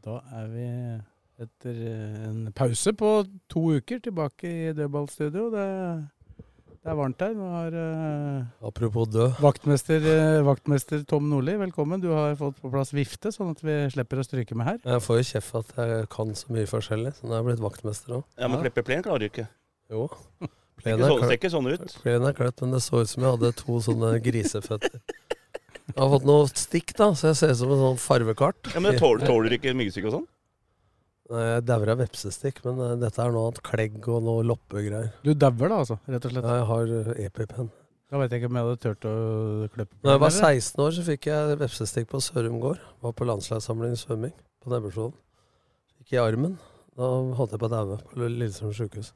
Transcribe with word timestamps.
Da 0.00 0.20
er 0.32 0.46
vi 0.48 0.66
etter 1.40 1.80
eh, 1.90 2.22
en 2.30 2.46
pause 2.56 2.92
på 2.96 3.10
to 3.52 3.66
uker 3.76 4.00
tilbake 4.04 4.48
i 4.48 4.72
dødballstudio. 4.76 5.48
Det, 5.52 5.64
det 6.80 6.88
er 6.92 6.96
varmt 6.96 7.20
her. 7.20 7.34
Har 7.36 7.76
uh, 7.76 8.68
Apropos 8.68 9.10
død. 9.12 9.34
vaktmester, 9.44 10.06
eh, 10.08 10.40
vaktmester 10.46 11.02
Tom 11.08 11.28
Nordli, 11.28 11.58
velkommen. 11.60 12.00
Du 12.00 12.08
har 12.14 12.32
fått 12.40 12.62
på 12.62 12.72
plass 12.72 12.94
vifte, 12.96 13.32
sånn 13.34 13.52
at 13.52 13.60
vi 13.64 13.76
slipper 13.92 14.22
å 14.22 14.24
stryke 14.24 14.56
med 14.56 14.70
her. 14.70 14.80
Jeg 14.86 15.04
får 15.04 15.20
jo 15.20 15.26
kjeft 15.34 15.58
at 15.60 15.74
jeg 15.82 16.08
kan 16.16 16.32
så 16.38 16.56
mye 16.56 16.70
forskjellig, 16.70 17.12
så 17.18 17.28
nå 17.28 17.34
er 17.36 17.42
jeg 17.42 17.48
blitt 17.50 17.64
vaktmester 17.66 18.16
òg. 18.20 18.24
Ja, 18.40 18.48
men 18.48 18.64
klippe 18.64 18.86
plen 18.88 19.04
klarer 19.04 19.26
du 19.26 19.28
ikke. 19.28 19.48
Jo. 19.92 20.08
Det 20.40 20.96
Plenen 20.96 21.10
er, 21.12 21.34
ikke 21.36 21.50
sånn 21.52 21.66
ut. 21.68 21.82
plenen 22.00 22.30
er 22.30 22.32
kløpt, 22.32 22.62
men 22.64 22.70
det 22.72 22.78
så 22.80 23.02
ut 23.02 23.10
som 23.10 23.20
jeg 23.26 23.34
hadde 23.34 23.50
to 23.58 23.74
sånne 23.84 24.14
griseføtter. 24.24 25.02
Jeg 25.94 26.02
har 26.02 26.12
fått 26.14 26.28
noe 26.28 26.46
stikk, 26.50 26.92
da, 26.98 27.10
så 27.18 27.30
jeg 27.30 27.38
ser 27.40 27.52
ut 27.54 27.60
som 27.62 27.72
en 27.74 27.82
sånn 27.84 28.00
farvekart. 28.02 28.70
Ja, 28.74 28.82
men 28.84 28.98
Tåler, 29.00 29.26
tåler 29.26 29.52
du 29.52 29.56
ikke 29.58 29.74
myggstikk 29.78 30.08
og 30.10 30.16
sånn? 30.18 30.28
Jeg 31.30 31.62
dauer 31.62 31.92
av 31.92 32.00
vepsestikk, 32.02 32.58
men 32.66 32.80
eh, 32.82 32.96
dette 32.98 33.22
er 33.22 33.30
noe 33.30 33.50
annet 33.50 33.60
klegg 33.66 34.08
og 34.10 34.24
noe 34.26 34.42
loppegreier. 34.48 35.12
Du 35.22 35.30
dauer 35.38 35.70
da, 35.70 35.82
altså, 35.84 36.00
rett 36.10 36.26
og 36.26 36.32
slett. 36.34 36.48
Ja, 36.48 36.56
Jeg 36.58 36.68
har 36.72 36.94
eh, 36.96 37.20
EpiPen. 37.28 37.68
Da 38.10 38.18
vet 38.18 38.32
jeg 38.34 38.40
ikke 38.42 38.48
om 38.50 38.56
jeg 38.58 38.66
hadde 38.66 38.80
turt 38.82 39.06
å 39.06 39.14
klippe 39.70 39.94
på 39.94 40.02
Da 40.08 40.16
jeg 40.16 40.22
var 40.24 40.32
16 40.34 40.82
år, 40.82 40.94
så 40.96 41.04
fikk 41.06 41.28
jeg 41.30 41.58
vepsestikk 41.60 42.08
på 42.10 42.18
Sørum 42.24 42.56
gård. 42.62 42.80
Var 43.06 43.14
på 43.14 43.28
landslagssamling 43.28 43.94
i 43.94 44.00
svømming 44.00 44.32
på 44.34 44.72
Nebbersvolen. 44.72 45.14
Fikk 46.00 46.16
i 46.16 46.18
armen. 46.18 46.56
Da 46.98 47.06
holdt 47.38 47.54
jeg 47.54 47.62
på 47.62 47.68
å 47.68 47.72
daue 47.76 48.00
på 48.10 48.18
Lillestrøm 48.24 48.74
sjukehus. 48.74 49.12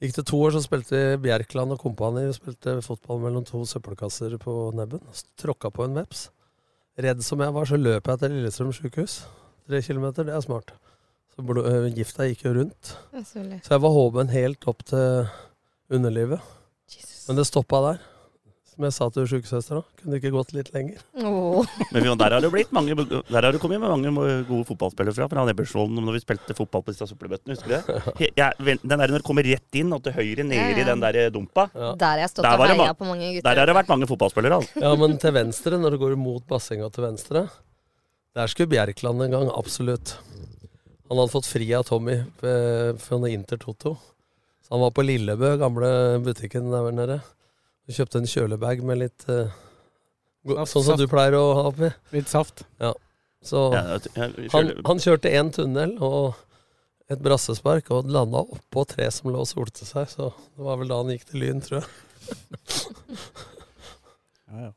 Gikk 0.00 0.14
det 0.16 0.26
to 0.30 0.38
år, 0.40 0.54
så 0.54 0.62
spilte 0.64 0.98
Bjerkland 1.20 1.74
og 1.74 1.82
kompani. 1.82 2.22
Spilte 2.32 2.78
fotball 2.84 3.20
mellom 3.20 3.44
to 3.44 3.60
søppelkasser 3.68 4.38
på 4.40 4.54
nebben. 4.76 5.02
Tråkka 5.40 5.68
på 5.76 5.84
en 5.84 5.98
veps. 5.98 6.30
Redd 7.00 7.20
som 7.24 7.42
jeg 7.44 7.52
var, 7.56 7.68
så 7.68 7.76
løp 7.76 8.08
jeg 8.08 8.22
til 8.22 8.32
Lillestrøm 8.34 8.72
sjukehus. 8.76 9.18
Tre 9.68 9.82
kilometer, 9.84 10.24
det 10.26 10.34
er 10.34 10.44
smart. 10.44 10.72
Så 11.34 11.44
øh, 11.44 11.90
gifta 11.94 12.26
gikk 12.30 12.46
jo 12.46 12.54
rundt. 12.56 12.94
Så. 13.12 13.44
Så 13.44 13.74
jeg 13.76 13.82
var 13.84 13.94
hoven 13.94 14.32
helt 14.32 14.66
opp 14.72 14.82
til 14.88 15.28
underlivet. 15.92 16.40
Jesus. 16.90 17.28
Men 17.28 17.38
det 17.38 17.46
stoppa 17.46 17.84
der. 17.84 18.02
Som 18.80 18.86
jeg 18.88 18.94
sa 18.96 19.06
til 19.12 19.26
sjukesøstera. 19.28 19.80
Kunne 20.00 20.14
det 20.14 20.18
ikke 20.22 20.30
gått 20.32 20.54
litt 20.56 20.70
lenger. 20.72 21.02
Oh. 21.20 21.66
Men 21.92 22.06
der 22.16 22.32
har 22.32 22.40
det 22.40 22.48
blitt 22.48 22.70
mange 22.72 22.94
Der 22.96 23.36
har 23.36 23.52
det 23.52 23.58
kommet 23.60 23.76
med 23.82 23.90
mange 23.92 24.36
gode 24.48 24.64
fotballspillere 24.70 25.12
fra. 25.12 25.26
Fra 25.28 25.42
Nebbersvolden 25.44 25.98
når 26.00 26.14
vi 26.16 26.20
spilte 26.22 26.54
fotball 26.56 26.86
på 26.86 26.94
disse 26.94 27.04
søppelbøttene. 27.10 27.58
Husker 27.58 27.68
du 27.68 27.74
det? 27.76 28.30
Jeg, 28.38 28.78
den 28.80 28.94
der 28.94 29.02
når 29.02 29.20
du 29.20 29.26
kommer 29.26 29.44
rett 29.44 29.76
inn 29.76 29.92
og 29.92 30.00
til 30.06 30.14
høyre 30.16 30.46
nede 30.48 30.62
Ja, 30.62 30.70
ja. 30.70 30.78
i 30.80 30.86
den 30.88 31.02
der 31.04 31.18
dumpa. 31.34 31.66
Ja. 31.74 31.90
Der 32.00 32.08
har 32.08 32.22
jeg 32.22 32.30
stått 32.32 32.46
Der 32.46 32.62
og 32.64 32.72
heia 32.72 32.94
på 32.96 33.08
mange 33.10 33.28
gutter. 33.34 33.44
Der 33.50 33.60
har 33.60 33.68
det 33.68 33.74
vært 33.76 33.90
mange 33.92 34.08
fotballspillere. 34.08 34.60
Altså. 34.62 34.80
Ja, 34.86 34.92
men 35.02 35.18
til 35.20 35.34
venstre, 35.36 35.80
når 35.82 35.92
du 35.92 35.98
går 36.00 36.14
mot 36.16 36.46
bassenga 36.48 36.88
til 36.94 37.04
venstre 37.04 37.42
Der 38.38 38.48
skulle 38.48 38.70
Bjerkland 38.72 39.26
en 39.26 39.34
gang, 39.36 39.50
absolutt. 39.52 40.14
Han 41.10 41.20
hadde 41.20 41.34
fått 41.34 41.50
fri 41.50 41.68
av 41.76 41.84
Tommy 41.90 42.16
eh, 42.16 42.96
fra 42.96 43.20
Inter 43.28 43.60
Toto. 43.60 43.92
Så 44.64 44.72
han 44.72 44.80
var 44.86 44.96
på 44.96 45.04
Lillebø, 45.04 45.52
gamle 45.60 45.92
butikken 46.24 46.72
der 46.72 46.88
nede. 46.96 47.20
Og 47.90 47.96
kjøpte 47.96 48.20
en 48.22 48.28
kjølebag 48.30 48.82
med 48.86 49.00
litt 49.02 49.24
uh, 49.28 49.50
Saft, 50.46 50.70
Sånn 50.72 50.84
som 50.86 50.96
du 51.00 51.08
pleier 51.10 51.34
å 51.36 51.42
ha 51.58 51.64
oppi. 51.68 51.90
Litt 52.14 52.30
saft. 52.30 52.62
Så 53.44 53.64
Ja, 53.74 53.98
jeg- 54.14 54.48
han, 54.54 54.70
han 54.86 55.00
kjørte 55.02 55.28
én 55.36 55.50
tunnel 55.52 55.96
og 56.00 56.38
et 57.10 57.20
brassespark 57.24 57.90
og 57.92 58.06
landa 58.08 58.38
oppå 58.46 58.86
tre 58.88 59.10
som 59.12 59.32
lå 59.34 59.42
og 59.42 59.48
solte 59.50 59.84
seg. 59.88 60.06
Så 60.08 60.30
det 60.56 60.64
var 60.64 60.78
vel 60.80 60.88
da 60.92 61.00
han 61.02 61.10
gikk 61.12 61.26
til 61.32 61.42
Lyn, 61.42 61.60
tror 61.64 61.80
jeg. 61.80 61.88
Ja, 64.50 64.60
ja. 64.68 64.72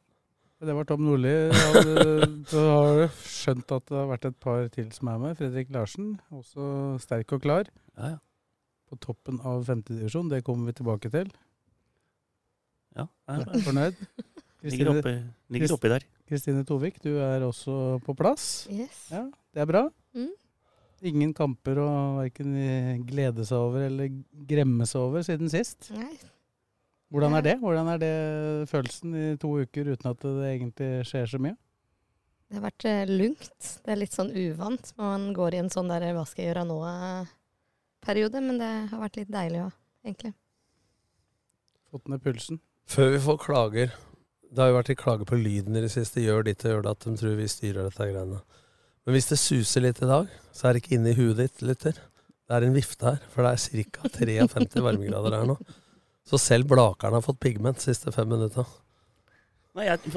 Det 0.64 0.74
var 0.78 0.86
Tom 0.88 1.02
Nordli. 1.04 1.32
Ja, 1.52 1.82
du- 1.84 2.44
Så 2.48 2.60
har 2.70 3.00
du 3.00 3.08
skjønt 3.28 3.72
at 3.76 3.86
det 3.90 3.98
har 3.98 4.08
vært 4.08 4.26
et 4.30 4.40
par 4.40 4.68
til 4.72 4.92
som 4.96 5.08
er 5.12 5.18
med. 5.20 5.38
Fredrik 5.38 5.72
Larsen, 5.74 6.20
også 6.32 7.00
sterk 7.04 7.34
og 7.36 7.42
klar. 7.44 7.68
Ja, 7.98 8.14
ja. 8.16 8.18
På 8.90 8.96
toppen 9.00 9.40
av 9.44 9.66
femtedivisjon. 9.68 10.30
Det 10.30 10.44
kommer 10.46 10.66
vi 10.72 10.74
tilbake 10.78 11.10
til. 11.12 11.32
Ja, 12.94 13.08
jeg 13.30 13.46
er 13.48 13.66
Fornøyd? 13.66 14.04
Ligger 14.64 14.94
oppi, 14.94 15.12
ligger 15.52 15.74
oppi 15.76 15.90
der. 15.92 16.06
Kristine 16.30 16.62
Tovik, 16.64 17.02
du 17.04 17.18
er 17.20 17.44
også 17.44 18.00
på 18.06 18.14
plass. 18.16 18.66
Yes. 18.72 19.10
Ja, 19.12 19.26
det 19.52 19.60
er 19.60 19.68
bra. 19.68 19.82
Mm. 20.16 20.30
Ingen 21.04 21.34
kamper 21.36 21.82
å 21.84 21.88
verken 22.22 22.54
glede 23.04 23.44
seg 23.44 23.60
over 23.60 23.90
eller 23.90 24.08
gremme 24.48 24.88
seg 24.88 25.04
over 25.04 25.26
siden 25.28 25.52
sist. 25.52 25.90
Nei. 25.92 26.14
Hvordan 27.12 27.36
er 27.38 27.44
det? 27.46 27.58
Hvordan 27.60 27.92
er 27.92 28.00
det 28.02 28.14
følelsen 28.72 29.20
i 29.20 29.26
to 29.42 29.52
uker 29.66 29.92
uten 29.92 30.14
at 30.14 30.24
det 30.24 30.48
egentlig 30.54 30.90
skjer 31.12 31.28
så 31.36 31.44
mye? 31.44 31.58
Det 32.48 32.58
har 32.58 32.64
vært 32.70 32.86
eh, 32.88 33.12
lungt. 33.12 33.70
Det 33.84 33.92
er 33.92 34.00
litt 34.00 34.16
sånn 34.16 34.32
uvant. 34.32 34.94
Man 35.02 35.28
går 35.36 35.58
i 35.58 35.62
en 35.66 35.74
sånn 35.74 35.92
der 35.92 36.08
'hva 36.14 36.24
skal 36.30 36.46
jeg 36.46 36.54
gjøre 36.54 36.66
nå'-periode. 36.72 38.42
Men 38.48 38.64
det 38.64 38.72
har 38.94 39.04
vært 39.04 39.20
litt 39.20 39.32
deilig 39.34 39.62
òg, 39.68 39.76
egentlig. 40.06 40.34
Fått 41.92 42.08
ned 42.08 42.24
pulsen. 42.24 42.62
Før 42.90 43.14
vi 43.14 43.20
får 43.24 43.38
klager 43.42 43.94
Det 44.54 44.60
har 44.62 44.70
jo 44.72 44.78
vært 44.78 44.92
i 44.94 44.98
klager 45.00 45.26
på 45.30 45.38
lyden 45.40 45.78
i 45.78 45.82
det 45.82 45.92
siste. 45.94 46.22
Gjør 46.22 46.44
ditt 46.46 46.64
og 46.66 46.74
gjør 46.76 46.84
det 46.86 46.92
at 46.94 47.06
de 47.08 47.14
tror 47.18 47.38
vi 47.40 47.48
styrer 47.50 47.88
dette 47.88 48.10
greiene. 48.10 48.42
Men 49.04 49.16
hvis 49.18 49.30
det 49.32 49.40
suser 49.42 49.84
litt 49.84 50.02
i 50.04 50.10
dag, 50.10 50.28
så 50.56 50.68
er 50.70 50.76
det 50.76 50.84
ikke 50.84 50.94
inni 51.00 51.16
huet 51.18 51.40
ditt, 51.42 51.64
lytter. 51.66 51.98
Det 52.48 52.56
er 52.56 52.68
en 52.68 52.76
vifte 52.76 53.08
her, 53.08 53.24
for 53.34 53.44
det 53.48 53.56
er 53.56 53.88
ca. 53.90 54.12
53 54.20 54.84
varmegrader 54.86 55.36
her 55.40 55.48
nå. 55.50 55.58
Så 56.28 56.38
selv 56.40 56.70
Blakeren 56.70 57.18
har 57.18 57.26
fått 57.26 57.42
pigment 57.44 57.80
de 57.82 57.88
siste 57.88 58.14
fem 58.16 58.30
minutta. 58.30 58.64
Nei, 59.74 59.88
jeg, 59.90 60.12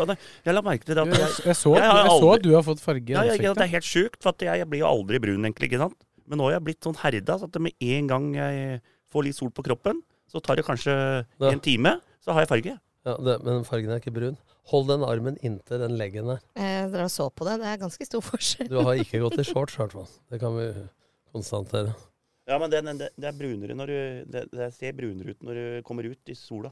jeg 0.45 0.53
la 0.53 0.61
merke 0.61 0.85
til 0.85 0.99
det 0.99 1.07
at 1.07 1.15
jeg, 1.17 1.37
jeg, 1.49 1.57
så, 1.57 1.71
jeg 1.79 1.89
aldri, 1.89 2.03
jeg 2.05 2.21
så 2.21 2.33
at 2.35 2.43
du 2.45 2.51
har 2.53 2.65
fått 2.67 2.83
farge 2.85 3.09
i 3.09 3.15
ja, 3.17 3.23
jeg, 3.25 3.41
det 3.41 3.65
er 3.65 3.71
helt 3.73 3.89
sjukt, 3.89 4.19
for 4.21 4.35
at 4.37 4.45
jeg, 4.45 4.61
jeg 4.61 4.69
blir 4.69 4.83
jo 4.83 4.91
aldri 4.91 5.21
brun, 5.23 5.47
egentlig. 5.49 5.71
ikke 5.71 5.81
sant? 5.81 5.97
Men 6.29 6.43
nå 6.43 6.51
har 6.51 6.59
jeg 6.59 6.65
blitt 6.67 6.85
sånn 6.85 6.99
herda, 7.01 7.39
så 7.41 7.49
at 7.49 7.57
med 7.65 7.73
en 7.81 8.11
gang 8.11 8.27
jeg 8.37 8.83
får 9.15 9.25
litt 9.25 9.39
sol 9.39 9.53
på 9.57 9.65
kroppen, 9.65 10.03
så 10.29 10.43
tar 10.45 10.61
det 10.61 10.67
kanskje 10.67 10.93
Ja. 10.93 11.49
en 11.49 11.63
time, 11.65 11.95
så 12.27 12.35
har 12.35 12.43
jeg 12.45 12.51
farge. 12.51 12.75
Ja, 13.07 13.15
det, 13.23 13.37
men 13.47 13.63
fargen 13.69 13.93
er 13.95 14.01
ikke 14.03 14.11
brun. 14.17 14.37
Hold 14.73 14.89
den 14.91 15.05
armen 15.07 15.37
inntil 15.47 15.79
den 15.85 15.95
leggen 15.95 16.27
der. 16.27 16.41
Eh, 16.59 16.89
dere 16.91 17.07
så 17.13 17.29
på 17.31 17.47
det. 17.47 17.61
Det 17.63 17.69
er 17.71 17.79
ganske 17.85 18.09
stor 18.09 18.25
forskjell. 18.27 18.67
Du 18.73 18.81
har 18.83 18.99
ikke 18.99 19.21
gått 19.25 19.39
i 19.39 19.47
shorts, 19.47 19.77
i 19.79 19.83
hvert 19.85 19.95
fall. 19.95 20.09
Det 20.33 20.41
kan 20.43 20.57
vi 20.59 20.67
konstatere. 21.31 21.95
Ja, 22.51 22.59
men 22.63 22.71
det, 22.71 22.81
det, 22.99 23.09
det 23.19 23.27
er 23.31 23.35
brunere 23.39 23.75
når 23.79 23.91
du 23.91 23.97
det, 24.31 24.43
det 24.55 24.67
ser 24.75 24.93
brunere 24.95 25.35
ut 25.35 25.47
når 25.47 25.57
du 25.59 25.87
kommer 25.87 26.07
ut 26.07 26.31
i 26.31 26.35
sola. 26.39 26.71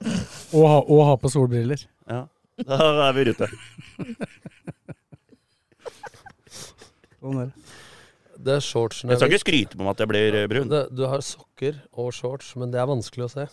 Og, 0.55 0.67
ha, 0.71 0.77
og 0.83 1.01
ha 1.09 1.15
på 1.23 1.31
solbriller. 1.35 1.87
Ja, 2.11 2.25
Da 2.67 2.77
er 3.09 3.17
vi 3.17 3.25
ute. 3.33 3.49
Sånn 7.19 7.41
er 7.41 7.49
det. 7.51 7.65
Det 8.45 8.55
er 8.59 8.63
shortsene 8.67 9.15
Jeg 9.15 9.21
skal 9.23 9.31
ikke 9.33 9.43
skryte 9.45 9.79
på 9.79 9.85
meg 9.87 9.95
at 9.95 10.03
jeg 10.03 10.11
blir 10.11 10.37
eh, 10.43 10.47
brun. 10.51 10.69
det, 10.71 10.83
Du 10.93 11.05
har 11.09 11.23
sokker 11.25 11.79
og 11.95 12.11
shorts, 12.13 12.51
men 12.61 12.73
det 12.75 12.81
er 12.83 12.89
vanskelig 12.91 13.25
å 13.29 13.31
se. 13.33 13.47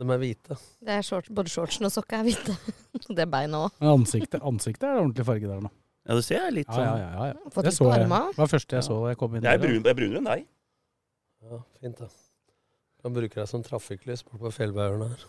De 0.00 0.08
er 0.08 0.20
hvite. 0.22 0.56
Det 0.80 0.94
er 0.96 1.04
short, 1.04 1.28
både 1.34 1.52
shortsen 1.52 1.86
og 1.88 1.92
sokka 1.92 2.22
er 2.22 2.28
hvite. 2.30 2.56
det 3.16 3.24
er 3.26 3.30
beina 3.30 3.66
òg. 3.66 3.78
Men 3.82 3.92
ansiktet, 4.00 4.40
ansiktet 4.40 4.88
er 4.88 5.02
ordentlig 5.02 5.26
farge 5.28 5.50
der 5.50 5.62
nå. 5.66 5.70
Ja, 6.02 6.16
det 6.18 6.24
ser 6.26 6.40
jeg 6.40 6.54
litt 6.56 6.72
sånn. 6.72 6.82
ja, 6.82 6.96
ja, 6.98 7.26
ja. 7.30 7.52
Fått 7.54 7.68
Det 7.68 7.74
så 7.76 7.86
jeg. 7.92 8.08
Det 8.08 8.10
var 8.10 8.32
det 8.40 8.50
første 8.50 8.78
jeg 8.78 8.86
så 8.88 8.98
da 9.04 9.12
jeg 9.12 9.18
kom 9.20 9.36
inn 9.36 9.46
Jeg 9.46 9.58
er, 9.58 9.62
brun, 9.62 9.76
jeg 9.78 9.92
er 9.92 9.98
brunere 10.00 10.22
enn 10.22 10.30
deg. 10.30 10.46
Ja, 11.42 11.58
fint 11.78 12.00
da. 12.02 12.08
Kan 13.02 13.14
bruke 13.14 13.38
deg 13.38 13.50
som 13.50 13.62
trafikklys 13.66 14.24
bort 14.26 14.42
på 14.42 14.54
fjellbauerne 14.56 15.10
her. 15.12 15.26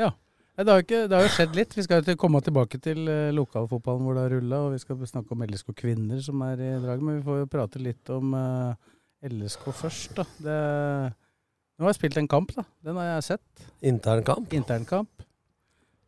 Ja. 0.00 0.10
Det 0.58 0.66
har, 0.74 0.82
ikke, 0.82 1.00
det 1.06 1.14
har 1.14 1.22
jo 1.22 1.30
skjedd 1.30 1.54
litt. 1.54 1.74
Vi 1.78 1.84
skal 1.86 2.16
komme 2.18 2.40
tilbake 2.42 2.80
til 2.82 3.04
eh, 3.06 3.28
lokalfotballen 3.30 4.02
hvor 4.02 4.16
det 4.16 4.24
har 4.24 4.32
rulla, 4.34 4.58
og 4.66 4.72
vi 4.74 4.80
skal 4.82 4.98
snakke 5.06 5.36
om 5.36 5.44
LSK 5.46 5.70
kvinner 5.78 6.18
som 6.24 6.42
er 6.42 6.58
i 6.66 6.70
drag. 6.82 7.04
Men 7.04 7.20
vi 7.20 7.26
får 7.28 7.44
jo 7.44 7.50
prate 7.52 7.82
litt 7.82 8.10
om 8.10 8.34
eh, 8.34 8.88
LSK 9.30 9.68
først, 9.70 10.16
da. 10.18 10.26
Det, 10.42 10.56
nå 11.78 11.86
har 11.86 11.92
jeg 11.92 12.00
spilt 12.00 12.18
en 12.18 12.28
kamp, 12.30 12.50
da. 12.56 12.64
Den 12.82 12.98
har 12.98 13.12
jeg 13.12 13.24
sett. 13.28 13.66
Internkamp. 13.86 14.50
Internkamp. 14.56 15.24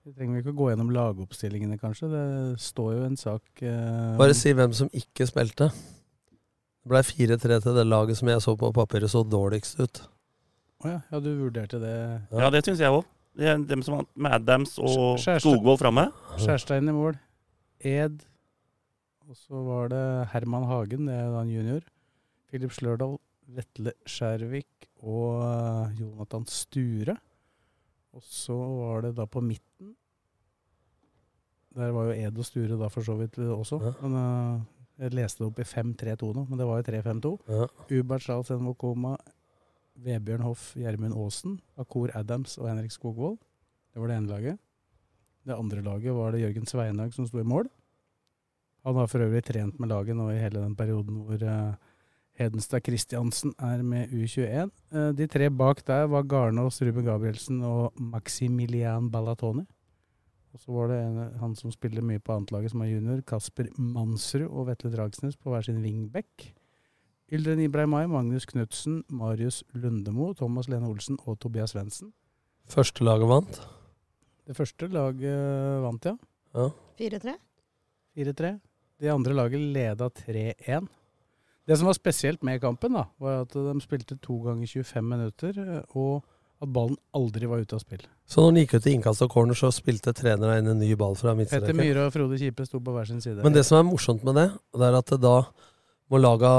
Vi 0.02 0.14
trenger 0.16 0.40
ikke 0.40 0.50
å 0.50 0.58
gå 0.58 0.68
gjennom 0.72 0.88
lagoppstillingene, 0.90 1.76
kanskje. 1.78 2.08
Det 2.10 2.24
står 2.58 2.94
jo 2.96 3.02
en 3.06 3.18
sak 3.20 3.62
eh, 3.62 4.16
Bare 4.18 4.34
si 4.34 4.50
hvem 4.56 4.72
som 4.74 4.90
ikke 4.96 5.28
spilte. 5.28 5.68
Det 5.70 6.90
ble 6.90 7.02
4-3 7.04 7.60
til 7.62 7.76
det 7.76 7.84
laget 7.86 8.18
som 8.18 8.30
jeg 8.32 8.42
så 8.42 8.56
på 8.58 8.72
papiret 8.74 9.12
så 9.12 9.22
dårligst 9.22 9.78
ut. 9.78 10.02
Å 10.80 10.90
ja, 10.90 10.98
ja, 11.12 11.20
du 11.22 11.30
vurderte 11.36 11.78
det. 11.78 11.94
Ja, 12.32 12.48
det 12.50 12.64
syns 12.66 12.82
jeg 12.82 12.96
òg. 12.96 13.04
Det 13.38 13.54
dem 13.70 13.84
som 13.86 14.00
hadde 14.00 14.24
med 14.26 14.34
Adams 14.40 14.74
og. 14.82 15.20
Skogvold 15.22 15.78
framme. 15.84 16.08
Skjærstein 16.40 16.90
i 16.90 16.96
mål. 16.96 17.20
Ed 17.86 18.24
Og 19.28 19.36
så 19.38 19.62
var 19.62 19.92
det 19.92 20.04
Herman 20.32 20.66
Hagen, 20.66 21.06
det 21.06 21.14
er 21.14 21.30
da 21.30 21.44
en 21.44 21.52
junior. 21.52 21.84
Philip 22.50 22.72
Slørdal, 22.74 23.14
Vetle 23.54 23.94
Skjærvik 24.08 24.89
og 25.00 25.40
eh, 25.44 26.00
Jonathan 26.00 26.46
Sture. 26.48 27.16
Og 28.16 28.22
så 28.26 28.56
var 28.56 29.06
det 29.06 29.14
da 29.20 29.26
på 29.30 29.38
midten 29.44 29.92
Der 31.78 31.92
var 31.94 32.08
jo 32.08 32.16
Ed 32.18 32.38
og 32.42 32.46
Sture 32.48 32.78
da 32.78 32.88
for 32.90 33.06
så 33.06 33.14
vidt 33.20 33.38
også. 33.38 33.78
Ja. 33.84 33.92
Men 34.02 34.16
eh, 34.20 34.62
jeg 35.04 35.16
leste 35.16 35.42
det 35.42 35.48
opp 35.48 35.60
i 35.62 35.68
5-3-2 35.68 36.32
nå, 36.36 36.46
men 36.50 36.58
det 36.60 36.66
var 36.68 36.80
jo 36.80 36.88
3-5-2. 36.90 37.30
Ja. 37.48 37.68
Ubert 38.00 38.24
Charles 38.26 38.50
Envokoma, 38.52 39.14
Vebjørn 40.00 40.44
Hoff, 40.44 40.72
Gjermund 40.76 41.16
Aasen, 41.16 41.60
Akor 41.80 42.12
Adams 42.18 42.58
og 42.60 42.68
Henrik 42.68 42.92
Skogvold. 42.92 43.38
Det 43.90 44.02
var 44.02 44.10
det 44.10 44.18
ene 44.18 44.30
laget. 44.30 44.60
Det 45.46 45.56
andre 45.56 45.82
laget 45.86 46.14
var 46.14 46.34
det 46.34 46.42
Jørgen 46.42 46.68
Sveinhaug 46.68 47.14
som 47.16 47.28
sto 47.28 47.40
i 47.40 47.46
mål. 47.48 47.70
Han 48.84 48.96
har 48.96 49.08
for 49.12 49.24
øvrig 49.24 49.42
trent 49.44 49.80
med 49.80 49.88
laget 49.92 50.16
nå 50.16 50.30
i 50.32 50.40
hele 50.40 50.60
den 50.60 50.76
perioden 50.76 51.22
hvor 51.24 51.42
eh, 51.42 51.78
Hedenstad 52.40 52.86
Christiansen 52.86 53.52
er 53.60 53.82
med 53.84 54.12
U21. 54.16 54.70
Eh, 54.94 55.10
de 55.12 55.26
tre 55.28 55.50
bak 55.52 55.82
der 55.84 56.06
var 56.08 56.24
Garnås, 56.24 56.80
Ruben 56.80 57.04
Gabrielsen 57.04 57.60
og 57.66 57.92
Maximilian 58.00 59.10
Ballatoni. 59.12 59.66
Og 60.50 60.62
så 60.62 60.72
var 60.72 60.88
det 60.90 60.96
en, 61.04 61.18
han 61.38 61.52
som 61.54 61.70
spiller 61.70 62.02
mye 62.02 62.22
på 62.22 62.32
annetlaget, 62.34 62.72
som 62.72 62.80
er 62.82 62.94
junior, 62.94 63.20
Kasper 63.28 63.68
Mansrud 63.76 64.48
og 64.48 64.70
Vetle 64.70 64.90
Dragsnes 64.94 65.36
på 65.36 65.52
hver 65.52 65.66
sin 65.68 65.82
wingback. 65.84 66.48
Yldren 67.30 67.60
Ibrahimai, 67.62 68.06
Magnus 68.10 68.48
Knutsen, 68.50 69.04
Marius 69.06 69.60
Lundemo, 69.76 70.32
Thomas 70.34 70.66
Lene 70.72 70.88
Olsen 70.88 71.20
og 71.28 71.38
Tobias 71.38 71.76
Svendsen. 71.76 72.10
Første 72.70 73.04
laget 73.04 73.30
vant. 73.30 73.60
Det 74.48 74.56
første 74.58 74.88
laget 74.90 75.84
vant, 75.84 76.08
ja. 76.08 76.16
Ja. 76.56 76.70
4-3? 76.98 77.36
4-3. 78.18 78.56
Det 79.00 79.12
andre 79.12 79.36
laget 79.36 79.62
leda 79.76 80.08
3-1. 80.08 80.88
Det 81.70 81.76
som 81.78 81.86
var 81.86 81.94
spesielt 81.94 82.42
med 82.42 82.58
kampen, 82.62 82.96
da, 82.98 83.04
var 83.22 83.44
at 83.44 83.54
de 83.54 83.76
spilte 83.84 84.16
to 84.18 84.40
ganger 84.42 84.66
25 84.66 85.04
minutter, 85.06 85.58
eh, 85.62 85.82
og 85.94 86.24
at 86.60 86.72
ballen 86.74 86.98
aldri 87.14 87.46
var 87.48 87.62
ute 87.62 87.76
av 87.78 87.84
spill. 87.84 88.02
Så 88.28 88.42
når 88.42 88.56
de 88.56 88.64
gikk 88.64 88.74
ut 88.74 88.88
i 88.90 88.94
innkast 88.98 89.22
og 89.24 89.30
corner, 89.30 89.56
så 89.56 89.70
spilte 89.72 90.12
treneren 90.16 90.64
inn 90.64 90.72
en 90.74 90.82
ny 90.82 90.90
ball 90.98 91.14
fra 91.14 91.30
Petter 91.30 91.38
midtstreken. 91.38 91.78
Myhre 91.78 92.08
og 92.08 92.16
Frode 92.16 92.40
Kipe 92.42 92.66
sto 92.66 92.82
på 92.82 92.94
hver 92.96 93.06
sin 93.08 93.22
side. 93.22 93.44
Men 93.46 93.54
det 93.54 93.62
som 93.68 93.78
er 93.78 93.86
morsomt 93.86 94.26
med 94.26 94.36
det, 94.40 94.48
det 94.76 94.88
er 94.88 94.98
at 94.98 95.14
det 95.14 95.20
da 95.22 95.36
må 96.10 96.20
laga 96.20 96.52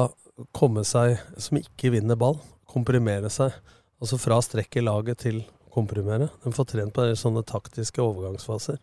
komme 0.56 0.86
seg, 0.88 1.19
som 1.38 1.60
ikke 1.60 1.92
vinner 1.94 2.18
ball, 2.19 2.40
komprimere 2.72 3.30
seg. 3.30 3.52
Altså 4.02 4.18
fra 4.18 4.40
strekk 4.42 4.80
i 4.80 4.86
laget 4.88 5.25
til 5.28 5.44
komprimere. 5.75 6.31
De 6.44 6.56
får 6.56 6.72
trent 6.72 6.96
på 6.96 7.10
sånne 7.19 7.44
taktiske 7.48 8.02
overgangsfaser. 8.02 8.80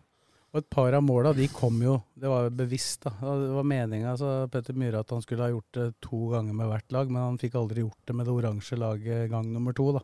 Og 0.49 0.63
et 0.63 0.69
par 0.73 0.95
av 0.97 1.03
måla 1.05 1.29
de 1.37 1.45
kom 1.53 1.77
jo 1.83 1.99
Det 2.17 2.29
var 2.31 2.47
jo 2.47 2.53
bevisst, 2.57 3.03
da. 3.05 3.11
Det 3.21 3.51
var 3.53 3.67
meninga, 3.69 4.15
altså, 4.15 4.49
Petter 4.49 4.73
Myhre, 4.73 5.03
at 5.03 5.09
han 5.13 5.21
skulle 5.21 5.45
ha 5.45 5.51
gjort 5.53 5.71
det 5.77 5.87
to 6.01 6.29
ganger 6.33 6.53
med 6.57 6.71
hvert 6.71 6.91
lag, 6.95 7.11
men 7.11 7.21
han 7.21 7.37
fikk 7.41 7.55
aldri 7.59 7.83
gjort 7.85 8.01
det 8.09 8.15
med 8.17 8.25
det 8.25 8.33
oransje 8.33 8.79
laget 8.79 9.29
gang 9.29 9.51
nummer 9.53 9.75
to, 9.77 9.91
da. 9.99 10.01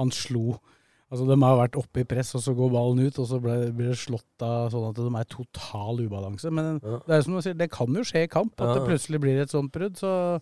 Han 0.00 0.12
slo 0.12 0.58
Altså, 1.06 1.22
De 1.22 1.36
har 1.38 1.54
vært 1.54 1.76
oppe 1.78 2.00
i 2.02 2.04
press, 2.08 2.32
og 2.34 2.42
så 2.42 2.50
går 2.58 2.70
ballen 2.74 3.06
ut, 3.06 3.18
og 3.22 3.26
så 3.30 3.38
blir 3.38 3.70
det 3.78 3.92
slått 3.94 4.42
av 4.42 4.72
sånn 4.72 4.88
at 4.88 4.96
de 4.98 5.06
er 5.14 5.28
total 5.30 6.00
ubalanse. 6.02 6.50
Men 6.50 6.80
Ja. 6.82 6.98
det 7.06 7.14
er 7.14 7.22
som 7.22 7.36
du 7.36 7.42
sier, 7.42 7.54
det 7.54 7.70
kan 7.70 7.86
jo 7.94 8.02
skje 8.02 8.24
i 8.24 8.26
kamp, 8.26 8.58
at 8.60 8.74
det 8.74 8.88
plutselig 8.88 9.20
blir 9.22 9.38
et 9.40 9.48
sånt 9.48 9.70
brudd. 9.70 9.94
Så 9.94 10.40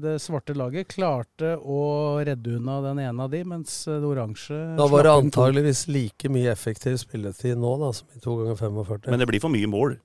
det 0.00 0.14
svarte 0.24 0.54
laget 0.56 0.88
klarte 0.94 1.54
å 1.60 1.80
redde 2.24 2.56
unna 2.56 2.78
den 2.86 3.02
ene 3.04 3.26
av 3.26 3.32
de, 3.32 3.42
mens 3.44 3.76
eh, 3.88 3.98
det 4.00 4.08
oransje 4.08 4.56
Da 4.78 4.86
var 4.88 5.04
det 5.04 5.12
antageligvis 5.12 5.86
like 5.92 6.30
mye 6.32 6.52
effektiv 6.52 6.96
spilletid 7.02 7.60
nå 7.60 7.74
da, 7.82 7.90
som 7.96 8.08
i 8.16 8.22
2 8.24 8.36
ganger 8.40 8.60
45. 8.60 9.10
Men 9.10 9.20
det 9.20 9.28
blir 9.28 9.44
for 9.44 9.52
mye 9.52 9.70
mål 9.70 9.98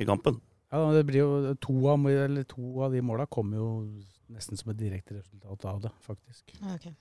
i 0.00 0.08
kampen. 0.08 0.40
Ja, 0.70 0.82
det 0.94 1.04
blir 1.06 1.22
jo 1.22 1.54
to 1.62 1.76
av, 1.90 2.08
eller 2.10 2.46
to 2.50 2.82
av 2.82 2.94
de 2.94 3.02
måla 3.02 3.26
kommer 3.30 3.58
jo 3.62 3.70
nesten 4.30 4.58
som 4.58 4.70
et 4.70 4.78
direkte 4.78 5.16
resultat 5.18 5.64
av 5.66 5.80
det, 5.86 5.94
faktisk. 6.06 6.52
Okay. 6.76 6.94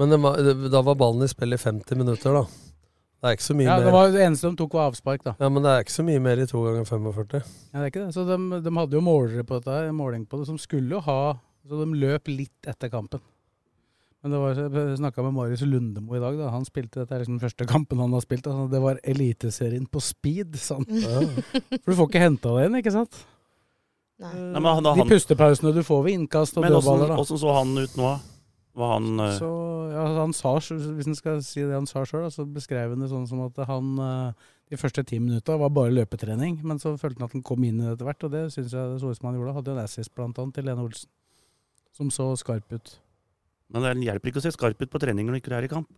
Men 0.00 0.10
det, 0.10 0.54
da 0.72 0.80
var 0.82 0.96
ballen 0.98 1.24
i 1.24 1.30
spill 1.30 1.54
i 1.54 1.60
50 1.60 2.00
minutter, 2.00 2.36
da. 2.36 2.46
Det 3.24 3.30
er 3.30 3.36
ikke 3.38 3.46
så 3.46 3.54
mye 3.56 3.64
Ja, 3.70 3.76
det, 3.80 3.92
var, 3.94 4.10
det 4.12 4.20
eneste 4.20 4.50
de 4.52 4.56
tok 4.60 4.74
var 4.76 4.90
avspark, 4.90 5.22
da. 5.24 5.32
Ja, 5.40 5.48
Men 5.48 5.64
det 5.64 5.70
er 5.72 5.84
ikke 5.86 5.94
så 5.96 6.04
mye 6.04 6.20
mer 6.20 6.42
i 6.42 6.44
to 6.50 6.60
ganger 6.60 6.84
45. 6.84 7.38
Ja, 7.72 7.78
det 7.78 7.84
er 7.86 7.88
ikke 7.88 8.02
det. 8.04 8.12
Så 8.12 8.24
de, 8.28 8.36
de 8.66 8.72
hadde 8.76 8.98
jo 8.98 9.00
målere 9.06 9.44
på 9.48 9.56
dette, 9.62 9.78
måling 9.96 10.26
på 10.28 10.42
det, 10.42 10.46
som 10.50 10.58
skulle 10.60 10.92
jo 10.92 11.00
ha 11.06 11.20
Så 11.64 11.78
de 11.80 11.86
løp 11.96 12.28
litt 12.28 12.68
etter 12.68 12.92
kampen. 12.92 13.22
Men 14.20 14.32
det 14.34 14.40
var, 14.42 14.60
jeg 14.60 14.98
snakka 15.00 15.24
med 15.24 15.34
Marius 15.36 15.62
Lundemo 15.64 16.14
i 16.16 16.20
dag. 16.20 16.36
da, 16.36 16.50
Han 16.52 16.64
spilte 16.68 17.00
dette 17.00 17.12
er 17.16 17.22
liksom 17.24 17.38
den 17.38 17.44
første 17.46 17.64
kampen 17.68 17.98
han 18.04 18.12
har 18.12 18.20
spilt. 18.24 18.44
Altså, 18.48 18.68
det 18.72 18.80
var 18.84 19.00
Eliteserien 19.04 19.88
på 19.88 20.00
speed, 20.04 20.56
sa. 20.60 20.76
Ja. 20.84 21.24
For 21.80 21.92
du 21.92 21.96
får 22.02 22.08
ikke 22.12 22.22
henta 22.26 22.52
det 22.58 22.68
inn, 22.68 22.78
ikke 22.82 22.92
sant? 22.92 23.18
Nei. 24.20 24.30
Eh, 24.36 24.52
Nei, 24.52 24.60
men 24.60 24.70
han- 24.76 24.84
De 24.84 24.94
han- 25.00 25.08
pustepausene 25.10 25.72
du 25.74 25.82
får 25.82 26.04
ved 26.04 26.12
innkast 26.20 26.56
og 26.60 26.64
dødballer, 26.68 27.08
da. 27.08 27.16
åssen 27.24 27.40
så 27.40 27.56
han 27.56 27.72
ut 27.80 27.96
nå? 27.96 28.12
Var 28.74 28.92
han 28.96 29.20
eh, 29.22 29.36
Så 29.38 29.50
ja, 29.92 30.04
han 30.18 30.34
sa, 30.34 30.56
Hvis 30.58 31.06
en 31.06 31.18
skal 31.18 31.42
si 31.46 31.62
det 31.62 31.76
han 31.76 31.86
sa 31.86 32.02
sjøl, 32.08 32.26
så 32.34 32.46
beskrev 32.48 32.94
han 32.94 33.04
det 33.04 33.10
sånn 33.12 33.28
som 33.30 33.44
at 33.46 33.60
han 33.68 33.94
eh, 34.02 34.48
de 34.72 34.80
første 34.80 35.04
ti 35.06 35.20
minutta 35.22 35.58
var 35.60 35.70
bare 35.76 35.92
løpetrening, 35.92 36.58
men 36.66 36.80
så 36.82 36.94
følte 36.98 37.20
han 37.20 37.28
at 37.28 37.36
han 37.36 37.44
kom 37.46 37.62
inn 37.66 37.78
i 37.78 37.84
det 37.84 37.94
etter 37.94 38.08
hvert, 38.08 38.24
og 38.26 38.32
det 38.32 38.44
syns 38.54 38.72
jeg 38.72 38.94
det 38.94 39.00
så 39.02 39.12
ut 39.12 39.18
som 39.18 39.28
han 39.28 39.36
gjorde. 39.38 39.56
Hadde 39.58 39.70
jo 39.70 39.76
en 39.76 39.84
assist 39.84 40.14
blant 40.16 40.40
annet 40.40 40.56
til 40.56 40.66
Lene 40.66 40.86
Olsen, 40.86 41.10
som 41.94 42.10
så 42.14 42.30
skarp 42.40 42.72
ut. 42.72 42.94
Men 43.74 43.84
det 43.86 44.08
hjelper 44.08 44.32
ikke 44.32 44.40
å 44.40 44.46
se 44.46 44.54
skarp 44.56 44.80
ut 44.80 44.90
på 44.90 45.02
trening 45.02 45.28
når 45.28 45.36
du 45.36 45.42
ikke 45.42 45.54
er 45.58 45.68
i 45.68 45.70
kamp. 45.70 45.90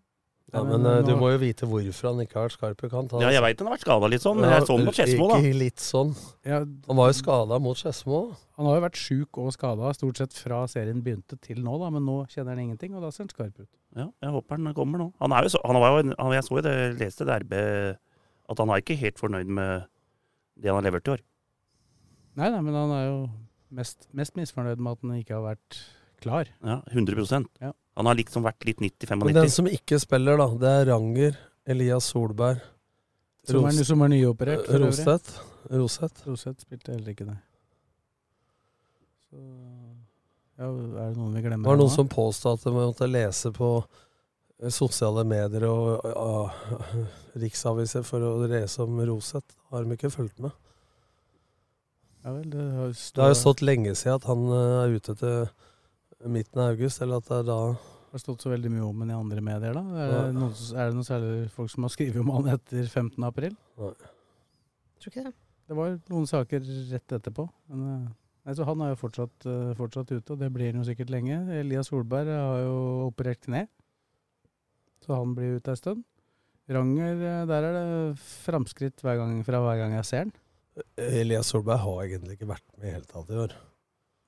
Ja, 0.55 0.63
men 0.63 0.81
men 0.83 0.87
eh, 0.87 1.03
du 1.03 1.17
må 1.19 1.33
jo 1.33 1.39
vite 1.43 1.67
hvorfor 1.67 2.07
han 2.13 2.21
ikke 2.23 2.37
har 2.39 2.45
vært 2.47 2.55
skarp 2.55 2.85
i 2.87 2.89
kant. 2.89 3.11
Han- 3.13 3.21
Ja, 3.25 3.31
jeg 3.35 3.43
veit 3.43 3.59
han 3.59 3.67
har 3.67 3.75
vært 3.77 3.83
skada 3.83 4.09
litt 4.09 4.23
sånn, 4.23 4.37
men 4.41 4.51
jeg 4.55 4.63
så 4.69 4.77
han 4.77 4.85
mot 4.87 4.95
Skedsmo, 4.95 5.29
da. 5.29 5.39
Ikke 5.43 5.59
litt 5.59 5.83
sånn. 5.83 6.13
Ja, 6.47 6.59
Han 6.87 6.97
var 7.01 7.09
jo 7.11 7.17
skada 7.19 7.59
mot 7.61 7.77
Skedsmo. 7.77 8.37
han 8.57 8.67
har 8.67 8.77
jo 8.77 8.85
vært 8.87 9.01
sjuk 9.01 9.39
og 9.43 9.53
skada 9.53 9.91
stort 9.93 10.17
sett 10.23 10.33
fra 10.33 10.61
serien 10.71 11.03
begynte 11.03 11.37
til 11.43 11.59
nå, 11.65 11.79
da, 11.83 11.91
men 11.91 12.07
nå 12.07 12.27
kjenner 12.31 12.55
han 12.55 12.63
ingenting, 12.63 12.95
og 12.95 13.03
da 13.03 13.11
ser 13.11 13.25
han 13.25 13.29
skarp 13.35 13.59
ut. 13.61 13.69
Ja, 13.97 14.07
jeg 14.23 14.31
håper 14.31 14.57
han 14.63 14.73
kommer 14.75 14.99
nå. 14.99 15.13
Han 15.21 15.33
er 15.33 15.43
jo 15.43 15.49
så, 15.57 15.61
han 15.67 15.75
var 15.83 16.03
jo, 16.03 16.15
han, 16.17 16.33
jeg 16.33 16.45
så 16.47 16.57
jo 16.57 16.63
det, 16.63 16.77
leste 17.01 17.27
det 17.27 17.43
RB, 17.43 17.53
at 18.49 18.59
han 18.59 18.71
er 18.71 18.81
ikke 18.81 18.97
helt 19.03 19.19
fornøyd 19.19 19.47
med 19.51 19.87
det 20.63 20.71
han 20.71 20.79
har 20.79 20.87
levert 20.93 21.09
i 21.09 21.11
år. 21.19 21.21
Nei, 22.37 22.51
nei, 22.51 22.61
men 22.61 22.75
han 22.75 22.91
er 22.93 23.05
jo 23.09 23.19
mest, 23.73 24.07
mest 24.15 24.37
misfornøyd 24.37 24.79
med 24.79 24.93
at 24.93 25.03
han 25.03 25.17
ikke 25.19 25.35
har 25.35 25.43
vært 25.57 25.81
klar. 26.23 26.47
Ja, 26.63 26.83
100% 26.95 27.47
Ja. 27.61 27.73
Han 27.97 28.09
har 28.11 28.19
liksom 28.19 28.45
vært 28.45 28.67
litt 28.69 28.81
90-95. 28.83 29.25
Men 29.25 29.39
den 29.39 29.53
som 29.53 29.69
ikke 29.71 29.99
spiller, 30.01 30.37
da, 30.41 30.47
det 30.61 30.73
er 30.83 30.89
Ranger, 30.93 31.37
Elias 31.67 32.11
Solberg, 32.13 32.61
Som 33.47 33.65
er, 33.65 33.77
som 33.87 34.03
er 34.03 34.11
nyoperert. 34.13 34.67
Roseth. 34.83 35.39
Roseth. 35.71 36.27
Roseth 36.27 36.67
spilte 36.67 36.93
heller 36.93 37.15
ikke, 37.15 37.29
nei. 37.29 37.39
Så 39.31 39.39
ja, 40.57 40.67
er 40.67 41.13
det 41.13 41.19
noen 41.19 41.37
vi 41.37 41.45
glemmer? 41.45 41.63
Det 41.63 41.71
var 41.71 41.79
det 41.79 41.85
noen 41.85 41.93
nå? 41.93 41.95
som 41.95 42.11
påstod 42.11 42.59
at 42.59 42.67
de 42.67 42.75
måtte 42.75 43.09
lese 43.09 43.53
på 43.55 43.71
eh, 43.81 44.73
sosiale 44.73 45.25
medier 45.29 45.67
og 45.69 46.07
ja, 46.11 47.09
riksaviser 47.47 48.07
for 48.09 48.25
å 48.25 48.33
lese 48.51 48.85
om 48.85 49.01
Roseth. 49.09 49.57
Har 49.73 49.85
de 49.85 49.97
ikke 49.99 50.13
fulgt 50.13 50.41
med? 50.43 50.55
Ja 52.27 52.35
vel, 52.35 52.49
det 52.51 52.65
har, 52.77 52.93
Det 52.93 53.23
har 53.23 53.31
jo 53.31 53.39
stått 53.39 53.63
lenge 53.63 53.95
siden 53.95 54.19
at 54.19 54.29
han 54.29 54.47
eh, 54.51 54.77
er 54.83 54.97
ute 54.97 55.17
til 55.21 55.37
midten 56.25 56.63
av 56.63 56.73
august, 56.75 57.03
eller 57.05 57.21
at 57.21 57.29
det 57.29 57.39
er 57.43 57.47
da 57.51 57.61
det 58.07 58.15
har 58.15 58.23
stått 58.23 58.45
så 58.47 58.53
veldig 58.53 58.71
mye 58.73 58.85
om 58.87 59.01
den 59.03 59.11
i 59.11 59.17
andre 59.17 59.43
medier, 59.45 59.75
da? 59.77 59.83
Er 60.01 60.13
det, 60.13 60.21
noen, 60.37 60.53
er 60.73 60.87
det 60.89 60.95
noen 60.97 61.05
særlig 61.05 61.33
folk 61.53 61.73
som 61.73 61.85
har 61.85 61.93
skrevet 61.93 62.23
om 62.23 62.31
han 62.37 62.47
etter 62.55 62.87
15. 62.87 63.19
april? 63.27 63.57
Tror 63.77 65.11
ikke 65.11 65.25
det. 65.27 65.33
Det 65.67 65.77
var 65.77 65.97
noen 66.13 66.29
saker 66.31 66.63
rett 66.93 67.15
etterpå. 67.19 67.45
Men, 67.69 67.83
eh, 67.91 68.13
nei, 68.47 68.55
så 68.57 68.65
han 68.69 68.85
er 68.87 68.93
jo 68.93 69.01
fortsatt, 69.03 69.49
eh, 69.51 69.73
fortsatt 69.77 70.13
ute, 70.15 70.33
og 70.33 70.39
det 70.41 70.53
blir 70.55 70.71
han 70.71 70.81
jo 70.81 70.87
sikkert 70.87 71.11
lenge. 71.13 71.41
Elias 71.59 71.91
Solberg 71.91 72.31
har 72.31 72.63
jo 72.63 72.77
operert 73.11 73.43
kne, 73.43 73.67
så 75.05 75.19
han 75.19 75.35
blir 75.37 75.59
ute 75.59 75.75
ei 75.75 75.81
stund. 75.83 76.07
Ranger, 76.71 77.21
eh, 77.21 77.43
der 77.51 77.69
er 77.69 77.77
det 77.77 78.19
framskritt 78.23 79.03
hver 79.03 79.19
gang, 79.19 79.43
fra 79.45 79.61
hver 79.61 79.83
gang 79.83 79.99
jeg 79.99 80.09
ser 80.09 80.25
han. 80.25 80.33
Elias 80.97 81.51
Solberg 81.53 81.83
har 81.83 82.01
egentlig 82.07 82.39
ikke 82.39 82.49
vært 82.55 82.79
med 82.79 82.89
i 82.89 82.95
hele 82.95 83.11
tatt 83.11 83.29
i 83.29 83.43
år. 83.45 83.53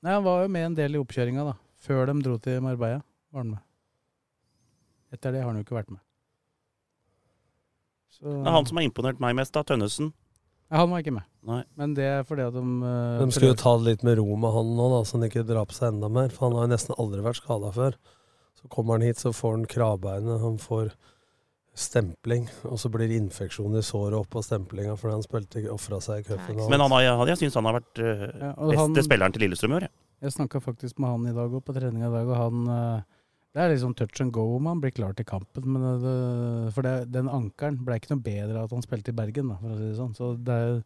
Nei, 0.02 0.12
Han 0.12 0.25
var 0.25 0.42
jo 0.42 0.49
med 0.49 0.66
en 0.66 0.75
del 0.75 0.95
i 0.95 1.00
oppkjøringa, 1.00 1.45
da. 1.45 1.57
Før 1.85 2.06
de 2.11 2.16
dro 2.25 2.38
til 2.42 2.61
Marbella, 2.64 3.02
var 3.32 3.44
han 3.44 3.50
med. 3.56 3.64
Etter 5.14 5.32
det 5.32 5.40
har 5.44 5.50
han 5.52 5.61
jo 5.61 5.64
ikke 5.64 5.76
vært 5.78 5.90
med. 5.94 6.00
Så, 8.18 8.25
Det 8.26 8.49
er 8.50 8.56
han 8.56 8.66
som 8.66 8.80
har 8.80 8.87
imponert 8.88 9.20
meg 9.23 9.37
mest, 9.38 9.54
da. 9.54 9.62
Tønnesen. 9.62 10.11
Ja, 10.68 10.82
han 10.82 10.90
var 10.92 11.00
ikke 11.00 11.14
med. 11.16 11.25
Nei. 11.49 11.62
Men 11.80 11.94
det 11.97 12.04
er 12.04 12.25
fordi 12.28 12.44
at 12.44 12.52
de 12.52 12.61
uh, 12.61 13.20
De 13.23 13.28
skulle 13.32 13.54
jo 13.54 13.61
ta 13.62 13.73
det 13.78 13.87
litt 13.87 14.02
med 14.04 14.18
ro 14.18 14.26
med 14.37 14.52
han 14.52 14.73
nå, 14.76 14.88
da, 14.92 14.99
så 15.08 15.16
han 15.16 15.28
ikke 15.28 15.47
drar 15.49 15.68
på 15.70 15.76
seg 15.76 15.94
enda 15.94 16.11
mer. 16.12 16.28
For 16.35 16.49
han 16.49 16.58
har 16.58 16.66
jo 16.66 16.73
nesten 16.75 16.99
aldri 17.00 17.23
vært 17.25 17.40
skada 17.40 17.70
før. 17.73 17.97
Så 18.58 18.68
kommer 18.75 18.99
han 18.99 19.06
hit, 19.06 19.23
så 19.23 19.30
får 19.32 19.54
han 19.54 19.68
kravbeinet, 19.70 20.42
han 20.42 20.58
får 20.61 20.90
stempling, 21.78 22.49
og 22.66 22.75
så 22.82 22.90
blir 22.90 23.06
det 23.06 23.20
infeksjon 23.23 23.76
i 23.78 23.85
såret 23.87 24.16
oppå 24.18 24.40
stemplinga 24.42 24.97
fordi 24.99 25.12
han 25.14 25.23
spilte 25.23 25.61
ofra 25.70 26.00
seg 26.02 26.25
i 26.25 26.26
cupen. 26.26 26.58
Men 26.73 26.82
han 26.82 26.90
har, 26.97 27.04
jeg, 27.06 27.28
jeg 27.30 27.38
syns 27.44 27.54
han 27.61 27.68
har 27.70 27.76
vært 27.78 28.00
uh, 28.02 28.25
Ja, 28.26 28.49
beste 28.58 28.80
han- 28.82 29.04
spilleren 29.06 29.37
til 29.37 29.44
Lillestrøm 29.47 29.76
i 29.76 29.78
år. 29.78 29.87
jeg. 29.87 29.94
Jeg 30.22 30.34
snakka 30.34 30.60
faktisk 30.60 30.98
med 30.98 31.12
han 31.12 31.26
i 31.30 31.34
dag 31.37 31.52
og 31.54 31.62
på 31.66 31.75
trening 31.76 32.02
i 32.02 32.10
dag, 32.10 32.26
og 32.26 32.37
han 32.37 32.64
eh, 32.75 33.02
Det 33.54 33.60
er 33.62 33.70
liksom 33.72 33.94
touch 33.96 34.20
and 34.20 34.32
go 34.34 34.56
om 34.56 34.66
han 34.66 34.80
blir 34.82 34.92
klar 34.94 35.14
til 35.16 35.25
kampen. 35.28 35.64
Men 35.72 35.82
det, 35.82 35.92
det, 36.02 36.72
for 36.75 36.82
det, 36.87 36.94
den 37.14 37.30
ankelen 37.32 37.78
ble 37.87 37.96
ikke 37.98 38.10
noe 38.14 38.22
bedre 38.26 38.58
av 38.60 38.66
at 38.68 38.75
han 38.76 38.84
spilte 38.84 39.10
i 39.14 39.16
Bergen, 39.18 39.48
da, 39.52 39.56
for 39.62 39.72
å 39.72 39.78
si 39.78 39.87
det 39.88 39.96
sånn. 39.98 40.12
Så 40.18 40.32
det 40.44 40.58
er, 40.64 40.76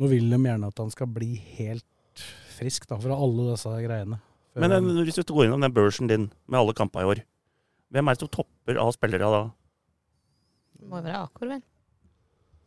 nå 0.00 0.08
vil 0.10 0.30
de 0.32 0.38
gjerne 0.38 0.70
at 0.70 0.80
han 0.82 0.90
skal 0.94 1.10
bli 1.12 1.34
helt 1.58 2.24
frisk 2.56 2.86
da, 2.88 2.96
fra 3.02 3.18
alle 3.26 3.50
disse 3.52 3.74
greiene. 3.84 4.20
Men 4.56 4.72
han- 4.72 4.86
den, 4.88 5.02
hvis 5.04 5.18
du 5.20 5.34
går 5.34 5.44
innom 5.50 5.60
den 5.66 5.74
børsen 5.76 6.08
din 6.08 6.30
med 6.48 6.58
alle 6.62 6.72
kampene 6.78 7.04
i 7.04 7.10
år, 7.12 7.20
hvem 7.92 8.08
er 8.08 8.14
det 8.16 8.24
som 8.24 8.32
topper 8.32 8.78
av 8.80 8.94
spillere 8.96 9.28
da? 9.34 9.42
Det 10.80 10.88
må 10.88 10.96
jo 11.02 11.06
være 11.10 11.20
Akor, 11.26 11.48
vel. 11.52 11.62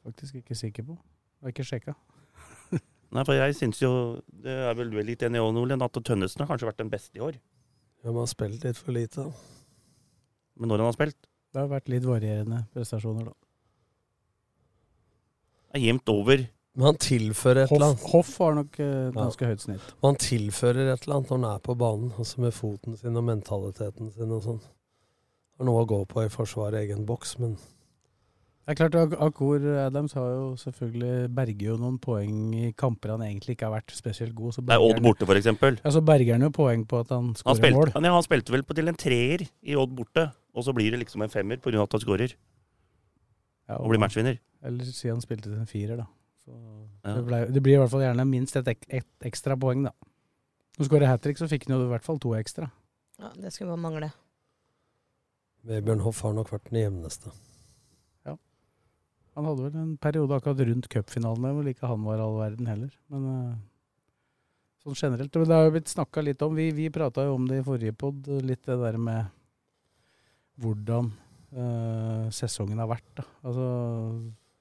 faktisk 0.05 0.35
ikke 0.43 0.55
sikker 0.55 0.83
på. 0.85 0.93
Jeg 0.93 1.43
har 1.47 1.51
ikke 1.55 1.65
sjekka. 1.67 1.95
Nei, 3.09 3.23
for 3.25 3.33
jeg 3.33 3.55
syns 3.57 3.79
jo 3.81 3.91
Det 4.29 4.53
er 4.53 4.75
vel 4.77 4.91
du 4.93 4.99
er 5.01 5.07
litt 5.07 5.23
enig 5.25 5.39
i 5.39 5.41
òg, 5.41 5.53
Nordlien, 5.55 5.81
at 5.81 5.97
Tønnesen 6.05 6.43
har 6.43 6.51
kanskje 6.51 6.69
vært 6.69 6.83
den 6.83 6.91
beste 6.91 7.17
i 7.17 7.23
år. 7.25 7.39
Ja, 8.03 8.11
man 8.11 8.23
har 8.23 8.31
spilt 8.31 8.63
litt 8.63 8.77
for 8.77 8.95
lite. 8.95 9.25
da. 9.25 9.31
Men 10.59 10.71
når 10.71 10.83
han 10.83 10.89
har 10.91 10.97
spilt, 10.97 11.19
Det 11.49 11.57
har 11.63 11.69
vært 11.71 11.89
litt 11.89 12.05
varierende 12.05 12.67
prestasjoner, 12.75 13.25
da. 13.25 13.33
er 15.73 15.81
jevnt 15.81 16.09
over. 16.13 16.43
Men 16.75 16.85
han 16.85 16.99
tilfører 17.01 17.63
et 17.63 17.71
eller 17.73 17.87
annet. 17.87 18.03
Hoff 18.11 18.35
har 18.37 18.53
nok 18.55 18.77
uh, 18.79 19.09
ganske 19.15 19.49
høyt 19.49 19.63
snitt. 19.65 19.87
Han 20.03 20.19
tilfører 20.21 20.93
et 20.93 21.07
eller 21.07 21.15
annet 21.17 21.31
når 21.31 21.39
han 21.39 21.47
er 21.49 21.63
på 21.65 21.75
banen, 21.75 22.11
altså 22.21 22.43
med 22.45 22.53
foten 22.53 22.97
sin 22.97 23.17
og 23.17 23.25
mentaliteten 23.25 24.11
sin 24.13 24.35
og 24.35 24.45
sånn. 24.45 24.61
Har 25.57 25.67
noe 25.67 25.81
å 25.83 25.89
gå 25.89 25.99
på 26.07 26.23
i 26.23 26.29
forsvaret, 26.31 26.85
egen 26.85 27.07
boks, 27.09 27.39
men 27.41 27.57
Det 28.69 28.75
er 28.75 28.85
klart, 28.85 29.13
Akor 29.17 29.63
Adams 29.81 30.13
har 30.13 30.27
jo 30.29 30.41
selvfølgelig 30.61 31.31
berger 31.33 31.71
jo 31.71 31.77
noen 31.81 31.95
poeng 31.97 32.51
i 32.53 32.67
kamper 32.77 33.15
han 33.15 33.23
egentlig 33.25 33.55
ikke 33.55 33.65
har 33.65 33.73
vært 33.79 33.95
spesielt 33.97 34.35
god. 34.37 34.53
Så 34.53 34.61
Det 34.61 34.75
er 34.75 34.83
Odd 34.85 34.99
borte, 35.01 35.25
for 35.25 35.39
eksempel. 35.39 35.79
Ja, 35.81 35.89
så 35.95 36.03
berger 36.05 36.35
han 36.37 36.45
jo 36.45 36.51
poeng 36.53 36.83
på 36.85 36.99
at 37.01 37.09
han 37.09 37.31
Han 37.31 37.39
skårer 37.57 37.73
mål. 37.73 37.91
han, 37.95 38.05
ja, 38.05 38.11
han 38.13 38.21
spilte 38.27 38.53
vel 38.53 38.61
på 38.61 38.75
til 38.77 38.91
en 38.91 38.99
treer 39.01 39.41
i 39.65 39.73
Odd 39.73 39.95
borte, 39.97 40.27
og 40.53 40.63
så 40.67 40.75
blir 40.77 40.91
det 40.93 40.99
liksom 41.01 41.23
en 41.25 41.33
femmer 41.33 41.57
pga. 41.57 41.81
at 41.81 41.91
han 41.97 42.03
skårer 42.05 42.35
Ja, 43.69 43.77
og 43.79 43.89
blir 43.89 43.99
matchvinner. 44.05 44.37
Eller 44.61 44.85
si 44.85 45.09
han 45.09 45.21
spilte 45.21 45.49
til 45.49 45.57
en 45.57 45.65
firer, 45.65 45.97
da. 45.97 46.05
Så 46.45 46.53
Ja. 47.05 47.15
det, 47.15 47.25
ble, 47.25 47.45
det 47.49 47.63
blir 47.63 47.73
i 47.73 47.81
hvert 47.81 47.89
fall 47.89 48.01
gjerne 48.05 48.29
minst 48.29 48.55
et, 48.55 48.67
ek, 48.67 48.85
et 48.89 49.05
ekstra 49.25 49.57
poeng, 49.57 49.83
da. 49.83 49.91
Når 50.77 50.85
han 50.85 50.89
skårer 50.91 51.07
hat 51.07 51.21
trick, 51.23 51.37
så 51.41 51.49
fikk 51.49 51.65
han 51.67 51.79
jo 51.79 51.85
i 51.87 51.89
hvert 51.89 52.03
fall 52.05 52.19
to 52.19 52.35
ekstra. 52.37 52.69
Ja, 53.17 53.29
det 53.33 53.51
skulle 53.51 53.73
bare 53.73 53.81
mangle. 53.81 54.13
Vebjørn 55.65 56.01
Hoff 56.01 56.21
har 56.21 56.33
nok 56.33 56.51
vært 56.51 56.69
den 56.69 56.83
jevneste. 56.85 57.31
Han 59.37 59.47
hadde 59.49 59.65
vel 59.67 59.79
en 59.79 59.95
periode 60.01 60.35
akkurat 60.35 60.61
rundt 60.67 60.89
cupfinalen 60.91 61.57
hvor 61.57 61.69
ikke 61.71 61.89
han 61.89 62.05
var 62.07 62.23
all 62.23 62.37
verden 62.39 62.69
heller. 62.69 62.91
Men 63.13 63.27
uh, 63.29 63.57
sånn 64.83 64.97
generelt. 64.97 65.33
Det 65.33 65.53
har 65.53 65.67
jo 65.67 65.75
blitt 65.77 65.91
snakka 65.91 66.23
litt 66.25 66.43
om 66.45 66.55
Vi, 66.57 66.69
vi 66.75 66.89
prata 66.93 67.27
jo 67.27 67.37
om 67.37 67.47
det 67.49 67.61
i 67.61 67.65
forrige 67.65 67.95
pod, 67.97 68.27
litt 68.43 68.65
det 68.67 68.79
der 68.81 68.99
med 68.99 69.35
hvordan 70.59 71.11
uh, 71.55 72.29
sesongen 72.35 72.81
har 72.81 72.89
vært. 72.91 73.09
da. 73.21 73.27
Altså 73.47 73.67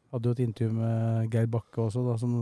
Hadde 0.08 0.30
jo 0.30 0.36
et 0.38 0.40
intervju 0.40 0.72
med 0.72 1.34
Geir 1.34 1.48
Bakke 1.52 1.82
også, 1.84 2.00
da, 2.06 2.14
som 2.16 2.32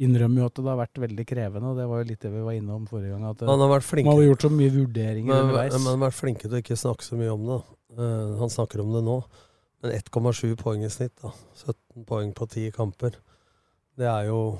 innrømmer 0.00 0.44
jo 0.44 0.48
at 0.48 0.56
det 0.60 0.70
har 0.70 0.78
vært 0.78 1.00
veldig 1.02 1.26
krevende. 1.28 1.72
og 1.72 1.78
Det 1.78 1.86
var 1.90 2.02
jo 2.02 2.08
litt 2.08 2.24
det 2.24 2.32
vi 2.32 2.44
var 2.46 2.56
innom 2.56 2.86
forrige 2.88 3.12
gang. 3.12 3.26
At 3.32 3.42
eh, 3.42 3.50
Han 3.50 3.64
har 3.64 3.74
man 3.74 4.12
har 4.14 4.26
gjort 4.28 4.46
så 4.46 4.50
mye 4.54 4.72
vurderinger 4.76 5.42
underveis. 5.44 5.72
men 5.74 5.86
han 5.88 5.96
har 5.98 6.04
vært 6.06 6.20
flinke 6.20 6.46
til 6.46 6.56
å 6.56 6.62
ikke 6.62 6.78
snakke 6.78 7.06
så 7.06 7.18
mye 7.20 7.34
om 7.34 7.46
det. 7.50 7.60
Eh, 7.98 8.34
han 8.40 8.52
snakker 8.54 8.84
om 8.84 8.94
det 8.94 9.02
nå. 9.06 9.18
Men 9.82 9.92
1,7 9.96 10.56
poeng 10.60 10.82
i 10.84 10.90
snitt, 10.92 11.14
da. 11.22 11.30
17 11.56 12.04
poeng 12.08 12.34
på 12.36 12.46
10 12.50 12.70
kamper. 12.76 13.14
Det 13.96 14.06
er 14.06 14.26
jo 14.28 14.58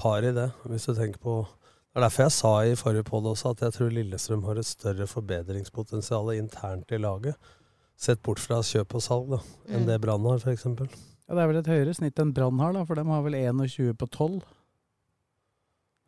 par 0.00 0.24
i 0.24 0.32
det, 0.34 0.48
hvis 0.66 0.86
du 0.88 0.94
tenker 0.96 1.20
på 1.22 1.34
Det 1.94 2.00
er 2.00 2.08
derfor 2.08 2.24
jeg 2.24 2.32
sa 2.34 2.52
i 2.66 2.74
forrige 2.74 3.04
podd 3.06 3.26
også 3.30 3.52
at 3.54 3.60
jeg 3.62 3.72
tror 3.76 3.92
Lillestrøm 3.94 4.42
har 4.48 4.58
et 4.58 4.66
større 4.66 5.06
forbedringspotensial 5.06 6.32
internt 6.34 6.90
i 6.90 6.98
laget. 6.98 7.36
Sett 7.96 8.18
bort 8.26 8.40
fra 8.42 8.58
kjøp 8.66 8.96
og 8.98 9.02
salg, 9.04 9.28
da, 9.30 9.38
enn 9.68 9.84
Mm. 9.84 9.86
det 9.86 10.00
Brann 10.02 10.24
har, 10.26 10.40
f.eks. 10.42 10.64
Ja, 10.66 11.34
Det 11.34 11.38
er 11.44 11.46
vel 11.46 11.56
et 11.60 11.70
høyere 11.70 11.94
snitt 11.94 12.18
enn 12.18 12.32
Brann 12.34 12.58
har, 12.58 12.72
da, 12.74 12.82
for 12.84 12.96
de 12.98 13.04
har 13.06 13.22
vel 13.22 13.34
21 13.38 13.94
på 13.94 14.08
12. 14.10 14.42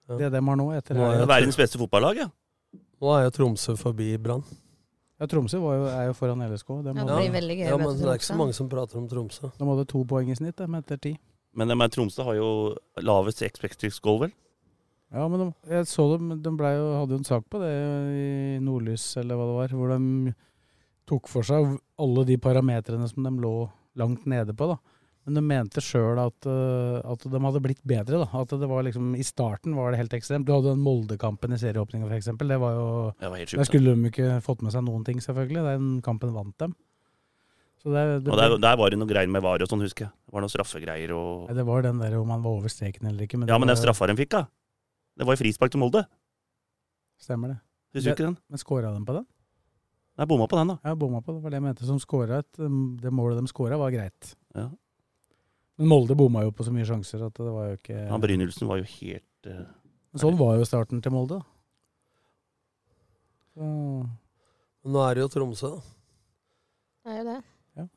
Ja. 0.09 0.17
Det 0.19 0.33
de 0.33 0.43
har 0.49 0.57
nå, 0.59 0.67
etter 0.77 0.95
Nå 0.99 1.07
er 1.13 1.27
Verdens 1.27 1.57
beste 1.59 1.79
fotballag, 1.79 2.17
ja. 2.25 2.29
Nå 3.01 3.13
er 3.15 3.25
jo 3.29 3.31
Tromsø 3.39 3.77
forbi 3.79 4.17
Brann. 4.19 4.43
Ja, 5.17 5.27
Tromsø 5.33 5.61
var 5.63 5.77
jo, 5.79 5.85
er 5.89 6.09
jo 6.11 6.17
foran 6.17 6.43
LSK. 6.45 6.73
De 6.85 6.93
Ja, 6.93 7.05
det 7.09 7.15
blir 7.17 7.37
veldig 7.39 7.55
gøy 7.57 7.69
Ja, 7.71 7.77
men 7.81 7.95
det 7.97 8.05
er 8.05 8.19
ikke 8.19 8.29
så 8.29 8.37
mange 8.37 8.57
som 8.57 8.69
prater 8.69 8.99
om 9.01 9.07
Tromsø. 9.09 9.49
de 9.57 9.69
hadde 9.71 9.87
to 9.89 10.03
poeng 10.05 10.29
i 10.31 10.37
snitt 10.37 10.57
de, 10.61 10.67
etter 10.77 11.01
ti. 11.01 11.15
Men 11.57 11.69
dem 11.73 11.81
er 11.81 11.89
Tromsø 11.89 12.27
har 12.27 12.37
jo 12.37 12.51
lavest 13.01 13.41
expected 13.43 13.95
goal, 14.05 14.21
vel? 14.27 14.35
Ja, 15.15 15.29
men 15.31 15.41
de, 15.41 15.47
jeg 15.71 15.87
så 15.89 16.05
dem, 16.19 16.35
de 16.43 16.51
jo, 16.51 16.91
hadde 16.99 17.15
jo 17.15 17.21
en 17.23 17.29
sak 17.29 17.47
på 17.49 17.63
det 17.63 17.73
i 17.73 18.59
Nordlys, 18.61 19.07
eller 19.17 19.39
hva 19.39 19.47
det 19.49 19.57
var, 19.57 19.75
hvor 19.79 19.95
de 19.95 20.35
tok 21.07 21.31
for 21.31 21.47
seg 21.47 21.79
alle 22.03 22.25
de 22.29 22.37
parametrene 22.37 23.09
som 23.09 23.25
de 23.25 23.33
lå 23.41 23.55
langt 23.97 24.27
nede 24.29 24.53
på. 24.53 24.69
da. 24.75 24.77
Men 25.27 25.39
de 25.41 25.43
mente 25.43 25.83
sjøl 25.83 26.21
at, 26.23 26.47
eh, 26.47 26.99
at 27.03 27.25
de 27.27 27.39
hadde 27.43 27.63
blitt 27.65 27.83
bedre. 27.83 28.21
da. 28.23 28.29
At 28.41 28.53
det 28.55 28.69
var 28.71 28.85
liksom, 28.87 29.15
I 29.19 29.25
starten 29.27 29.75
var 29.75 29.91
det 29.91 29.99
helt 29.99 30.15
ekstremt. 30.15 30.47
Du 30.47 30.53
hadde 30.55 30.71
den 30.71 30.85
Molde-kampen 30.85 31.53
i 31.53 31.59
serieåpninga 31.59 32.07
f.eks. 32.07 32.31
Det 32.39 32.59
var 32.63 32.77
jo 32.79 32.89
Det 33.19 33.31
var 33.33 33.41
helt 33.41 33.51
sjukt. 33.51 33.59
Der 33.59 33.71
skulle 33.71 33.95
de 33.97 34.13
ikke 34.13 34.29
fått 34.47 34.63
med 34.63 34.73
seg 34.77 34.85
noen 34.87 35.03
ting, 35.05 35.19
selvfølgelig. 35.19 35.65
Den 35.67 35.89
kampen 36.07 36.35
vant 36.37 36.55
dem. 36.63 36.77
Så 37.83 37.91
det, 37.91 38.25
det, 38.25 38.33
Og 38.33 38.39
der, 38.39 38.55
der 38.63 38.79
var 38.79 38.91
det 38.91 38.99
noe 38.99 39.11
greier 39.11 39.31
med 39.31 39.43
VAR 39.43 39.63
og 39.63 39.69
sånn, 39.71 39.83
husker 39.83 40.07
jeg. 40.07 40.15
Det 40.27 40.35
var 40.35 40.43
noen 40.47 40.55
straffegreier 40.55 41.13
og 41.15 41.51
ja, 41.51 41.59
det 41.59 41.67
var 41.67 41.85
den 41.87 42.01
der 42.03 42.17
om 42.19 42.31
han 42.35 42.43
var 42.47 42.61
over 42.61 42.73
streken 42.73 43.11
eller 43.11 43.27
ikke. 43.27 43.39
Men 43.43 43.51
Ja, 43.51 43.59
men 43.59 43.71
den 43.71 43.79
straffa 43.79 44.07
de 44.11 44.17
fikk, 44.19 44.31
da. 44.35 44.47
Det 45.19 45.27
var 45.27 45.35
jo 45.37 45.43
frispark 45.43 45.75
til 45.75 45.83
Molde. 45.83 46.07
Stemmer 47.19 47.55
det. 47.55 47.59
Husker 47.97 48.13
du 48.13 48.15
ikke 48.15 48.29
den? 48.31 48.39
Men 48.51 48.63
skåra 48.63 48.95
de 48.95 49.03
på 49.07 49.19
den? 49.19 49.27
Nei, 50.17 50.27
bomma 50.31 50.47
på 50.49 50.57
den, 50.59 50.73
da. 50.73 50.79
Ja, 50.87 50.97
bomma 50.97 51.21
på 51.21 51.35
det. 51.35 51.43
var 51.45 51.53
det 51.53 51.59
jeg 51.59 51.67
mente. 51.67 51.87
Som 51.89 52.01
skåra 52.01 52.41
um, 52.59 52.97
Det 53.01 53.13
målet 53.13 53.41
de 53.41 53.51
skåra, 53.51 53.79
var 53.81 53.93
greit. 53.93 54.35
Ja. 54.57 54.71
Men 55.77 55.91
Molde 55.93 56.17
bomma 56.17 56.45
jo 56.47 56.53
på 56.57 56.65
så 56.65 56.73
mye 56.73 56.87
sjanser 56.89 57.27
at 57.27 57.37
det 57.37 57.53
var 57.53 57.67
jo 57.71 57.81
ikke 57.81 58.07
Han 58.09 58.23
Brynildsen 58.23 58.69
var 58.71 58.81
jo 58.81 58.87
helt 58.97 59.51
uh, 59.51 59.67
Sånn 60.17 60.39
var 60.41 60.57
jo 60.57 60.65
starten 60.65 61.03
til 61.05 61.13
Molde. 61.13 61.43
Så, 63.53 63.67
nå 64.89 65.03
er 65.05 65.19
det 65.19 65.27
jo 65.27 65.29
Tromsø, 65.35 65.75
da. 65.75 65.85
Det 67.05 67.13
er 67.13 67.21
jo 67.21 67.27
det. 67.29 67.37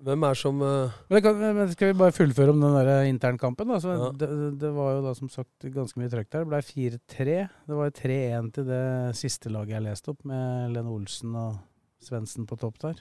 Hvem 0.03 0.25
er 0.27 0.35
som 0.35 0.57
uh... 0.59 0.95
men, 1.07 1.15
det 1.15 1.21
kan, 1.23 1.37
men 1.39 1.69
skal 1.71 1.93
vi 1.93 1.99
bare 2.01 2.15
fullføre 2.15 2.51
om 2.51 2.59
den 2.59 2.75
der 2.75 3.05
internkampen? 3.07 3.71
da? 3.71 3.77
Så 3.79 3.95
Ja. 3.95 4.09
det, 4.11 4.29
det 4.59 4.71
var 4.75 4.97
jo 4.97 5.05
da 5.05 5.13
som 5.15 5.31
sagt 5.31 5.67
ganske 5.71 6.01
mye 6.01 6.11
trøkk 6.11 6.27
der. 6.33 6.43
Det 6.43 6.51
ble 6.51 6.59
4-3. 6.67 7.37
Det 7.69 7.77
var 7.77 7.87
jo 7.87 7.95
3-1 8.01 8.51
til 8.57 8.67
det 8.67 8.83
siste 9.15 9.51
laget 9.53 9.77
jeg 9.77 9.85
leste 9.87 10.11
opp, 10.11 10.25
med 10.27 10.75
Lene 10.75 10.91
Olsen 10.91 11.39
og 11.39 11.61
Svendsen 12.03 12.47
på 12.49 12.59
topp 12.59 12.81
der. 12.83 12.99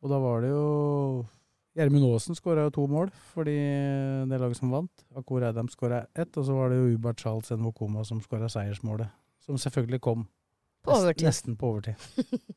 Og 0.00 0.14
da 0.14 0.22
var 0.22 0.46
det 0.46 0.54
jo 0.54 0.68
Gjermund 1.78 2.04
Aasen 2.08 2.34
skåra 2.34 2.64
to 2.74 2.82
mål 2.90 3.12
fordi 3.30 3.54
det 4.30 4.38
laget 4.42 4.58
som 4.58 4.72
vant. 4.74 5.04
Akor 5.16 5.44
Adam 5.46 5.68
skåra 5.70 6.02
ett, 6.18 6.34
og 6.36 6.46
så 6.48 6.56
var 6.56 6.72
det 6.72 6.80
jo 6.80 6.96
Ubert 6.96 7.22
Charles 7.22 7.50
Nwokoma 7.54 8.02
som 8.04 8.22
skåra 8.24 8.48
seiersmålet. 8.50 9.10
Som 9.40 9.58
selvfølgelig 9.58 10.00
kom 10.02 10.26
På 10.84 10.96
overtid. 10.96 11.26
nesten 11.28 11.56
på 11.56 11.70
overtid. 11.70 11.94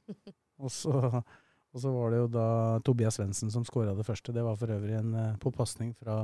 og, 0.63 0.72
så, 0.72 1.22
og 1.22 1.82
så 1.82 1.91
var 1.93 2.12
det 2.12 2.24
jo 2.24 2.32
da 2.34 2.48
Tobias 2.86 3.20
Svendsen 3.20 3.51
som 3.53 3.65
skåra 3.67 3.93
det 3.98 4.05
første. 4.08 4.34
Det 4.34 4.43
var 4.43 4.58
for 4.58 4.74
øvrig 4.74 4.98
en 4.98 5.13
eh, 5.13 5.38
påpasning 5.43 5.93
fra 6.00 6.24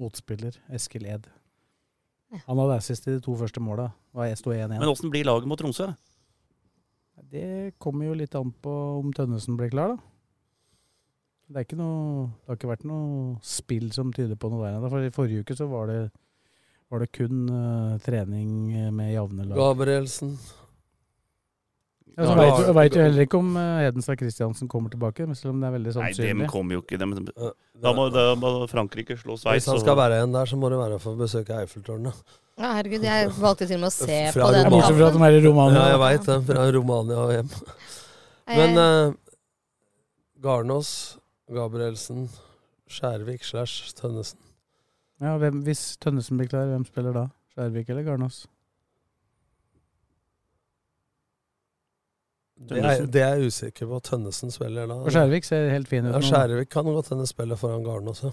motspiller 0.00 0.56
Eskil 0.72 1.04
Ed. 1.06 1.28
Han 2.46 2.56
hadde 2.62 2.78
assist 2.80 3.06
i 3.06 3.18
de 3.18 3.20
to 3.20 3.34
første 3.36 3.60
måla. 3.60 3.90
Det 4.16 4.38
sto 4.40 4.54
1-1. 4.56 4.72
Men 4.78 4.88
åssen 4.88 5.12
blir 5.12 5.28
laget 5.28 5.50
mot 5.50 5.60
Tromsø? 5.60 5.90
Det 7.32 7.74
kommer 7.80 8.08
jo 8.08 8.16
litt 8.16 8.34
an 8.36 8.50
på 8.64 8.72
om 9.02 9.12
Tønnesen 9.12 9.56
blir 9.60 9.70
klar, 9.72 9.94
da. 9.94 10.11
Det, 11.52 11.60
er 11.60 11.66
ikke 11.66 11.76
noe, 11.76 12.30
det 12.40 12.48
har 12.52 12.56
ikke 12.58 12.70
vært 12.72 12.86
noe 12.88 13.36
spill 13.44 13.90
som 13.92 14.12
tyder 14.14 14.38
på 14.40 14.48
noe 14.52 14.64
der 14.64 14.78
ennå. 14.78 14.88
For 14.92 15.04
i 15.04 15.12
forrige 15.12 15.44
uke 15.44 15.56
så 15.58 15.68
var 15.68 15.90
det, 15.92 16.00
var 16.92 17.04
det 17.04 17.10
kun 17.12 17.44
uh, 17.52 17.98
trening 18.04 18.48
med 18.96 19.12
jevne 19.12 19.44
lag. 19.50 19.58
Gabrielsen? 19.60 20.36
Ja, 22.12 22.26
så 22.28 22.34
veit 22.36 22.58
du 22.60 22.72
vet 22.76 22.96
heller 23.00 23.24
ikke 23.24 23.38
om 23.40 23.54
eh, 23.56 23.86
Hedenstad 23.86 24.18
Christiansen 24.20 24.68
kommer 24.68 24.92
tilbake, 24.92 25.24
selv 25.32 25.54
om 25.54 25.62
det 25.62 25.68
er 25.70 25.74
veldig 25.78 25.92
sannsynlig. 25.94 26.26
Nei, 26.34 26.42
dem 26.44 26.50
kommer 26.50 26.76
jo 26.76 26.82
ikke. 26.84 26.98
Dem. 27.00 27.14
Eh, 27.32 27.54
Da 27.82 27.92
må, 27.96 28.04
da 28.12 28.34
må 28.38 28.50
Frankrike 28.70 29.16
slå 29.18 29.38
Hvis 29.40 29.66
han 29.70 29.80
skal 29.80 29.96
være 29.98 30.18
igjen 30.20 30.34
der, 30.36 30.50
så 30.50 30.58
må 30.60 30.68
det 30.70 30.76
være 30.78 30.98
for 31.02 31.16
å 31.16 31.22
besøke 31.22 31.56
Eiffeltårnet. 31.62 32.20
Ja, 32.60 32.74
herregud, 32.76 33.06
jeg 33.08 33.30
valgte 33.38 33.64
til 33.64 33.78
og 33.78 33.86
med 33.86 33.88
å 33.88 33.94
se 33.96 34.18
Fra 34.34 34.44
på 34.44 34.52
den 34.52 34.68
bortsett 34.74 34.98
fra 34.98 35.08
at 35.08 35.16
de 35.16 35.24
er 35.30 35.38
i 35.38 35.40
Romania. 35.46 35.78
Ja, 35.80 35.86
jeg 35.94 36.02
veit 36.04 36.28
det. 36.28 36.36
Fra 36.50 36.66
Romania 36.76 37.22
og 37.22 37.32
hjem. 37.32 37.50
Men 38.52 38.82
eh, 38.82 39.16
Garnås, 40.44 40.92
Gabrielsen, 41.50 42.30
Skjærvik 42.88 43.44
slash 43.44 43.94
Tønnesen. 43.96 44.38
Ja, 45.20 45.36
hvem, 45.38 45.62
hvis 45.66 45.96
Tønnesen 46.02 46.38
blir 46.38 46.48
klar, 46.50 46.66
hvem 46.70 46.84
spiller 46.84 47.12
da? 47.12 47.26
Skjærvik 47.54 47.90
eller 47.90 48.02
Garnås? 48.02 48.46
Det 52.68 52.78
er, 52.78 53.06
det 53.06 53.22
er 53.22 53.34
jeg 53.34 53.46
usikker 53.46 53.86
på. 53.90 53.98
Tønnesen 54.06 54.50
spiller 54.54 54.86
da. 54.86 54.94
Og 55.02 55.10
Skjærvik 55.14 55.44
ser 55.44 55.70
helt 55.70 55.88
fin 55.88 56.06
ut 56.06 56.14
Ja. 56.14 56.20
Skjærvik 56.20 56.68
kan 56.70 56.84
godt 56.84 57.08
hende 57.08 57.26
spille 57.26 57.56
foran 57.56 57.84
Garnås, 57.84 58.22
ja. 58.22 58.30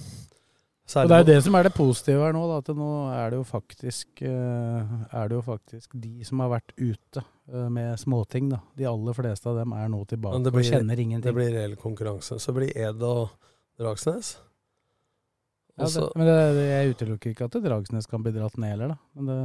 Og 0.89 1.09
det 1.11 1.17
er 1.19 1.25
det 1.27 1.37
som 1.45 1.53
er 1.57 1.67
det 1.67 1.73
positive 1.75 2.23
her 2.23 2.33
nå, 2.33 2.41
da, 2.49 2.57
at 2.63 2.69
nå 2.73 2.89
er 3.13 3.29
det 3.29 3.37
jo 3.37 3.45
faktisk 3.45 4.23
eh, 4.25 4.93
Er 5.13 5.29
det 5.29 5.37
jo 5.37 5.41
faktisk 5.45 5.93
de 6.01 6.25
som 6.25 6.41
har 6.41 6.49
vært 6.55 6.73
ute 6.79 7.21
eh, 7.21 7.67
med 7.69 7.93
småting, 8.01 8.47
da. 8.49 8.61
De 8.79 8.87
aller 8.89 9.17
fleste 9.17 9.51
av 9.51 9.59
dem 9.59 9.75
er 9.77 9.91
nå 9.93 10.01
tilbake 10.09 10.39
blir- 10.49 10.65
og 10.65 10.69
kjenner 10.71 11.03
Det 11.21 11.33
blir 11.35 11.51
reell 11.53 11.75
konkurranse. 11.77 12.39
Så 12.41 12.55
blir 12.57 12.73
Ed 12.73 13.03
og 13.05 13.29
Dragsnes. 13.79 14.37
ja, 15.77 15.85
det, 15.85 16.07
men 16.15 16.25
det, 16.27 16.37
det, 16.57 16.65
jeg 16.71 16.95
utelukker 16.95 17.35
ikke 17.35 17.49
at 17.51 17.59
Dragsnes 17.63 18.09
kan 18.09 18.25
bli 18.25 18.33
dratt 18.33 18.57
ned 18.57 18.73
heller, 18.73 18.95
da. 18.95 18.97
Men 19.13 19.29
det, 19.29 19.39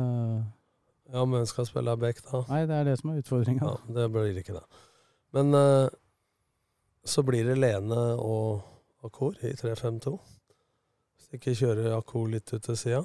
Ja, 1.12 1.24
men 1.28 1.46
skal 1.46 1.68
spille 1.68 1.96
back 2.00 2.22
da? 2.24 2.40
Nei, 2.48 2.64
det 2.70 2.78
er 2.78 2.88
det 2.88 2.96
som 3.02 3.12
er 3.12 3.20
utfordringa. 3.20 3.68
Ja, 3.68 3.96
det 4.00 4.08
blir 4.16 4.40
ikke 4.40 4.56
det. 4.56 4.64
Men 5.36 5.52
eh, 5.60 5.92
så 7.04 7.22
blir 7.22 7.44
det 7.44 7.58
Lene 7.60 8.14
og 8.16 8.64
Akor 9.04 9.36
i 9.44 9.52
3-5-2. 9.52 10.16
Ikke 11.34 11.54
kjører 11.58 11.96
Ako 11.98 12.24
litt 12.30 12.52
ut 12.54 12.62
til 12.62 12.76
sida, 12.78 13.02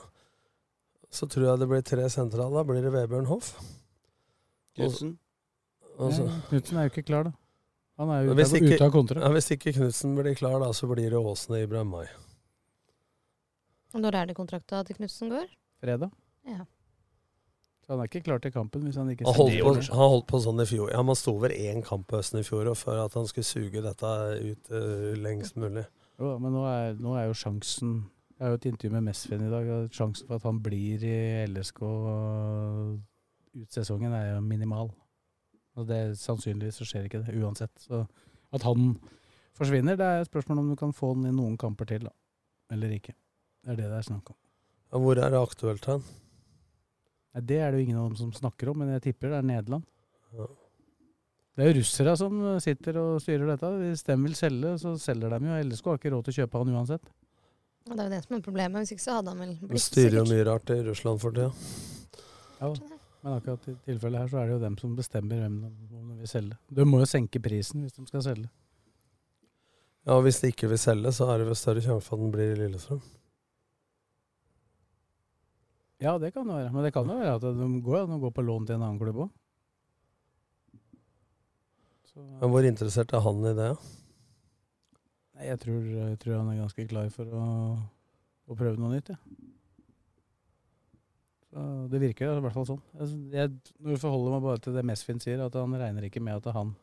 så 1.10 1.26
tror 1.30 1.48
jeg 1.48 1.60
det 1.64 1.68
blir 1.72 1.82
tre 1.86 2.06
sentrale. 2.14 2.54
Da 2.60 2.64
blir 2.68 2.84
det 2.86 2.92
Vebjørn 2.94 3.30
Hoff. 3.32 3.56
Knutsen. 4.78 5.16
Altså, 6.00 6.28
Knutsen 6.50 6.78
er 6.80 6.88
jo 6.88 6.94
ikke 6.94 7.08
klar, 7.10 7.30
da. 7.30 7.32
Han 8.00 8.12
er 8.16 8.22
jo 8.24 8.32
ute, 8.32 8.44
ikke- 8.56 8.76
ute 8.76 8.86
av 8.86 8.92
kontra. 8.94 9.22
ja, 9.22 9.30
hvis 9.36 9.50
ikke 9.52 9.74
Knutsen 9.76 10.16
blir 10.16 10.36
klar, 10.38 10.60
da, 10.62 10.70
så 10.72 10.88
blir 10.88 11.10
det 11.10 11.20
Åsen 11.20 11.56
og 11.56 11.64
Ibrahim 11.66 11.88
Mai. 11.92 12.06
Når 13.94 14.16
er 14.16 14.26
det 14.30 14.36
kontrakta 14.38 14.84
til 14.86 14.96
Knutsen 14.96 15.30
går? 15.34 15.48
Fredag. 15.82 16.12
Ja. 16.46 16.64
Så 17.84 17.96
han 17.96 18.00
er 18.04 18.08
ikke 18.08 18.24
klar 18.24 18.40
til 18.40 18.52
kampen 18.54 18.84
hvis 18.86 18.96
han 18.96 19.10
ikke 19.10 19.26
Han 19.26 19.34
det 19.50 19.64
holdt, 19.64 19.90
på, 19.90 19.94
han 19.98 20.10
holdt 20.14 20.28
på 20.28 20.40
sånn 20.44 20.62
i 20.62 20.66
fjor. 20.70 20.92
Ja, 20.94 21.02
Man 21.02 21.16
sto 21.18 21.34
over 21.34 21.50
én 21.50 21.84
kamp 21.84 22.08
på 22.08 22.20
høsten 22.20 22.40
i 22.40 22.44
fjor 22.46 22.70
og 22.70 22.78
for 22.78 22.94
at 23.02 23.14
han 23.18 23.26
skulle 23.26 23.50
suge 23.50 23.82
dette 23.82 24.12
ut 24.46 24.70
uh, 24.70 25.16
lengst 25.18 25.58
mulig. 25.58 25.88
Jo, 26.20 26.38
men 26.38 26.54
nå 26.54 26.66
er, 26.70 26.94
nå 27.02 27.16
er 27.18 27.26
jo 27.32 27.34
sjansen 27.34 28.06
Jeg 28.40 28.46
har 28.46 28.54
jo 28.54 28.58
et 28.62 28.66
intervju 28.70 28.94
med 28.94 29.04
Mesfin 29.04 29.42
i 29.44 29.52
dag. 29.52 29.70
og 29.76 29.90
Sjansen 29.92 30.28
for 30.30 30.40
at 30.40 30.46
han 30.48 30.62
blir 30.64 31.02
i 31.04 31.16
LSK 31.50 31.82
ut 33.60 33.74
sesongen, 33.76 34.14
er 34.16 34.30
jo 34.30 34.40
minimal. 34.46 34.94
Og 35.76 35.88
det 35.90 36.16
Sannsynligvis 36.22 36.80
så 36.80 36.88
skjer 36.88 37.10
ikke 37.10 37.20
det, 37.26 37.36
uansett. 37.36 37.74
Så 37.84 38.06
at 38.56 38.64
han 38.64 38.94
forsvinner, 39.60 40.00
det 40.00 40.08
er 40.08 40.24
et 40.24 40.32
spørsmål 40.32 40.64
om 40.64 40.72
du 40.72 40.78
kan 40.80 40.96
få 40.96 41.12
han 41.18 41.28
i 41.28 41.36
noen 41.36 41.60
kamper 41.60 41.92
til, 41.92 42.08
da. 42.08 42.16
Eller 42.72 42.96
ikke. 42.96 43.18
Det 43.60 43.74
er 43.74 43.82
det 43.82 43.92
det 43.92 44.00
er 44.00 44.08
snakk 44.08 44.32
om. 44.32 44.40
Ja, 44.88 45.04
hvor 45.04 45.20
er 45.20 45.36
det 45.36 45.44
aktuelt 45.44 45.92
hen? 45.92 46.08
Det 47.44 47.60
er 47.60 47.72
det 47.72 47.82
jo 47.82 47.90
ingen 47.90 48.00
av 48.00 48.08
dem 48.08 48.18
som 48.24 48.34
snakker 48.34 48.72
om, 48.72 48.80
men 48.80 48.96
jeg 48.96 49.10
tipper 49.10 49.34
det 49.34 49.44
er 49.44 49.48
Nederland. 49.52 49.84
Ja. 50.32 50.48
Det 51.60 51.66
er 51.66 51.74
jo 51.74 51.80
russere 51.82 52.16
som 52.16 52.44
sitter 52.64 53.04
og 53.04 53.20
styrer 53.20 53.52
dette. 53.52 53.70
Hvis 53.84 54.08
de 54.08 54.16
vil 54.24 54.36
selge, 54.40 54.78
så 54.80 54.96
selger 54.96 55.36
de 55.36 55.44
jo. 55.44 55.64
LSK 55.68 55.92
har 55.92 56.00
ikke 56.00 56.16
råd 56.16 56.24
til 56.24 56.38
å 56.38 56.40
kjøpe 56.40 56.64
han 56.64 56.78
uansett. 56.80 57.12
Og 57.88 57.96
det 57.96 58.04
er 58.04 58.08
jo 58.10 58.14
det 58.14 58.24
som 58.26 58.36
er 58.38 58.46
problemet. 58.46 58.84
Hvis 58.84 58.96
ikke 58.96 59.06
så 59.06 59.18
hadde 59.20 59.34
han 59.34 59.44
vel 59.44 59.54
blitt 59.56 59.72
blitt 59.72 59.86
styrer 59.86 60.18
jo 60.20 60.26
mye 60.30 60.48
rart 60.50 60.74
i 60.76 60.80
Russland 60.86 61.22
for 61.24 61.36
tida. 61.36 61.52
Ja, 62.60 62.72
men 63.24 63.36
akkurat 63.36 63.70
i 63.72 63.76
tilfellet 63.88 64.24
her 64.24 64.32
så 64.32 64.40
er 64.42 64.50
det 64.50 64.58
jo 64.58 64.64
dem 64.64 64.76
som 64.80 64.96
bestemmer 64.98 65.42
hvem 65.44 65.56
de, 65.64 65.70
om 65.96 66.10
de 66.12 66.18
vil 66.22 66.32
selge. 66.32 66.58
De 66.76 66.86
må 66.88 67.02
jo 67.02 67.08
senke 67.10 67.42
prisen 67.44 67.86
hvis 67.86 67.96
de 67.96 68.06
skal 68.08 68.26
selge. 68.26 68.50
Ja, 70.06 70.16
og 70.16 70.24
Hvis 70.26 70.40
de 70.42 70.52
ikke 70.52 70.70
vil 70.72 70.80
selge, 70.82 71.12
så 71.14 71.28
er 71.30 71.42
det 71.42 71.50
vel 71.50 71.58
større 71.60 71.84
sjanse 71.84 72.06
for 72.08 72.18
at 72.18 72.24
den 72.24 72.32
blir 72.34 72.54
i 72.54 72.60
Lillestrøm. 72.60 73.02
Ja, 76.00 76.16
det 76.18 76.32
kan 76.32 76.48
det 76.48 76.56
være. 76.56 76.72
Men 76.72 76.86
det 76.88 76.94
kan 76.96 77.10
jo 77.12 77.18
være 77.20 77.36
at 77.36 77.44
de 77.44 77.68
går 77.84 78.08
de 78.08 78.20
går 78.22 78.32
på 78.32 78.46
lån 78.48 78.68
til 78.68 78.78
en 78.78 78.86
annen 78.88 79.02
klubb 79.02 79.26
òg. 79.26 79.32
Men 82.40 82.52
hvor 82.52 82.66
interessert 82.68 83.14
er 83.16 83.24
han 83.24 83.44
i 83.48 83.56
det? 83.56 83.70
Nei, 83.76 84.09
jeg 85.46 85.60
tror, 85.62 85.86
jeg 85.86 86.20
tror 86.20 86.38
han 86.40 86.52
er 86.52 86.60
ganske 86.64 86.86
klar 86.90 87.10
for 87.14 87.32
å, 87.36 87.46
å 88.50 88.58
prøve 88.60 88.80
noe 88.82 88.96
nytt, 88.96 89.14
jeg. 89.14 89.48
Så 91.50 91.64
det 91.90 92.02
virker 92.04 92.30
i 92.38 92.42
hvert 92.44 92.54
fall 92.54 92.68
sånn. 92.68 92.82
Jeg, 93.00 93.16
jeg, 93.34 93.52
når 93.82 93.96
jeg 93.96 94.02
forholder 94.04 94.36
meg 94.36 94.44
bare 94.46 94.62
til 94.62 94.76
det 94.76 94.84
Mesfin 94.86 95.22
sier, 95.24 95.42
at 95.42 95.56
han 95.58 95.74
regner 95.82 96.06
ikke 96.06 96.22
med 96.22 96.38
at 96.38 96.54
han 96.54 96.76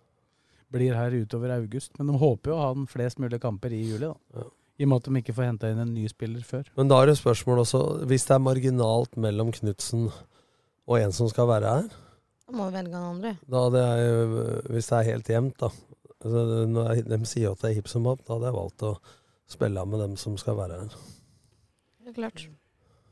blir 0.74 0.96
her 0.98 1.14
utover 1.14 1.52
august. 1.54 1.92
Men 1.98 2.10
de 2.10 2.18
håper 2.18 2.50
jo 2.50 2.56
å 2.56 2.62
ha 2.64 2.70
den 2.74 2.88
flest 2.90 3.20
mulig 3.22 3.38
kamper 3.42 3.74
i 3.76 3.84
juli, 3.84 4.08
da. 4.08 4.16
Ja. 4.34 4.48
I 4.76 4.84
og 4.84 4.90
med 4.90 4.98
at 4.98 5.06
de 5.08 5.20
ikke 5.22 5.34
får 5.36 5.46
henta 5.48 5.68
inn 5.72 5.78
en 5.80 5.94
ny 5.94 6.02
spiller 6.10 6.42
før. 6.44 6.66
Men 6.76 6.90
da 6.90 6.98
er 7.00 7.08
det 7.08 7.20
spørsmål 7.20 7.62
også, 7.62 7.82
hvis 8.10 8.26
det 8.28 8.34
er 8.34 8.42
marginalt 8.44 9.14
mellom 9.22 9.54
Knutsen 9.54 10.10
og 10.10 10.98
en 10.98 11.14
som 11.16 11.30
skal 11.32 11.48
være 11.48 11.76
her, 11.78 11.86
Da 12.46 12.54
må 12.54 12.66
vi 12.68 12.76
velge 12.76 12.94
han 12.94 13.06
andre. 13.16 13.32
da 13.50 13.62
det 13.74 13.80
er, 13.82 14.34
hvis 14.70 14.90
det 14.90 14.98
er 14.98 15.08
helt 15.14 15.30
jevnt, 15.32 15.56
da 15.62 15.70
altså, 15.70 15.85
Når 16.24 16.94
jeg, 16.94 17.06
de 17.10 17.18
sier 17.28 17.52
at 17.52 17.60
det 17.62 17.70
er 17.70 17.78
hipp 17.80 17.88
som 17.92 18.06
happ, 18.08 18.22
da 18.24 18.36
hadde 18.36 18.48
jeg 18.48 18.56
valgt 18.56 18.84
å 18.88 18.92
spille 19.50 19.82
med 19.86 20.00
dem 20.02 20.14
som 20.20 20.36
skal 20.40 20.56
være 20.58 20.78
her. 20.80 20.94
Det 22.06 22.12
er 22.14 22.16
klart. 22.16 22.46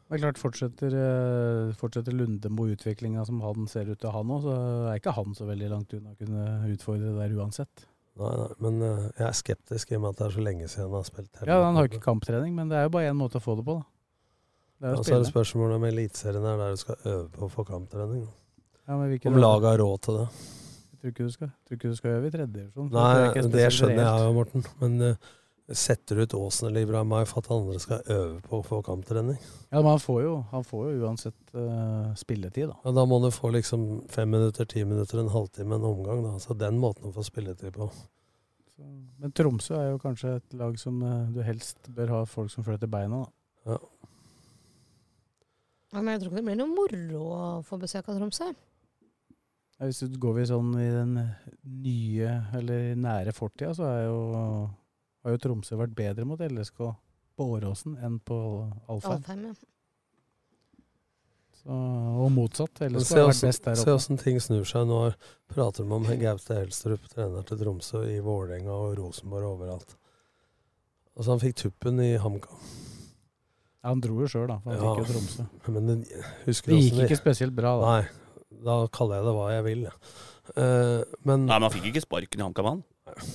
Det 0.04 0.18
er 0.18 0.20
klart, 0.20 0.38
fortsetter, 0.38 0.94
eh, 0.94 1.72
fortsetter 1.80 2.14
Lundemo 2.14 2.66
utviklinga 2.70 3.24
som 3.26 3.40
han 3.42 3.66
ser 3.70 3.88
ut 3.88 3.98
til 3.98 4.10
å 4.10 4.14
ha 4.14 4.22
nå, 4.22 4.36
så 4.44 4.54
er 4.90 5.00
ikke 5.00 5.14
han 5.16 5.34
så 5.34 5.48
veldig 5.48 5.70
langt 5.72 5.94
unna 5.96 6.12
å 6.12 6.18
kunne 6.20 6.44
utfordre 6.74 7.08
det 7.08 7.16
der 7.18 7.36
uansett. 7.40 7.86
Nei, 8.20 8.30
nei, 8.38 8.50
men 8.62 8.82
eh, 8.84 9.06
jeg 9.18 9.26
er 9.26 9.38
skeptisk 9.40 9.90
i 9.90 9.96
og 9.96 10.04
med 10.04 10.12
at 10.12 10.20
det 10.20 10.26
er 10.26 10.36
så 10.36 10.44
lenge 10.44 10.68
siden 10.68 10.86
han 10.86 10.98
har 11.00 11.08
spilt. 11.08 11.32
hele 11.40 11.50
Ja, 11.50 11.64
han 11.64 11.80
har 11.80 11.88
ikke 11.88 12.04
kamptrening, 12.04 12.54
men 12.54 12.70
det 12.70 12.78
er 12.78 12.86
jo 12.86 12.94
bare 12.94 13.10
én 13.10 13.18
måte 13.18 13.40
å 13.40 13.44
få 13.44 13.56
det 13.58 13.66
på, 13.66 13.78
da. 13.80 13.88
Det 14.78 14.90
er 14.90 14.94
Ja, 14.94 15.02
så 15.02 15.16
er 15.16 15.24
det 15.24 15.30
spørsmålet 15.32 15.80
om 15.80 15.88
Eliteserien 15.88 16.46
er 16.50 16.60
der 16.60 16.76
du 16.76 16.82
skal 16.84 17.08
øve 17.10 17.26
på 17.34 17.48
å 17.48 17.50
få 17.50 17.64
kamptrening. 17.66 18.28
Ja, 18.84 18.98
men 19.00 19.16
Om 19.16 19.40
laget 19.40 19.70
har 19.70 19.80
råd 19.80 20.04
til 20.04 20.20
det. 20.20 20.28
Tror 21.04 21.12
ikke 21.12 21.24
du 21.28 21.32
skal, 21.34 21.48
ikke 21.68 21.88
du 21.92 21.96
skal 21.98 22.14
øve 22.16 22.28
i 22.30 22.32
tredje 22.32 22.48
divisjon. 22.48 22.86
så 22.88 22.94
Nei, 22.96 23.24
er 23.36 23.48
det 23.52 23.64
skjønner 23.76 23.98
jeg 24.06 24.20
jo, 24.24 24.28
Morten. 24.32 24.62
Men 24.80 24.94
uh, 25.04 25.26
setter 25.76 26.16
du 26.16 26.22
ut 26.24 26.36
Åsen 26.38 26.70
eller 26.70 26.86
Ibrahim 26.86 27.10
Mai 27.12 27.26
for 27.28 27.42
at 27.44 27.50
andre 27.52 27.82
skal 27.82 28.08
øve 28.14 28.38
på 28.46 28.62
å 28.62 28.64
få 28.64 28.78
kamptrening? 28.86 29.36
Ja, 29.68 29.82
men 29.82 29.90
han 29.90 30.00
får 30.00 30.22
jo, 30.24 30.32
han 30.48 30.64
får 30.64 30.86
jo 30.88 31.04
uansett 31.04 31.52
uh, 31.52 32.08
spilletid, 32.16 32.72
da. 32.72 32.78
Ja, 32.88 32.96
da 32.96 33.04
må 33.12 33.20
du 33.20 33.28
få 33.36 33.52
liksom 33.52 33.86
fem 34.16 34.32
minutter, 34.32 34.64
ti 34.64 34.88
minutter, 34.88 35.20
en 35.20 35.28
halvtime, 35.36 35.76
en 35.76 35.86
omgang. 35.92 36.24
da. 36.24 36.34
Så 36.40 36.56
den 36.56 36.80
måten 36.80 37.12
å 37.12 37.12
få 37.12 37.28
spilletid 37.28 37.76
på. 37.76 37.92
Så, 38.72 38.88
men 39.20 39.36
Tromsø 39.36 39.76
er 39.76 39.90
jo 39.92 40.02
kanskje 40.08 40.38
et 40.40 40.56
lag 40.56 40.80
som 40.80 41.04
uh, 41.04 41.28
du 41.36 41.44
helst 41.44 41.92
bør 41.92 42.16
ha 42.16 42.26
folk 42.32 42.48
som 42.56 42.64
flytter 42.64 42.88
beina, 42.88 43.26
da. 43.26 43.74
Ja. 43.74 43.82
Ja, 45.92 46.00
men 46.00 46.14
jeg 46.16 46.24
tror 46.24 46.32
ikke 46.32 46.40
det 46.40 46.48
blir 46.48 46.64
noe 46.64 46.72
moro 46.72 47.26
å 47.28 47.42
få 47.68 47.84
besøk 47.84 48.08
av 48.08 48.16
Tromsø. 48.16 48.54
Hvis 49.82 49.98
du 50.06 50.18
går 50.22 50.34
vi 50.38 50.44
sånn 50.48 50.70
i 50.80 50.86
den 50.94 51.14
nye, 51.82 52.34
eller 52.56 52.94
nære 52.96 53.32
fortida, 53.34 53.72
så 53.74 53.88
er 53.90 54.04
jo, 54.06 54.18
har 55.24 55.34
jo 55.34 55.40
Tromsø 55.42 55.76
vært 55.80 55.96
bedre 55.98 56.24
mot 56.28 56.40
LSK 56.40 56.78
på 57.34 57.46
Åråsen 57.56 57.96
enn 58.06 58.20
på 58.22 58.36
Alfheim. 58.88 59.18
Alfheim, 59.18 59.42
ja. 59.50 59.54
Så, 61.58 61.74
og 61.74 62.30
motsatt. 62.34 62.80
LSK 62.86 63.08
Se 63.08 63.18
har 63.18 63.28
vært 63.32 63.44
best 63.48 63.64
der 63.66 63.74
oppe. 63.74 63.82
se 63.88 63.96
åssen 63.98 64.18
ting 64.20 64.38
snur 64.42 64.64
seg. 64.68 64.86
Nå 64.88 65.00
prater 65.50 65.84
de 65.86 65.98
om 65.98 66.06
Gaute 66.22 66.58
Helstrup, 66.60 67.06
trener 67.12 67.46
til 67.48 67.60
Tromsø, 67.60 68.04
i 68.14 68.18
Vålerenga 68.24 68.74
og 68.74 68.96
Rosenborg 69.00 69.48
og 69.48 69.58
overalt. 69.58 69.94
Altså, 71.14 71.30
han 71.34 71.42
fikk 71.42 71.56
tuppen 71.62 72.00
i 72.02 72.12
HamKam. 72.20 72.58
Ja, 73.84 73.90
han 73.92 74.00
dro 74.02 74.16
jo 74.22 74.28
sjøl, 74.30 74.46
da. 74.50 74.58
For 74.64 74.70
han 74.70 74.80
Ja, 74.80 74.92
fikk 74.94 75.02
jo 75.02 75.14
Tromsø. 75.14 75.46
Men 75.74 75.88
det, 75.90 75.96
Det 76.46 76.78
gikk 76.78 77.02
ikke 77.08 77.20
spesielt 77.20 77.54
bra, 77.56 77.74
da. 77.80 77.94
Nei, 77.94 78.04
da 78.64 78.80
kaller 78.94 79.20
jeg 79.20 79.28
det 79.28 79.36
hva 79.36 79.46
jeg 79.54 79.64
vil. 79.68 79.84
Eh, 80.54 81.14
men 81.24 81.46
Nei, 81.48 81.54
men 81.56 81.66
han 81.68 81.72
fikk 81.72 81.88
ikke 81.92 82.04
sparken 82.04 82.42
i 82.42 82.44
HamKam, 82.46 82.68
han. 82.72 82.82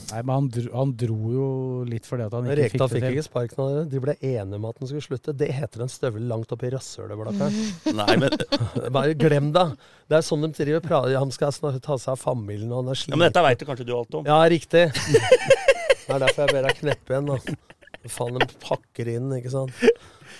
Nei, 0.09 0.21
men 0.25 0.31
han 0.33 0.47
dro, 0.51 0.69
han 0.73 0.89
dro 0.97 1.17
jo 1.31 1.47
litt 1.87 2.07
fordi 2.09 2.25
at 2.25 2.33
han 2.35 2.47
ikke 2.49 2.55
Rekdal 2.57 2.89
fikk 2.89 2.95
fikk 2.97 3.03
det 3.03 3.09
til. 3.11 3.15
ikke 3.19 3.25
sparken 3.27 3.61
av 3.63 3.69
det. 3.75 3.83
De 3.93 4.01
ble 4.03 4.15
enige 4.17 4.57
om 4.57 4.65
at 4.67 4.81
han 4.81 4.89
skulle 4.89 5.05
slutte. 5.05 5.35
Det 5.39 5.49
heter 5.55 5.83
en 5.85 5.91
støvel 5.93 6.25
langt 6.27 6.51
oppi 6.55 6.71
rasshølet, 6.73 7.15
Blakkaren. 7.19 7.59
Nei, 8.01 8.15
men, 8.19 8.35
Bare 8.97 9.15
glem 9.19 9.51
det. 9.55 9.65
Det 10.09 10.19
er 10.19 10.25
sånn 10.25 10.43
de 10.47 10.51
driver 10.57 10.83
prater. 10.83 11.15
Han 11.21 11.31
skal 11.35 11.53
snart 11.55 11.79
ta 11.85 11.95
seg 12.01 12.15
av 12.17 12.21
familien, 12.23 12.73
og 12.73 12.81
han 12.83 12.91
er 12.95 13.03
ja, 13.05 13.15
men 13.15 13.27
dette 13.29 13.45
veit 13.45 13.65
kanskje 13.69 13.87
du 13.87 13.93
alt 13.95 14.19
om. 14.19 14.27
Ja, 14.27 14.41
riktig. 14.51 14.87
Det 14.89 16.15
er 16.17 16.23
derfor 16.25 16.43
jeg 16.47 16.55
ber 16.57 16.65
deg 16.67 16.79
kneppe 16.81 17.15
igjen, 17.15 17.29
da. 17.29 17.57
Faen, 18.09 18.39
de 18.41 18.59
pakker 18.65 19.09
inn, 19.13 19.29
ikke 19.37 19.51
sant. 19.53 19.85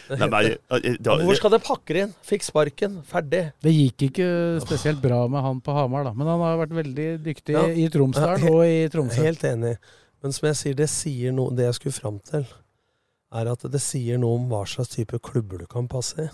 Nei, 0.10 0.28
men, 0.32 0.98
da, 1.04 1.16
Hvor 1.22 1.38
skal 1.38 1.52
det 1.54 1.60
pakke 1.66 1.98
inn? 2.04 2.14
Fikk 2.26 2.46
sparken. 2.48 3.00
Ferdig. 3.06 3.44
Det 3.62 3.74
gikk 3.74 4.08
ikke 4.10 4.30
spesielt 4.64 5.02
bra 5.04 5.22
med 5.30 5.44
han 5.46 5.60
på 5.62 5.76
Hamar, 5.76 6.08
da. 6.08 6.14
Men 6.18 6.32
han 6.32 6.42
har 6.42 6.58
vært 6.64 6.74
veldig 6.80 7.08
dyktig 7.26 7.54
Ja. 7.54 7.68
i 7.70 7.86
Tromsdalen 7.94 8.48
Ja, 8.48 8.54
og 8.56 8.64
i 8.66 8.88
Tromsø. 8.90 9.22
Helt 9.28 9.46
enig. 9.46 9.76
Men 10.24 10.34
som 10.36 10.50
jeg 10.50 10.58
sier, 10.60 10.76
det 10.76 10.90
sier 10.92 11.32
noe 11.32 11.54
Det 11.56 11.68
jeg 11.70 11.78
skulle 11.78 11.96
fram 12.00 12.20
til, 12.26 12.46
er 13.32 13.52
at 13.52 13.62
det 13.72 13.82
sier 13.84 14.18
noe 14.18 14.40
om 14.40 14.48
hva 14.50 14.64
slags 14.68 14.96
type 14.96 15.20
klubber 15.22 15.62
du 15.62 15.68
kan 15.70 15.88
passe 15.88 16.26
i. 16.26 16.30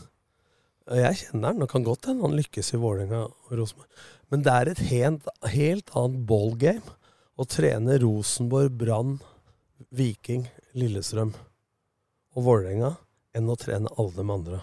Jeg 0.96 1.18
kjenner 1.20 1.50
han, 1.52 1.60
det 1.60 1.70
kan 1.72 1.84
godt 1.84 2.06
hende 2.08 2.24
han 2.24 2.38
lykkes 2.38 2.74
i 2.76 2.80
Vålerenga 2.80 3.24
og 3.26 3.52
Rosenborg. 3.58 3.90
Men 4.32 4.44
det 4.46 4.54
er 4.54 4.70
et 4.72 4.84
helt, 4.92 5.28
helt 5.52 5.90
annet 5.98 6.26
ballgame 6.30 6.96
å 7.36 7.46
trene 7.50 7.98
Rosenborg, 8.00 8.72
Brann, 8.80 9.18
Viking, 9.92 10.46
Lillestrøm 10.78 11.34
og 12.36 12.46
Vålerenga 12.46 12.94
enn 13.36 13.52
å 13.52 13.58
trene 13.60 13.91
alle 13.98 14.15
de 14.15 14.26
andre. 14.32 14.62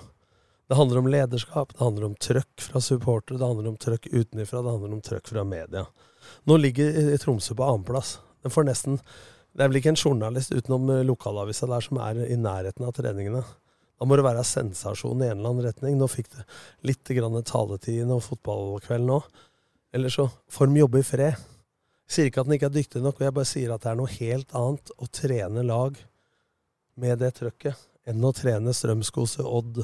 Det 0.68 0.78
handler 0.78 1.02
om 1.02 1.08
lederskap, 1.10 1.74
det 1.74 1.84
handler 1.84 2.06
om 2.06 2.14
trøkk 2.14 2.62
fra 2.64 2.80
supportere, 2.80 3.38
det 3.38 3.44
handler 3.44 3.68
om 3.68 3.76
trøkk 3.76 4.06
utenfra, 4.08 4.62
det 4.62 4.72
handler 4.72 4.94
om 4.96 5.02
trøkk 5.04 5.28
fra 5.28 5.44
media. 5.44 5.84
Nå 6.48 6.56
ligger 6.56 6.94
eh, 7.02 7.18
Tromsø 7.20 7.56
på 7.58 7.66
annenplass. 7.66 8.14
Den 8.42 8.54
får 8.54 8.68
nesten 8.70 8.96
Det 9.52 9.60
er 9.60 9.68
vel 9.68 9.82
ikke 9.82 9.92
en 9.92 10.00
journalist 10.00 10.54
utenom 10.54 10.88
eh, 10.94 11.02
lokalavisa 11.04 11.68
der 11.68 11.84
som 11.84 12.00
er 12.00 12.22
i 12.24 12.38
nærheten 12.40 12.86
av 12.88 12.94
treningene. 12.96 13.42
Da 14.00 14.08
må 14.08 14.16
det 14.16 14.24
være 14.24 14.46
sensasjon 14.48 15.20
i 15.20 15.28
en 15.28 15.36
eller 15.42 15.50
annen 15.50 15.66
retning. 15.68 16.00
Nå 16.00 16.08
fikk 16.08 16.32
det 16.32 16.46
litt 16.88 17.04
taletid 17.04 18.00
i 18.00 18.08
noen 18.08 18.24
fotballkveld 18.24 19.04
nå. 19.06 19.20
Eller 19.92 20.08
så 20.08 20.30
får 20.48 20.72
de 20.72 20.80
jobbe 20.80 21.02
i 21.02 21.06
fred. 21.06 21.36
Sier 22.08 22.32
ikke 22.32 22.40
at 22.40 22.48
den 22.48 22.56
ikke 22.56 22.72
er 22.72 22.78
dyktig 22.80 23.04
nok, 23.04 23.20
og 23.20 23.28
jeg 23.28 23.36
bare 23.36 23.52
sier 23.52 23.76
at 23.76 23.84
det 23.84 23.92
er 23.92 24.00
noe 24.00 24.16
helt 24.16 24.56
annet 24.56 24.96
å 24.96 25.12
trene 25.12 25.68
lag 25.68 26.00
med 26.96 27.20
det 27.20 27.34
trøkket 27.36 27.91
enn 28.08 28.24
å 28.24 28.32
trene 28.36 28.74
Strømskose, 28.76 29.44
Odd 29.46 29.82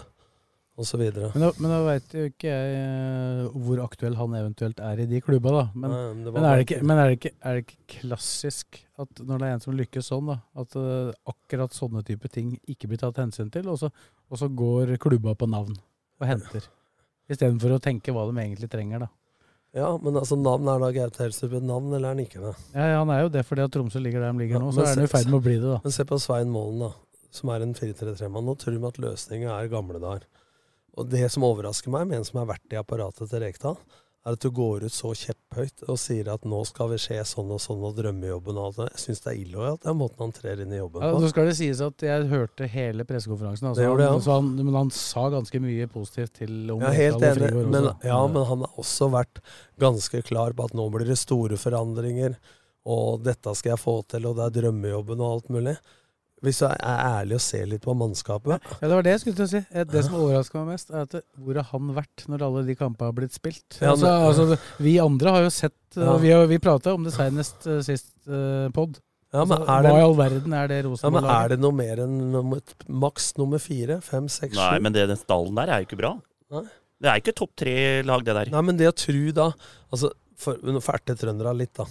osv. 0.78 1.02
Men 1.02 1.42
da, 1.42 1.50
men 1.59 1.72
da 1.72 1.78
veit 1.87 2.14
jo 2.14 2.24
ikke 2.28 2.50
jeg 2.50 2.76
eh, 2.78 3.59
hvor 3.64 3.83
aktuell 3.83 4.16
han 4.18 4.37
eventuelt 4.38 4.81
er 4.85 5.02
i 5.02 5.09
de 5.11 5.20
klubba, 5.24 5.54
da. 5.54 5.64
Men, 5.74 5.90
Nei, 5.90 6.02
men 6.14 6.24
det 6.24 6.35
men, 6.35 6.46
er, 6.46 6.61
det 6.61 6.66
ikke, 6.68 6.81
men 6.87 7.02
er, 7.02 7.11
det 7.11 7.18
ikke, 7.18 7.35
er 7.42 7.59
det 7.59 7.64
ikke 7.64 7.98
klassisk 7.98 8.81
at 9.02 9.22
når 9.26 9.42
det 9.42 9.48
er 9.48 9.57
en 9.57 9.64
som 9.66 9.78
lykkes 9.78 10.11
sånn, 10.12 10.31
da, 10.31 10.38
at 10.62 10.78
uh, 10.78 11.11
akkurat 11.31 11.74
sånne 11.74 12.04
type 12.07 12.31
ting 12.35 12.54
ikke 12.70 12.90
blir 12.90 13.02
tatt 13.02 13.18
hensyn 13.22 13.50
til, 13.54 13.70
og 13.70 13.81
så, 13.83 13.90
og 14.31 14.40
så 14.40 14.50
går 14.50 14.96
klubba 15.02 15.35
på 15.38 15.50
navn 15.50 15.74
og 15.74 16.26
henter? 16.26 16.66
Istedenfor 17.28 17.76
å 17.76 17.83
tenke 17.83 18.14
hva 18.14 18.28
de 18.31 18.38
egentlig 18.40 18.70
trenger, 18.72 19.07
da. 19.07 19.12
Ja, 19.76 19.90
men 20.00 20.16
altså 20.16 20.38
navn 20.40 20.68
er 20.72 20.81
da 20.81 20.88
Gaute 20.94 21.26
Helstrup 21.26 21.59
et 21.59 21.66
navn, 21.66 21.90
eller 21.92 22.09
er 22.09 22.14
han 22.14 22.22
ikke 22.22 22.40
det? 22.40 22.54
Ja, 22.72 22.87
ja, 22.94 23.00
Han 23.02 23.11
er 23.12 23.26
jo 23.26 23.33
det 23.35 23.42
fordi 23.44 23.66
at 23.66 23.74
Tromsø 23.74 24.00
ligger 24.00 24.24
der 24.24 24.33
de 24.33 24.40
ligger 24.40 24.57
Ja, 24.57 24.62
nå. 24.64 24.70
Så 24.72 24.81
er 24.81 24.94
han 24.94 25.04
i 25.04 25.11
ferd 25.11 25.28
med 25.28 25.37
å 25.37 25.44
bli 25.44 25.59
det, 25.59 25.74
da. 25.74 25.81
Men 25.85 25.94
se 25.94 26.07
på 26.09 26.18
Svein 26.22 26.48
Målen, 26.54 26.87
da, 26.87 26.88
som 27.35 27.53
er 27.53 27.64
en 27.64 27.75
4-3-3-mann. 27.77 28.47
Nå 28.49 28.57
tror 28.61 28.77
de 28.79 28.88
at 28.88 29.01
løsninga 29.03 29.55
er 29.59 29.73
gamle 29.73 30.01
dager. 30.03 30.27
Og 30.99 31.09
det 31.12 31.29
som 31.31 31.47
overrasker 31.47 31.93
meg, 31.95 32.09
med 32.11 32.21
en 32.23 32.27
som 32.27 32.41
har 32.43 32.53
vært 32.57 32.75
i 32.75 32.79
apparatet 32.81 33.31
til 33.31 33.43
Rekdal, 33.45 33.77
er 34.27 34.35
at 34.35 34.43
du 34.43 34.51
går 34.53 34.83
ut 34.85 34.93
så 34.93 35.12
kjepphøyt 35.17 35.85
og 35.88 35.97
sier 36.03 36.27
at 36.33 36.43
nå 36.49 36.59
skal 36.67 36.91
vi 36.91 36.97
skje 37.01 37.21
sånn 37.25 37.53
og 37.55 37.61
sånn 37.62 37.85
og 37.87 37.95
drømmejobben 37.97 38.59
og 38.59 38.64
alt 38.67 38.81
det. 38.81 38.88
Jeg 38.97 39.03
syns 39.05 39.23
det 39.25 39.31
er 39.31 39.38
illojalt, 39.45 39.85
den 39.87 39.97
måten 40.01 40.25
han 40.25 40.35
trer 40.37 40.62
inn 40.64 40.75
i 40.75 40.81
jobben 40.81 41.05
Ja, 41.07 41.12
på. 41.14 41.21
så 41.23 41.31
skal 41.31 41.49
det 41.49 41.55
sies 41.61 41.81
at 41.87 42.05
jeg 42.05 42.27
hørte 42.33 42.67
hele 42.69 43.07
pressekonferansen. 43.09 43.71
Altså, 43.71 43.81
Det 43.81 43.87
gjorde 43.87 44.09
ja. 44.09 44.19
han, 44.35 44.51
men 44.59 44.75
han 44.81 44.91
sa 44.99 45.29
ganske 45.33 45.61
mye 45.64 45.87
positivt 45.95 46.35
til 46.43 46.75
om 46.75 46.83
er 46.83 46.99
helt 46.99 47.25
enig, 47.31 47.53
men, 47.71 47.88
ja, 48.05 48.19
men 48.27 48.49
han 48.51 48.67
har 48.67 48.83
også 48.83 49.09
vært 49.14 49.41
ganske 49.81 50.25
klar 50.27 50.53
på 50.59 50.67
at 50.67 50.75
nå 50.77 50.88
blir 50.93 51.07
det 51.09 51.17
store 51.23 51.57
forandringer, 51.61 52.37
og 52.88 53.23
dette 53.23 53.55
skal 53.57 53.77
jeg 53.77 53.85
få 53.85 54.01
til, 54.11 54.27
og 54.29 54.37
det 54.37 54.49
er 54.49 54.59
drømmejobben 54.62 55.23
og 55.23 55.38
alt 55.38 55.49
mulig. 55.55 55.79
Hvis 56.44 56.61
du 56.62 56.66
er 56.68 56.79
ærlig 56.79 57.35
og 57.35 57.42
ser 57.42 57.64
litt 57.66 57.83
på 57.83 57.94
mannskapet 57.98 58.53
Ja, 58.55 58.59
Det 58.87 58.90
var 58.92 59.03
det 59.03 59.11
jeg 59.16 59.20
skulle 59.24 59.37
til 59.40 59.46
å 59.46 59.51
si. 59.51 59.62
Eh, 59.74 59.85
Det 59.90 60.05
som 60.07 60.14
overraska 60.20 60.61
meg 60.61 60.68
mest, 60.77 60.90
er 60.94 61.01
at 61.09 61.16
hvor 61.35 61.55
har 61.59 61.66
han 61.72 61.88
vært 61.96 62.24
når 62.31 62.44
alle 62.46 62.62
de 62.68 62.77
kampene 62.79 63.09
har 63.11 63.16
blitt 63.16 63.35
spilt? 63.35 63.81
Ja, 63.83 63.90
altså, 63.96 64.07
altså, 64.46 64.59
vi 64.79 64.98
andre 65.03 65.33
har 65.35 65.42
jo 65.48 65.51
sett 65.51 65.74
Ja. 65.96 66.12
og 66.12 66.20
Vi, 66.22 66.31
har- 66.31 66.46
vi 66.46 66.59
prata 66.62 66.94
om 66.94 67.03
det 67.03 67.12
senest 67.16 67.66
uh, 67.66 67.81
sist 67.83 68.12
uh, 68.29 68.68
pod. 68.70 69.01
Ja, 69.33 69.44
men 69.44 69.59
altså, 69.59 69.66
er 69.68 69.83
det- 69.83 69.90
hva 69.92 69.98
i 69.98 70.05
all 70.07 70.14
verden 70.16 70.53
er 70.55 70.68
det 70.68 70.77
Ja, 70.85 70.88
Rosenborg-laget? 70.88 71.44
Er 71.44 71.48
det 71.48 71.59
noe 71.61 71.72
mer 71.72 71.96
enn 72.05 72.18
nummer, 72.33 72.61
maks 72.88 73.33
nummer 73.37 73.59
fire? 73.59 74.01
Fem, 74.01 74.29
seks, 74.29 74.55
sju? 74.55 74.61
Nei, 74.62 74.79
men 74.79 74.92
det, 74.92 75.09
den 75.09 75.16
stallen 75.18 75.55
der 75.59 75.68
er 75.74 75.83
jo 75.83 75.87
ikke 75.90 75.98
bra. 76.01 76.12
Nei. 76.53 76.62
Det 77.01 77.09
er 77.11 77.20
ikke 77.20 77.35
topp 77.35 77.51
tre-lag, 77.57 78.22
det 78.24 78.35
der. 78.35 78.51
Nei, 78.51 78.61
men 78.62 78.77
det 78.77 78.88
å 78.88 78.94
tro 78.94 79.33
da 79.33 79.51
altså, 79.92 80.12
for, 80.37 80.57
Nå 80.62 80.81
får 80.83 80.94
erte 81.01 81.14
trøndere 81.18 81.57
litt, 81.57 81.74
da. 81.74 81.85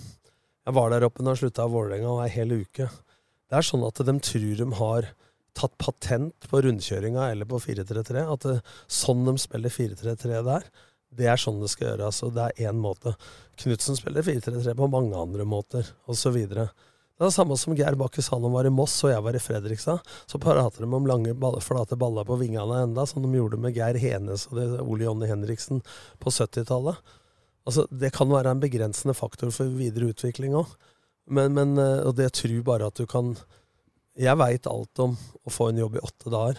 Jeg 0.67 0.73
var 0.75 0.89
der 0.91 1.05
oppe 1.07 1.21
når 1.23 1.35
jeg 1.35 1.43
slutta 1.51 1.67
i 1.67 1.71
Vålerenga 1.71 2.09
og 2.15 2.23
ei 2.25 2.29
hel 2.29 2.49
uke. 2.61 2.89
Det 3.47 3.59
er 3.59 3.65
sånn 3.65 3.85
at 3.87 4.01
de 4.03 4.17
tror 4.23 4.59
de 4.59 4.67
har 4.81 5.09
tatt 5.57 5.73
patent 5.81 6.49
på 6.51 6.61
rundkjøringa 6.61 7.31
eller 7.31 7.47
på 7.49 7.59
4-3-3. 7.63 8.25
At 8.33 8.45
det, 8.45 8.57
sånn 8.91 9.23
de 9.27 9.37
spiller 9.41 9.73
4-3-3 9.73 10.43
der, 10.45 10.67
det 11.17 11.29
er 11.31 11.39
sånn 11.39 11.61
det 11.63 11.71
skal 11.71 11.93
gjøres. 11.93 12.19
Og 12.27 12.35
det 12.35 12.49
er 12.49 12.69
én 12.69 12.81
måte. 12.81 13.15
Knutsen 13.63 13.97
spiller 13.97 14.25
4-3-3 14.25 14.75
på 14.77 14.89
mange 14.91 15.17
andre 15.17 15.47
måter, 15.47 15.87
osv. 16.11 16.35
Det 16.37 16.67
er 17.25 17.31
det 17.31 17.33
samme 17.33 17.55
som 17.57 17.73
Geir 17.73 17.95
Bakke 17.97 18.21
sa 18.21 18.37
når 18.37 18.43
han 18.45 18.55
var 18.59 18.67
i 18.69 18.73
Moss 18.77 18.97
og 19.07 19.09
jeg 19.09 19.23
var 19.25 19.37
i 19.37 19.41
Fredrikstad. 19.41 20.11
Så 20.29 20.37
prater 20.43 20.83
de 20.83 20.89
om 20.93 21.07
lange, 21.09 21.33
flate 21.65 21.97
baller 21.97 22.27
på 22.27 22.37
vingene 22.37 22.83
enda, 22.83 23.07
som 23.09 23.23
de 23.23 23.31
gjorde 23.39 23.57
med 23.63 23.73
Geir 23.73 23.97
Henes 24.03 24.45
og 24.51 24.59
Ole 24.83 25.07
Jonny 25.07 25.31
Henriksen 25.31 25.81
på 26.21 26.35
70-tallet. 26.35 26.99
Altså, 27.67 27.87
det 27.89 28.13
kan 28.15 28.29
være 28.29 28.53
en 28.53 28.61
begrensende 28.61 29.17
faktor 29.17 29.49
for 29.55 29.73
videre 29.79 30.11
utvikling 30.13 30.53
òg. 30.59 30.69
Men, 31.27 31.53
men, 31.57 31.77
eh, 31.81 32.01
og 32.07 32.15
det 32.19 32.31
tror 32.39 32.63
bare 32.65 32.87
at 32.87 32.99
du 32.99 33.05
kan 33.09 33.35
Jeg 34.17 34.39
veit 34.39 34.65
alt 34.65 34.99
om 35.03 35.13
å 35.45 35.51
få 35.53 35.69
en 35.69 35.77
jobb 35.83 35.99
i 35.99 36.01
åtte 36.01 36.31
dager. 36.33 36.57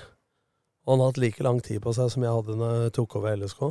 Og 0.86 0.92
han 0.92 1.00
har 1.02 1.08
hatt 1.10 1.18
like 1.20 1.42
lang 1.42 1.58
tid 1.64 1.82
på 1.82 1.90
seg 1.96 2.12
som 2.12 2.22
jeg 2.22 2.34
hadde 2.36 2.54
når 2.54 2.84
jeg 2.84 2.92
tok 3.00 3.16
over 3.18 3.34
LSK. 3.34 3.64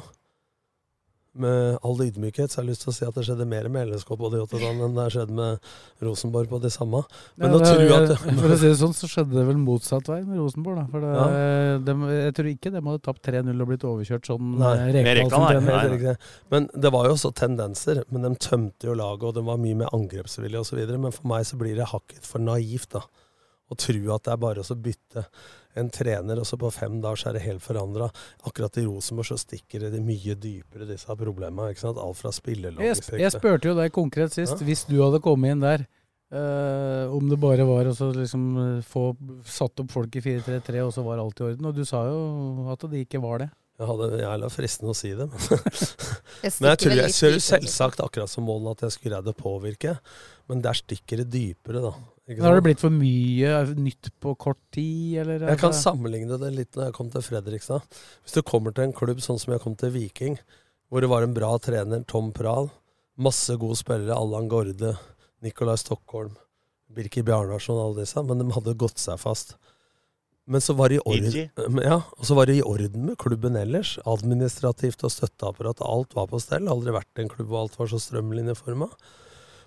Med 1.38 1.78
all 1.86 2.00
ydmykhet 2.02 2.50
så 2.50 2.60
har 2.60 2.66
jeg 2.66 2.72
lyst 2.74 2.84
til 2.86 2.92
å 2.92 2.96
si 2.98 3.06
at 3.08 3.16
det 3.18 3.24
skjedde 3.28 3.46
mer 3.48 3.68
med 3.70 3.92
LSK 3.92 4.10
på 4.18 4.30
de 4.34 4.40
åtte 4.42 4.58
dagene 4.62 4.88
enn 4.88 4.96
det 4.98 5.04
har 5.06 5.14
skjedd 5.14 5.34
med 5.38 5.60
Rosenborg 6.02 6.50
på 6.50 6.60
de 6.64 6.72
samme. 6.74 7.04
Men 7.38 7.52
Ja, 7.54 7.58
det- 7.78 8.18
at 8.18 8.24
For 8.42 8.54
å 8.54 8.58
si 8.58 8.68
det 8.72 8.78
sånn, 8.82 8.96
så 8.98 9.10
skjedde 9.12 9.38
det 9.38 9.46
vel 9.48 9.60
motsatt 9.62 10.08
vei 10.10 10.22
med 10.24 10.38
Rosenborg. 10.42 10.80
Da. 10.82 10.86
For 10.92 11.06
det, 11.06 11.86
dem- 11.86 12.08
jeg 12.10 12.34
tror 12.40 12.50
ikke 12.54 12.72
de 12.74 12.82
hadde 12.88 13.04
tapt 13.06 13.22
3-0 13.28 13.62
og 13.62 13.68
blitt 13.72 13.86
overkjørt 13.88 14.26
sånn 14.32 14.58
Nei. 14.58 14.74
med 14.94 15.12
Rekdal 15.22 15.62
nei. 15.62 16.16
Men 16.50 16.70
det 16.74 16.92
var 16.92 17.06
jo 17.08 17.14
også 17.18 17.34
tendenser. 17.38 18.04
Men 18.10 18.22
de 18.28 18.34
tømte 18.36 18.90
jo 18.90 18.94
laget, 18.98 19.24
og 19.30 19.34
de 19.38 19.46
var 19.46 19.58
mye 19.62 19.76
mer 19.84 19.94
angrepsvillige 19.94 20.60
osv. 20.66 20.84
Men 20.98 21.12
for 21.16 21.28
meg 21.28 21.46
så 21.46 21.58
blir 21.60 21.76
det 21.78 21.88
hakket 21.94 22.26
for 22.26 22.40
naivt 22.44 22.90
da. 22.98 23.02
å 23.68 23.76
tro 23.76 24.14
at 24.16 24.24
det 24.24 24.32
er 24.32 24.38
bare 24.40 24.62
å 24.64 24.66
så 24.66 24.76
bytte 24.80 25.26
en 25.80 25.92
trener, 25.94 26.40
og 26.42 26.48
så 26.50 26.60
på 26.60 26.72
fem 26.74 27.00
dager 27.04 27.22
så 27.22 27.30
er 27.32 27.38
det 27.38 27.46
helt 27.46 27.64
forandra. 27.64 28.10
Akkurat 28.48 28.80
i 28.82 28.86
Rosenborg 28.88 29.30
så 29.30 29.38
stikker 29.42 29.88
det 29.88 30.02
mye 30.04 30.36
dypere, 30.36 30.88
disse 30.90 31.18
problemene. 31.20 31.72
ikke 31.74 31.86
sant? 31.86 32.02
Alt 32.02 32.18
fra 32.22 32.34
Jeg, 32.34 32.98
jeg 33.22 33.32
spurte 33.36 33.72
jo 33.72 33.78
deg 33.78 33.94
konkret 33.96 34.34
sist, 34.34 34.60
Ja. 34.60 34.66
hvis 34.66 34.86
du 34.90 35.02
hadde 35.02 35.22
kommet 35.24 35.52
inn 35.56 35.64
der, 35.64 35.88
Uh, 36.28 37.08
om 37.16 37.30
det 37.32 37.38
bare 37.40 37.64
var 37.64 37.88
å 37.88 38.08
liksom 38.12 38.42
eh, 38.60 38.80
få 38.84 39.14
satt 39.48 39.80
opp 39.80 39.94
folk 39.94 40.12
i 40.20 40.20
4-3-3, 40.20 40.82
og 40.84 40.92
så 40.92 41.06
var 41.06 41.22
alt 41.24 41.40
i 41.40 41.46
orden. 41.46 41.70
Og 41.70 41.78
du 41.78 41.86
sa 41.88 42.02
jo 42.04 42.68
at 42.74 42.84
det 42.92 43.06
ikke 43.06 43.22
var 43.24 43.46
det. 43.46 43.48
Jeg 43.78 43.88
hadde 43.88 44.20
jævla 44.20 44.50
fristende 44.52 44.92
å 44.92 44.98
si 44.98 45.14
det, 45.16 45.28
men, 45.30 45.40
jeg, 46.44 46.52
men 46.58 46.70
jeg 46.74 46.82
tror 46.82 46.96
jeg 46.98 47.16
ser 47.16 47.36
jo 47.38 47.42
selvsagt 47.46 48.04
akkurat 48.04 48.32
som 48.32 48.44
målen 48.44 48.74
at 48.74 48.84
jeg 48.84 48.96
skulle 48.96 49.22
greid 49.22 49.32
å 49.32 49.36
påvirke, 49.38 49.94
men 50.52 50.64
der 50.66 50.80
stikker 50.82 51.22
det 51.22 51.30
dypere, 51.32 51.86
da. 51.86 51.94
Ikke 52.28 52.42
Men 52.42 52.50
har 52.50 52.58
det 52.58 52.64
blitt 52.66 52.82
for 52.84 52.92
mye 52.92 53.52
nytt 53.80 54.10
på 54.20 54.34
kort 54.36 54.60
tid, 54.76 55.22
eller? 55.22 55.46
Jeg 55.48 55.60
kan 55.62 55.72
altså- 55.72 55.94
sammenligne 55.94 56.38
det 56.38 56.54
litt 56.54 56.76
når 56.76 56.90
jeg 56.90 56.94
kom 56.94 57.10
til 57.10 57.22
Fredrikstad. 57.22 57.82
Hvis 58.24 58.34
du 58.34 58.42
kommer 58.42 58.76
til 58.76 58.84
en 58.84 58.94
klubb 58.94 59.22
sånn 59.24 59.40
som 59.40 59.54
jeg 59.54 59.62
kom 59.62 59.76
til 59.76 59.92
Viking, 59.92 60.38
hvor 60.92 61.00
det 61.02 61.10
var 61.10 61.24
en 61.24 61.34
bra 61.34 61.58
trener, 61.58 62.06
Tom 62.06 62.34
Prahl, 62.34 62.70
masse 63.18 63.56
gode 63.58 63.78
spillere, 63.78 64.16
Allan 64.16 64.50
Gorde, 64.50 64.98
Nicolai 65.42 65.78
Stockholm, 65.78 66.36
Birki 66.94 67.24
Bjarnarsson 67.24 67.80
alle 67.80 68.04
disse, 68.04 68.22
men 68.26 68.40
de 68.40 68.52
hadde 68.52 68.78
gått 68.78 68.98
seg 68.98 69.20
fast. 69.20 69.56
Men 70.48 70.62
så 70.62 70.74
var 70.76 70.90
det 70.90 71.00
i 71.00 71.04
orden, 71.06 71.80
ja, 71.84 71.98
og 72.18 72.24
så 72.24 72.36
var 72.36 72.48
det 72.48 72.58
i 72.58 72.64
orden 72.64 73.06
med 73.06 73.18
klubben 73.18 73.58
ellers. 73.60 73.98
Administrativt 74.08 75.04
og 75.04 75.12
støtteapparat. 75.12 75.82
Alt 75.84 76.16
var 76.16 76.30
på 76.32 76.40
stell. 76.40 76.70
Aldri 76.72 76.94
vært 76.96 77.20
en 77.20 77.28
klubb 77.28 77.50
hvor 77.52 77.66
alt 77.66 77.76
var 77.76 77.88
så 77.92 78.00
strømlinjeforma. 78.00 78.88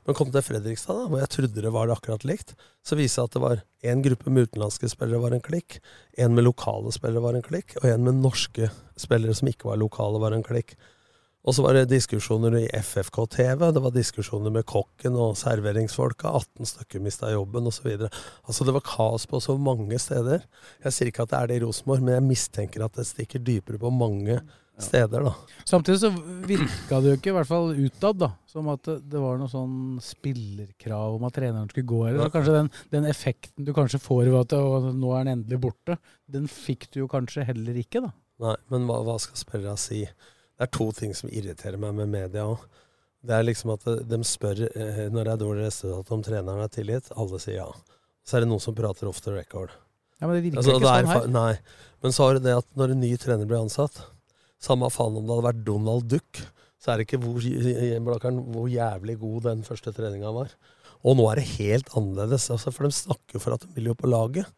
Men 0.06 0.16
kom 0.16 0.30
til 0.32 0.44
Fredrikstad, 0.44 0.96
da, 0.96 1.08
hvor 1.10 1.20
jeg 1.20 1.32
trodde 1.34 1.64
det 1.64 1.72
var 1.74 1.92
akkurat 1.92 2.24
likt, 2.28 2.54
så 2.86 2.96
viste 2.98 3.20
det 3.20 3.28
at 3.28 3.34
det 3.36 3.42
var 3.44 3.64
én 3.92 4.04
gruppe 4.04 4.32
med 4.32 4.48
utenlandske 4.48 4.88
spillere 4.92 5.22
var 5.22 5.36
en 5.36 5.44
klikk, 5.44 5.80
én 6.18 6.32
med 6.36 6.46
lokale 6.46 6.92
spillere 6.94 7.24
var 7.24 7.36
en 7.36 7.44
klikk, 7.44 7.76
og 7.82 7.90
én 7.90 8.06
med 8.06 8.22
norske 8.22 8.70
spillere 9.00 9.36
som 9.36 9.50
ikke 9.50 9.68
var 9.68 9.80
lokale, 9.80 10.22
var 10.22 10.36
en 10.36 10.46
klikk. 10.46 10.76
Og 11.40 11.56
så 11.56 11.64
var 11.64 11.72
det 11.72 11.86
diskusjoner 11.88 12.58
i 12.58 12.66
FFK-TV, 12.76 13.70
det 13.72 13.80
var 13.80 13.94
diskusjoner 13.94 14.52
med 14.52 14.66
kokken 14.68 15.14
og 15.16 15.38
serveringsfolka, 15.40 16.34
18 16.36 16.68
stykker 16.68 17.04
mista 17.04 17.30
jobben 17.32 17.68
osv. 17.70 17.88
Altså 18.44 18.66
det 18.68 18.74
var 18.76 18.84
kaos 18.84 19.24
på 19.28 19.40
så 19.40 19.56
mange 19.56 19.96
steder. 20.00 20.44
Jeg 20.84 20.96
sier 20.96 21.08
ikke 21.08 21.24
at 21.24 21.32
det 21.32 21.38
er 21.38 21.48
det 21.48 21.60
i 21.60 21.62
Rosenborg, 21.64 22.04
men 22.04 22.18
jeg 22.18 22.28
mistenker 22.28 22.84
at 22.84 23.00
det 23.00 23.08
stikker 23.08 23.40
dypere 23.40 23.80
på 23.80 23.92
mange 23.92 24.36
steder, 24.36 24.68
da. 24.88 25.32
Samtidig 25.68 26.00
så 26.00 26.10
virka 26.48 27.00
det 27.00 27.12
jo 27.12 27.18
ikke, 27.18 27.30
i 27.32 27.36
hvert 27.36 27.50
fall 27.50 27.72
utad, 27.76 28.18
da, 28.22 28.30
som 28.48 28.70
at 28.72 28.88
det, 28.88 29.20
var 29.20 29.38
noe 29.40 29.50
sånn 29.50 30.00
spillerkrav 30.04 31.18
om 31.18 31.28
at 31.28 31.36
treneren 31.36 31.70
skulle 31.70 31.90
gå 31.90 32.00
Eller 32.08 32.26
Så 32.26 32.34
kanskje 32.34 32.56
den, 32.56 32.72
den 32.94 33.08
effekten 33.10 33.68
du 33.68 33.72
kanskje 33.76 34.02
får 34.02 34.24
ved 34.30 34.40
at 34.40 34.56
å, 34.58 34.90
nå 34.90 35.14
er 35.14 35.24
den 35.26 35.38
endelig 35.38 35.60
borte, 35.68 35.98
den 36.30 36.48
fikk 36.50 36.88
du 36.90 37.02
jo 37.04 37.10
kanskje 37.10 37.46
heller 37.48 37.78
ikke, 37.82 38.04
da. 38.06 38.14
Nei, 38.40 38.56
men 38.72 38.86
hva, 38.88 39.02
hva 39.04 39.18
skal 39.20 39.36
spillerne 39.38 39.80
si? 39.80 40.04
Det 40.06 40.66
er 40.66 40.72
to 40.76 40.90
ting 40.96 41.12
som 41.16 41.32
irriterer 41.32 41.80
meg 41.80 41.94
med 41.98 42.10
media 42.12 42.46
òg. 42.48 42.64
Det 43.20 43.36
er 43.36 43.44
liksom 43.44 43.74
at 43.74 43.84
de 44.08 44.18
spør 44.24 44.64
eh, 44.70 45.06
når 45.12 45.28
det 45.28 45.32
er 45.32 45.40
dårlig 45.42 45.66
resultat 45.66 46.12
om 46.14 46.22
treneren 46.24 46.64
er 46.64 46.72
tilgitt. 46.72 47.10
Alle 47.20 47.40
sier 47.42 47.58
ja. 47.58 47.68
Så 48.24 48.36
er 48.36 48.44
det 48.44 48.50
noen 48.50 48.62
som 48.64 48.76
prater 48.76 49.08
off 49.10 49.20
the 49.24 49.34
record. 49.34 49.72
Ja, 50.20 50.28
men 50.28 50.36
det 50.36 50.44
virker 50.46 50.60
Altså, 50.60 50.76
ikke 50.76 50.84
det 50.84 50.92
er 50.92 51.08
sånn 51.08 51.14
her. 51.16 51.28
Nei. 51.32 51.90
Men 52.04 52.16
så 52.16 52.26
har 52.26 52.36
du 52.36 52.44
det 52.44 52.56
at 52.60 52.68
når 52.80 52.94
en 52.94 53.02
ny 53.04 53.10
trener 53.20 53.48
blir 53.48 53.60
ansatt, 53.60 54.00
samme 54.60 54.90
faen 54.92 55.16
om 55.16 55.24
det 55.24 55.34
hadde 55.34 55.48
vært 55.48 55.64
Donald 55.66 56.08
Duck, 56.10 56.42
så 56.80 56.92
er 56.92 57.00
det 57.00 57.08
ikke 57.08 57.20
hvor, 57.20 57.40
hvor 58.54 58.68
jævlig 58.72 59.18
god 59.20 59.48
den 59.48 59.64
første 59.66 59.92
treninga 59.96 60.32
var. 60.36 60.52
Og 61.00 61.16
nå 61.16 61.26
er 61.30 61.40
det 61.40 61.50
helt 61.56 61.88
annerledes, 61.96 62.50
altså, 62.52 62.72
for 62.72 62.86
de 62.86 62.92
snakker 62.92 63.38
jo 63.38 63.42
for 63.42 63.56
at 63.56 63.64
de 63.64 63.72
vil 63.76 63.90
jo 63.90 63.96
på 63.96 64.10
laget. 64.10 64.48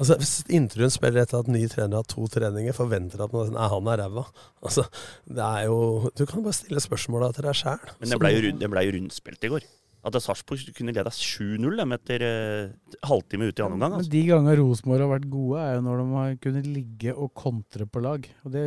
Altså, 0.00 0.16
Hvis 0.18 0.32
intervjuen 0.50 0.90
spiller 0.90 1.22
etter 1.22 1.44
at 1.44 1.50
ny 1.52 1.62
trener 1.70 2.00
har 2.00 2.08
to 2.10 2.26
treninger, 2.32 2.74
forventer 2.74 3.22
at 3.22 3.34
man, 3.36 3.52
nei, 3.54 3.68
han 3.70 3.90
er 3.92 4.02
ræva. 4.02 4.24
Altså, 4.64 4.86
det 5.28 5.44
er 5.44 5.68
jo, 5.68 6.10
du 6.16 6.24
kan 6.26 6.42
bare 6.42 6.56
stille 6.56 6.82
spørsmåla 6.82 7.30
til 7.36 7.46
deg 7.46 7.60
sjæl. 7.60 7.92
Men 8.00 8.14
det 8.14 8.20
blei 8.22 8.32
jo, 8.34 8.54
ble 8.72 8.86
jo 8.88 8.96
rundspilt 8.96 9.46
i 9.46 9.52
går. 9.54 9.68
At 10.04 10.12
Sarpsborg 10.20 10.60
kunne 10.76 10.92
leda 10.92 11.08
7-0 11.08 11.80
etter 11.96 12.22
uh, 12.28 12.98
halvtime 13.08 13.46
ute 13.48 13.62
i 13.62 13.64
andre 13.64 13.74
omgang. 13.78 13.94
Men 13.94 14.00
Altså. 14.02 14.10
de 14.12 14.22
ganger 14.28 14.58
Rosenborg 14.60 15.00
har 15.00 15.12
vært 15.14 15.28
gode, 15.32 15.62
er 15.64 15.74
jo 15.78 15.84
når 15.86 16.02
de 16.02 16.06
har 16.18 16.34
kunnet 16.44 16.66
ligge 16.68 17.14
og 17.16 17.32
kontre 17.34 17.86
på 17.88 18.02
lag. 18.04 18.28
Og 18.44 18.52
det, 18.52 18.64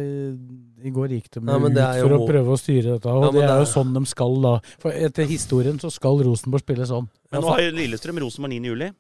I 0.84 0.90
går 0.96 1.14
gikk 1.14 1.30
de 1.38 1.44
Ja, 1.46 1.58
ut 1.58 1.78
jo 2.02 2.08
for 2.08 2.18
å 2.18 2.28
prøve 2.28 2.56
å 2.56 2.58
styre 2.58 2.96
dette, 2.98 3.06
og 3.14 3.24
Ja, 3.24 3.32
men 3.32 3.38
det 3.38 3.44
er 3.44 3.54
det 3.54 3.60
jo 3.62 3.68
er- 3.70 3.76
sånn 3.76 3.94
de 3.94 4.06
skal 4.10 4.42
da. 4.42 4.56
For 4.82 4.92
etter 4.92 5.26
historien 5.30 5.78
så 5.80 5.92
skal 5.94 6.24
Rosenborg 6.26 6.66
spille 6.66 6.86
sånn. 6.90 7.08
Men 7.32 7.42
nå 7.42 7.48
har 7.54 7.62
jo 7.62 7.72
Lillestrøm 7.78 8.20
Rosenborg 8.26 8.58
9. 8.58 8.66
juli. 8.74 8.92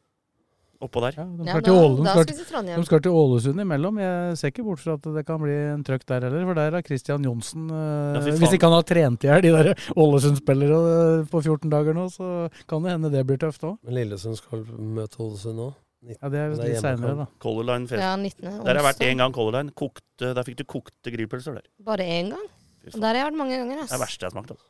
Oppå 0.81 1.01
der. 1.01 1.15
Ja, 1.17 1.23
de 1.25 1.45
Ja, 1.47 1.51
skal 1.53 1.61
da, 1.61 1.67
til 1.67 1.73
Ålesund. 1.77 2.05
da 2.05 2.11
skal 2.13 2.23
skal 2.27 2.37
vi 2.37 2.67
til 2.67 2.81
De 2.81 2.85
skal 2.85 3.01
til 3.07 3.11
Ålesund 3.11 3.61
imellom. 3.63 3.97
Jeg 4.03 4.37
ser 4.37 4.51
ikke 4.53 4.63
bort 4.67 4.79
fra 4.83 4.93
at 4.97 5.07
det 5.15 5.23
kan 5.25 5.39
bli 5.41 5.55
en 5.73 5.83
trøkk 5.87 6.05
der 6.05 6.21
heller, 6.27 6.45
for 6.45 6.53
der 6.59 6.71
har 6.77 6.85
Christian 6.85 7.23
Johnsen 7.25 7.69
eh, 7.69 8.19
Ja. 8.19 8.37
Hvis 8.37 8.53
ikke 8.53 8.69
han 8.69 8.77
har 8.77 8.83
trent 8.87 9.23
i 9.23 9.27
hjel 9.31 9.41
de 9.47 9.51
der 9.55 9.73
Ålesund-spillere 9.97 10.79
eh, 11.21 11.25
på 11.31 11.41
14 11.43 11.69
dager 11.73 11.93
nå, 11.97 12.07
så 12.13 12.49
kan 12.69 12.83
det 12.83 12.91
hende 12.95 13.11
det 13.11 13.25
blir 13.27 13.37
tøft 13.41 13.63
òg. 13.67 13.77
Men 13.83 13.93
Lillesund 13.99 14.37
skal 14.37 14.63
møte 14.77 15.17
Ålesund 15.23 15.57
nå. 15.57 15.69
Ja, 16.07 16.29
det 16.29 16.37
er 16.39 16.53
litt 16.53 16.77
seinere, 16.79 17.15
da. 17.17 17.25
Color 17.41 17.65
Line 17.71 17.87
fest. 17.89 17.99
Ja, 17.99 18.13
19. 18.15 18.43
Der 18.45 18.69
har 18.69 18.77
jeg 18.77 18.85
vært 18.85 19.01
én 19.01 19.11
en 19.15 19.23
gang, 19.25 19.33
Color 19.33 19.55
Line. 19.57 19.73
Kokte, 19.75 20.29
der 20.37 20.43
fikk 20.45 20.59
du 20.61 20.63
kokte 20.69 21.11
grillpølser 21.11 21.57
der. 21.57 21.65
Bare 21.83 22.05
én 22.05 22.29
gang? 22.31 22.45
Og. 22.87 22.93
Der 23.01 23.07
har 23.09 23.17
jeg 23.17 23.25
vært 23.31 23.39
mange 23.41 23.57
ganger. 23.57 23.81
Ass. 23.81 23.89
Det 23.89 23.95
er 23.95 23.97
det 23.97 24.05
verste 24.05 24.23
jeg 24.23 24.29
har 24.29 24.35
smakt. 24.37 24.51
Altså. 24.53 24.67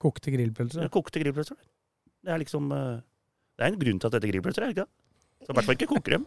Kokte 0.00 0.32
grillpølser. 0.32 0.86
Ja, 0.86 0.88
Kokte 0.94 1.20
grillpølser. 1.20 1.58
Det 2.24 2.32
er 2.32 2.38
liksom 2.40 2.70
eh, 2.72 3.00
Det 3.60 3.66
er 3.66 3.74
en 3.74 3.80
grunn 3.82 3.98
til 4.00 4.08
at 4.08 4.14
dette 4.16 4.28
grillpølser, 4.30 4.64
er 4.64 4.72
ikke 4.72 4.86
det? 4.86 5.44
Så 5.44 5.52
i 5.52 5.56
hvert 5.58 5.66
fall 5.68 5.76
ikke 5.76 5.90
koker 5.90 6.14
dem. 6.16 6.22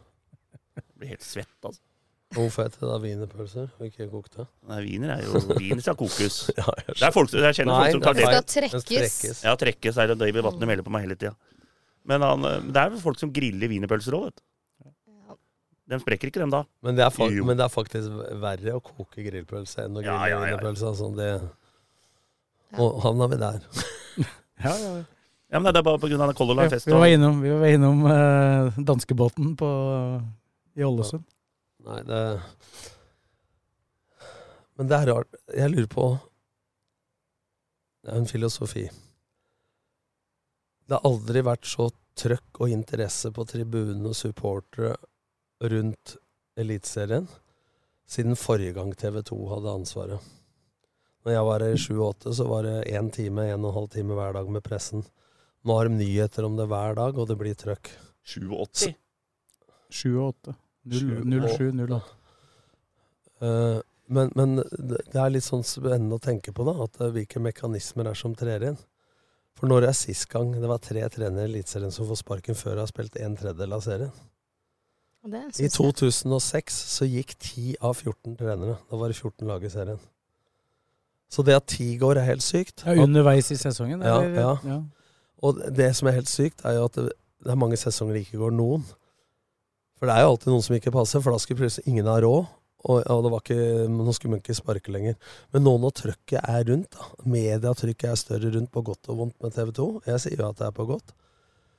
Jeg 0.78 0.86
blir 1.02 1.12
helt 1.15 1.26
svett, 1.26 1.56
altså. 1.65 1.82
Hvorfor 2.34 2.65
heter 2.65 2.86
det 2.89 2.98
wienerpølser 3.04 3.65
og 3.78 3.86
ikke 3.88 4.08
kokte? 4.10 4.46
Nei, 4.69 4.78
Wiener 4.88 5.12
er 5.15 5.26
jo 5.26 5.41
Wiener 5.54 5.84
skal 5.86 5.98
kokes. 5.98 6.38
Ja, 6.58 6.65
jeg 6.80 6.96
Det 6.98 7.06
er 7.06 7.13
folk, 7.13 7.34
jeg 7.34 7.58
kjenner 7.60 7.74
Nei, 7.74 7.82
folk 7.84 7.98
som 7.98 8.06
tar 8.06 8.17
det 8.17 8.24
det. 8.24 8.32
Det 8.34 8.69
skal 8.72 8.86
trekkes. 8.86 9.41
Ja, 9.46 9.54
trekkes 9.60 10.00
er 10.02 10.10
det 10.13 10.15
David 10.22 10.46
Vatne 10.46 10.69
melder 10.69 10.86
på 10.88 10.93
meg 10.93 11.06
hele 11.06 11.17
tida. 11.19 11.34
Men 12.10 12.26
han, 12.26 12.46
eh, 12.50 12.65
det 12.74 12.82
er 12.82 12.96
jo 12.96 13.02
folk 13.04 13.22
som 13.22 13.34
griller 13.34 13.69
wienerpølser 13.69 14.17
òg, 14.17 14.26
vet 14.30 14.41
du. 14.41 14.46
De 15.93 16.00
sprekker 16.00 16.30
ikke, 16.32 16.41
dem 16.41 16.54
da. 16.54 16.63
Men 16.86 16.98
det, 16.98 17.04
er 17.06 17.13
fa 17.13 17.28
Jo. 17.30 17.43
men 17.46 17.60
det 17.60 17.65
er 17.65 17.74
faktisk 17.74 18.22
verre 18.41 18.78
å 18.78 18.82
koke 18.82 19.26
grillpølse 19.26 19.84
enn 19.86 19.98
å 20.00 20.02
grille 20.06 20.13
ja, 20.15 20.30
ja, 20.32 20.38
ja. 20.38 20.43
wienerpølse. 20.46 20.93
Altså, 20.93 21.10
det 21.17 21.30
Ja. 21.34 22.80
Og 22.82 23.02
havna 23.06 23.30
vi 23.30 23.41
der. 23.41 23.65
Ja, 24.63 24.72
ja, 24.80 24.91
ja. 25.02 25.04
Ja, 25.54 25.60
men 25.62 25.70
Det 25.74 25.80
er 25.84 25.86
bare 25.86 26.02
pga. 26.02 26.34
Color 26.34 26.56
Line 26.58 26.66
Ja, 26.66 26.70
fest. 26.74 26.88
vi 26.88 26.96
var 26.98 27.06
innom, 27.13 27.42
vi 27.42 27.52
var 27.54 27.68
innom 27.70 28.06
eh, 28.10 28.80
danskebåten 28.82 29.56
på, 29.60 29.68
i 30.74 30.84
Ålesund. 30.84 31.24
Nei, 31.86 32.00
det 32.08 32.22
Men 34.76 34.89
det 34.89 34.98
er 34.98 35.12
rart. 35.13 35.36
Jeg 35.54 35.70
lurer 35.70 35.88
på 35.92 36.08
Det 38.04 38.12
er 38.12 38.18
en 38.18 38.28
filosofi. 38.28 38.88
Det 40.88 40.98
har 40.98 41.06
aldri 41.08 41.44
vært 41.46 41.70
så 41.70 41.92
trøkk 42.20 42.60
og 42.60 42.74
interesse 42.74 43.32
på 43.34 43.46
tribunen 43.48 44.10
og 44.10 44.18
supportere 44.18 44.96
rundt 45.63 46.18
Eliteserien 46.60 47.28
siden 48.06 48.36
forrige 48.36 48.74
gang 48.76 48.92
TV 48.98 49.22
2 49.24 49.38
hadde 49.54 49.72
ansvaret. 49.74 50.20
Når 51.24 51.32
jeg 51.32 51.46
var 51.48 51.63
her 51.63 51.74
i 51.78 51.80
7-8, 51.80 52.34
så 52.36 52.46
var 52.50 52.66
det 52.68 52.92
én 52.92 53.10
time, 53.16 53.46
en 53.48 53.63
og 53.63 53.70
en 53.72 53.78
halv 53.78 53.89
time 53.89 54.13
hver 54.18 54.34
dag 54.36 54.50
med 54.52 54.62
pressen. 54.66 55.06
Nå 55.63 55.78
har 55.78 55.88
de 55.88 55.97
nyheter 56.02 56.45
om 56.47 56.58
det 56.60 56.67
hver 56.71 56.97
dag, 56.99 57.17
og 57.17 57.30
det 57.30 57.38
blir 57.39 57.56
trøkk. 57.58 57.91
87. 58.28 58.93
7 59.93 60.08
og 60.12 60.28
8. 60.34 60.56
Sju 60.93 61.10
og 61.21 61.28
07, 61.56 61.69
08. 61.80 61.99
Eh, 63.43 63.80
men, 64.13 64.32
men 64.36 64.58
det 64.60 65.19
er 65.19 65.32
litt 65.32 65.45
sånn 65.45 65.63
spennende 65.67 66.19
å 66.19 66.23
tenke 66.23 66.52
på, 66.56 66.65
da, 66.67 66.76
at 66.86 66.99
eh, 66.99 67.13
hvilke 67.15 67.41
mekanismer 67.43 68.10
er 68.12 68.19
som 68.19 68.36
trer 68.38 68.67
inn. 68.71 68.80
For 69.60 69.69
når 69.69 69.88
er 69.88 69.95
sist 69.95 70.28
gang 70.32 70.52
det 70.58 70.67
var 70.67 70.82
tre 70.84 71.06
trenere 71.13 71.45
i 71.47 71.52
Eliteserien 71.52 71.93
som 71.93 72.08
får 72.10 72.19
sparken 72.23 72.58
før 72.58 72.76
de 72.76 72.84
har 72.84 72.89
spilt 72.91 73.19
en 73.21 73.38
tredjedel 73.39 73.76
av 73.78 73.84
serien? 73.86 74.15
I 75.23 75.69
2006 75.71 76.80
så 76.97 77.08
gikk 77.08 77.38
10 77.38 77.78
av 77.80 77.93
14 77.95 78.36
trenere. 78.41 78.76
Da 78.89 78.99
var 78.99 79.12
det 79.12 79.15
14 79.15 79.47
lag 79.47 79.63
i 79.63 79.71
serien. 79.71 80.02
Så 81.32 81.45
det 81.47 81.56
at 81.56 81.69
10 81.69 81.95
går, 82.02 82.19
er 82.19 82.28
helt 82.28 82.43
sykt. 82.43 82.84
Ja, 82.84 82.97
underveis 82.99 83.47
i 83.54 83.58
sesongen? 83.58 84.04
Ja, 84.04 84.19
ja. 84.28 84.52
ja. 84.67 84.82
Og 85.43 85.62
det 85.75 85.91
som 85.97 86.10
er 86.10 86.17
helt 86.17 86.32
sykt, 86.32 86.63
er 86.65 86.77
jo 86.79 86.88
at 86.88 86.99
det, 86.99 87.13
det 87.43 87.51
er 87.51 87.60
mange 87.60 87.79
sesonger 87.79 88.15
det 88.15 88.25
ikke 88.25 88.41
går 88.41 88.53
noen. 88.56 88.84
For 89.99 90.10
det 90.10 90.15
er 90.15 90.25
jo 90.25 90.34
alltid 90.34 90.51
noen 90.51 90.63
som 90.65 90.75
ikke 90.77 90.93
passer, 90.95 91.23
for 91.23 91.36
da 91.36 91.41
skulle 91.41 91.63
plutselig 91.63 91.91
ingen 91.91 92.08
ha 92.12 92.17
råd. 92.23 92.51
Og, 92.84 92.97
og 92.99 93.21
det 93.23 93.32
var 93.32 93.43
ikke, 93.43 93.88
nå 93.88 94.13
skulle 94.15 94.34
man 94.34 94.41
ikke 94.41 94.58
sparke 94.58 94.91
lenger. 94.91 95.15
Men 95.56 95.63
nå 95.63 95.77
når 95.79 95.93
trøkket 96.01 96.41
er 96.41 96.65
rundt, 96.67 96.89
da, 96.91 97.08
mediatrykket 97.32 98.10
er 98.10 98.19
større 98.19 98.51
rundt 98.56 98.71
på 98.73 98.84
godt 98.89 99.12
og 99.12 99.21
vondt 99.21 99.38
med 99.43 99.56
TV 99.56 99.71
2, 99.77 99.86
jeg 100.10 100.23
sier 100.25 100.43
jo 100.43 100.49
at 100.49 100.60
det 100.60 100.67
er 100.67 100.75
på 100.75 100.88
godt, 100.89 101.13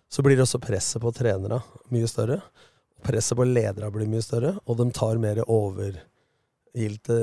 så 0.08 0.24
blir 0.24 0.40
også 0.40 0.62
presset 0.62 1.02
på 1.02 1.12
trenere 1.16 1.60
mye 1.92 2.08
større. 2.08 2.40
Presset 3.04 3.36
på 3.36 3.44
ledere 3.44 3.92
blir 3.92 4.08
mye 4.08 4.24
større, 4.24 4.54
og 4.64 4.80
de 4.80 4.88
tar 4.96 5.20
mer 5.20 5.42
overgilte, 5.44 7.18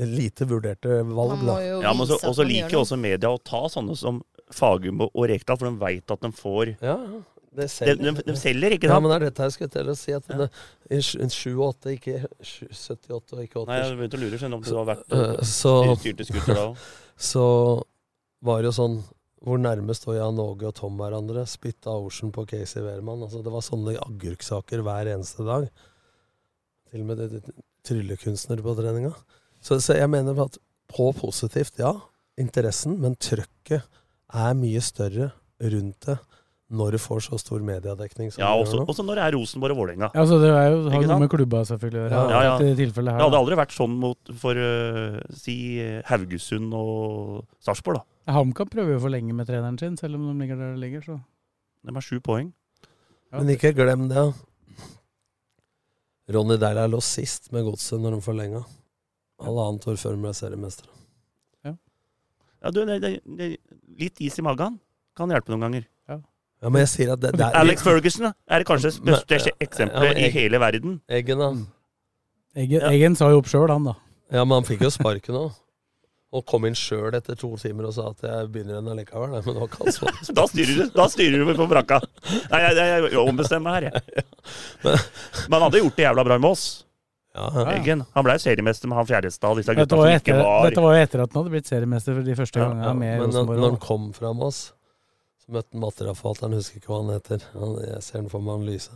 lite 0.00 0.48
vurderte 0.48 1.02
valg. 1.10 1.44
Da. 1.44 1.58
Ja, 1.84 1.92
men 1.92 2.08
så, 2.08 2.16
også 2.16 2.30
Og 2.30 2.38
så 2.40 2.48
liker 2.48 2.80
også 2.80 2.96
media 3.00 3.32
å 3.34 3.42
ta 3.42 3.66
sånne 3.72 3.98
som 4.00 4.22
Fagum 4.52 5.00
og 5.06 5.22
Rekdal, 5.30 5.56
for 5.56 5.70
de 5.70 5.78
veit 5.80 6.10
at 6.12 6.20
de 6.20 6.30
får 6.36 6.74
Ja, 6.82 6.96
ja, 6.98 7.20
det 7.54 7.64
De, 7.64 7.68
selger. 7.70 7.96
de, 8.02 8.12
de 8.26 8.34
selger, 8.36 8.74
ikke 8.76 8.88
Ja, 8.90 8.98
men 9.00 9.10
det 9.12 9.16
er 9.16 9.24
dette 9.30 9.46
jeg 9.46 9.52
skulle 9.54 9.70
til 9.70 9.88
å 9.88 9.94
si. 9.96 10.12
At 10.12 10.26
det, 10.28 10.48
i 10.90 10.98
sju- 11.00 11.20
en 11.22 11.30
7 11.30 11.48
og 11.54 11.66
8, 11.70 11.94
ikke 11.94 12.16
78 12.42 13.36
og 13.38 13.42
ikke 13.44 13.60
80. 13.62 13.66
Nei, 13.70 13.78
jeg 13.80 13.98
begynte 14.00 14.18
å 14.18 14.22
lure 14.24 14.40
skjønner, 14.42 14.58
om 14.58 14.64
du 14.66 14.76
har 14.76 14.88
vært 14.90 15.46
så, 15.48 15.74
styrte 15.96 16.26
skuter 16.28 16.54
da 16.58 16.64
òg. 16.72 16.86
så 17.30 17.44
var 18.44 18.60
det 18.60 18.68
jo 18.72 18.76
sånn 18.76 18.96
Hvor 19.44 19.58
nærme 19.60 19.92
står 19.96 20.16
Jan 20.18 20.38
Åge 20.40 20.66
og 20.70 20.74
Tom 20.78 20.96
hverandre? 21.00 21.42
Spytta 21.48 21.92
Ocean 22.00 22.30
på 22.32 22.46
Casey 22.48 22.80
Wehrmann. 22.84 23.22
Altså, 23.26 23.42
det 23.44 23.52
var 23.52 23.64
sånne 23.64 23.92
agurksaker 24.00 24.80
hver 24.84 25.10
eneste 25.14 25.44
dag. 25.44 25.66
Til 26.90 27.02
og 27.02 27.08
med 27.10 27.18
det, 27.20 27.26
det, 27.42 27.54
tryllekunstner 27.84 28.62
på 28.64 28.72
treninga. 28.78 29.10
Så, 29.60 29.76
så 29.84 29.96
jeg 29.98 30.08
mener 30.12 30.38
at 30.46 30.56
på 30.88 31.10
positivt, 31.16 31.76
ja, 31.80 31.92
interessen, 32.40 32.96
men 33.00 33.16
trøkket 33.20 33.84
er 34.32 34.54
mye 34.58 34.80
større 34.84 35.32
rundt 35.60 36.08
det 36.08 36.18
når 36.74 36.96
du 36.96 36.98
får 36.98 37.20
så 37.26 37.38
stor 37.38 37.60
mediedekning 37.62 38.32
som 38.32 38.40
Ja, 38.40 38.48
også, 38.56 38.80
også 38.88 39.04
når 39.04 39.18
det 39.18 39.24
er 39.26 39.34
Rosenborg 39.36 39.74
og 39.74 39.80
Vålerenga. 39.82 40.08
Ja, 40.16 40.24
så 40.26 40.38
det 40.40 40.48
er 40.48 40.72
jo, 40.72 40.78
har 40.90 41.04
noe 41.10 41.18
med 41.22 41.30
klubba 41.30 41.60
selvfølgelig 41.68 42.00
å 42.00 42.04
gjøre. 42.06 42.14
Ja, 42.16 42.24
ja, 42.32 42.54
ja. 42.56 42.88
Det 42.88 43.04
hadde 43.20 43.40
aldri 43.42 43.58
vært 43.60 43.76
sånn 43.76 43.94
mot 44.00 44.32
for 44.40 44.58
uh, 44.58 45.20
si 45.36 45.56
Haugesund 46.08 46.74
og 46.74 47.44
Sarpsborg, 47.62 48.00
da. 48.00 48.34
HamKam 48.34 48.72
prøver 48.72 48.96
jo 48.96 49.02
å 49.02 49.04
forlenge 49.04 49.36
med 49.36 49.48
treneren 49.50 49.78
sin, 49.78 49.98
selv 50.00 50.16
om 50.18 50.26
de 50.30 50.34
ligger 50.40 50.58
der 50.58 50.72
de 50.72 50.80
ligger. 50.80 51.04
Så. 51.04 51.18
De 51.84 51.94
har 51.94 52.06
sju 52.08 52.16
poeng. 52.24 52.50
Ja, 53.28 53.38
Men 53.42 53.52
ikke 53.54 53.74
glem 53.76 54.08
det. 54.08 54.24
Ronny 56.32 56.56
Deila 56.56 56.88
lå 56.88 57.02
sist 57.04 57.50
med 57.52 57.66
godset 57.68 58.00
når 58.00 58.16
de 58.16 58.24
forlenga. 58.24 58.64
Halvannet 59.44 59.84
år 59.92 60.00
før 60.00 60.16
de 60.16 60.24
ble 60.24 60.32
seriemestere. 60.36 60.88
Ja, 62.64 62.70
du, 62.72 62.80
det, 62.88 62.98
det, 63.04 63.10
det, 63.38 63.48
litt 64.00 64.20
is 64.24 64.38
i 64.40 64.44
magen 64.44 64.78
kan 65.18 65.30
hjelpe 65.30 65.52
noen 65.52 65.66
ganger. 65.68 65.84
Ja, 66.64 66.70
men 66.72 66.80
jeg 66.80 66.88
sier 66.94 67.10
at 67.12 67.20
det, 67.20 67.34
det 67.36 67.44
er 67.44 67.58
Alex 67.60 67.82
Ferguson 67.84 68.30
er 68.30 68.62
det 68.62 68.64
kanskje 68.64 68.94
det 69.04 69.18
største 69.20 69.50
ja, 69.52 69.56
eksempelet 69.66 70.16
i 70.16 70.30
hele 70.32 70.60
verden. 70.62 70.94
Eggen, 71.12 71.42
da. 71.42 71.50
Eggen, 72.56 72.78
Ja. 72.80 72.88
Eggen 72.94 73.18
sa 73.18 73.28
jo 73.28 73.42
opp 73.42 73.50
sjøl, 73.50 73.68
han 73.68 73.84
da. 73.90 73.92
Ja, 74.32 74.46
men 74.46 74.56
han 74.56 74.64
fikk 74.64 74.86
jo 74.86 74.88
sparken 74.94 75.36
òg. 75.42 75.50
Og 76.34 76.42
kom 76.48 76.64
inn 76.66 76.74
sjøl 76.74 77.14
etter 77.14 77.36
to 77.38 77.52
timer 77.60 77.90
og 77.90 77.92
sa 77.94 78.08
at 78.14 78.24
jeg 78.24 78.48
begynner 78.54 78.78
igjen 78.78 78.88
allikevel. 78.94 79.34
nei, 79.34 79.42
Men 79.44 79.54
det 79.54 79.60
var 79.60 79.68
ikke 79.68 79.84
hans. 79.84 80.32
Da 80.40 80.46
styrer 80.50 80.80
du 80.80 80.96
da 80.96 81.06
styrer 81.12 81.44
du 81.44 81.52
på 81.60 81.66
brakka. 81.70 82.00
Nei, 82.50 82.62
jeg, 82.64 82.78
jeg, 82.80 83.04
jeg 83.12 83.20
ombestemmer 83.22 83.76
her, 83.76 83.90
jeg. 83.90 84.24
Men 85.50 85.58
han 85.58 85.66
hadde 85.68 85.84
gjort 85.84 86.00
det 86.00 86.08
jævla 86.08 86.24
bra 86.30 86.40
med 86.40 86.50
oss. 86.56 86.64
Ja, 87.34 87.48
ja. 87.54 87.64
Eggen. 87.74 88.04
Han 88.14 88.24
ble 88.26 88.36
seriemester 88.38 88.86
med 88.90 89.00
han 89.00 89.06
Fjerdestad, 89.08 89.56
disse 89.58 89.74
Dette 89.74 89.96
var, 89.98 90.04
som 90.06 90.12
jo 90.12 90.20
ikke 90.20 90.34
etter, 90.36 90.44
var 90.46 90.68
dette 90.68 90.84
var 90.84 90.94
jo 90.94 91.00
etter 91.06 91.22
at 91.24 91.32
han 91.34 91.40
hadde 91.42 91.52
blitt 91.56 91.70
seriemester 91.70 92.14
for 92.14 92.28
de 92.28 92.36
første 92.38 92.60
Ja, 92.60 92.68
gangene 92.70 92.86
ja. 92.86 92.92
med 92.94 93.10
Men 93.10 93.18
når, 93.18 93.26
Rosenborg. 93.34 93.58
når 93.64 93.72
han 93.74 93.80
kom 93.82 94.04
fra 94.14 94.30
Moss, 94.38 94.60
så 95.42 95.56
møtte 95.56 95.74
han 95.74 95.82
Matterafalteren, 95.82 96.54
husker 96.60 96.78
ikke 96.78 96.92
hva 96.92 97.00
han 97.02 97.10
heter. 97.16 97.48
Han, 97.58 97.74
jeg 97.88 98.04
ser 98.06 98.20
den 98.22 98.30
for 98.30 98.44
meg, 98.46 98.54
han 98.60 98.68
Lyse. 98.70 98.94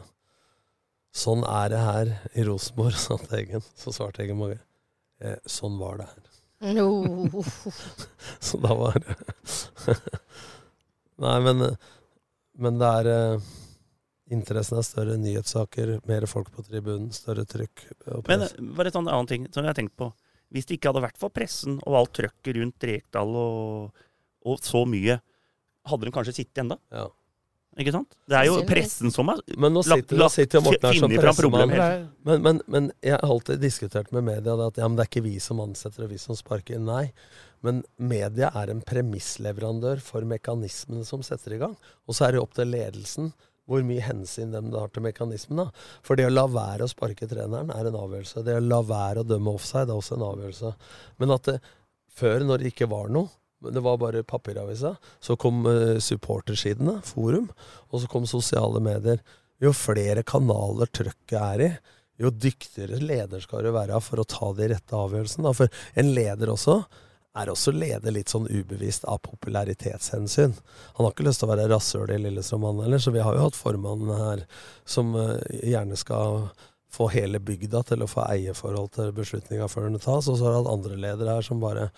Sånn 1.19 1.43
er 1.51 1.73
det 1.73 1.83
her 1.83 2.15
i 2.39 2.47
Rosenborg, 2.47 2.95
sa 3.05 3.19
Eggen. 3.41 3.65
Så 3.75 3.93
svarte 3.97 4.23
Eggen 4.23 4.39
Mage. 4.39 4.61
Eh, 5.19 5.35
sånn 5.51 5.75
var 5.83 5.99
det 5.99 6.07
her. 6.13 6.25
No. 6.79 7.43
Så 8.47 8.59
da 8.63 8.75
var 8.75 8.97
det 9.03 9.15
Nei, 11.23 11.37
men, 11.43 11.63
men 12.59 12.79
det 12.81 12.89
er 13.03 13.09
eh, 13.13 13.47
Interessen 14.31 14.77
er 14.81 14.85
større, 14.85 15.17
nyhetssaker, 15.21 15.95
mer 16.09 16.27
folk 16.29 16.51
på 16.53 16.65
tribunen, 16.67 17.11
større 17.17 17.47
trykk. 17.49 17.87
Og 18.13 18.27
Men 18.29 18.43
var 18.45 18.49
det 18.53 18.75
bare 18.77 18.91
et 18.93 18.99
annet 19.01 19.13
annen 19.15 19.31
ting 19.31 19.47
som 19.55 19.63
jeg 19.65 19.71
har 19.73 19.79
tenkt 19.79 19.97
på. 19.97 20.11
Hvis 20.53 20.67
det 20.69 20.79
ikke 20.79 20.91
hadde 20.93 21.05
vært 21.05 21.21
for 21.21 21.33
pressen 21.33 21.79
og 21.85 21.97
alt 22.03 22.13
trøkket 22.17 22.57
rundt 22.57 22.85
Rekdal 22.89 23.33
og, 23.37 24.05
og 24.49 24.61
så 24.65 24.85
mye, 24.89 25.19
hadde 25.89 26.09
de 26.09 26.13
kanskje 26.13 26.37
sittet 26.43 26.63
ennå? 26.65 26.77
Ja. 26.93 27.07
Ikke 27.79 27.93
sant? 27.95 28.15
Det 28.27 28.35
er 28.35 28.49
jo 28.49 28.57
pressen 28.67 29.13
som 29.15 29.29
har 29.31 29.39
Men 29.55 29.73
nå 29.77 29.85
lagt- 29.87 30.01
sitter, 30.03 30.17
nå 30.19 30.25
lagt- 30.25 30.35
sitter 30.35 30.59
jo 30.59 30.63
Morten 30.67 30.89
her 30.89 30.97
som 30.99 31.13
pressemann. 31.15 31.75
Men, 32.27 32.43
men, 32.43 32.61
men 32.67 32.89
jeg 33.05 33.15
har 33.15 33.23
alltid 33.29 33.61
diskutert 33.63 34.11
med 34.13 34.25
media 34.27 34.57
det 34.59 34.67
at 34.73 34.81
ja, 34.83 34.89
men 34.89 34.97
det 34.99 35.05
er 35.05 35.11
ikke 35.13 35.23
vi 35.29 35.37
som 35.39 35.61
ansetter 35.63 36.05
og 36.09 36.11
vi 36.11 36.19
som 36.19 36.35
sparker. 36.37 36.81
Nei. 36.83 37.13
Men 37.63 37.85
media 37.99 38.51
er 38.59 38.73
en 38.73 38.81
premissleverandør 38.83 40.03
for 40.03 40.27
mekanismene 40.27 41.05
som 41.07 41.23
setter 41.27 41.55
i 41.55 41.61
gang. 41.63 41.77
Og 42.09 42.17
så 42.19 42.27
er 42.29 42.35
det 42.37 42.43
opp 42.43 42.57
til 42.59 42.73
ledelsen 42.73 43.31
hvor 43.69 43.85
mye 43.85 44.05
hensyn 44.05 44.55
de 44.55 44.63
har 44.73 44.93
til 44.93 45.05
mekanismen. 45.05 45.61
da. 45.61 45.69
For 46.07 46.17
det 46.17 46.29
å 46.29 46.33
la 46.33 46.47
være 46.51 46.87
å 46.87 46.91
sparke 46.91 47.29
treneren 47.29 47.73
er 47.75 47.89
en 47.89 47.99
avgjørelse. 47.99 48.45
Det 48.47 48.57
å 48.57 48.65
la 48.65 48.81
være 48.87 49.23
å 49.23 49.29
dømme 49.29 49.53
offside 49.59 49.91
er 49.91 49.99
også 49.99 50.17
en 50.17 50.29
avgjørelse. 50.31 50.73
Men 51.21 51.35
at 51.37 51.51
det, 51.51 51.59
før, 52.19 52.47
når 52.49 52.63
det 52.63 52.73
ikke 52.73 52.89
var 52.91 53.13
noe, 53.13 53.29
det 53.59 53.83
var 53.83 53.99
bare 53.99 54.23
papiravisa, 54.23 54.95
så 55.21 55.35
kom 55.37 55.65
uh, 55.67 55.99
supportersidene, 55.99 57.01
forum, 57.03 57.49
og 57.91 58.03
så 58.03 58.11
kom 58.11 58.27
sosiale 58.31 58.81
medier. 58.81 59.19
jo 59.59 59.73
flere 59.75 60.23
kanaler 60.23 60.87
trøkket 60.87 61.39
er 61.39 61.65
i, 61.65 61.71
jo 62.23 62.31
dyktigere 62.31 62.99
leder 63.03 63.43
skal 63.43 63.67
du 63.67 63.73
være 63.75 63.99
for 64.03 64.23
å 64.23 64.27
ta 64.27 64.53
de 64.55 64.69
rette 64.71 64.95
avgjørelsene. 64.95 65.53
For 65.55 65.71
en 65.99 66.15
leder 66.15 66.51
også 66.51 66.81
er 67.39 67.53
også 67.53 67.75
leder 67.75 68.15
litt 68.15 68.33
sånn 68.33 68.49
ubevisst 68.51 69.07
av 69.09 69.21
popularitetshensyn. 69.27 70.57
Han 70.97 71.07
har 71.07 71.15
ikke 71.15 71.27
lyst 71.29 71.43
til 71.43 71.49
å 71.49 71.53
være 71.53 71.69
rasshøl 71.73 72.15
i 72.15 72.19
Lillestrøm, 72.23 72.67
han 72.69 72.83
heller, 72.87 73.03
så 73.03 73.15
vi 73.15 73.23
har 73.25 73.37
jo 73.37 73.47
hatt 73.47 73.59
formannen 73.59 74.15
her 74.19 74.45
som 74.89 75.15
uh, 75.17 75.37
gjerne 75.63 75.99
skal 75.99 76.49
få 76.93 77.11
hele 77.13 77.41
bygda 77.45 77.83
til 77.91 78.03
å 78.03 78.09
få 78.09 78.25
eierforhold 78.31 78.95
til 78.97 79.13
beslutninga 79.17 79.69
før 79.69 79.91
den 79.91 80.01
tas, 80.01 80.29
og 80.31 80.39
så 80.39 80.47
har 80.47 80.55
du 80.55 80.61
hatt 80.63 80.73
andre 80.73 80.97
ledere 81.01 81.37
her 81.37 81.45
som 81.45 81.61
bare 81.63 81.91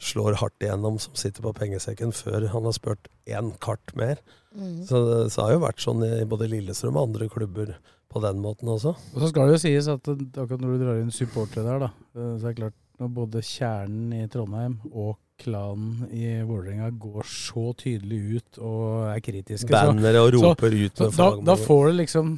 slår 0.00 0.38
hardt 0.40 0.62
igjennom, 0.62 0.96
som 1.02 1.16
sitter 1.18 1.44
på 1.44 1.52
pengesekken 1.58 2.14
før 2.14 2.46
han 2.52 2.66
har 2.68 2.76
spurt 2.76 3.10
én 3.28 3.52
kart 3.62 3.92
mer. 3.98 4.22
Mm. 4.54 4.84
Så, 4.86 5.02
det, 5.04 5.18
så 5.34 5.40
det 5.40 5.44
har 5.44 5.54
jo 5.56 5.64
vært 5.66 5.84
sånn 5.84 6.04
i 6.06 6.26
både 6.28 6.48
Lillestrøm 6.50 6.96
og 6.96 7.10
andre 7.10 7.28
klubber 7.32 7.74
på 8.08 8.22
den 8.24 8.40
måten 8.40 8.70
også. 8.72 8.94
Og 8.96 9.20
så 9.20 9.30
skal 9.30 9.48
det 9.48 9.58
jo 9.58 9.64
sies 9.66 9.88
at 9.92 10.06
akkurat 10.08 10.62
når 10.62 10.70
du 10.70 10.84
drar 10.84 11.00
inn 11.02 11.12
supportere 11.12 11.66
der, 11.66 11.88
da, 11.88 11.90
eh, 12.16 12.36
så 12.38 12.48
er 12.48 12.54
det 12.54 12.60
klart 12.62 12.78
når 12.98 13.14
både 13.14 13.42
kjernen 13.46 14.12
i 14.16 14.26
Trondheim 14.30 14.78
og 14.90 15.16
klanen 15.38 16.08
i 16.10 16.40
Vålerenga 16.42 16.90
går 16.90 17.26
så 17.30 17.70
tydelig 17.78 18.18
ut 18.38 18.58
og 18.58 19.08
er 19.12 19.22
kritiske 19.22 19.70
Bannere 19.70 20.24
og 20.24 20.32
roper 20.34 20.74
så, 20.74 20.84
ut. 20.84 21.02
Så, 21.02 21.10
da, 21.14 21.28
da, 21.52 21.56
får 21.60 21.90
det 21.90 21.96
liksom 22.02 22.32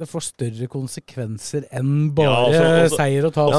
det 0.00 0.06
får 0.08 0.24
større 0.24 0.66
konsekvenser 0.72 1.66
enn 1.76 1.90
bare 2.16 2.30
ja, 2.30 2.44
også, 2.48 2.68
også, 2.86 2.98
seier 3.02 3.26
og 3.28 3.34
tap. 3.36 3.50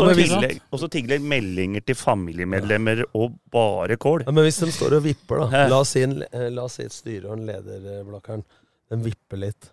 Og 0.73 0.79
så 0.81 0.87
tillegg 0.89 1.21
meldinger 1.21 1.83
til 1.85 1.97
familiemedlemmer 1.99 3.03
ja. 3.03 3.09
og 3.19 3.35
bare 3.53 3.99
kål. 4.01 4.25
Ja, 4.25 4.33
men 4.33 4.47
hvis 4.47 4.57
de 4.63 4.71
står 4.73 4.97
og 4.97 5.05
vipper, 5.05 5.43
da. 5.43 5.67
La 5.69 5.83
oss 5.83 5.93
si, 5.93 6.01
en, 6.07 6.17
eh, 6.25 6.47
la 6.49 6.65
oss 6.65 6.79
si 6.79 6.87
et 6.87 6.95
styre 6.95 7.29
og 7.29 7.37
en 7.37 7.45
leder, 7.45 8.01
Blakkaren. 8.07 8.41
De 8.89 8.97
vipper 9.05 9.43
litt. 9.43 9.69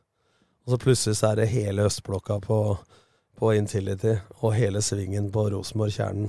Og 0.66 0.74
så 0.74 0.80
plutselig 0.82 1.16
så 1.16 1.30
er 1.30 1.40
det 1.40 1.48
hele 1.54 1.88
østblokka 1.88 2.36
på, 2.44 2.60
på 3.40 3.54
Intility 3.56 4.18
og 4.42 4.52
hele 4.58 4.84
svingen 4.84 5.32
på 5.32 5.48
Rosenborg-kjernen 5.56 6.28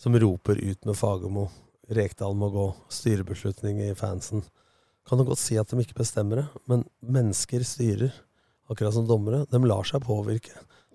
som 0.00 0.16
roper 0.20 0.60
ut 0.60 0.84
med 0.84 0.98
Fagermo. 0.98 1.48
Rekdal 1.94 2.36
må 2.36 2.50
gå. 2.52 2.68
Styrebeslutning 2.92 3.82
i 3.84 3.94
fansen. 3.98 4.44
Kan 5.08 5.20
du 5.20 5.26
godt 5.28 5.42
si 5.42 5.58
at 5.60 5.68
de 5.68 5.82
ikke 5.84 6.00
bestemmer 6.00 6.42
det, 6.42 6.46
men 6.70 6.86
mennesker 7.04 7.64
styrer. 7.66 8.14
Akkurat 8.70 8.96
som 8.96 9.08
dommere. 9.08 9.44
De 9.50 9.60
lar 9.60 9.84
seg 9.84 10.00
påvirke 10.06 10.54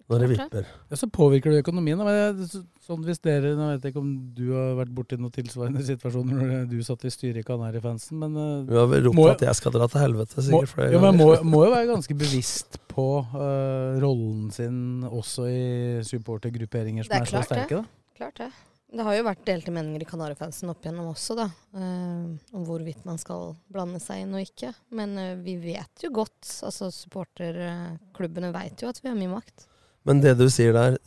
når 0.10 0.24
det 0.24 0.30
vipper. 0.32 0.70
Ja, 0.90 0.98
Så 0.98 1.08
påvirker 1.14 1.54
det 1.54 1.62
økonomien. 1.62 2.00
Men 2.02 2.40
sånn 2.86 3.04
hvis 3.06 3.22
dere, 3.22 3.52
Nå 3.58 3.68
vet 3.70 3.86
jeg 3.86 3.94
ikke 3.94 4.02
om 4.02 4.14
du 4.34 4.48
har 4.56 4.72
vært 4.80 4.94
borti 4.98 5.20
noen 5.20 5.34
tilsvarende 5.36 5.84
situasjoner 5.86 6.40
når 6.40 6.64
du 6.72 6.80
satt 6.86 7.06
i 7.06 7.12
styret 7.14 7.44
i 7.44 7.46
Kanarifansen, 7.46 8.18
men 8.24 8.34
uh, 8.34 8.64
Du 8.66 8.74
har 8.80 8.90
vel 8.90 9.06
ropt 9.06 9.36
at 9.36 9.46
jeg 9.46 9.60
skal 9.60 9.76
dra 9.76 9.90
til 9.92 10.02
helvete 10.02 10.46
sikkert 10.48 10.74
flere 10.74 10.96
ja, 10.96 11.04
men 11.04 11.20
må, 11.20 11.30
må, 11.46 11.62
jo 11.68 11.76
være 11.76 11.92
ganske 11.92 12.18
bevisst 12.18 12.80
på 12.90 13.08
uh, 13.36 14.00
rollen 14.02 14.50
sin 14.56 15.06
også 15.06 15.46
i 15.52 15.62
supportergrupperinger 16.10 17.06
som 17.06 17.20
er, 17.20 17.28
er 17.28 17.34
så 17.36 17.46
sterke. 17.46 17.78
Det. 17.78 17.84
da. 17.86 18.18
Klart 18.18 18.42
det. 18.42 18.50
Det 18.90 19.06
har 19.06 19.20
jo 19.20 19.26
vært 19.28 19.44
delte 19.46 19.72
meninger 19.74 20.02
i 20.02 20.08
Kanarifansen 20.10 20.72
opp 20.72 20.82
igjennom 20.82 21.12
også, 21.12 21.36
da. 21.38 21.46
Eh, 21.78 22.56
om 22.58 22.64
hvorvidt 22.66 23.04
man 23.06 23.20
skal 23.22 23.52
blande 23.70 24.00
seg 24.02 24.24
inn 24.24 24.34
og 24.34 24.42
ikke. 24.42 24.72
Men 24.98 25.14
eh, 25.22 25.36
vi 25.44 25.60
vet 25.62 26.06
jo 26.06 26.10
godt, 26.16 26.48
altså 26.66 26.90
supporterklubbene 26.94 28.50
veit 28.56 28.82
jo 28.82 28.90
at 28.90 29.02
vi 29.04 29.12
har 29.12 29.20
mye 29.20 29.36
makt. 29.36 29.68
Men 30.10 30.24
det 30.24 30.34
du 30.40 30.48
sier 30.50 30.74
der, 30.74 30.98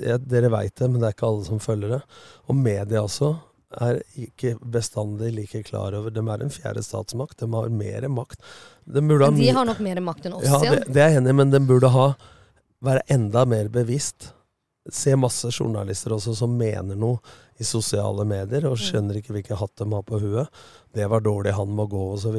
ja, 0.00 0.16
dere 0.16 0.48
veit 0.54 0.72
det, 0.80 0.88
men 0.88 1.02
det 1.02 1.10
er 1.10 1.18
ikke 1.18 1.28
alle 1.28 1.44
som 1.50 1.60
følger 1.60 1.98
det. 1.98 2.00
Og 2.48 2.56
media 2.56 3.04
også 3.04 3.34
er 3.84 4.00
ikke 4.16 4.54
bestandig 4.64 5.28
like 5.36 5.60
klar 5.68 5.92
over 5.92 6.14
De 6.14 6.22
er 6.24 6.46
en 6.46 6.52
fjerde 6.52 6.80
statsmakt. 6.86 7.36
De 7.42 7.50
har 7.52 7.68
mer 7.68 8.08
makt. 8.08 8.40
De, 8.88 9.04
ha 9.04 9.30
de 9.36 9.52
har 9.52 9.68
nok 9.68 9.84
mer 9.84 10.00
makt 10.00 10.30
enn 10.30 10.38
oss, 10.38 10.48
ja. 10.48 10.62
Det, 10.64 10.86
det 10.88 11.04
er 11.04 11.12
jeg 11.12 11.20
enig 11.20 11.36
i, 11.36 11.38
men 11.42 11.52
de 11.52 11.60
burde 11.68 11.92
ha, 11.92 12.08
være 12.88 13.04
enda 13.12 13.44
mer 13.44 13.68
bevisst 13.72 14.30
ser 14.92 15.18
masse 15.20 15.50
journalister 15.52 16.14
også 16.16 16.34
som 16.38 16.54
mener 16.58 16.98
noe 16.98 17.18
i 17.58 17.66
sosiale 17.66 18.24
medier, 18.28 18.68
og 18.68 18.78
skjønner 18.80 19.18
ikke 19.18 19.34
hvilke 19.36 19.58
hatt 19.58 19.74
de 19.80 19.88
har 19.92 20.04
på 20.06 20.20
huet. 20.22 20.60
Det 20.98 21.06
var 21.06 21.22
dårlig, 21.22 21.52
han 21.54 21.70
må 21.78 21.86
gå, 21.86 22.00
osv. 22.16 22.36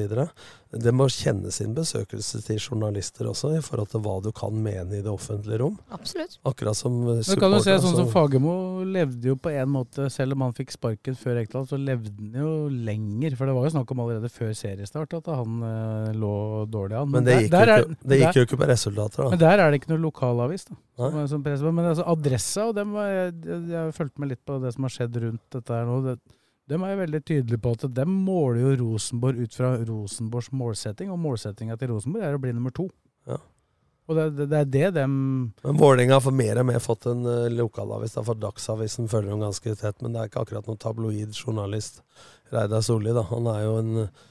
Det 0.69 0.91
må 0.93 1.07
kjenne 1.09 1.49
sin 1.53 1.71
besøkelse 1.73 2.41
til 2.45 2.59
journalister 2.59 3.25
også, 3.31 3.55
i 3.57 3.61
forhold 3.63 3.89
til 3.89 4.03
hva 4.05 4.17
du 4.21 4.29
kan 4.35 4.53
mene 4.53 4.99
i 4.99 5.01
det 5.01 5.09
offentlige 5.09 5.61
rom. 5.63 5.77
Absolutt. 5.95 6.35
Akkurat 6.45 6.77
som 6.77 6.97
supporter. 6.99 7.31
Men 7.31 7.41
kan 7.41 7.55
du 7.55 7.59
se 7.65 7.77
sånn 7.85 7.95
som 7.97 8.09
Fagermo 8.11 8.53
levde 8.85 9.31
jo 9.31 9.37
på 9.39 9.53
en 9.55 9.71
måte, 9.73 10.09
selv 10.13 10.35
om 10.35 10.45
han 10.45 10.55
fikk 10.57 10.75
sparken 10.75 11.17
før 11.17 11.39
Ekdal, 11.41 11.65
så 11.71 11.79
levde 11.79 12.11
han 12.19 12.37
jo 12.43 12.53
lenger. 12.69 13.37
For 13.39 13.49
det 13.49 13.57
var 13.57 13.69
jo 13.69 13.73
snakk 13.77 13.95
om 13.95 14.03
allerede 14.05 14.33
før 14.33 14.53
seriestart 14.59 15.15
at 15.21 15.31
han 15.33 15.63
uh, 15.63 16.11
lå 16.13 16.35
dårlig 16.69 16.99
an. 16.99 17.09
Men, 17.09 17.23
men 17.23 17.29
det 17.31 17.37
gikk, 17.39 17.53
der, 17.55 17.71
jo, 17.71 17.87
ikke, 17.87 18.01
det 18.03 18.19
gikk 18.21 18.27
der, 18.27 18.41
jo 18.41 18.47
ikke 18.49 18.61
på 18.61 18.71
resultater, 18.75 19.23
da. 19.23 19.29
Men 19.33 19.45
der 19.45 19.63
er 19.63 19.71
det 19.71 19.81
ikke 19.81 19.93
noe 19.95 20.03
lokalavis, 20.09 20.67
da. 20.69 20.81
Som, 20.99 21.47
som 21.47 21.71
men 21.71 21.93
altså, 21.93 22.05
adressa, 22.11 22.67
og 22.69 22.75
dem, 22.75 22.93
jeg, 23.07 23.31
jeg 23.55 23.79
har 23.79 23.95
fulgt 23.95 24.19
med 24.19 24.35
litt 24.35 24.43
på 24.45 24.59
det 24.59 24.75
som 24.75 24.85
har 24.85 24.93
skjedd 24.99 25.23
rundt 25.23 25.45
dette 25.55 25.73
her 25.73 25.87
nå. 25.87 26.03
det 26.11 26.19
de 26.69 26.77
er 26.77 26.99
veldig 26.99 27.21
tydelige 27.25 27.61
på 27.63 27.71
at 27.73 27.85
de 27.97 28.05
måler 28.09 28.61
jo 28.61 28.73
Rosenborg 28.83 29.39
ut 29.41 29.55
fra 29.57 29.71
Rosenborgs 29.87 30.51
målsetting, 30.53 31.09
og 31.13 31.21
målsettinga 31.21 31.77
til 31.79 31.95
Rosenborg 31.95 32.27
er 32.27 32.37
å 32.37 32.41
bli 32.41 32.53
nummer 32.53 32.73
to. 32.75 32.85
Ja. 33.29 33.39
Og 34.09 34.17
det, 34.17 34.25
det, 34.37 34.47
det, 34.49 34.59
er 34.59 34.69
det 34.73 34.85
de 34.95 35.05
Men 35.05 35.77
Vålerenga 35.77 36.17
har 36.17 36.23
for 36.25 36.33
mer 36.33 36.57
og 36.61 36.65
mer 36.65 36.81
fått 36.81 37.05
en 37.11 37.21
uh, 37.29 37.45
lokalavis. 37.53 38.15
Da, 38.17 38.23
for 38.25 38.37
Dagsavisen 38.41 39.09
følger 39.09 39.35
dem 39.35 39.43
ganske 39.45 39.75
tett, 39.77 39.99
men 40.01 40.13
det 40.13 40.21
er 40.21 40.31
ikke 40.31 40.45
akkurat 40.45 40.69
noen 40.69 40.81
tabloid 40.81 41.37
journalist. 41.37 42.01
Reidar 42.53 42.81
Solli, 42.85 43.13
da. 43.13 43.25
Han 43.29 43.49
er 43.51 43.65
jo 43.67 43.75
en 43.81 43.91
uh, 44.05 44.23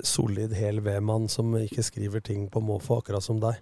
solid, 0.00 0.56
hel 0.56 0.80
V-mann 0.84 1.28
som 1.32 1.52
ikke 1.60 1.84
skriver 1.84 2.24
ting 2.24 2.48
på 2.52 2.64
måfå, 2.64 3.02
akkurat 3.02 3.24
som 3.24 3.40
deg. 3.42 3.60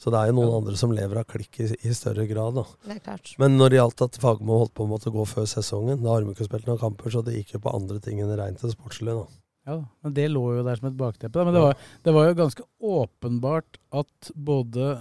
Så 0.00 0.08
det 0.12 0.16
er 0.16 0.30
jo 0.30 0.38
noen 0.38 0.48
ja. 0.48 0.60
andre 0.62 0.78
som 0.80 0.92
lever 0.96 1.20
av 1.20 1.26
klikk 1.28 1.58
i, 1.60 1.66
i 1.84 1.92
større 1.96 2.24
grad. 2.28 2.56
Da. 2.56 2.64
Det 2.86 2.94
er 2.94 3.02
klart. 3.04 3.34
Men 3.42 3.58
når 3.60 3.72
det 3.72 3.80
gjaldt 3.80 4.04
at 4.06 4.16
Fagermo 4.22 4.62
holdt 4.62 4.72
på 4.78 4.86
å 4.86 4.90
måtte 4.94 5.12
gå 5.12 5.26
før 5.28 5.48
sesongen, 5.50 6.00
da 6.00 6.14
har 6.14 6.24
de 6.24 6.32
ikke 6.32 6.46
spilt 6.48 6.70
noen 6.70 6.80
kamper, 6.80 7.12
så 7.12 7.20
det 7.26 7.36
gikk 7.36 7.58
jo 7.58 7.62
på 7.66 7.74
andre 7.76 8.00
ting 8.00 8.22
enn 8.24 8.32
rent 8.40 8.64
det 8.64 8.72
sportslige. 8.72 9.20
da. 9.20 9.40
Ja, 9.68 9.76
men 10.00 10.14
det 10.16 10.24
lå 10.32 10.44
jo 10.56 10.64
der 10.64 10.80
som 10.80 10.88
et 10.88 10.96
bakteppe. 10.98 11.44
Men 11.44 11.54
det 11.54 11.64
var, 11.66 11.76
det 12.06 12.14
var 12.16 12.30
jo 12.30 12.38
ganske 12.38 12.64
åpenbart 12.80 13.76
at 14.00 14.32
både 14.34 14.94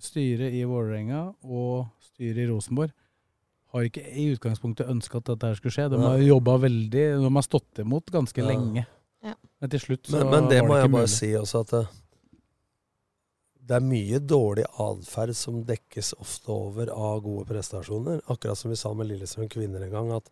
styret 0.00 0.56
i 0.56 0.64
Vålerenga 0.68 1.26
og 1.44 1.90
styret 2.14 2.46
i 2.46 2.48
Rosenborg 2.48 2.94
har 3.74 3.84
ikke 3.84 4.02
i 4.08 4.30
utgangspunktet 4.32 4.88
ønska 4.88 5.20
at 5.20 5.28
dette 5.34 5.52
skulle 5.58 5.74
skje. 5.74 5.88
De 5.92 6.00
har 6.00 6.22
jobba 6.24 6.56
veldig, 6.64 7.04
de 7.20 7.32
har 7.36 7.44
stått 7.44 7.82
imot 7.84 8.08
ganske 8.14 8.40
ja. 8.40 8.48
lenge. 8.48 8.86
Ja. 9.24 9.34
Men 9.60 9.72
til 9.74 9.82
slutt 9.82 10.08
så 10.08 10.22
men, 10.22 10.30
men 10.32 10.52
det 10.52 10.62
må 10.64 10.78
jeg 10.78 10.92
bare 10.94 11.10
si 11.12 11.28
også, 11.36 11.64
at 11.66 11.74
eh, 11.76 11.96
det 13.68 13.76
er 13.76 13.84
mye 13.84 14.18
dårlig 14.24 14.64
atferd 14.80 15.34
som 15.36 15.60
dekkes 15.68 16.14
ofte 16.22 16.52
over 16.54 16.88
av 16.94 17.20
gode 17.24 17.44
prestasjoner. 17.50 18.22
Akkurat 18.32 18.56
som 18.56 18.72
vi 18.72 18.78
sa 18.80 18.94
med 18.96 19.10
Lillestrøm 19.10 19.50
kvinner 19.52 19.84
en 19.84 19.92
gang, 19.92 20.12
at 20.16 20.30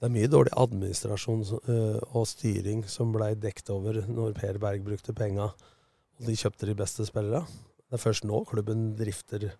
det 0.00 0.08
er 0.08 0.14
mye 0.14 0.30
dårlig 0.30 0.54
administrasjon 0.58 1.44
uh, 1.68 2.00
og 2.16 2.24
styring 2.26 2.80
som 2.90 3.12
blei 3.14 3.34
dekt 3.38 3.68
over 3.70 4.00
når 4.08 4.32
Per 4.38 4.56
Berg 4.62 4.86
brukte 4.86 5.14
penga 5.14 5.50
og 5.52 6.24
de 6.26 6.38
kjøpte 6.38 6.66
de 6.70 6.78
beste 6.78 7.06
spillerne. 7.06 7.44
Det 7.86 7.98
er 7.98 8.02
først 8.02 8.24
nå 8.26 8.40
klubben 8.48 8.88
drifter 8.96 9.50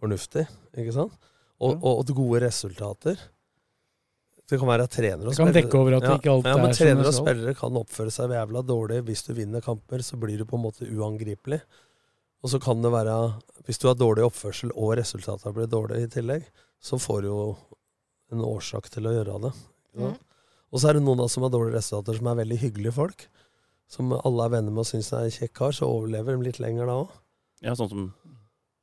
fornuftig, 0.00 0.46
ikke 0.78 0.94
sant? 0.94 1.18
Og, 1.60 1.74
og, 1.74 2.00
og 2.00 2.14
gode 2.16 2.40
resultater. 2.46 3.18
Det 4.48 4.58
kan 4.58 4.70
være 4.70 4.86
trenere 4.90 5.28
og 5.28 5.34
spillere. 5.34 5.52
Det 5.52 5.60
kan 5.60 5.68
dekke 5.68 5.78
over 5.82 5.98
at 5.98 6.06
ja, 6.06 6.14
ikke 6.16 6.32
alt 6.32 6.48
ja, 6.48 6.56
men 6.58 6.70
er 6.70 6.78
Trenere 6.78 7.10
og 7.10 7.18
spillere 7.18 7.54
kan 7.58 7.76
oppføre 7.82 8.14
seg 8.14 8.32
jævla 8.34 8.62
dårlig. 8.66 9.02
Hvis 9.10 9.26
du 9.26 9.34
vinner 9.36 9.62
kamper, 9.62 10.02
så 10.06 10.18
blir 10.22 10.40
du 10.40 10.46
på 10.48 10.58
en 10.58 10.64
måte 10.64 10.88
uangripelig. 10.88 11.60
Og 12.40 12.52
så 12.52 12.60
kan 12.62 12.80
det 12.82 12.92
være 12.92 13.16
Hvis 13.66 13.78
du 13.78 13.88
har 13.90 13.98
dårlig 13.98 14.24
oppførsel 14.24 14.72
og 14.72 14.96
resultatene 14.98 15.52
blir 15.54 15.68
dårlige 15.70 16.06
i 16.08 16.10
tillegg, 16.10 16.46
så 16.80 16.98
får 16.98 17.22
du 17.22 17.28
jo 17.28 17.42
en 18.32 18.44
årsak 18.46 18.88
til 18.90 19.06
å 19.06 19.12
gjøre 19.12 19.36
det. 19.44 19.50
Ja. 19.98 20.10
Mm. 20.10 20.16
Og 20.70 20.80
så 20.80 20.88
er 20.88 20.96
det 20.96 21.02
noen 21.04 21.20
av 21.20 21.26
oss 21.26 21.34
som 21.36 21.44
har 21.44 21.52
dårlige 21.52 21.76
resultater, 21.76 22.16
som 22.16 22.30
er 22.30 22.38
veldig 22.40 22.58
hyggelige 22.62 22.94
folk. 22.96 23.26
Som 23.90 24.14
alle 24.14 24.46
er 24.46 24.52
venner 24.54 24.74
med 24.74 24.84
og 24.84 24.88
syns 24.88 25.10
er 25.12 25.26
en 25.26 25.34
kjekk 25.34 25.54
kar, 25.58 25.74
så 25.76 25.88
overlever 25.90 26.36
de 26.36 26.46
litt 26.46 26.60
lenger 26.62 26.86
da 26.88 26.96
òg. 27.02 27.16
Ja, 27.66 27.74
sånn 27.76 27.90
som 27.90 28.04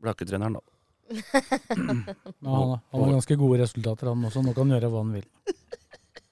Blakke-treneren, 0.03 0.59
da. 0.59 0.63
ja, 1.17 1.73
han, 1.73 2.73
han, 2.75 3.01
har 3.01 3.13
ganske 3.15 3.37
gode 3.39 3.61
resultater, 3.63 4.11
han 4.11 4.27
også. 4.27 4.43
Nå 4.45 4.53
kan 4.53 4.67
han 4.67 4.77
gjøre 4.77 4.91
hva 4.93 5.01
han 5.05 5.15
vil. 5.15 5.25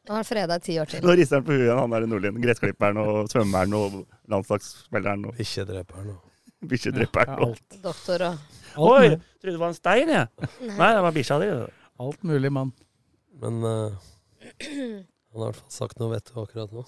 Nå 0.05 0.19
har 0.19 0.27
fredag 0.27 0.61
ti 0.67 0.75
år 0.77 0.91
til. 0.91 1.01
Nå 1.01 1.15
rister 1.17 1.39
han 1.39 1.47
på 1.47 1.55
huet, 1.55 1.71
han 1.73 1.95
der 1.95 2.05
Nordlien. 2.11 2.37
Gressklipperen 2.43 2.99
og 3.01 3.31
svømmeren 3.31 3.73
og 3.79 3.97
landslagsspilleren. 4.29 5.25
Og... 5.31 5.39
Ikke 5.41 5.65
dreperen 5.71 6.13
og 6.13 6.34
Bikkjedrepperen. 6.69 7.41
Ja, 7.41 7.79
Doktor 7.83 8.25
og 8.29 8.61
Oi, 8.75 9.15
trodde 9.39 9.53
det 9.53 9.61
var 9.61 9.71
en 9.71 9.77
stein, 9.77 10.09
jeg. 10.11 10.27
Ja. 10.59 10.73
Nei, 10.75 10.89
det 10.97 11.03
var 11.05 11.13
bikkja 11.15 11.37
di. 11.39 11.51
Alt 12.03 12.25
mulig, 12.27 12.51
mann. 12.51 12.73
Men 13.39 13.61
uh, 13.63 13.93
han 14.65 15.39
har 15.39 15.45
i 15.45 15.45
hvert 15.45 15.61
fall 15.61 15.75
sagt 15.77 16.01
noe 16.01 16.11
vettig 16.11 16.35
akkurat 16.41 16.73
nå. 16.75 16.83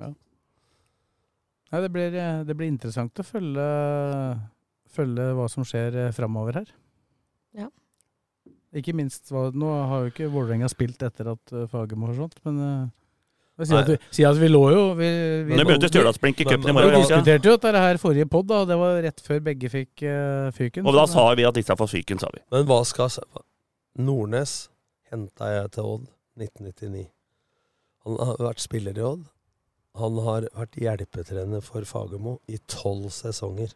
Ja. 0.00 0.12
Nei, 1.72 1.80
det 1.82 1.90
blir, 1.92 2.14
eh, 2.14 2.42
det 2.46 2.54
blir, 2.56 2.70
interessant 2.70 3.20
å 3.20 3.26
følge, 3.26 3.66
følge 4.96 5.24
hva 5.36 5.48
som 5.50 5.66
skjer 5.66 5.98
eh, 6.04 6.12
framover 6.14 6.60
her. 6.60 6.70
Ja. 7.58 7.66
Ikke 8.76 8.94
minst 8.96 9.32
Nå 9.32 9.72
har 9.90 10.04
jo 10.04 10.12
ikke 10.12 10.28
Vålerenga 10.30 10.68
spilt 10.70 11.02
etter 11.02 11.32
at 11.32 11.52
Fagermo 11.72 12.08
forsvant, 12.10 12.38
men 12.46 12.60
Si 13.64 13.72
at, 13.72 13.88
vi, 13.88 13.96
si 14.12 14.24
at 14.28 14.36
vi 14.36 14.48
lå 14.50 14.60
jo 14.68 14.80
Vi, 14.98 15.06
vi, 15.08 15.48
Men 15.48 15.62
det 15.62 15.64
begynte 15.64 15.88
Stjørdalsblink 15.88 16.40
i 16.42 16.44
cupen 16.44 16.68
i 16.68 16.74
morgen. 16.76 16.90
vi 16.92 16.98
diskuterte 17.06 17.48
jo 17.48 17.54
dette 17.56 17.80
her 17.86 17.96
forrige 18.02 18.26
pod, 18.28 18.44
da. 18.50 18.58
Det 18.68 18.76
var 18.76 18.98
rett 19.06 19.22
før 19.24 19.40
begge 19.46 19.70
fikk 19.72 20.02
uh, 20.04 20.50
fyken. 20.52 20.84
Og 20.84 20.92
da 20.98 21.06
sa 21.08 21.24
vi 21.38 21.46
at 21.48 21.56
disse 21.56 21.76
får 21.80 21.88
fyken, 21.88 22.20
sa 22.20 22.28
vi. 22.34 22.42
Men 22.52 22.66
hva 22.68 22.82
skal 22.84 23.14
Nordnes 23.96 24.68
henta 25.08 25.48
jeg 25.54 25.70
til 25.76 25.88
Odd 25.94 26.04
1999. 26.36 27.06
Han 28.04 28.18
har 28.20 28.42
vært 28.44 28.60
spiller 28.60 28.98
i 29.00 29.04
Odd. 29.08 29.22
Han 29.96 30.18
har 30.26 30.44
vært 30.52 30.76
hjelpetrener 30.76 31.62
for 31.64 31.86
Fagermo 31.88 32.34
i 32.52 32.58
tolv 32.68 33.08
sesonger. 33.14 33.72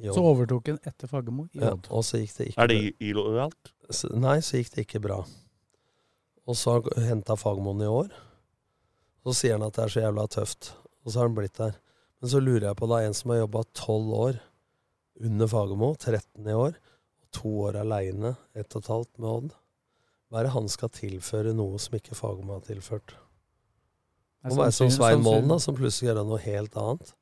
I 0.00 0.08
Så 0.14 0.22
overtok 0.24 0.70
han 0.72 0.78
etter 0.88 1.10
Fagermo 1.10 1.44
i 1.52 1.60
Odd. 1.60 1.84
Ja, 1.90 1.92
og 1.92 2.06
så 2.08 2.22
gikk 2.22 2.32
det 2.38 2.46
ikke 2.52 2.62
Er 2.64 2.72
det 2.72 2.78
illojalt? 3.04 3.74
S- 3.92 4.06
Nei, 4.16 4.38
så 4.40 4.62
gikk 4.62 4.72
det 4.78 4.86
ikke 4.86 5.02
bra. 5.04 5.20
Og 6.48 6.56
så 6.56 6.78
henta 7.04 7.36
Fagermoen 7.36 7.84
i 7.84 7.90
år. 7.92 8.08
Så 9.26 9.34
sier 9.36 9.56
han 9.58 9.66
at 9.66 9.76
det 9.76 9.84
er 9.84 9.94
så 9.94 10.04
jævla 10.04 10.26
tøft. 10.32 10.72
Og 11.04 11.12
så 11.12 11.20
har 11.20 11.28
han 11.30 11.36
blitt 11.38 11.58
der. 11.58 11.78
Men 12.20 12.32
så 12.32 12.40
lurer 12.42 12.68
jeg 12.70 12.78
på 12.78 12.88
da 12.90 13.00
en 13.04 13.14
som 13.14 13.32
har 13.32 13.42
jobba 13.44 13.62
tolv 13.78 14.14
år 14.18 14.40
under 15.28 15.50
Fagermo, 15.50 15.92
13 15.98 16.46
i 16.46 16.54
år, 16.54 16.76
og 17.22 17.30
to 17.34 17.52
år 17.66 17.80
aleine, 17.80 18.36
ett 18.54 18.74
og 18.74 18.82
et 18.84 18.90
halvt 18.92 19.12
med 19.18 19.28
Odd. 19.30 19.54
Hva 20.28 20.40
er 20.40 20.46
det 20.46 20.54
han 20.54 20.68
skal 20.70 20.92
tilføre 20.94 21.54
noe 21.56 21.78
som 21.82 21.96
ikke 21.98 22.18
Fagermo 22.18 22.58
har 22.58 22.66
tilført? 22.66 23.14
Må 24.46 24.58
være 24.60 24.74
som 24.76 24.90
Svein 24.92 25.22
Målen, 25.24 25.48
da, 25.50 25.58
som 25.62 25.76
plutselig 25.76 26.10
gjør 26.12 26.22
noe 26.26 26.38
helt 26.44 26.76
annet. 26.78 27.14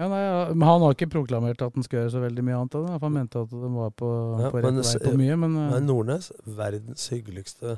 Ja, 0.00 0.06
nei, 0.08 0.20
men 0.54 0.64
Han 0.64 0.80
har 0.80 0.94
ikke 0.96 1.10
proklamert 1.12 1.60
at 1.60 1.74
han 1.76 1.84
skal 1.84 1.98
gjøre 2.00 2.12
så 2.14 2.22
veldig 2.22 2.44
mye 2.46 2.56
annet 2.62 2.76
det. 2.78 2.94
Han 3.02 3.12
mente 3.12 3.42
at 3.44 3.50
de 3.52 3.70
var 3.74 3.90
på, 3.92 4.08
Ja, 4.40 4.48
på 4.48 4.62
rett 4.62 4.64
men 4.64 4.80
vei 4.80 5.00
på 5.04 5.12
mye, 5.20 5.36
men, 5.42 5.56
eh, 5.60 5.72
Men 5.74 5.86
Nordnes, 5.90 6.30
verdens 6.46 7.08
hyggeligste 7.12 7.76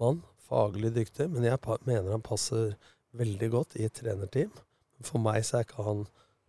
mann. 0.00 0.22
Faglig 0.48 0.92
dyktig. 0.96 1.28
Men 1.32 1.44
jeg 1.44 1.58
mener 1.86 2.10
han 2.14 2.24
passer 2.24 2.74
veldig 3.18 3.50
godt 3.52 3.76
i 3.80 3.84
et 3.88 3.94
trenerteam. 3.98 4.50
For 5.06 5.20
meg 5.22 5.44
så 5.46 5.60
er 5.60 5.66
ikke 5.68 5.84
han 5.86 6.06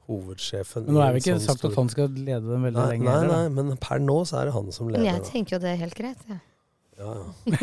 hovedsjefen. 0.09 0.85
men 0.87 0.95
nå 0.95 1.01
er 1.05 1.13
vi 1.13 1.19
ikke 1.21 1.35
sånn 1.37 1.45
sagt 1.45 1.59
stor- 1.61 1.71
at 1.71 1.77
han 1.77 1.89
skal 1.93 2.07
lede 2.15 2.41
dem 2.41 2.63
veldig 2.65 2.79
Nei, 2.79 2.91
lenge. 2.95 3.05
nei, 3.05 3.27
nei, 3.27 3.49
men 3.57 3.77
per 3.77 3.99
nå 4.01 4.21
så 4.25 4.39
er 4.41 4.45
det 4.49 4.53
han 4.55 4.71
som 4.73 4.87
leder. 4.89 5.03
Men 5.03 5.13
jeg 5.13 5.25
tenker 5.31 5.55
jo 5.57 5.59
det 5.65 5.73
er 5.75 5.81
helt 5.83 5.95
greit. 5.99 6.23
Ja. 6.29 6.39
Ja, 6.99 7.11
ja. 7.15 7.55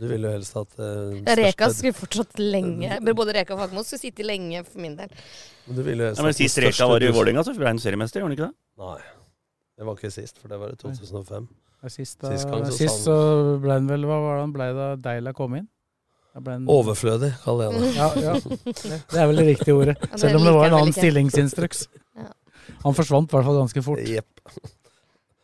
Du 0.00 0.08
ville 0.10 0.26
jo 0.26 0.32
helst 0.32 0.56
at 0.58 0.72
eh, 0.82 1.34
Reka 1.38 1.68
skulle 1.70 1.94
fortsatt 1.94 2.32
lenge 2.40 2.96
men 2.98 3.14
Både 3.14 3.30
Reka 3.36 3.54
og 3.54 3.60
Fagermo 3.60 3.84
skulle 3.86 4.00
sitte 4.02 4.24
lenge 4.26 4.64
for 4.66 4.80
min 4.82 4.96
del. 4.98 5.12
Men 5.68 5.76
du 5.78 5.82
ville 5.86 6.08
helst 6.08 6.18
Ja, 6.18 6.24
men 6.26 6.34
Sist 6.34 6.58
Reka 6.58 6.72
største 6.80 6.88
var 6.90 7.04
i 7.06 7.12
Vålerenga, 7.14 7.44
så 7.46 7.54
ble 7.54 7.68
han 7.70 7.78
seriemester, 7.78 8.18
gjorde 8.24 8.32
han 8.32 8.38
ikke 8.40 8.48
det? 8.48 8.56
Nei. 8.82 8.98
Det 9.78 9.86
var 9.86 10.00
ikke 10.00 10.10
sist, 10.16 10.38
for 10.42 10.50
det 10.50 10.58
var 10.64 10.74
i 10.74 10.80
2005. 10.82 11.46
Ja, 11.46 11.71
Sist, 11.90 12.20
da, 12.22 12.30
Sist 12.30 12.46
gang 12.46 12.62
så 12.68 12.74
sist 12.76 13.06
så 13.08 13.14
ble 13.58 13.74
han 13.74 13.88
vel 13.90 14.04
Hva 14.06 14.20
var 14.22 14.36
det 14.36 14.42
han 14.44 14.52
ble 14.54 14.66
da 14.76 14.84
Deila 15.02 15.32
kom 15.34 15.56
inn? 15.58 15.66
En... 16.32 16.68
Overflødig, 16.70 17.32
kaller 17.42 17.66
jeg 17.68 17.80
det. 17.82 17.88
Ja, 17.98 18.06
ja. 18.16 18.36
Det 18.40 19.18
er 19.20 19.26
vel 19.28 19.40
det 19.42 19.48
riktige 19.50 19.74
ordet. 19.76 19.96
Selv 20.20 20.38
om 20.38 20.46
det 20.46 20.54
var 20.56 20.70
en 20.70 20.76
annen 20.78 20.94
stillingsinstruks. 20.96 21.82
Han 22.86 22.96
forsvant 22.96 23.28
i 23.28 23.36
hvert 23.36 23.48
fall 23.50 23.58
ganske 23.58 23.82
fort. 23.84 24.00
Jepp. 24.08 24.40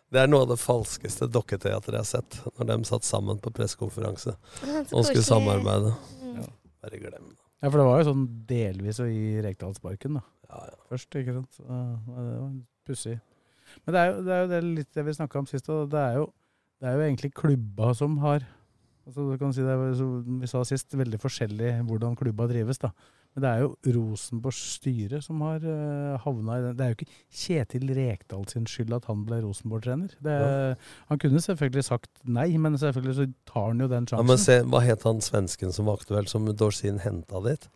Det 0.09 0.23
er 0.23 0.31
noe 0.31 0.47
av 0.47 0.55
det 0.55 0.57
falskeste 0.63 1.29
dokketeatret 1.29 1.99
jeg 1.99 2.01
har 2.01 2.09
sett, 2.09 2.39
når 2.57 2.71
de 2.71 2.79
satt 2.89 3.05
sammen 3.05 3.41
på 3.45 3.53
pressekonferanse 3.53 4.33
Så 4.33 4.97
og 4.97 5.05
skulle 5.05 5.27
samarbeide. 5.27 5.93
Mm. 6.23 6.49
Bare 6.81 7.03
glem 7.03 7.27
det. 7.35 7.37
Ja, 7.59 7.69
for 7.69 7.81
det 7.83 7.87
var 7.91 8.01
jo 8.01 8.09
sånn 8.09 8.27
delvis 8.49 9.03
å 9.03 9.11
gi 9.11 9.43
Rekdalsparken, 9.45 10.17
da. 10.21 10.25
Ja, 10.49 10.63
ja. 10.71 10.77
Først, 10.89 11.11
ikke 11.21 11.35
sant. 11.37 11.59
Så, 11.59 11.67
det 11.67 12.39
var 12.39 12.53
pussig. 12.89 13.19
Men 13.85 13.95
det 13.95 14.01
er 14.03 14.13
jo, 14.13 14.21
det 14.27 14.35
er 14.37 14.45
jo 14.45 14.53
det 14.53 14.63
litt 14.67 14.93
det 14.95 15.07
vi 15.09 15.17
snakka 15.19 15.43
om 15.43 15.49
sist, 15.51 15.69
og 15.73 15.91
det 15.93 16.05
er 16.05 16.21
jo, 16.21 16.29
det 16.81 16.89
er 16.91 16.97
jo 16.99 17.07
egentlig 17.09 17.33
klubba 17.35 17.93
som 17.99 18.19
har 18.25 18.47
altså 19.09 19.25
du 19.25 19.39
kan 19.41 19.55
si 19.57 19.63
det 19.65 19.77
som 19.97 20.41
vi 20.43 20.49
sa 20.51 20.61
sist, 20.69 20.93
veldig 20.93 21.19
forskjellig 21.23 21.79
hvordan 21.89 22.17
klubba 22.19 22.45
drives. 22.51 22.77
da. 22.83 22.91
Men 23.35 23.45
det 23.45 23.51
er 23.51 23.63
jo 23.63 23.95
Rosenborgs 23.95 24.59
styre 24.77 25.21
som 25.23 25.41
har 25.47 25.63
uh, 25.65 26.19
havna 26.25 26.59
i 26.59 26.63
den. 26.65 26.77
Det 26.77 26.85
er 26.85 26.93
jo 26.93 26.97
ikke 26.99 27.13
Kjetil 27.41 27.93
Rekdal 27.97 28.47
sin 28.51 28.67
skyld 28.69 28.97
at 28.97 29.09
han 29.09 29.25
ble 29.29 29.41
Rosenborg-trener. 29.45 30.15
Ja. 30.27 30.75
Han 31.09 31.21
kunne 31.23 31.43
selvfølgelig 31.45 31.85
sagt 31.87 32.11
nei, 32.25 32.49
men 32.61 32.79
selvfølgelig 32.81 33.17
så 33.17 33.29
tar 33.49 33.69
han 33.71 33.85
jo 33.85 33.89
den 33.93 34.09
Ja, 34.09 34.17
sjansen. 34.17 34.31
men 34.33 34.43
se, 34.43 34.59
Hva 34.73 34.83
het 34.85 35.07
han 35.09 35.23
svensken 35.25 35.73
som 35.77 35.89
var 35.89 36.01
aktuell, 36.03 36.29
som 36.31 36.49
Dorsin 36.51 37.01
henta 37.05 37.41
dit? 37.47 37.69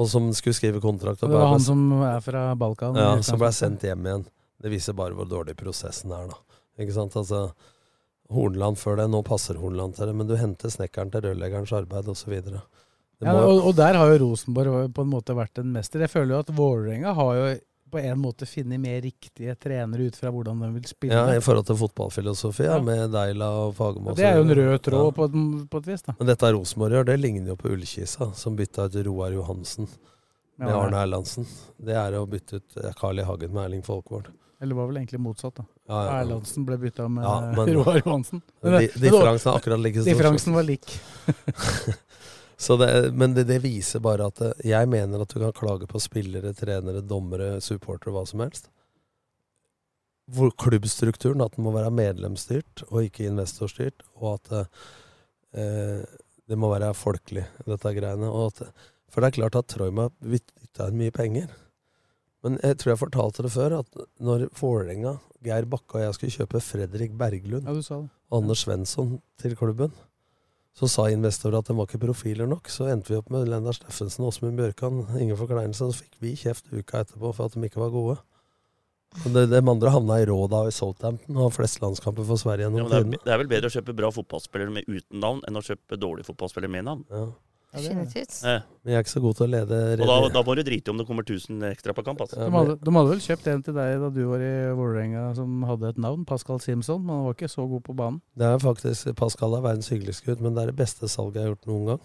Og 0.00 0.08
som 0.08 0.30
skulle 0.32 0.56
skrive 0.56 0.80
kontrakt? 0.80 1.22
Og 1.22 1.30
det 1.30 1.36
var 1.38 1.52
han 1.52 1.60
som 1.62 1.86
er 2.00 2.20
fra 2.24 2.44
Balkan. 2.56 2.96
ja, 2.96 3.14
som 3.26 3.38
ble 3.42 3.52
sendt 3.52 3.84
hjem 3.84 4.06
igjen. 4.06 4.26
Det 4.60 4.70
viser 4.72 4.96
bare 4.98 5.16
hvor 5.16 5.28
dårlig 5.28 5.56
prosessen 5.56 6.12
er, 6.12 6.26
da. 6.32 6.36
Ikke 6.80 6.92
sant? 6.96 7.16
Altså, 7.16 7.46
Hornland 8.30 8.78
før 8.78 9.00
det, 9.00 9.08
nå 9.10 9.22
passer 9.26 9.58
Hornland 9.58 9.96
til 9.96 10.06
det, 10.10 10.14
men 10.14 10.28
du 10.28 10.36
henter 10.38 10.70
snekkeren 10.70 11.10
til 11.10 11.24
rørleggerens 11.26 11.72
arbeid 11.74 12.08
osv. 12.12 12.36
Ja, 13.20 13.32
og, 13.36 13.64
og 13.68 13.74
der 13.76 13.98
har 13.98 14.12
jo 14.14 14.20
Rosenborg 14.26 14.92
på 14.96 15.02
en 15.04 15.10
måte 15.12 15.34
vært 15.36 15.58
en 15.60 15.72
mester. 15.74 16.00
Jeg 16.06 16.12
føler 16.12 16.36
jo 16.36 16.44
at 16.44 16.52
Vålerenga 16.56 17.12
har 17.18 17.32
jo 17.40 17.48
på 17.90 17.98
en 17.98 18.20
måte 18.22 18.46
funnet 18.46 18.78
mer 18.78 19.00
riktige 19.02 19.56
trenere 19.58 20.06
ut 20.06 20.14
fra 20.16 20.30
hvordan 20.30 20.60
de 20.62 20.68
vil 20.76 20.84
spille. 20.86 21.16
Ja, 21.16 21.34
I 21.34 21.42
forhold 21.42 21.66
til 21.66 21.76
fotballfilosofi, 21.80 22.68
ja, 22.68 22.76
med 22.86 23.10
Deila 23.10 23.48
og 23.64 23.72
Fagermo. 23.80 24.12
Ja, 24.12 24.16
det 24.20 24.28
er 24.28 24.38
jo 24.38 24.44
en 24.46 24.54
rød 24.60 24.76
tråd 24.86 25.08
Ja. 25.08 25.10
på, 25.16 25.26
på 25.72 25.80
et 25.82 25.88
vis, 25.90 26.04
da. 26.06 26.14
Men 26.20 26.30
dette 26.30 26.52
Rosenborg 26.54 26.94
gjør, 26.94 27.08
det 27.10 27.18
ligner 27.18 27.50
jo 27.50 27.56
på 27.58 27.72
Ullkisa, 27.74 28.30
som 28.38 28.54
bytta 28.56 28.86
ut 28.86 29.00
Roar 29.08 29.34
Johansen 29.34 29.90
med 30.60 30.70
Arne 30.70 31.02
Erlandsen. 31.02 31.48
Det 31.82 31.96
er 31.98 32.14
å 32.20 32.22
bytte 32.30 32.60
ut 32.62 32.78
eh, 32.78 32.94
Carl 33.00 33.18
I. 33.18 33.26
Hagen 33.26 33.50
med 33.56 33.64
Erling 33.66 33.82
Folkvord. 33.82 34.30
Eller 34.60 34.76
var 34.76 34.86
vel 34.90 34.98
egentlig 35.00 35.20
motsatt, 35.24 35.54
da. 35.56 35.64
Ja, 35.88 35.98
ja. 36.04 36.16
Erlandsen 36.20 36.66
ble 36.68 36.76
bytta 36.82 37.06
med 37.08 37.24
Ja, 37.24 37.36
men- 37.56 37.70
Roar 37.78 37.96
Johansen. 38.04 38.42
Men 38.60 38.72
Men 38.74 38.80
di- 38.84 39.00
differansen 39.06 39.52
er 39.52 39.56
akkurat 39.60 39.80
like 39.80 40.02
stor. 40.02 40.10
Differansen 40.12 40.52
var 40.58 40.62
lik. 40.68 40.90
Så 42.60 42.76
det, 42.76 43.12
men 43.16 43.32
det, 43.34 43.46
det 43.48 43.62
viser 43.64 44.02
bare 44.04 44.26
at 44.28 44.40
eh, 44.44 44.52
jeg 44.68 44.88
mener 44.92 45.22
at 45.24 45.32
du 45.32 45.38
kan 45.40 45.54
klage 45.56 45.86
på 45.88 46.00
spillere, 46.02 46.52
trenere, 46.52 47.00
dommere, 47.00 47.54
supportere, 47.64 48.12
hva 48.12 48.26
som 48.28 48.42
helst. 48.44 48.68
Hvor 50.30 50.52
klubbstrukturen, 50.60 51.40
at 51.42 51.56
den 51.56 51.64
må 51.64 51.72
være 51.74 51.90
medlemsstyrt 51.90 52.84
og 52.90 53.00
ikke 53.08 53.24
investorstyrt, 53.30 54.04
og 54.20 54.36
at 54.36 54.52
eh, 55.56 56.04
det 56.50 56.58
må 56.60 56.68
være 56.74 56.92
folkelig, 56.94 57.46
dette 57.64 57.94
greiene. 57.96 58.28
At, 58.44 58.60
for 59.10 59.24
det 59.24 59.30
er 59.32 59.38
klart 59.40 59.56
at 59.58 59.70
Troima 59.72 60.10
bytta 60.20 60.90
inn 60.92 61.00
mye 61.00 61.16
penger. 61.16 61.48
Men 62.44 62.56
jeg 62.64 62.78
tror 62.80 62.94
jeg 62.94 63.00
fortalte 63.02 63.44
det 63.44 63.50
før, 63.52 63.74
at 63.82 64.04
når 64.24 64.46
Vålerenga, 64.56 65.18
Geir 65.44 65.66
Bakke 65.68 65.98
og 65.98 66.04
jeg 66.06 66.16
skulle 66.16 66.36
kjøpe 66.38 66.60
Fredrik 66.64 67.12
Berglund 67.20 67.66
Ja, 67.68 67.74
du 67.76 67.82
sa 67.84 67.98
det. 68.02 68.08
og 68.30 68.42
Anders 68.42 68.62
Svensson 68.64 69.18
til 69.40 69.56
klubben, 69.56 69.92
så 70.76 70.88
sa 70.88 71.08
investorer 71.12 71.58
at 71.60 71.68
de 71.68 71.74
var 71.76 71.88
ikke 71.88 72.00
profiler 72.06 72.48
nok. 72.48 72.68
Så 72.72 72.86
endte 72.88 73.10
vi 73.12 73.18
opp 73.18 73.28
med 73.34 73.48
Lennar 73.50 73.74
Steffensen 73.76 74.22
og 74.24 74.30
Åsmund 74.30 74.56
Bjørkan. 74.56 75.02
Ingen 75.20 75.36
forkleinelse. 75.36 75.90
Så 75.90 76.04
fikk 76.04 76.14
vi 76.22 76.36
kjeft 76.38 76.70
uka 76.72 77.02
etterpå 77.02 77.32
for 77.34 77.50
at 77.50 77.56
de 77.58 77.64
ikke 77.66 77.82
var 77.82 77.90
gode. 77.92 78.16
Og 79.26 79.34
det, 79.34 79.48
de 79.50 79.58
andre 79.58 79.90
havna 79.90 80.20
i 80.22 80.26
råda 80.30 80.62
i 80.68 80.72
Southampton 80.72 81.34
og 81.34 81.48
har 81.48 81.54
flest 81.56 81.80
landskamper 81.82 82.22
for 82.28 82.38
Sverige 82.38 82.68
Ja, 82.70 82.84
det, 82.86 83.00
er, 83.00 83.08
det 83.26 83.32
er 83.34 83.40
vel 83.42 83.50
bedre 83.50 83.66
å 83.66 83.74
kjøpe 83.74 83.96
bra 83.98 84.12
fotballspillere 84.14 84.70
med 84.76 84.86
uten 84.86 85.18
navn 85.20 85.40
enn 85.48 85.58
å 85.58 85.64
kjøpe 85.66 85.98
dårlige 85.98 86.28
fotballspillere 86.30 86.70
med 86.70 86.86
navn. 86.86 87.02
Ja. 87.10 87.24
Ja, 87.72 87.78
det. 87.80 87.88
Definitivt. 87.88 88.44
Eh, 88.44 88.60
Men 88.82 88.92
jeg 88.92 88.98
er 88.98 89.04
ikke 89.04 89.12
så 89.14 89.20
god 89.22 89.36
til 89.38 89.46
å 89.46 89.50
lede 89.50 89.76
og 90.00 90.06
da, 90.10 90.28
da 90.34 90.42
må 90.42 90.54
du 90.58 90.62
drite 90.66 90.88
i 90.88 90.90
om 90.90 90.98
det 90.98 91.06
kommer 91.06 91.22
1000 91.22 91.62
ekstra 91.70 91.94
på 91.94 92.02
kamp. 92.04 92.20
Altså. 92.24 92.36
De 92.42 92.50
hadde, 92.50 92.74
de 92.82 92.94
hadde 92.96 93.10
vel 93.12 93.20
kjøpt 93.22 93.46
en 93.52 93.62
til 93.62 93.74
deg 93.76 94.00
da 94.02 94.08
du 94.10 94.22
var 94.26 94.42
i 94.42 94.54
Vålerenga 94.74 95.34
som 95.38 95.62
hadde 95.68 95.92
et 95.92 95.98
navn, 96.02 96.24
Pascal 96.26 96.58
Simpson. 96.58 97.04
Men 97.04 97.14
han 97.20 97.26
var 97.28 97.36
ikke 97.38 97.50
så 97.52 97.68
god 97.70 97.84
på 97.86 97.94
banen. 97.94 98.20
Det 98.34 98.48
er 98.48 98.58
faktisk 98.58 99.14
Pascal 99.20 99.54
er 99.54 99.62
verdens 99.62 99.88
hyggeligste 99.92 100.26
gutt, 100.26 100.40
men 100.42 100.54
det 100.58 100.64
er 100.64 100.72
det 100.72 100.80
beste 100.82 101.06
salget 101.08 101.38
jeg 101.38 101.46
har 101.46 101.54
gjort 101.54 101.70
noen 101.70 101.86
gang. 101.92 102.02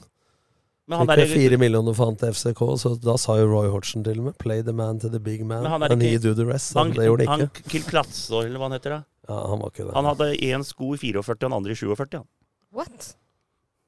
Men 0.85 0.99
han 1.01 1.07
Fikk 1.09 1.23
er, 1.23 1.33
fire 1.33 1.57
millioner 1.57 1.95
for 1.97 2.11
han 2.11 2.15
til 2.21 2.29
FCK, 2.29 2.61
så 2.77 2.93
da 3.01 3.15
sa 3.17 3.39
jo 3.39 3.47
Roy 3.49 3.71
Hodgson 3.73 4.03
til 4.05 4.19
og 4.21 4.25
med 4.29 4.37
'play 4.37 4.61
the 4.61 4.71
man 4.71 4.99
to 4.99 5.09
the 5.09 5.17
big 5.19 5.41
man', 5.41 5.65
han 5.65 5.81
and 5.81 5.97
ikke- 6.01 6.11
he 6.11 6.17
do 6.19 6.35
the 6.35 6.45
rest. 6.45 6.75
han, 6.75 6.91
det 6.91 7.07
gjorde 7.09 7.25
han 7.25 7.39
han 7.39 7.49
ikke. 7.49 7.63
Kill 7.69 7.81
Platzo, 7.81 8.45
eller 8.45 8.59
hva 8.59 8.69
han 8.69 8.77
heter. 8.77 8.89
Da. 8.89 9.03
Ja, 9.27 9.47
han 9.49 9.59
var 9.59 9.71
ikke 9.71 9.85
det. 9.87 9.93
Han 9.95 10.05
hadde 10.05 10.37
én 10.37 10.63
sko 10.63 10.93
i 10.93 10.97
44 10.97 11.33
og 11.33 11.39
den 11.39 11.53
andre 11.53 11.71
i 11.71 11.75
47. 11.75 12.17
Han. 12.19 12.27
What? 12.71 13.15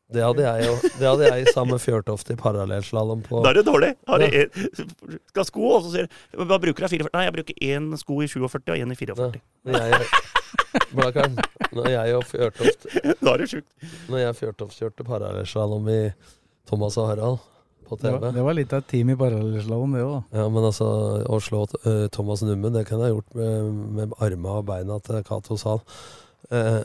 Det 0.08 0.24
hadde 0.24 0.44
jeg 0.44 0.68
jo. 0.70 0.76
Det 1.00 1.04
hadde 1.04 1.28
jeg 1.28 1.52
sammen 1.52 1.76
med 1.76 1.82
Fjørtoft 1.84 2.30
i 2.32 2.38
parallellslalåm 2.40 3.26
på. 3.26 3.42
Da 3.44 3.52
er 3.52 3.60
det 3.60 3.66
dårlig. 3.68 3.90
Har 4.08 4.24
ja. 4.24 4.30
en, 4.46 4.86
skal 5.28 5.42
ha 5.42 5.46
sko, 5.50 5.66
og 5.68 5.84
så 5.84 5.92
sier 5.92 6.08
du 6.08 6.46
Hva 6.48 6.60
bruker 6.64 6.86
du? 6.86 6.92
44? 6.94 7.12
Nei, 7.12 7.24
jeg 7.26 7.36
bruker 7.36 7.60
én 7.68 7.90
sko 8.00 8.22
i 8.24 8.30
47 8.32 8.62
og 8.64 8.78
én 8.78 8.94
i 8.94 8.98
44. 9.02 9.42
Ja. 9.68 9.82
jeg, 9.92 10.08
Blakkaren, 10.96 11.36
når 11.76 11.90
jeg 11.92 12.16
og 12.16 12.24
Fjørtoft 12.30 12.88
Da 13.20 13.34
er 13.34 13.44
det 13.44 13.50
sjukt. 13.52 13.68
Når 14.08 14.22
jeg 14.22 14.32
og 14.32 14.40
Fjørtoft 14.40 14.80
kjørte 14.80 15.08
parallellslalåm 15.08 15.90
i 15.92 16.02
Thomas 16.70 17.00
og 17.02 17.12
Harald 17.12 17.44
på 17.88 17.96
Det 17.96 18.08
TV 18.08 18.20
var, 18.20 18.32
det 18.36 18.46
var 18.48 18.56
litt 18.56 18.74
av 18.76 18.84
et 18.84 18.90
team 18.92 19.12
i 19.12 19.18
parallellslalåm, 19.20 19.94
det 19.96 20.04
òg. 20.04 20.18
Ja, 20.36 20.48
men 20.52 20.66
altså, 20.68 20.88
å 21.24 21.40
slå 21.44 21.66
uh, 21.84 22.08
Thomas 22.12 22.44
Nummen, 22.44 22.74
det 22.76 22.84
kunne 22.88 23.08
jeg 23.08 23.16
gjort 23.16 23.38
med, 23.40 23.70
med 24.00 24.16
armene 24.24 24.56
og 24.60 24.68
beina 24.68 25.00
til 25.04 25.22
Cato 25.28 25.56
Zahl. 25.60 25.80
Eh, 26.52 26.82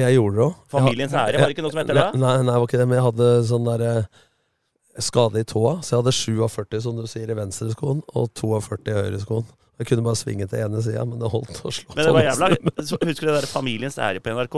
jeg 0.00 0.16
gjorde 0.16 0.36
det 0.38 0.44
òg. 0.46 0.52
Familiens 0.72 1.12
ære, 1.12 1.40
var 1.40 1.50
det 1.50 1.56
ikke 1.56 1.64
noe 1.66 1.74
som 1.74 1.80
heter 1.82 1.98
det? 1.98 2.04
Nei, 2.16 2.36
nei, 2.42 2.52
det 2.52 2.60
var 2.60 2.68
ikke 2.68 2.80
det, 2.80 2.86
men 2.88 2.98
jeg 2.98 3.06
hadde 3.10 3.30
sånn 3.50 3.66
derre 3.68 3.94
skade 5.00 5.40
i 5.40 5.48
tåa, 5.48 5.78
så 5.80 5.94
jeg 5.94 6.02
hadde 6.02 6.14
47, 6.16 6.78
som 6.84 6.96
du 7.00 7.06
sier, 7.08 7.30
i 7.32 7.36
venstreskoen, 7.36 8.02
og 8.12 8.30
42 8.38 8.92
i 8.92 8.96
høyreskoen. 8.98 9.48
Jeg 9.80 9.88
kunne 9.88 10.04
bare 10.04 10.20
svinge 10.20 10.46
til 10.50 10.62
ene 10.62 10.82
sida, 10.84 11.02
men 11.08 11.20
det 11.20 11.30
holdt 11.32 11.58
å 11.64 11.72
slå 11.72 11.96
Men 11.96 12.06
det 12.06 12.12
var 12.14 12.26
jævla 12.28 12.48
Husker 12.52 13.24
du 13.24 13.30
det 13.32 13.38
der 13.40 13.48
Familiens 13.50 13.96
ære 13.98 14.20
på 14.22 14.34
NRK? 14.36 14.56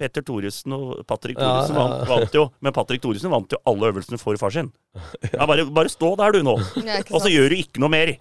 Petter 0.00 0.24
Thoresen 0.24 0.72
og 0.76 1.00
Patrick 1.08 1.40
Ja, 1.40 1.48
ja, 1.58 1.64
ja. 1.68 1.74
vant, 1.76 2.04
vant 2.08 2.36
jo. 2.36 2.46
Men 2.64 2.72
Patrick 2.76 3.02
Thoresen 3.04 3.32
vant 3.32 3.52
jo 3.52 3.58
alle 3.68 3.90
øvelsene 3.90 4.20
for 4.20 4.38
far 4.40 4.54
sin. 4.54 4.70
Ja, 5.34 5.44
bare, 5.48 5.66
bare 5.68 5.92
stå 5.92 6.14
der, 6.20 6.32
du, 6.36 6.44
nå. 6.46 6.54
Og 6.56 7.18
så 7.20 7.32
gjør 7.32 7.52
du 7.52 7.58
ikke 7.58 7.82
noe 7.82 7.92
mer. 7.92 8.14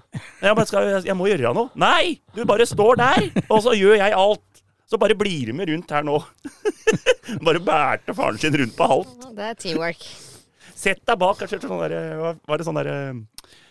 Jeg, 0.44 0.68
skal, 0.68 0.90
jeg, 0.92 1.06
jeg 1.08 1.16
må 1.18 1.30
gjøre 1.30 1.54
noe. 1.56 1.72
Nei! 1.80 2.20
Du 2.36 2.44
bare 2.50 2.68
står 2.68 3.00
der, 3.00 3.30
og 3.48 3.64
så 3.64 3.76
gjør 3.78 3.96
jeg 4.02 4.16
alt. 4.18 4.44
Så 4.90 4.98
bare 4.98 5.18
blir 5.18 5.52
de 5.52 5.54
med 5.54 5.70
rundt 5.70 5.92
her 5.94 6.06
nå. 6.06 6.18
bare 7.46 7.62
bærte 7.62 8.16
faren 8.18 8.40
sin 8.42 8.58
rundt 8.58 8.76
på 8.78 8.88
halvt. 8.90 9.28
Det 9.38 9.48
er 9.52 9.58
teamwork. 9.64 10.06
Sett 10.80 11.02
deg 11.06 11.20
bak 11.22 11.42
kanskje 11.42 11.60
sånn 11.62 11.82
der, 11.84 11.98
hva 12.18 12.32
var 12.50 12.62
det 12.62 12.66
sånn 12.66 12.80
der, 12.80 12.90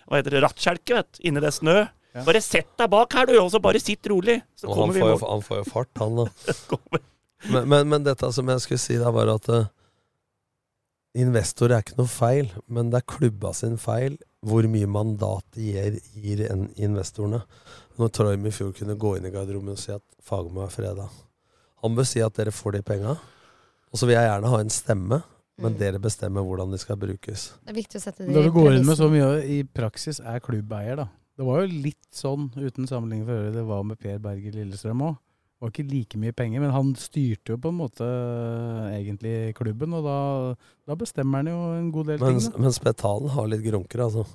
Hva 0.08 0.20
heter 0.20 0.36
det? 0.36 0.42
Rattkjelke, 0.44 0.98
vet 1.00 1.10
du. 1.16 1.22
Inni 1.28 1.42
det 1.42 1.54
snø. 1.56 1.80
Bare 2.26 2.40
sett 2.42 2.70
deg 2.78 2.90
bak 2.92 3.14
her, 3.18 3.28
du, 3.28 3.36
og 3.40 3.50
så 3.52 3.60
bare 3.62 3.80
sitt 3.82 4.06
rolig. 4.10 4.38
Så 4.58 4.70
kommer 4.70 4.94
vi 4.94 5.02
får, 5.02 5.10
i 5.10 5.16
mål. 5.16 5.26
han 5.32 5.44
får 5.46 5.60
jo 5.60 5.66
fart, 5.72 5.90
han 6.02 6.22
da. 6.22 6.28
Men, 7.46 7.68
men, 7.70 7.84
men 7.86 8.02
dette 8.02 8.26
som 8.34 8.48
jeg 8.50 8.62
skulle 8.64 8.82
si, 8.82 8.96
da, 8.98 9.12
var 9.14 9.28
at 9.30 9.44
uh, 9.54 9.68
investor 11.22 11.70
er 11.70 11.84
ikke 11.84 12.00
noe 12.00 12.10
feil, 12.10 12.48
men 12.66 12.90
det 12.90 12.98
er 12.98 13.12
klubba 13.14 13.52
sin 13.54 13.76
feil 13.78 14.16
hvor 14.42 14.66
mye 14.70 14.88
mandat 14.90 15.46
de 15.54 15.68
gir, 15.70 16.00
gir 16.18 16.42
en 16.50 16.64
investorene. 16.74 17.38
Når 17.98 18.12
Troim 18.14 18.46
i 18.46 18.52
fjor 18.54 18.72
kunne 18.76 18.94
gå 18.98 19.16
inn 19.18 19.26
i 19.26 19.30
garderoben 19.34 19.72
og 19.74 19.78
si 19.80 19.90
at 19.92 20.02
Fagermo 20.22 20.62
er 20.64 20.70
freda. 20.70 21.08
Han 21.82 21.96
bør 21.98 22.06
si 22.06 22.20
at 22.22 22.34
dere 22.38 22.52
får 22.54 22.72
de 22.78 22.82
penga, 22.86 23.16
og 23.90 23.98
så 23.98 24.06
vil 24.06 24.14
jeg 24.18 24.28
gjerne 24.30 24.52
ha 24.52 24.60
en 24.62 24.70
stemme, 24.74 25.22
men 25.58 25.72
Mm. 25.74 25.78
dere 25.78 25.98
bestemmer 25.98 26.44
hvordan 26.46 26.70
de 26.70 26.78
skal 26.78 26.96
brukes. 26.96 27.52
Det 27.66 27.70
er 27.72 27.78
viktig 27.82 27.98
å 27.98 28.02
sette 28.02 28.20
Men 28.20 28.28
de 28.28 28.34
Da 28.34 28.42
du 28.46 28.52
går 28.54 28.76
inn 28.76 28.86
med 28.86 28.96
så 28.96 29.08
mye 29.10 29.42
i 29.42 29.62
praksis, 29.64 30.20
er 30.20 30.38
klubbeier, 30.38 30.96
da. 30.96 31.08
Det 31.36 31.44
var 31.46 31.62
jo 31.66 31.82
litt 31.82 32.06
sånn, 32.14 32.50
uten 32.54 32.86
sammenligning 32.86 33.26
for 33.26 33.32
øvrig, 33.34 33.52
det 33.54 33.64
var 33.66 33.82
med 33.84 33.98
Per 33.98 34.18
Berger 34.18 34.52
Lillestrøm 34.52 35.02
òg. 35.02 35.16
Det 35.58 35.60
var 35.66 35.70
ikke 35.72 35.90
like 35.90 36.16
mye 36.18 36.32
penger, 36.32 36.60
men 36.60 36.70
han 36.70 36.94
styrte 36.94 37.50
jo 37.50 37.56
på 37.58 37.68
en 37.72 37.78
måte 37.78 38.06
eh, 38.06 39.02
egentlig 39.02 39.54
klubben, 39.58 39.92
og 39.98 40.04
da, 40.04 40.18
da 40.86 40.94
bestemmer 40.94 41.38
han 41.42 41.46
jo 41.50 41.58
en 41.74 41.90
god 41.90 42.06
del 42.06 42.18
Men, 42.20 42.38
ting. 42.38 42.52
Da. 42.52 42.58
men 42.58 42.70
Spetalen 42.72 43.28
har 43.34 43.46
litt 43.50 43.64
grunker, 43.66 43.98
altså. 44.06 44.26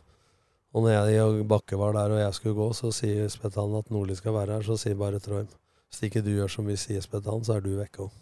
Og 0.73 0.85
når 0.85 0.95
jeg 1.05 1.21
og 1.21 1.43
Bakke 1.49 1.77
var 1.77 1.93
der 1.93 2.15
og 2.15 2.21
jeg 2.21 2.33
skulle 2.37 2.57
gå, 2.57 2.69
så 2.73 2.89
sier 2.95 3.29
Spetalen 3.29 3.77
at 3.77 3.91
Nordli 3.93 4.15
skal 4.17 4.33
være 4.33 4.57
her. 4.57 4.65
Så 4.65 4.77
sier 4.81 4.97
bare 4.97 5.21
Troim 5.21 5.49
hvis 5.93 6.07
ikke 6.07 6.23
du 6.25 6.31
gjør 6.33 6.49
som 6.49 6.65
vi 6.65 6.73
sier, 6.81 7.03
Spetalen, 7.05 7.43
så 7.45 7.59
er 7.59 7.61
du 7.61 7.75
vekke 7.77 8.07
òg. 8.07 8.13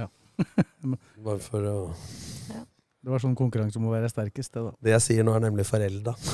Ja. 0.00 0.06
bare 1.26 1.42
for 1.44 1.66
å 1.68 1.74
Det 1.92 3.12
var 3.12 3.20
sånn 3.20 3.36
konkurranse 3.36 3.76
om 3.76 3.90
å 3.90 3.92
være 3.92 4.08
sterkest, 4.08 4.54
det, 4.54 4.62
da. 4.64 4.72
Det 4.80 4.94
jeg 4.94 5.04
sier 5.04 5.26
nå, 5.28 5.34
er 5.36 5.44
nemlig 5.44 5.66
forelda. 5.68 6.16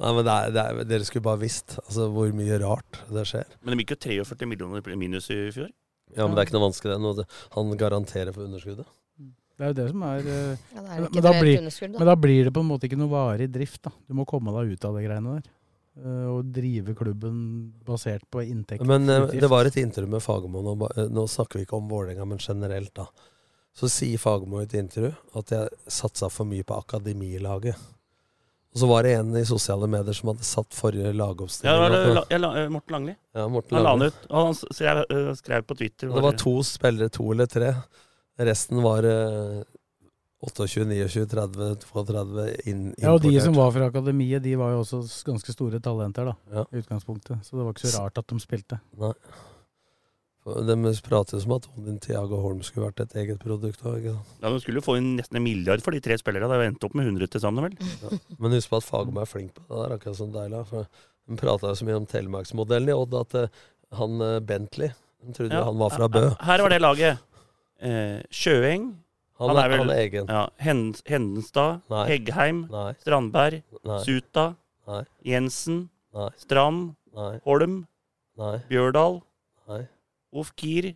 Nei, 0.00 0.10
men 0.10 0.24
det 0.24 0.32
er, 0.32 0.54
det 0.56 0.62
er, 0.64 0.80
Dere 0.88 1.04
skulle 1.06 1.26
bare 1.28 1.42
visst 1.44 1.76
altså, 1.84 2.08
hvor 2.16 2.32
mye 2.34 2.56
rart 2.64 3.02
det 3.12 3.26
skjer. 3.28 3.52
Men 3.60 3.74
det 3.74 3.84
gikk 3.84 3.94
jo 3.94 4.00
43 4.24 4.48
millioner 4.48 4.96
minus 4.98 5.28
i 5.30 5.38
fjor. 5.54 5.68
Ja, 6.14 6.24
Men 6.24 6.34
det 6.34 6.42
er 6.42 6.48
ikke 6.48 6.56
noe 6.56 6.66
vanskelig. 6.70 6.96
det 7.20 7.28
Han 7.54 7.76
garanterer 7.78 8.32
for 8.32 8.48
underskuddet. 8.48 8.88
Det 9.54 9.64
er 9.64 9.70
jo 9.70 9.76
det 9.78 9.88
som 9.92 10.02
er 10.02 10.24
eh, 10.26 10.62
Ja, 10.74 10.80
det 10.82 10.94
er 10.96 11.02
men, 11.04 11.22
da 11.22 11.32
blir, 11.38 11.60
da. 11.62 11.98
men 11.98 12.08
da 12.10 12.14
blir 12.18 12.48
det 12.48 12.52
på 12.56 12.62
en 12.64 12.70
måte 12.72 12.88
ikke 12.88 12.98
noe 12.98 13.12
varig 13.12 13.46
drift, 13.54 13.82
da. 13.86 13.92
Du 14.08 14.16
må 14.18 14.26
komme 14.26 14.54
deg 14.56 14.74
ut 14.74 14.88
av 14.88 14.96
de 14.98 15.04
greiene 15.06 15.36
der. 15.36 15.52
Eh, 16.02 16.26
og 16.32 16.48
drive 16.56 16.94
klubben 16.98 17.36
basert 17.86 18.26
på 18.34 18.42
inntekt. 18.42 18.82
Men 18.88 19.06
eh, 19.08 19.28
det 19.30 19.50
var 19.52 19.68
et 19.70 19.78
intervju 19.78 20.10
med 20.16 20.24
Fagermo. 20.24 20.64
Nå, 20.66 20.74
nå 21.14 21.26
snakker 21.30 21.60
vi 21.60 21.68
ikke 21.68 21.78
om 21.78 21.86
Vålerenga, 21.92 22.26
men 22.26 22.42
generelt, 22.42 22.90
da. 22.98 23.06
Så 23.74 23.86
sier 23.90 24.18
Fagermo 24.22 24.60
i 24.62 24.66
et 24.66 24.74
intervju 24.78 25.12
at 25.38 25.50
jeg 25.54 25.90
satsa 25.90 26.28
for 26.30 26.46
mye 26.50 26.66
på 26.66 26.76
akademilaget. 26.78 27.78
Og 28.74 28.80
så 28.82 28.86
var 28.90 29.06
det 29.06 29.12
en 29.14 29.30
i 29.38 29.44
sosiale 29.46 29.86
medier 29.86 30.16
som 30.18 30.32
hadde 30.32 30.46
satt 30.46 30.74
forrige 30.74 31.04
Ja, 31.06 31.12
det 31.12 31.18
lagoppstilling. 31.20 31.76
var 31.78 32.38
La- 32.42 32.54
ja, 32.58 32.68
Morten 32.74 32.92
Langli. 32.96 33.14
ja, 33.34 33.46
Morten 33.46 33.76
Han 33.76 33.84
la 33.84 33.90
han 33.90 34.00
den 34.02 34.08
ut. 34.10 34.24
Og 34.30 34.46
han 34.48 34.54
så 34.58 34.82
jeg 34.82 35.04
uh, 35.14 35.34
skrev 35.38 35.62
på 35.62 35.76
Twitter 35.78 36.10
Det 36.10 36.22
var 36.26 36.38
to 36.42 36.54
spillere, 36.66 37.08
to 37.14 37.28
eller 37.30 37.46
tre. 37.46 37.68
Resten 38.38 38.80
var 38.82 39.06
eh, 39.06 39.62
28, 40.44 40.84
29, 40.90 41.26
30, 41.30 41.76
32 41.86 42.46
inn, 42.68 42.84
Ja, 43.00 43.14
og 43.14 43.22
de 43.24 43.32
som 43.40 43.54
var 43.56 43.70
fra 43.72 43.86
akademiet, 43.88 44.42
de 44.44 44.56
var 44.60 44.74
jo 44.74 44.82
også 44.82 45.02
ganske 45.24 45.54
store 45.54 45.80
talenter, 45.80 46.32
da. 46.32 46.34
Ja. 46.52 46.64
I 46.74 46.82
utgangspunktet. 46.82 47.40
Så 47.46 47.56
det 47.56 47.64
var 47.64 47.72
ikke 47.76 47.88
så 47.88 48.02
rart 48.02 48.18
at 48.20 48.26
de 48.28 48.40
spilte. 48.42 48.80
Nei. 49.00 49.12
De 50.44 50.74
prater 51.00 51.38
jo 51.38 51.40
som 51.40 51.54
at 51.56 51.66
Odin 51.72 51.96
Tiago 52.04 52.36
Holm 52.42 52.58
skulle 52.66 52.90
vært 52.90 53.00
et 53.06 53.14
eget 53.22 53.38
produkt. 53.40 53.80
sant? 53.80 54.04
Ja, 54.04 54.50
De 54.52 54.58
skulle 54.60 54.82
jo 54.82 54.84
få 54.84 54.98
inn 55.00 55.14
nesten 55.16 55.38
en 55.40 55.44
milliard 55.46 55.80
for 55.80 55.96
de 55.96 56.02
tre 56.04 56.18
spillerne. 56.20 56.50
Det 56.52 56.66
endte 56.68 56.84
opp 56.90 56.94
med 57.00 57.06
100 57.08 57.30
til 57.32 57.40
sammen, 57.40 57.64
vel? 57.64 57.94
Ja. 58.02 58.18
Men 58.36 58.52
husk 58.52 58.68
på 58.68 58.76
at 58.82 58.84
Fagermo 58.84 59.22
er 59.24 59.30
flink 59.30 59.54
på 59.56 59.64
det 59.70 59.78
der, 59.86 59.94
akkurat 59.96 60.18
som 60.20 60.34
Deila. 60.34 60.60
For 60.68 60.84
de 60.84 61.38
prata 61.40 61.70
jo 61.72 61.78
så 61.80 61.88
mye 61.88 61.96
om 61.96 62.04
Telemarksmodellen 62.10 62.92
i 62.92 62.98
Odd 62.98 63.16
at 63.22 63.38
eh, 63.40 63.48
han 63.96 64.20
eh, 64.20 64.40
Bentley 64.44 64.90
De 65.24 65.32
trodde 65.32 65.54
Ja. 65.56 65.62
jo 65.64 65.70
han 65.72 65.80
var 65.80 65.94
fra 65.96 66.08
Bø. 66.12 66.26
Her 66.44 66.60
var 66.66 66.74
det 66.76 66.82
laget. 66.84 67.24
Eh, 67.84 68.22
Sjøeng. 68.32 68.86
Han, 69.40 69.50
han 69.50 69.58
er, 69.58 69.68
vel- 69.68 69.78
han 69.82 69.90
er 69.90 70.00
egen. 70.04 70.28
Ja, 70.30 70.44
Hendenstad. 70.62 71.82
Nei. 71.90 72.04
Heggheim. 72.08 72.64
Nei. 72.70 72.92
Strandberg. 73.02 73.62
Nei. 73.84 73.98
Suta. 74.06 74.44
Nei. 74.88 75.02
Jensen. 75.26 75.88
Nei. 76.14 76.28
Strand. 76.38 76.94
Nei. 77.14 77.32
Holm. 77.44 77.80
Nei. 78.38 78.56
Bjørdal. 78.70 79.20
Ofkir. 80.34 80.94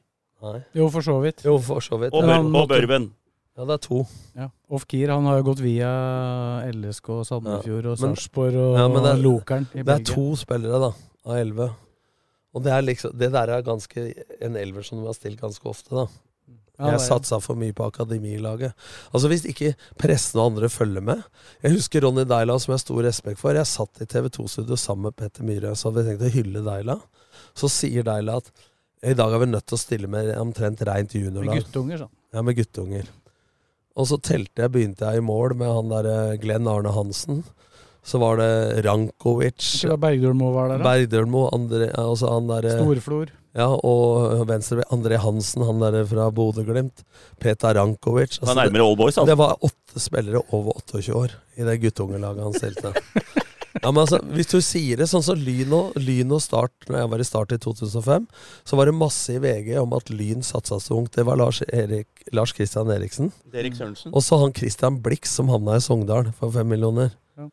Jo, 0.75 0.87
for 0.91 1.03
så 1.03 1.17
vidt. 1.23 1.43
Jo, 1.47 1.57
for 1.63 1.83
så 1.83 1.99
vidt. 2.01 2.15
Og, 2.15 2.23
Bør 2.25 2.39
og 2.39 2.45
måtte- 2.55 2.69
Børven. 2.77 3.11
Ja, 3.59 3.65
det 3.67 3.75
er 3.75 3.83
to. 3.89 4.07
Ja. 4.37 4.49
Off-Keer 4.71 5.09
han 5.11 5.25
har 5.27 5.39
jo 5.39 5.43
gått 5.51 5.59
via 5.61 6.63
LSK, 6.71 7.09
Sandefjord 7.27 7.87
og 7.91 7.99
Sarpsborg 7.99 8.55
og 8.55 8.77
Ja, 8.79 8.87
men 8.89 9.03
det 9.03 9.13
er- 9.19 9.23
Lokeren 9.23 9.67
i 9.75 9.83
Det 9.83 9.89
er 10.01 10.05
to 10.15 10.37
spillere, 10.37 10.79
da, 10.79 10.93
av 11.27 11.37
elleve. 11.37 11.75
Og 12.55 12.63
det 12.63 12.73
er 12.73 12.83
liksom 12.83 13.19
Det 13.19 13.33
der 13.33 13.49
er 13.51 13.63
ganske 13.63 14.15
en 14.41 14.55
elver 14.57 14.83
som 14.85 14.99
du 15.01 15.07
har 15.07 15.15
stilt 15.15 15.41
ganske 15.41 15.63
ofte, 15.67 15.91
da. 15.91 16.07
Ja, 16.79 16.93
Jeg 16.93 16.95
er- 16.95 17.09
satsa 17.09 17.41
for 17.43 17.57
mye 17.59 17.73
på 17.75 17.87
akademilaget. 17.91 18.73
Altså 19.13 19.29
Hvis 19.29 19.45
ikke 19.51 19.75
pressen 19.99 20.39
og 20.39 20.53
andre 20.53 20.69
følger 20.69 21.03
med 21.03 21.23
Jeg 21.63 21.73
husker 21.73 22.01
Ronny 22.07 22.25
Deila, 22.25 22.59
som 22.59 22.71
jeg 22.73 22.79
har 22.79 22.85
stor 22.87 23.03
respekt 23.03 23.39
for. 23.39 23.53
Jeg 23.53 23.67
satt 23.67 24.01
i 24.01 24.07
TV 24.07 24.29
2-studio 24.31 24.77
sammen 24.77 25.03
med 25.11 25.17
Petter 25.17 25.43
Myhre, 25.43 25.75
så 25.75 25.91
hadde 25.91 26.05
vi 26.05 26.11
tenkt 26.13 26.23
å 26.29 26.35
hylle 26.37 26.63
Deila. 26.65 27.01
Så 27.55 27.69
sier 27.69 28.05
Deila 28.07 28.37
at 28.37 28.51
i 29.03 29.15
dag 29.15 29.33
er 29.33 29.39
vi 29.39 29.47
nødt 29.47 29.67
til 29.67 29.77
å 29.77 29.81
stille 29.81 30.09
med 30.09 30.31
omtrent 30.39 30.81
rent 30.87 31.15
Med 31.15 31.63
guttunger, 31.65 31.99
sånn. 31.99 32.11
Ja, 32.35 32.43
med 32.43 32.57
guttunger. 32.57 33.07
Og 33.97 34.07
så 34.07 34.21
telte 34.23 34.63
jeg, 34.63 34.71
begynte 34.71 35.07
jeg 35.11 35.19
i 35.19 35.27
mål 35.27 35.57
med 35.59 35.69
han 35.75 35.89
derre 35.91 36.39
Glenn 36.39 36.69
Arne 36.71 36.93
Hansen. 36.95 37.43
Så 38.07 38.19
var 38.23 38.37
det 38.39 38.85
Rankovic. 38.87 39.59
Ikke 39.59 39.91
da 39.91 39.97
Bergdølmo 39.97 40.53
var 40.55 40.69
der, 40.71 40.79
da? 40.79 40.85
Bergdølmo, 40.87 41.49
andre, 41.53 41.91
altså 41.99 42.31
han 42.31 42.47
derre 42.49 42.77
Storflor. 42.79 43.33
Ja, 43.59 43.67
og 43.75 44.45
venstre 44.47 44.85
André 44.95 45.19
Hansen, 45.19 45.65
han 45.67 45.83
der 45.83 46.05
fra 46.07 46.29
Bodø-Glimt. 46.31 47.03
Petar 47.43 47.75
Rankovic. 47.75 48.39
Han 48.45 48.55
er 48.55 48.69
nærmere 48.69 48.87
Old 48.87 49.01
Boys, 49.01 49.17
altså. 49.19 49.27
det 49.27 49.39
var 49.41 49.59
åtte 49.67 50.03
spillere 50.03 50.45
over 50.55 50.79
28 50.87 51.19
år 51.19 51.35
i 51.59 51.67
det 51.67 51.79
guttungelaget 51.83 52.47
han 52.47 52.59
stilte. 52.59 52.95
Ja, 53.83 53.91
men 53.93 54.01
altså, 54.03 54.19
Hvis 54.35 54.51
du 54.51 54.59
sier 54.65 54.99
det 55.01 55.09
sånn 55.11 55.23
som 55.23 55.39
Lyn 55.39 55.73
og, 55.77 55.97
Lyn 56.01 56.33
og 56.35 56.41
Start 56.43 56.89
Når 56.89 57.03
jeg 57.03 57.11
var 57.13 57.23
i 57.23 57.27
Start 57.29 57.53
i 57.55 57.59
2005, 57.63 58.25
så 58.67 58.79
var 58.79 58.89
det 58.89 58.97
masse 58.97 59.35
i 59.35 59.43
VG 59.43 59.75
om 59.79 59.95
at 59.95 60.11
Lyn 60.11 60.43
satsa 60.47 60.81
så 60.83 60.97
ungt. 60.99 61.13
Det 61.15 61.25
var 61.29 61.39
Lars, 61.39 61.61
Erik, 61.69 62.09
Lars 62.35 62.55
Christian 62.57 62.91
Eriksen. 62.91 63.31
Erik 63.53 63.77
Sørensen. 63.79 64.11
Og 64.15 64.25
så 64.25 64.41
han 64.43 64.55
Christian 64.57 64.99
Blix 65.05 65.35
som 65.37 65.53
havna 65.53 65.77
i 65.79 65.85
Sogndal 65.85 66.33
for 66.39 66.55
fem 66.55 66.69
millioner. 66.73 67.13
Ja. 67.39 67.49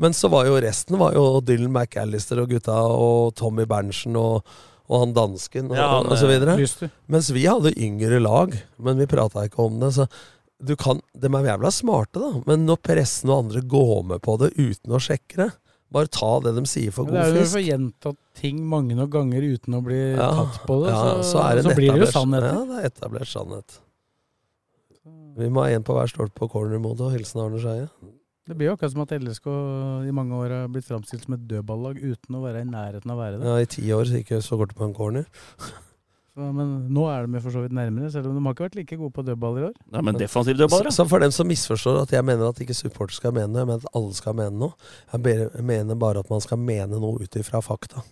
Men 0.00 0.16
så 0.16 0.32
var 0.32 0.48
jo 0.48 0.58
resten 0.64 0.98
var 1.00 1.14
jo 1.14 1.26
Dylan 1.44 1.70
McAllister 1.70 2.42
og 2.42 2.50
gutta 2.50 2.80
og 2.90 3.36
Tommy 3.38 3.68
Berntsen 3.70 4.18
og, 4.18 4.40
og 4.90 5.04
han 5.04 5.14
dansken 5.14 5.70
og, 5.70 5.78
Ja, 5.78 5.86
han, 6.00 6.10
og 6.10 6.18
så 6.18 6.26
videre. 6.26 6.56
Lyster. 6.58 6.90
Mens 7.10 7.30
vi 7.30 7.46
hadde 7.46 7.70
yngre 7.78 8.18
lag, 8.22 8.54
men 8.82 8.98
vi 8.98 9.06
prata 9.10 9.46
ikke 9.46 9.62
om 9.62 9.78
det. 9.82 9.92
Så 9.94 10.08
du 10.60 10.74
kan, 10.76 11.00
de 11.14 11.30
er 11.30 11.50
jævla 11.52 11.70
smarte, 11.72 12.20
da. 12.20 12.30
Men 12.48 12.66
når 12.66 12.80
pressen 12.84 13.30
og 13.30 13.44
andre 13.46 13.62
går 13.62 14.00
med 14.10 14.24
på 14.26 14.34
det 14.42 14.50
uten 14.58 14.96
å 14.96 15.00
sjekke 15.02 15.44
det, 15.44 15.50
bare 15.90 16.10
ta 16.12 16.32
det 16.44 16.54
de 16.58 16.64
sier 16.70 16.94
for 16.94 17.08
god 17.08 17.18
fisk. 17.18 17.30
det 17.34 17.38
er 17.40 17.46
jo 17.46 17.52
for 17.52 17.66
gjentatt 17.66 18.18
ting 18.38 18.60
mange 18.70 18.94
nok 18.98 19.10
ganger 19.14 19.46
uten 19.56 19.74
å 19.74 19.80
bli 19.82 19.98
Ja, 20.14 20.28
tatt 20.38 20.60
på 20.68 20.76
det, 20.84 20.92
ja, 20.92 21.00
så, 21.00 21.24
så, 21.26 21.46
det 21.58 21.64
så 21.66 21.74
blir 21.78 21.94
det 21.96 22.04
jo 22.04 22.10
sannhet. 22.14 22.46
Ja, 22.46 22.60
det 22.68 22.78
er 22.78 22.90
etablert 22.92 23.30
sannhet. 23.30 23.80
Vi 25.40 25.48
må 25.50 25.64
ha 25.64 25.72
én 25.74 25.86
på 25.86 25.94
hver 25.96 26.10
stolpe 26.10 26.36
på 26.42 26.50
cornermode 26.52 27.06
og 27.06 27.14
hilsen 27.14 27.42
Arne 27.42 27.62
Skeie. 27.62 27.88
Det 28.50 28.56
blir 28.58 28.66
jo 28.66 28.72
akkurat 28.74 28.90
som 28.90 29.04
at 29.04 29.12
LSK 29.14 29.46
i 30.10 30.14
mange 30.16 30.34
år 30.34 30.56
har 30.56 30.72
blitt 30.74 30.88
framstilt 30.88 31.22
som 31.22 31.36
et 31.36 31.44
dødballag 31.46 32.00
uten 32.02 32.34
å 32.34 32.40
være 32.42 32.64
i 32.64 32.66
nærheten 32.66 33.12
av 33.12 33.14
å 33.14 33.20
være 33.20 33.38
det. 33.38 33.46
Ja, 33.46 33.60
I 33.62 33.68
ti 33.70 33.84
år 33.94 34.08
så 34.08 34.18
gikk 34.18 34.32
jeg 34.34 34.42
så 34.42 34.58
kort 34.58 34.74
på 34.74 34.88
en 34.88 34.96
corner. 34.96 35.28
Så, 36.30 36.46
men 36.54 36.68
nå 36.94 37.08
er 37.10 37.24
de 37.26 37.40
for 37.42 37.50
så 37.50 37.60
vidt 37.64 37.74
nærmere, 37.74 38.06
selv 38.14 38.28
om 38.30 38.36
de 38.36 38.42
har 38.46 38.54
ikke 38.54 38.62
vært 38.68 38.76
like 38.78 38.96
gode 39.00 39.12
på 39.16 39.24
dødball 39.26 39.56
i 39.58 39.64
år. 39.66 39.72
Nei, 39.90 40.02
men 40.06 40.18
defensiv 40.18 40.54
dødballer, 40.60 40.92
Så, 40.94 41.02
så 41.02 41.10
for 41.10 41.22
dem 41.24 41.32
som 41.34 41.48
misforstår 41.50 41.98
at 42.04 42.14
jeg 42.14 42.22
mener 42.24 42.46
at 42.46 42.60
ikke 42.62 42.76
supporter 42.78 43.18
skal 43.18 43.34
mene 43.34 43.50
noe, 43.50 43.64
jeg 43.64 43.68
mener 43.72 43.82
at 43.82 43.98
alle 43.98 44.14
skal 44.14 44.36
mene 44.38 44.62
noe. 44.62 44.92
Jeg 45.10 45.34
jeg 45.40 45.64
mener 45.66 45.98
bare 45.98 46.22
at 46.22 46.30
man 46.30 46.44
skal 46.44 46.62
mene 46.62 47.02
noe 47.02 47.18
ut 47.18 47.38
ifra 47.40 47.58
fakta. 47.66 48.04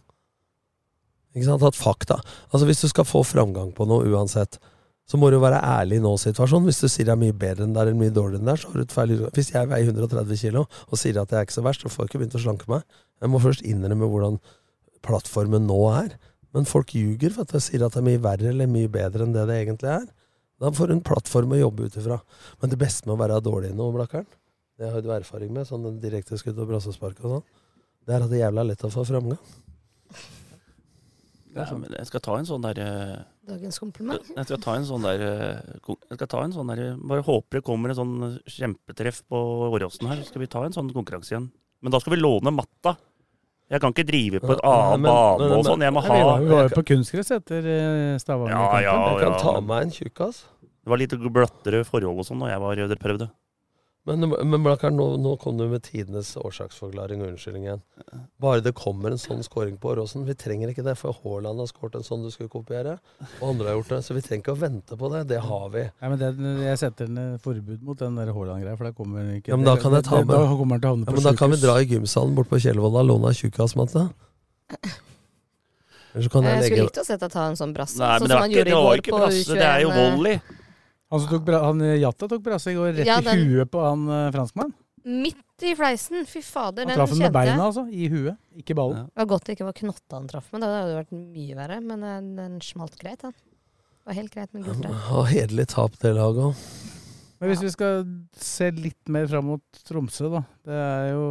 Ikke 1.36 1.46
sant? 1.46 1.62
At 1.62 1.78
fakta 1.78 2.18
Altså 2.48 2.66
Hvis 2.66 2.80
du 2.82 2.88
skal 2.90 3.06
få 3.06 3.22
framgang 3.22 3.70
på 3.76 3.86
noe 3.86 4.06
uansett, 4.10 4.58
så 5.08 5.16
må 5.16 5.30
du 5.32 5.38
være 5.40 5.60
ærlig 5.64 5.98
i 5.98 6.04
nå-situasjonen. 6.04 6.68
Hvis 6.68 6.82
du 6.82 6.88
sier 6.92 7.08
det 7.08 7.14
er 7.14 7.20
mye 7.20 7.36
bedre 7.36 7.64
enn 7.64 7.72
der 7.76 7.88
eller 7.88 7.96
mye 7.96 8.12
dårligere 8.12 8.42
enn 8.42 8.50
der, 8.50 8.60
så 8.60 8.68
har 8.68 8.76
du 8.76 8.84
et 8.84 8.92
feil 8.92 9.14
utgangspunkt. 9.14 9.38
Hvis 9.40 9.52
jeg 9.54 9.70
veier 9.70 9.92
130 9.94 10.40
kilo 10.42 10.64
og 10.68 11.00
sier 11.00 11.20
at 11.22 11.32
jeg 11.32 11.40
er 11.40 11.46
ikke 11.48 11.56
så 11.56 11.64
verst, 11.64 11.84
så 11.84 11.92
får 11.92 12.04
jeg 12.04 12.10
ikke 12.10 12.20
begynt 12.22 12.36
å 12.36 12.42
slanke 12.42 12.68
meg. 12.68 12.98
Jeg 13.24 13.32
må 13.32 13.40
først 13.40 13.64
innrømme 13.64 14.10
hvordan 14.12 14.36
plattformen 15.06 15.64
nå 15.68 15.78
er. 15.94 16.18
Men 16.56 16.68
folk 16.68 16.92
ljuger 16.96 17.32
for 17.32 17.48
at 17.48 17.56
jeg 17.56 17.64
sier 17.64 17.86
at 17.86 17.96
det 17.96 18.02
er 18.02 18.08
mye 18.10 18.20
verre 18.24 18.52
eller 18.52 18.68
mye 18.68 18.90
bedre 18.92 19.24
enn 19.24 19.32
det 19.32 19.46
det 19.48 19.56
egentlig 19.62 19.92
er. 19.94 20.04
Da 20.58 20.72
får 20.74 20.90
du 20.90 20.96
en 20.98 21.04
plattform 21.06 21.54
å 21.54 21.60
jobbe 21.62 21.88
ut 21.88 21.96
ifra. 22.00 22.18
Men 22.60 22.72
det 22.72 22.80
beste 22.80 23.08
med 23.08 23.16
å 23.16 23.22
være 23.22 23.40
dårlig 23.46 23.72
nå, 23.78 23.88
Blakkern, 23.94 24.26
det 24.78 24.90
har 24.92 25.02
du 25.02 25.08
erfaring 25.14 25.54
med, 25.54 25.68
sånn 25.68 25.86
direkteskudd 26.02 26.58
og 26.60 26.68
brassespark 26.68 27.22
og 27.22 27.38
sånn, 27.38 27.46
det 28.06 28.16
er 28.16 28.24
at 28.24 28.30
det 28.30 28.38
er 28.38 28.46
jævla 28.46 28.64
lett 28.68 28.84
å 28.84 28.92
få 28.92 29.04
framgang. 29.08 29.40
Ja, 31.56 31.66
men 31.74 31.90
jeg 31.90 32.06
skal 32.08 32.22
ta 32.22 32.36
en 32.38 32.46
sånn 32.48 32.64
der 32.64 32.80
eh, 32.82 33.16
Dagens 33.48 33.78
kompliment. 33.80 34.30
Jeg 34.36 34.44
skal 34.48 34.60
ta 34.62 34.74
en 34.76 34.86
sånn 34.88 35.04
der 35.06 35.22
eh, 35.24 35.76
Jeg 35.88 36.18
skal 36.18 36.30
ta 36.30 36.42
en 36.44 36.52
sånn 36.52 36.72
der 36.72 36.82
Bare 37.00 37.24
håper 37.24 37.58
det 37.60 37.64
kommer 37.66 37.92
en 37.94 37.98
sånn 37.98 38.16
kjempetreff 38.44 39.22
på 39.30 39.40
Åråsen 39.72 40.10
her. 40.10 40.20
Så 40.22 40.32
skal 40.32 40.44
vi 40.44 40.50
ta 40.52 40.64
en 40.66 40.76
sånn 40.76 40.92
konkurranse 40.94 41.32
igjen. 41.34 41.48
Men 41.80 41.94
da 41.94 42.00
skal 42.02 42.16
vi 42.16 42.20
låne 42.20 42.52
matta. 42.52 42.96
Jeg 43.68 43.82
kan 43.84 43.92
ikke 43.92 44.06
drive 44.08 44.40
på 44.40 44.54
et 44.54 44.62
annet 44.64 45.04
bane 45.04 45.48
og 45.58 45.66
sånn. 45.66 45.82
Jeg 45.84 45.92
må 45.92 46.00
ha 46.04 46.20
vi 46.40 46.48
var 46.48 46.68
jo 46.68 46.76
på 46.76 46.84
kunstgress 46.88 47.34
etter 47.36 47.66
eh, 47.68 48.14
Stavanger. 48.20 48.54
Ja, 48.56 48.80
Ja, 48.80 48.86
ja, 48.86 49.10
Jeg 49.12 49.26
kan 49.26 49.36
ta 49.42 49.58
meg 49.60 49.88
en 49.88 49.92
tjukkas. 49.92 50.40
Det 50.64 50.92
var 50.92 51.00
litt 51.02 51.12
bløttere 51.20 51.82
forhold 51.84 52.22
og 52.22 52.28
sånn 52.28 52.40
da 52.44 52.48
jeg 52.54 52.62
var 52.64 52.80
prøvde. 53.00 53.28
Men, 54.08 54.32
men 54.50 54.62
Blakkar, 54.64 54.90
nå, 54.94 55.04
nå 55.20 55.34
kom 55.42 55.58
du 55.60 55.66
med 55.68 55.82
tidenes 55.84 56.30
årsaksforklaring 56.40 57.20
og 57.20 57.28
unnskyldning 57.34 57.66
igjen. 57.66 57.82
Bare 58.40 58.62
det 58.64 58.72
kommer 58.78 59.12
en 59.12 59.20
sånn 59.20 59.42
scoring 59.44 59.76
på 59.80 59.90
Åråsen. 59.92 60.24
Vi 60.28 60.34
trenger 60.38 60.72
ikke 60.72 60.84
det, 60.86 60.94
for 60.96 61.12
Haaland 61.22 61.60
har 61.60 61.68
skåret 61.68 61.98
en 62.00 62.06
sånn 62.06 62.24
du 62.24 62.30
skulle 62.32 62.48
kopiere. 62.52 62.94
Og 63.40 63.50
andre 63.50 63.68
har 63.68 63.76
gjort 63.80 63.92
det. 63.96 64.00
Så 64.06 64.16
vi 64.16 64.22
trenger 64.24 64.44
ikke 64.46 64.54
å 64.56 64.60
vente 64.62 64.96
på 65.00 65.10
det. 65.12 65.24
Det 65.34 65.40
har 65.44 65.66
vi. 65.74 65.84
Nei, 66.00 66.08
men 66.14 66.18
det, 66.22 66.30
Jeg 66.68 66.80
setter 66.84 67.10
en 67.12 67.38
forbud 67.44 67.82
mot 67.84 67.98
den 68.00 68.16
der 68.16 68.32
Haaland-greia, 68.32 68.76
for 68.80 68.88
da 68.88 68.94
kommer 68.96 69.28
ikke 69.36 69.52
Ja, 69.52 69.60
men 69.60 69.68
da 69.68 69.76
kan 69.76 69.92
jeg 69.98 70.04
ta 70.08 70.22
med- 70.22 70.32
Da 70.32 70.44
kommer 70.56 70.78
han 70.78 70.80
til 70.80 70.88
å 70.88 70.94
havne 70.94 71.06
Ja, 71.06 71.18
men 71.18 71.28
da 71.28 71.34
kan 71.36 71.50
vi 71.50 71.60
dra 71.66 71.76
i 71.82 71.86
gymsalen 71.92 72.34
bort 72.38 72.48
på 72.48 72.62
Kjellvolla 72.64 73.04
og 73.04 73.10
låne 73.12 73.28
ei 73.34 73.38
tjukkasmatte. 73.42 74.08
Jeg 76.18 76.24
Jeg 76.24 76.30
skulle 76.32 76.82
likt 76.82 76.98
å 76.98 77.04
sette 77.06 77.28
ta 77.30 77.44
en 77.46 77.54
sånn 77.58 77.74
brasse, 77.76 77.98
Nei, 78.00 78.18
sånn 78.18 78.24
det 78.24 78.28
som 78.28 78.34
var 78.34 78.40
han 78.40 78.50
ikke, 78.50 78.58
gjorde 78.58 78.64
det 78.64 78.72
i 78.72 78.78
var 78.78 78.88
går 78.88 79.02
ikke 79.02 79.12
på 79.12 79.18
brasse, 79.22 79.54
det 79.54 79.66
er 79.68 79.80
jo 79.84 79.90
U21. 79.90 79.98
volley. 80.16 80.40
Han 81.10 81.20
som 81.22 81.30
tok 81.32 81.44
bra, 81.46 81.62
han, 81.64 81.80
Jatta 82.00 82.28
tok 82.28 82.42
brasse 82.44 82.72
i 82.72 82.76
går 82.76 82.92
rett 82.98 83.08
Ja, 83.08 83.18
i 83.22 83.44
huet 83.48 83.70
på 83.72 83.80
han 83.84 84.02
franskmannen? 84.06 84.32
franskmann. 84.34 84.74
Midt 85.08 85.62
i 85.64 85.70
fleisen. 85.78 86.26
Fy 86.28 86.42
fader, 86.44 86.84
Han 86.84 86.90
den 86.92 86.98
traff 86.98 87.10
den 87.14 87.18
med 87.22 87.28
kjente 87.30 87.44
jeg. 87.46 87.54
beina, 87.56 87.64
altså. 87.70 87.84
I 87.88 88.08
huet, 88.12 88.36
ikke 88.60 88.74
ballen. 88.76 89.06
Det 89.08 89.22
var 89.22 89.28
godt 89.30 89.46
det 89.48 89.54
ikke 89.56 89.68
var 89.70 89.76
knotta 89.78 90.18
han 90.18 90.26
traff 90.28 90.50
med. 90.52 90.60
Det 90.60 90.68
hadde 90.74 90.98
vært 90.98 91.14
mye 91.16 91.56
verre. 91.56 91.78
Men 91.80 92.04
den, 92.04 92.28
den 92.36 92.58
smalt 92.60 92.98
greit, 93.00 93.22
den. 93.24 93.32
Det 93.32 94.10
var 94.10 94.18
helt 94.18 94.34
greit 94.34 94.52
med 94.56 94.64
gult. 94.68 94.84
Ha 95.08 95.22
hederlig 95.30 95.66
tap, 95.72 95.96
det 96.02 96.12
laget 96.16 96.44
òg. 96.50 96.62
Men 97.38 97.52
hvis 97.52 97.62
vi 97.62 97.70
skal 97.72 98.04
se 98.34 98.68
litt 98.74 99.08
mer 99.14 99.28
fram 99.30 99.46
mot 99.52 99.80
Tromsø, 99.88 100.28
da. 100.32 100.42
Det 100.66 100.74
er 100.82 101.10
jo 101.14 101.26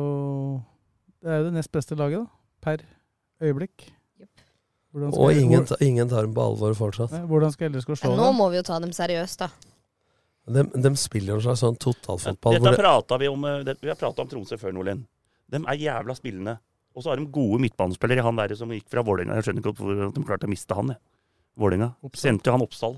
det, 1.21 1.29
er 1.29 1.37
jo 1.41 1.47
det 1.49 1.55
nest 1.59 1.71
beste 1.75 1.97
laget, 1.99 2.23
da. 2.23 2.29
Per 2.63 2.81
øyeblikk. 3.43 3.89
Og 5.13 5.31
ingen, 5.33 5.65
ta- 5.69 5.77
ingen 5.83 6.09
tar 6.09 6.25
dem 6.25 6.33
på 6.33 6.41
alvor 6.43 6.73
fortsatt. 6.77 7.11
Nei, 7.13 7.23
Hvordan 7.29 7.51
skal 7.53 7.71
LSK 7.71 7.93
slå 7.99 8.09
dem? 8.13 8.17
nå 8.21 8.29
må 8.37 8.49
vi 8.51 8.57
jo 8.57 8.63
ta 8.67 8.79
dem 8.83 8.91
seriøst, 8.95 9.37
da. 9.43 9.49
De, 10.47 10.63
de 10.63 10.91
spiller 10.95 11.33
jo 11.33 11.39
en 11.41 11.43
slags 11.43 11.59
sånn 11.65 11.77
totalfotball. 11.77 12.55
Dette 12.55 12.71
det- 12.71 12.79
prata 12.79 13.17
vi 13.19 13.27
om 13.27 13.43
eh, 13.45 13.63
det, 13.67 13.77
Vi 13.81 13.89
har 13.91 13.95
prata 13.99 14.21
om 14.23 14.27
Tromsø 14.31 14.57
før, 14.57 14.71
Nordlien. 14.73 15.05
De 15.51 15.57
er 15.59 15.77
jævla 15.83 16.15
spillende. 16.15 16.57
Og 16.95 17.03
så 17.03 17.11
har 17.11 17.17
de 17.19 17.25
gode 17.29 17.59
midtbanespillere. 17.61 18.23
Han 18.23 18.35
der 18.39 18.55
som 18.55 18.69
gikk 18.73 18.87
fra 18.89 19.03
Vålerenga. 19.03 19.35
Jeg 19.37 19.43
skjønner 19.49 19.61
ikke 19.61 19.73
hvorfor 19.75 20.13
de 20.15 20.23
klarte 20.25 20.47
å 20.47 20.49
miste 20.49 20.73
han. 20.73 20.87
jeg. 20.95 20.97
Vålerenga. 21.59 21.91
Sendte 22.15 22.47
jo 22.49 22.55
han 22.55 22.63
Oppsal. 22.65 22.95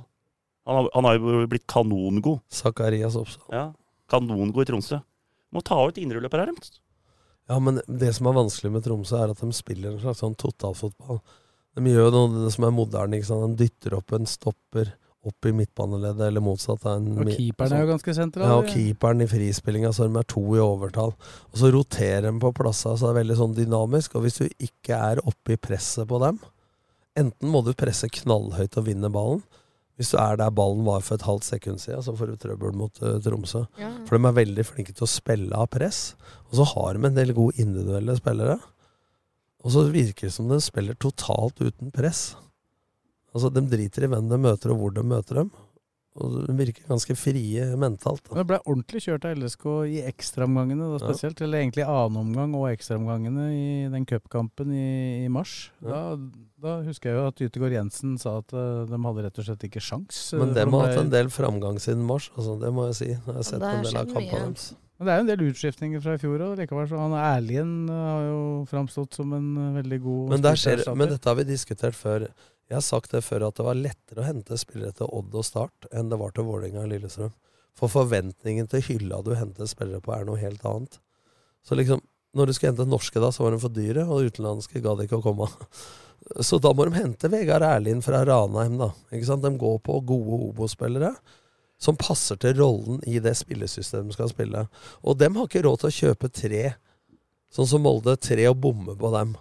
Han 0.69 0.75
har, 0.77 0.89
han 0.93 1.03
har 1.09 1.17
jo 1.17 1.47
blitt 1.51 1.65
kanongod. 1.67 2.39
Zakarias 2.53 3.15
Oppsal. 3.19 3.43
Ja, 3.51 3.65
kanongod 4.09 4.61
i 4.63 4.69
Tromsø. 4.71 5.01
Må 5.51 5.63
ta 5.65 5.75
ut 5.87 5.97
indreløper 5.97 6.45
her. 6.45 6.53
Ja, 7.49 7.57
men 7.59 7.81
det 7.89 8.13
som 8.15 8.27
er 8.29 8.37
vanskelig 8.37 8.71
med 8.71 8.83
Tromsø, 8.85 9.17
er 9.17 9.31
at 9.33 9.41
de 9.41 9.51
spiller 9.57 9.95
en 9.95 9.99
slags 10.03 10.21
sånn 10.21 10.35
totalfotball. 10.37 11.19
De 11.77 11.91
gjør 11.93 12.09
jo 12.09 12.15
noe 12.15 12.45
det 12.45 12.53
som 12.55 12.65
er 12.67 12.73
moderne. 12.75 13.19
ikke 13.19 13.29
sant? 13.29 13.55
De 13.57 13.67
dytter 13.67 13.95
opp 13.97 14.15
en 14.17 14.27
stopper 14.29 14.95
opp 15.27 15.45
i 15.49 15.51
midtbaneleddet, 15.51 16.29
eller 16.29 16.43
motsatt. 16.43 16.85
En, 16.87 17.09
Og 17.19 17.27
keeperen 17.33 17.75
er 17.75 17.83
jo 17.83 17.89
ganske 17.91 18.13
sentral. 18.15 18.47
Ja, 18.47 18.59
og 18.61 18.69
keeperen 18.71 19.23
i 19.23 19.27
frispillinga, 19.27 19.91
så 19.95 20.07
de 20.07 20.15
er 20.19 20.27
to 20.31 20.43
i 20.55 20.61
overtall. 20.63 21.11
Og 21.51 21.59
så 21.59 21.71
roterer 21.75 22.29
de 22.29 22.33
på 22.39 22.53
plassene, 22.55 22.95
så 22.97 23.09
det 23.09 23.11
er 23.13 23.19
veldig 23.19 23.37
sånn 23.41 23.57
dynamisk. 23.57 24.15
Og 24.15 24.25
hvis 24.25 24.39
du 24.39 24.45
ikke 24.47 24.95
er 24.95 25.21
oppe 25.27 25.55
i 25.55 25.59
presset 25.59 26.07
på 26.09 26.21
dem, 26.23 26.39
enten 27.19 27.51
må 27.51 27.61
du 27.65 27.73
presse 27.77 28.07
knallhøyt 28.21 28.79
og 28.79 28.87
vinne 28.87 29.11
ballen. 29.11 29.43
Hvis 29.99 30.13
du 30.13 30.17
er 30.23 30.37
der 30.39 30.53
ballen 30.55 30.85
var 30.87 31.03
for 31.03 31.19
et 31.19 31.27
halvt 31.27 31.49
sekund 31.49 31.81
siden, 31.83 31.99
så 32.05 32.15
får 32.15 32.31
du 32.31 32.39
trøbbel 32.39 32.71
mot 32.79 33.01
uh, 33.03 33.17
Tromsø. 33.19 33.65
Ja. 33.81 33.91
For 34.07 34.15
de 34.15 34.29
er 34.29 34.37
veldig 34.37 34.63
flinke 34.63 34.95
til 34.95 35.03
å 35.03 35.11
spille 35.11 35.51
av 35.51 35.67
press. 35.75 36.13
Og 36.47 36.61
så 36.61 36.67
har 36.71 36.95
de 36.95 37.09
en 37.09 37.17
del 37.17 37.35
gode 37.35 37.59
individuelle 37.59 38.15
spillere. 38.15 38.55
Og 39.65 39.73
så 39.75 39.85
virker 39.91 40.29
det 40.29 40.33
som 40.35 40.47
de 40.51 40.59
spiller 40.63 40.95
totalt 40.95 41.59
uten 41.59 41.91
press. 41.91 42.35
Altså, 43.35 43.49
De 43.53 43.61
driter 43.69 44.05
i 44.07 44.11
hvem 44.11 44.29
de 44.31 44.37
møter, 44.41 44.71
og 44.73 44.79
hvor 44.79 44.93
de 44.95 45.03
møter 45.05 45.41
dem. 45.43 45.49
Og 46.19 46.31
de 46.47 46.53
virker 46.57 46.87
ganske 46.89 47.13
frie 47.15 47.63
mentalt. 47.79 48.23
Da. 48.25 48.33
Men 48.33 48.39
det 48.41 48.47
ble 48.49 48.57
ordentlig 48.65 49.01
kjørt 49.05 49.27
av 49.29 49.35
LSK 49.37 49.65
i 49.93 49.99
ekstraomgangene, 50.09 50.87
da 50.89 50.97
Ja. 50.97 51.03
spesielt. 51.05 51.39
Eller 51.45 51.59
egentlig 51.61 51.85
annen 51.85 52.17
omgang 52.17 52.55
og 52.57 52.65
ekstraomgangene 52.73 53.45
i 53.53 53.67
den 53.93 54.05
cupkampen 54.09 54.73
i, 54.73 55.25
i 55.25 55.29
mars. 55.29 55.69
Da, 55.85 56.17
da 56.59 56.81
husker 56.83 57.11
jeg 57.11 57.19
jo 57.19 57.27
at 57.29 57.43
Ytegård 57.45 57.71
Jensen 57.77 58.17
sa 58.19 58.39
at 58.41 58.51
eh, 58.51 58.85
de 58.89 58.97
hadde 59.05 59.23
rett 59.27 59.39
og 59.39 59.45
slett 59.45 59.63
ikke 59.69 59.79
sjans. 59.85 60.33
eh, 60.33 60.39
Men 60.41 60.53
dem 60.57 60.71
de 60.71 60.75
har 60.81 60.87
hatt 60.89 61.03
en 61.05 61.13
del 61.13 61.27
framgang 61.29 61.79
siden 61.79 62.03
mars, 62.09 62.31
altså, 62.35 62.57
det 62.59 62.73
må 62.73 62.87
jeg 62.89 62.95
si. 63.03 63.09
Jeg 63.13 63.21
har 63.29 63.43
sett 63.43 63.61
en 63.61 63.83
del 63.85 63.95
av 64.01 64.05
kampene 64.07 64.45
deres. 64.49 64.73
Men 64.99 65.07
det 65.07 65.11
er 65.11 65.19
jo 65.19 65.23
en 65.23 65.29
del 65.29 65.43
utskiftninger 65.47 66.01
fra 66.03 66.13
i 66.17 66.19
fjor 66.19 66.41
òg. 66.43 66.61
Han 66.91 67.13
Erlien 67.15 67.69
eh, 67.87 67.99
har 68.03 68.23
jo 68.25 68.39
framstått 68.67 69.15
som 69.15 69.31
en 69.37 69.45
eh, 69.55 69.75
veldig 69.77 69.99
god 70.03 70.33
Men, 70.33 70.47
skjer, 70.59 70.83
men 70.91 71.13
dette 71.13 71.29
har 71.29 71.37
vi 71.39 71.45
diskutert 71.47 71.95
før. 71.95 72.25
Jeg 72.67 72.75
har 72.75 72.83
sagt 72.83 73.15
det 73.15 73.23
før 73.23 73.47
at 73.47 73.55
det 73.55 73.65
var 73.65 73.79
lettere 73.79 74.21
å 74.21 74.27
hente 74.27 74.59
spillere 74.59 74.91
til 74.97 75.07
Odd 75.07 75.37
og 75.39 75.47
Start 75.47 75.87
enn 75.95 76.11
det 76.11 76.19
var 76.19 76.35
til 76.35 76.49
Vålerenga 76.49 76.83
og 76.83 76.91
Lillestrøm. 76.91 77.31
For 77.79 77.91
forventningen 77.93 78.67
til 78.67 78.83
hylla 78.89 79.21
du 79.23 79.31
henter 79.39 79.71
spillere 79.71 80.03
på, 80.03 80.11
er 80.11 80.27
noe 80.27 80.41
helt 80.41 80.67
annet. 80.67 80.99
Så 81.63 81.79
liksom, 81.79 82.03
når 82.35 82.49
du 82.49 82.57
skulle 82.57 82.73
hente 82.73 82.91
norske 82.91 83.23
da, 83.23 83.31
så 83.31 83.47
var 83.47 83.55
de 83.55 83.63
for 83.63 83.71
dyre, 83.71 84.03
og 84.03 84.27
utenlandske 84.27 84.83
gadd 84.83 85.07
ikke 85.07 85.21
å 85.21 85.27
komme. 85.31 85.47
Så 86.45 86.59
da 86.61 86.73
må 86.75 86.85
de 86.85 86.99
hente 86.99 87.29
Vegard 87.31 87.63
Erlien 87.63 88.03
fra 88.03 88.19
Ranheim, 88.27 88.75
da. 88.77 88.91
Ikke 89.15 89.29
sant? 89.31 89.41
De 89.41 89.55
går 89.57 89.79
på 89.81 90.01
gode 90.05 90.43
Obo-spillere 90.49 91.13
som 91.79 91.97
passer 91.99 92.39
til 92.41 92.57
rollen 92.59 92.99
i 93.07 93.21
det 93.23 93.35
spillesystemet 93.39 94.11
de 94.11 94.17
skal 94.17 94.31
spille. 94.31 94.65
Og 95.03 95.19
dem 95.19 95.37
har 95.39 95.47
ikke 95.47 95.63
råd 95.63 95.83
til 95.83 95.89
å 95.91 95.97
kjøpe 95.99 96.31
tre, 96.35 96.63
sånn 97.55 97.69
som 97.71 97.85
Molde, 97.85 98.17
tre 98.19 98.49
og 98.51 98.59
bomme 98.61 98.97
på 98.99 99.11
dem. 99.15 99.37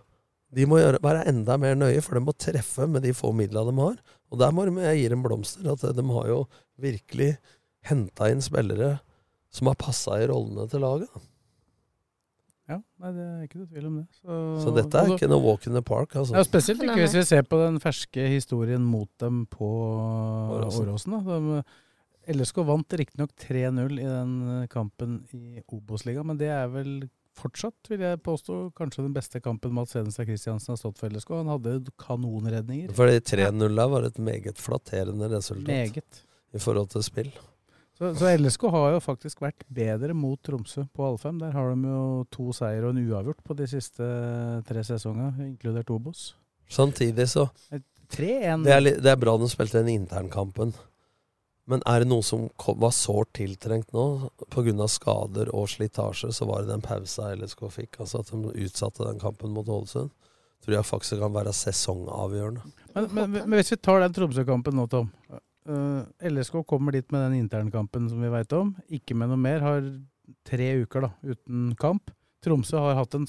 De 0.55 0.65
må 0.65 0.79
gjøre, 0.81 1.01
være 1.05 1.27
enda 1.29 1.59
mer 1.61 1.75
nøye, 1.77 2.01
for 2.05 2.17
de 2.17 2.23
må 2.25 2.33
treffe 2.39 2.87
med 2.89 3.05
de 3.05 3.13
få 3.17 3.35
midlene 3.37 3.69
de 3.75 3.83
har. 3.83 3.99
Og 4.33 4.41
der 4.41 4.55
må 4.55 4.65
de, 4.65 4.77
jeg 4.87 5.03
gi 5.03 5.09
dem 5.13 5.25
blomster. 5.25 5.67
At 5.75 5.83
de 5.97 6.05
har 6.15 6.31
jo 6.31 6.39
virkelig 6.81 7.35
henta 7.89 8.31
inn 8.33 8.41
spillere 8.45 8.95
som 9.53 9.69
har 9.71 9.77
passa 9.81 10.17
i 10.23 10.29
rollene 10.31 10.65
til 10.71 10.83
laget. 10.85 11.27
Ja, 12.69 12.77
nei, 13.01 13.11
det 13.17 13.25
er 13.25 13.45
ikke 13.47 13.59
noe 13.63 13.69
tvil 13.71 13.85
om 13.89 13.95
det. 13.97 14.07
Så, 14.21 14.39
Så 14.61 14.73
dette 14.77 15.01
er 15.01 15.15
ikke 15.15 15.29
noe 15.31 15.41
walk 15.41 15.65
in 15.69 15.77
the 15.77 15.81
park. 15.85 16.13
Altså. 16.21 16.37
Ja, 16.37 16.45
Spesielt 16.45 16.83
ikke 16.85 16.99
hvis 17.01 17.17
vi 17.17 17.23
ser 17.25 17.47
på 17.49 17.61
den 17.63 17.79
ferske 17.81 18.27
historien 18.29 18.85
mot 18.85 19.09
dem 19.23 19.47
på 19.49 19.69
Åråsen. 20.59 21.17
De, 21.25 21.63
LSK 22.29 22.63
vant 22.69 22.97
riktignok 23.01 23.33
3-0 23.41 24.01
i 24.01 24.07
den 24.09 24.35
eh, 24.55 24.67
kampen 24.73 25.23
i 25.33 25.63
Obos-ligaen, 25.73 26.29
men 26.29 26.41
det 26.41 26.51
er 26.53 26.69
vel 26.73 26.93
fortsatt, 27.39 27.77
vil 27.91 28.03
jeg 28.03 28.21
påstå, 28.27 28.57
kanskje 28.79 29.05
den 29.07 29.15
beste 29.15 29.41
kampen 29.43 29.75
Mats 29.77 29.95
Hedenstad 29.97 30.27
Christiansen 30.29 30.75
har 30.75 30.81
stått 30.81 30.99
for 31.01 31.13
LSK. 31.13 31.37
Han 31.39 31.53
hadde 31.53 31.77
kanonredninger. 32.01 32.91
Fordi 32.97 33.21
3-0 33.23 33.79
der 33.79 33.93
var 33.95 34.09
et 34.09 34.19
meget 34.19 34.59
flatterende 34.59 35.31
resultat 35.31 35.69
Meget. 35.69 36.25
i 36.53 36.63
forhold 36.63 36.91
til 36.95 37.07
spill. 37.07 37.31
Så, 37.99 38.13
så 38.15 38.31
LSK 38.37 38.69
har 38.71 38.93
jo 38.95 38.99
faktisk 39.03 39.41
vært 39.43 39.65
bedre 39.75 40.15
mot 40.15 40.39
Tromsø 40.47 40.85
på 40.95 41.07
Alfheim. 41.09 41.41
Der 41.43 41.55
har 41.55 41.73
de 41.73 41.91
jo 41.91 42.03
to 42.31 42.53
seier 42.55 42.87
og 42.87 42.95
en 42.95 43.01
uavgjort 43.09 43.41
på 43.47 43.57
de 43.59 43.67
siste 43.71 44.11
tre 44.69 44.85
sesongene, 44.87 45.49
inkludert 45.49 45.91
Obos. 45.91 46.29
Samtidig 46.71 47.27
så 47.33 47.49
3-1. 48.15 48.63
det 48.65 48.75
er, 48.75 48.85
det 49.03 49.11
er 49.11 49.19
bra 49.19 49.35
de 49.41 49.49
spilte 49.51 49.83
den 49.83 50.05
internkampen. 50.05 50.77
Men 51.69 51.83
er 51.85 52.01
det 52.01 52.09
noe 52.09 52.25
som 52.25 52.47
kom, 52.57 52.79
var 52.81 52.95
sårt 52.97 53.35
tiltrengt 53.37 53.91
nå, 53.93 54.31
pga. 54.49 54.87
skader 54.89 55.51
og 55.53 55.69
slitasje, 55.69 56.31
så 56.33 56.49
var 56.49 56.65
det 56.65 56.73
den 56.73 56.85
pausa 56.85 57.29
LSK 57.35 57.67
fikk. 57.75 57.99
Altså 58.01 58.23
at 58.23 58.33
de 58.33 58.55
utsatte 58.65 59.05
den 59.05 59.21
kampen 59.21 59.53
mot 59.53 59.69
Ålesund. 59.69 60.15
Tror 60.65 60.75
jeg 60.75 60.89
faktisk 60.89 61.21
kan 61.21 61.35
være 61.37 61.53
sesongavgjørende. 61.55 62.65
Men, 62.95 63.11
men, 63.15 63.37
men 63.37 63.59
hvis 63.61 63.75
vi 63.77 63.79
tar 63.79 64.01
den 64.03 64.17
Tromsø-kampen 64.17 64.75
nå, 64.75 64.89
Tom. 64.91 65.11
Uh, 65.69 66.09
LSK 66.25 66.63
kommer 66.67 66.97
dit 66.97 67.07
med 67.13 67.27
den 67.27 67.43
internkampen 67.45 68.09
som 68.09 68.25
vi 68.25 68.33
veit 68.33 68.55
om. 68.57 68.73
Ikke 68.89 69.15
med 69.15 69.31
noe 69.31 69.41
mer. 69.41 69.63
Har 69.63 69.85
tre 70.49 70.73
uker 70.83 71.05
da, 71.05 71.13
uten 71.29 71.71
kamp. 71.79 72.11
Tromsø 72.45 72.81
har 72.81 72.97
hatt 73.01 73.15
en, 73.19 73.27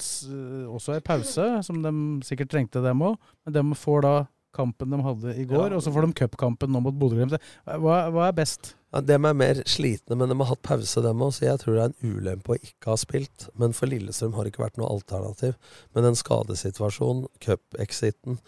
også 0.70 0.96
en 0.96 1.04
pause, 1.06 1.46
som 1.66 1.80
de 1.82 1.92
sikkert 2.26 2.52
trengte, 2.52 2.82
dem 2.84 3.02
òg. 3.04 3.18
Men 3.44 3.56
de 3.56 3.78
får 3.78 4.04
da 4.06 4.14
kampen 4.56 4.90
de 4.90 4.98
hadde 5.04 5.34
i 5.38 5.44
går, 5.48 5.70
Ja. 5.70 5.76
og 5.76 5.82
så 5.84 5.92
får 5.94 6.06
de 6.06 6.12
cupkampen 6.20 6.72
nå 6.72 6.80
mot 6.82 6.94
Bodø-Glimt. 6.94 7.36
Hva, 7.64 7.96
hva 8.10 8.28
er 8.28 8.36
best? 8.36 8.74
Ja, 8.92 9.00
de 9.00 9.14
er 9.14 9.34
mer 9.34 9.60
slitne, 9.70 10.16
men 10.18 10.28
de 10.28 10.36
har 10.40 10.50
hatt 10.50 10.62
pause, 10.66 11.02
dem 11.04 11.22
òg, 11.22 11.32
så 11.36 11.46
jeg 11.46 11.60
tror 11.62 11.76
det 11.76 11.82
er 11.84 11.92
en 11.92 12.16
ulempe 12.16 12.54
å 12.54 12.58
ikke 12.58 12.90
ha 12.90 12.96
spilt. 12.98 13.48
Men 13.54 13.72
for 13.76 13.86
Lillestrøm 13.86 14.34
har 14.34 14.44
det 14.44 14.52
ikke 14.52 14.64
vært 14.64 14.80
noe 14.80 14.90
alternativ. 14.90 15.54
Men 15.94 16.08
den 16.08 16.18
skadesituasjonen, 16.18 17.28
cup-exiten 17.40 18.40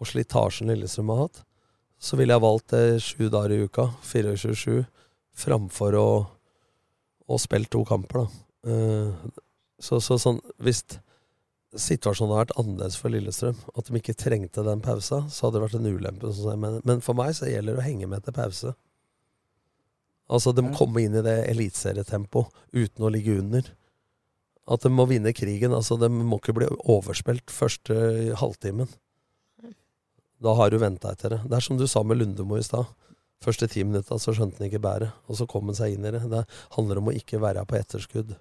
og 0.00 0.10
slitasjen 0.10 0.72
Lillestrøm 0.72 1.12
har 1.14 1.28
hatt, 1.28 1.44
så 2.02 2.18
ville 2.18 2.34
jeg 2.34 2.42
valgt 2.42 2.74
det 2.74 3.02
sju 3.06 3.28
dager 3.30 3.54
i 3.54 3.62
uka, 3.68 3.86
24-7, 4.02 4.82
framfor 5.34 5.94
å, 5.96 6.08
å 7.30 7.38
spille 7.38 7.70
to 7.70 7.84
kamper, 7.88 8.24
da. 8.24 8.42
Uh, 8.64 9.30
så, 9.78 10.00
så 10.00 10.18
sånn, 10.18 10.38
hvis 10.58 10.82
situasjonen 11.80 12.32
hadde 12.32 12.42
vært 12.44 12.58
annerledes 12.60 12.96
for 13.00 13.12
Lillestrøm, 13.12 13.60
at 13.74 13.88
de 13.88 14.00
ikke 14.00 14.16
trengte 14.18 14.64
den 14.66 14.82
pausa, 14.84 15.22
så 15.28 15.46
hadde 15.46 15.58
det 15.58 15.62
vært 15.66 15.78
en 15.78 15.90
ulempe. 15.90 16.32
Sånn, 16.34 16.60
men, 16.62 16.80
men, 16.86 17.02
for 17.04 17.18
meg 17.18 17.34
så 17.36 17.50
gjelder 17.50 17.76
det 17.76 17.82
å 17.82 17.86
henge 17.86 18.08
med 18.10 18.26
til 18.26 18.36
pause. 18.36 18.74
Altså, 20.32 20.54
de 20.56 20.64
kommer 20.76 21.04
inn 21.04 21.16
i 21.18 21.24
det 21.24 21.36
eliteserietempoet 21.50 22.52
uten 22.72 23.04
å 23.04 23.12
ligge 23.12 23.38
under. 23.42 23.66
At 24.64 24.84
de 24.86 24.92
må 24.92 25.04
vinne 25.10 25.34
krigen. 25.36 25.74
altså 25.76 25.98
De 26.00 26.08
må 26.08 26.38
ikke 26.40 26.56
bli 26.56 26.70
overspilt 26.80 27.52
første 27.52 27.96
halvtimen. 28.40 28.88
Da 30.44 30.54
har 30.56 30.72
du 30.72 30.78
venta 30.80 31.12
etter 31.12 31.36
det. 31.36 31.42
Det 31.48 31.58
er 31.58 31.64
som 31.64 31.76
du 31.80 31.86
sa 31.88 32.02
med 32.04 32.20
Lundemo 32.20 32.56
i 32.56 32.64
stad. 32.64 32.88
Første 33.44 33.68
ti 33.68 33.84
minutta 33.84 34.16
så 34.20 34.32
skjønte 34.32 34.62
han 34.62 34.70
ikke 34.70 34.80
bæret, 34.80 35.12
og 35.28 35.36
så 35.36 35.46
kom 35.48 35.68
han 35.68 35.76
seg 35.76 35.94
inn 35.94 36.06
i 36.08 36.12
det. 36.14 36.22
Det 36.32 36.44
handler 36.78 37.00
om 37.00 37.10
å 37.10 37.16
ikke 37.16 37.42
være 37.42 37.64
på 37.68 37.76
etterskudd 37.76 38.32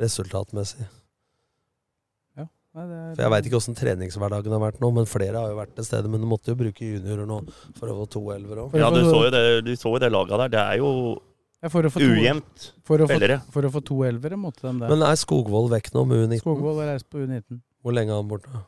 resultatmessig. 0.00 0.84
Ja, 2.36 2.44
nei, 2.44 2.48
det 2.48 2.50
er, 2.50 2.59
For 2.70 3.18
Jeg 3.18 3.30
veit 3.32 3.46
ikke 3.48 3.58
åssen 3.58 3.74
treningshverdagen 3.74 4.52
har 4.54 4.60
vært 4.62 4.76
nå, 4.82 4.90
men 4.94 5.08
flere 5.10 5.40
har 5.42 5.50
jo 5.50 5.56
vært 5.58 5.72
til 5.74 5.86
stede. 5.88 6.10
Men 6.12 6.22
du 6.22 6.28
måtte 6.30 6.52
jo 6.52 6.58
bruke 6.60 6.78
juniorer 6.86 7.26
nå 7.26 7.40
for 7.78 7.90
å 7.90 7.96
få 7.98 8.06
to 8.14 8.22
elver 8.36 8.60
òg. 8.66 8.76
Ja, 8.78 8.90
du 8.94 9.00
så 9.08 9.24
jo 9.26 9.30
det, 9.34 9.42
du 9.66 9.72
så 9.74 9.90
jo 9.96 9.98
det 10.04 10.12
laget 10.14 10.38
der. 10.44 10.52
Det 10.54 10.60
er 10.62 10.76
jo 10.78 10.92
Ja, 11.62 11.68
for 11.68 11.82
to- 11.82 11.98
ujevnt 12.00 12.70
For 12.86 13.02
spillere. 13.04 13.40
for 13.50 13.62
å 13.66 13.70
få 13.74 13.82
to 13.84 13.96
elvere 14.06 14.38
måtte 14.38 14.62
de 14.62 14.78
det. 14.78 14.88
Men 14.88 15.02
er 15.02 15.16
Skogvold 15.18 15.70
vekk 15.74 15.90
nå 15.94 16.06
med 16.06 16.28
U19? 16.30 16.38
Skogvold 16.44 16.78
har 16.84 16.92
reist 16.94 17.10
på 17.10 17.18
U19. 17.26 17.60
Hvor 17.82 17.92
lenge 17.92 18.10
er 18.14 18.22
han 18.22 18.28
borte? 18.30 18.62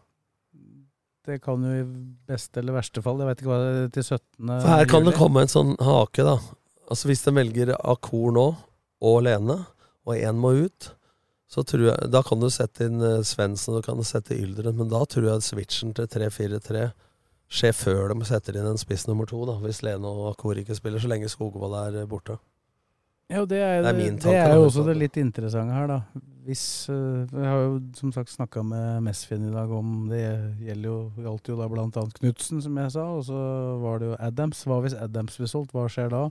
Det 1.25 1.41
kan 1.41 1.63
jo 1.63 1.71
i 1.71 1.85
beste 2.27 2.59
eller 2.59 2.75
verste 2.75 3.01
fall 3.01 3.21
Jeg 3.23 3.29
vet 3.29 3.39
ikke 3.45 3.53
hva 3.53 3.59
det 3.63 3.85
er 3.85 3.89
til 3.95 4.03
17. 4.03 4.49
For 4.61 4.69
her 4.69 4.85
kan 4.91 5.05
det 5.07 5.15
komme 5.15 5.45
en 5.45 5.53
sånn 5.53 5.77
hake, 5.79 6.25
da. 6.27 6.35
Altså 6.91 7.07
Hvis 7.07 7.23
de 7.23 7.31
velger 7.31 7.71
Akor 7.79 8.33
nå, 8.35 8.57
og 9.01 9.23
Lene, 9.23 9.61
og 10.05 10.17
én 10.19 10.35
må 10.35 10.51
ut, 10.67 10.91
jeg 11.55 12.11
Da 12.13 12.23
kan 12.25 12.41
du 12.41 12.49
sette 12.51 12.87
inn 12.89 13.03
eh, 13.05 13.23
Svendsen 13.27 13.75
og 13.75 13.83
du 13.83 13.89
kan 13.91 14.01
sette 14.07 14.37
Yldren, 14.39 14.77
men 14.79 14.89
da 14.89 15.05
tror 15.05 15.29
jeg 15.29 15.49
switchen 15.49 15.93
til 15.97 16.09
3-4-3 16.09 16.91
skjer 17.53 17.75
før 17.77 18.15
de 18.15 18.25
setter 18.25 18.57
inn 18.57 18.69
en 18.71 18.81
spiss 18.81 19.05
nummer 19.09 19.29
to, 19.29 19.43
da, 19.49 19.59
hvis 19.61 19.83
Lene 19.85 20.09
og 20.09 20.31
Akor 20.33 20.57
ikke 20.57 20.77
spiller, 20.79 21.03
så 21.03 21.11
lenge 21.13 21.29
Skogvold 21.29 21.77
er 21.83 22.01
eh, 22.03 22.09
borte. 22.09 22.39
Ja, 23.33 23.45
det 23.49 23.61
er, 23.65 23.83
Det 23.83 23.89
er 23.89 24.17
tanke, 24.21 24.29
det 24.29 24.39
er 24.41 24.55
jo 24.59 24.65
også 24.67 24.85
det 24.85 24.95
litt 25.01 25.17
interessante 25.17 25.73
her, 25.73 25.89
da. 25.89 26.23
Hvis 26.45 26.89
eh, 26.91 27.29
Jeg 27.31 27.49
har 27.49 27.61
jo 27.63 27.77
som 27.97 28.13
sagt 28.13 28.33
snakka 28.33 28.65
med 28.67 29.05
Mesfin 29.07 29.47
i 29.49 29.53
dag 29.53 29.71
om 29.73 30.09
det 30.11 30.25
gjelder 30.61 30.89
jo, 30.89 30.97
gjaldt 31.23 31.53
jo 31.53 31.59
da 31.61 31.69
annet 31.71 32.17
Knutsen, 32.19 32.63
som 32.65 32.81
jeg 32.83 32.95
sa, 32.97 33.07
og 33.13 33.25
så 33.29 33.43
var 33.85 34.01
det 34.03 34.11
jo 34.11 34.19
Adams. 34.19 34.65
Hva 34.67 34.81
hvis 34.85 34.99
Adams 34.99 35.39
blir 35.39 35.53
solgt, 35.53 35.73
hva 35.73 35.87
skjer 35.93 36.13
da? 36.13 36.27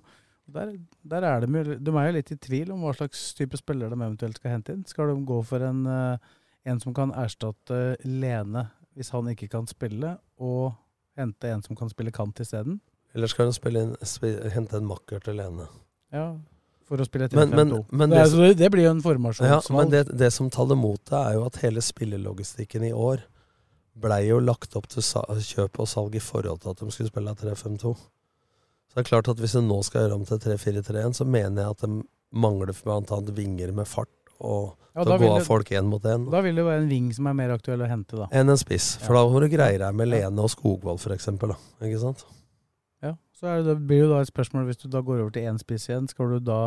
Der, 0.52 0.74
der 1.08 1.24
er 1.28 1.40
de, 1.46 1.64
de 1.80 1.92
er 1.98 2.08
jo 2.10 2.14
litt 2.18 2.32
i 2.32 2.38
tvil 2.44 2.72
om 2.74 2.82
hva 2.86 2.94
slags 2.98 3.34
type 3.38 3.58
spiller 3.60 3.90
de 3.90 3.96
eventuelt 3.96 4.36
skal 4.40 4.52
hente 4.58 4.74
inn. 4.76 4.86
Skal 4.90 5.08
de 5.14 5.26
gå 5.26 5.40
for 5.48 5.64
en, 5.64 5.86
eh, 5.88 6.18
en 6.66 6.80
som 6.84 6.94
kan 6.94 7.12
erstatte 7.14 7.98
Lene 8.06 8.68
hvis 8.96 9.10
han 9.16 9.30
ikke 9.32 9.48
kan 9.50 9.66
spille, 9.72 10.18
og 10.44 10.74
hente 11.18 11.48
en 11.48 11.62
som 11.64 11.76
kan 11.80 11.90
spille 11.90 12.12
kant 12.12 12.40
isteden? 12.44 12.80
Eller 13.16 13.28
skal 13.32 13.48
de 13.48 13.54
spille 13.56 13.82
inn, 13.86 13.96
hente 14.52 14.76
en 14.78 14.86
makker 14.88 15.24
til 15.24 15.36
Lene? 15.40 15.68
Ja, 16.12 16.34
for 16.88 16.98
å 17.00 17.06
spille 17.08 17.30
3-5-2. 17.32 17.56
men- 17.56 17.86
men 17.92 18.10
det, 18.10 18.18
er- 18.20 18.36
det- 18.36 18.58
det 18.58 18.72
blir 18.72 18.84
jo 18.84 18.92
en 18.92 18.98
Ja, 18.98 19.02
formasjonsvalg. 19.10 19.78
men 19.80 19.90
det, 19.92 20.18
det 20.18 20.34
som 20.34 20.50
taler 20.50 20.76
mot 20.76 21.00
det, 21.06 21.14
er 21.18 21.34
jo 21.40 21.46
at 21.46 21.56
hele 21.64 21.80
spillelogistikken 21.82 22.84
i 22.84 22.92
år 22.92 23.24
blei 23.98 24.28
jo 24.28 24.40
lagt 24.40 24.76
opp 24.76 24.88
til 24.88 25.02
kjøp 25.02 25.80
og 25.80 25.88
salg 25.88 26.16
i 26.16 26.20
forhold 26.20 26.60
til 26.62 26.70
at 26.72 26.78
de 26.78 26.92
skulle 26.92 27.08
spille 27.12 27.34
3-5-2. 27.36 27.96
Så 28.92 28.98
det 28.98 29.06
er 29.06 29.08
klart 29.08 29.30
at 29.32 29.40
hvis 29.40 29.54
en 29.56 29.70
nå 29.72 29.78
skal 29.88 30.04
gjøre 30.04 30.18
om 30.20 30.26
til 30.28 30.40
3-4-3-1, 30.44 31.14
så 31.16 31.24
mener 31.24 31.64
jeg 31.64 31.76
at 31.78 31.84
de 31.86 32.02
mangler 32.36 32.74
bl.a. 32.76 33.20
vinger 33.38 33.72
med 33.76 33.88
fart 33.88 34.12
og 34.42 34.74
Ja, 34.92 35.06
til 35.06 35.14
å 35.14 35.18
gå 35.22 35.30
av 35.38 35.46
folk 35.48 35.70
én 35.72 35.88
mot 35.88 36.04
én. 36.04 36.26
Da 36.34 36.42
vil 36.44 36.58
det 36.60 36.66
være 36.68 36.82
en 36.84 36.90
ving 36.92 37.08
som 37.16 37.30
er 37.32 37.36
mer 37.38 37.54
aktuell 37.56 37.80
å 37.86 37.88
hente, 37.88 38.18
da. 38.20 38.26
Enn 38.36 38.52
en 38.52 38.60
spiss. 38.60 38.98
For 39.06 39.16
da 39.16 39.22
må 39.32 39.40
du 39.40 39.48
greie 39.54 39.78
deg 39.80 39.96
med 39.96 40.10
Lene 40.12 40.44
og 40.44 40.52
Skogvold, 40.52 41.00
f.eks. 41.00 41.30
Ikke 41.32 42.02
sant? 42.02 42.26
Ja, 43.00 43.14
så 43.38 43.54
det, 43.62 43.70
det 43.70 43.78
blir 43.88 44.04
jo 44.04 44.10
da 44.12 44.20
et 44.20 44.28
spørsmål 44.34 44.68
hvis 44.68 44.82
du 44.84 44.90
da 44.92 45.00
går 45.08 45.22
over 45.24 45.32
til 45.38 45.48
én 45.48 45.62
spiss 45.62 45.88
igjen, 45.88 46.10
skal 46.12 46.36
du 46.36 46.40
da 46.52 46.60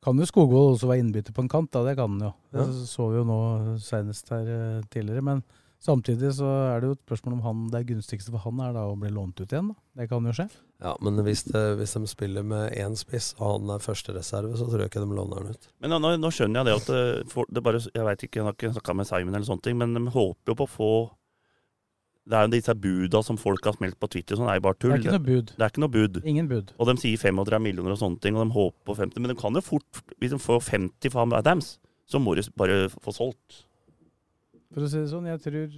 Kan 0.00 0.16
jo 0.16 0.24
Skogvold 0.30 0.78
også 0.78 0.88
være 0.88 1.02
innbytter 1.02 1.34
på 1.36 1.42
en 1.44 1.52
kant, 1.52 1.68
da, 1.74 1.82
det 1.84 1.96
kan 1.98 2.14
han 2.16 2.30
jo. 2.30 2.32
Det 2.54 2.64
Ja. 2.64 2.86
så 2.86 3.10
vi 3.12 3.18
jo 3.20 3.24
nå 3.28 3.38
senest 3.82 4.30
her 4.32 4.46
eh, 4.48 4.80
tidligere. 4.88 5.24
Men 5.26 5.42
samtidig 5.82 6.32
så 6.36 6.48
er 6.72 6.80
det 6.80 6.88
jo 6.88 6.96
et 6.96 7.02
spørsmål 7.06 7.36
om 7.36 7.42
han 7.46 7.66
det 7.72 7.84
gunstigste 7.88 8.32
for 8.34 8.42
han 8.44 8.62
er 8.64 8.72
da 8.76 8.86
å 8.88 8.96
bli 8.98 9.10
lånt 9.14 9.38
ut 9.40 9.52
igjen. 9.52 9.70
da. 9.72 9.76
Det 10.00 10.08
kan 10.10 10.26
jo 10.26 10.34
skje. 10.34 10.48
Ja, 10.82 10.94
men 11.02 11.18
hvis, 11.26 11.44
det, 11.48 11.62
hvis 11.80 11.94
de 11.96 12.06
spiller 12.10 12.44
med 12.46 12.74
én 12.78 12.94
spiss, 12.98 13.32
og 13.38 13.56
han 13.56 13.74
er 13.74 13.82
førstereserve, 13.82 14.54
så 14.58 14.66
tror 14.68 14.84
jeg 14.84 14.92
ikke 14.92 15.02
de 15.02 15.18
låner 15.18 15.40
han 15.40 15.54
ut. 15.54 15.70
Men 15.82 15.94
nå, 15.94 16.10
nå 16.22 16.32
skjønner 16.34 16.60
jeg 16.60 16.68
det 16.68 16.76
at 16.78 16.90
det, 16.90 17.04
for, 17.32 17.50
det 17.50 17.62
bare, 17.66 17.82
Jeg 17.82 18.06
vet 18.06 18.26
ikke, 18.26 18.40
jeg 18.40 18.46
har 18.46 18.58
ikke 18.58 18.74
snakka 18.76 18.96
med 18.98 19.08
Simon 19.10 19.34
eller 19.34 19.48
sånne 19.48 19.66
ting, 19.66 19.78
men 19.80 19.96
de 19.96 20.04
håper 20.14 20.54
jo 20.54 20.58
på 20.58 20.68
å 20.68 20.70
få 20.70 20.90
Det 22.28 22.36
er 22.36 22.46
jo 22.46 22.52
disse 22.52 22.74
buda 22.76 23.22
som 23.24 23.38
folk 23.40 23.64
har 23.64 23.78
smelt 23.78 23.98
på 23.98 24.10
Twitter, 24.12 24.36
sånn 24.36 24.50
er 24.52 24.58
jo 24.58 24.66
bare 24.66 24.76
Det 24.82 24.90
er 24.92 25.00
ikke 25.02 25.16
noe 25.16 25.26
bud. 25.30 25.52
Det 25.54 25.64
er 25.64 25.72
ikke 25.72 25.84
noe 25.84 25.94
bud. 25.94 26.18
Ingen 26.24 26.50
bud. 26.50 26.74
Og 26.76 26.90
de 26.90 26.96
sier 27.00 27.22
35 27.22 27.64
millioner 27.64 27.94
og 27.94 28.02
sånne 28.02 28.20
ting, 28.22 28.36
og 28.36 28.44
de 28.44 28.56
håper 28.58 28.82
på 28.90 28.98
50. 28.98 29.22
Men 29.24 29.32
de 29.32 29.38
kan 29.40 29.56
jo 29.56 29.64
fort, 29.64 30.02
hvis 30.18 30.34
de 30.34 30.42
får 30.42 30.60
50 30.68 31.14
for 31.14 31.38
Adams, 31.38 31.78
så 32.08 32.20
må 32.20 32.34
de 32.36 32.44
bare 32.56 32.86
få 32.92 33.14
solgt. 33.16 33.64
For 34.74 34.84
å 34.84 34.88
si 34.90 34.98
det 35.00 35.08
sånn, 35.12 35.28
jeg 35.30 35.40
tror 35.44 35.68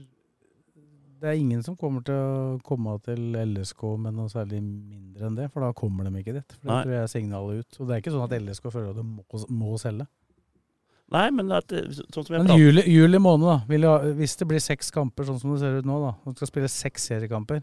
det 1.20 1.28
er 1.28 1.36
ingen 1.36 1.60
som 1.62 1.74
kommer 1.76 2.00
til 2.06 2.16
å 2.16 2.60
komme 2.64 2.94
til 3.04 3.34
LSK 3.36 3.82
med 4.00 4.14
noe 4.16 4.30
særlig 4.32 4.62
mindre 4.64 5.26
enn 5.28 5.34
det, 5.36 5.50
for 5.52 5.60
da 5.66 5.68
kommer 5.76 6.06
de 6.08 6.22
ikke 6.22 6.32
dit. 6.38 6.54
For 6.56 6.70
det 6.70 6.78
tror 6.86 6.94
jeg 6.96 7.02
er 7.04 7.10
signalet 7.12 7.60
ut. 7.60 7.76
Og 7.80 7.86
det 7.90 7.94
er 7.96 8.00
ikke 8.02 8.14
sånn 8.14 8.24
at 8.24 8.36
LSK 8.40 8.70
føler 8.72 8.88
at 8.94 8.96
de 8.96 9.04
må, 9.04 9.42
må 9.52 9.74
selge. 9.82 10.06
Nei, 11.10 11.26
men 11.34 11.50
at, 11.52 11.66
det- 11.68 11.88
sånn 12.14 12.24
som 12.24 12.36
jeg 12.36 12.46
Men 12.46 12.56
juli, 12.58 12.82
juli 12.86 13.18
måned, 13.18 13.46
da. 13.68 14.12
Hvis 14.16 14.36
det 14.38 14.46
blir 14.48 14.62
seks 14.62 14.90
kamper, 14.94 15.26
sånn 15.26 15.40
som 15.42 15.52
det 15.52 15.60
ser 15.60 15.78
ut 15.80 15.84
nå, 15.90 15.98
da. 16.06 16.12
Han 16.24 16.36
skal 16.38 16.46
spille 16.48 16.68
seks 16.70 17.08
seriekamper. 17.10 17.62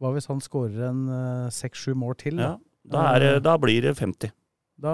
Hva 0.00 0.10
hvis 0.12 0.26
han 0.28 0.40
skårer 0.40 0.88
en 0.88 1.02
eh, 1.08 1.50
seks-sju 1.52 1.94
mål 1.94 2.16
til? 2.20 2.36
ja, 2.42 2.56
Da, 2.86 3.02
da, 3.02 3.04
er, 3.16 3.40
da 3.40 3.56
blir 3.58 3.82
det 3.82 3.94
50. 3.96 4.32
da 4.80 4.92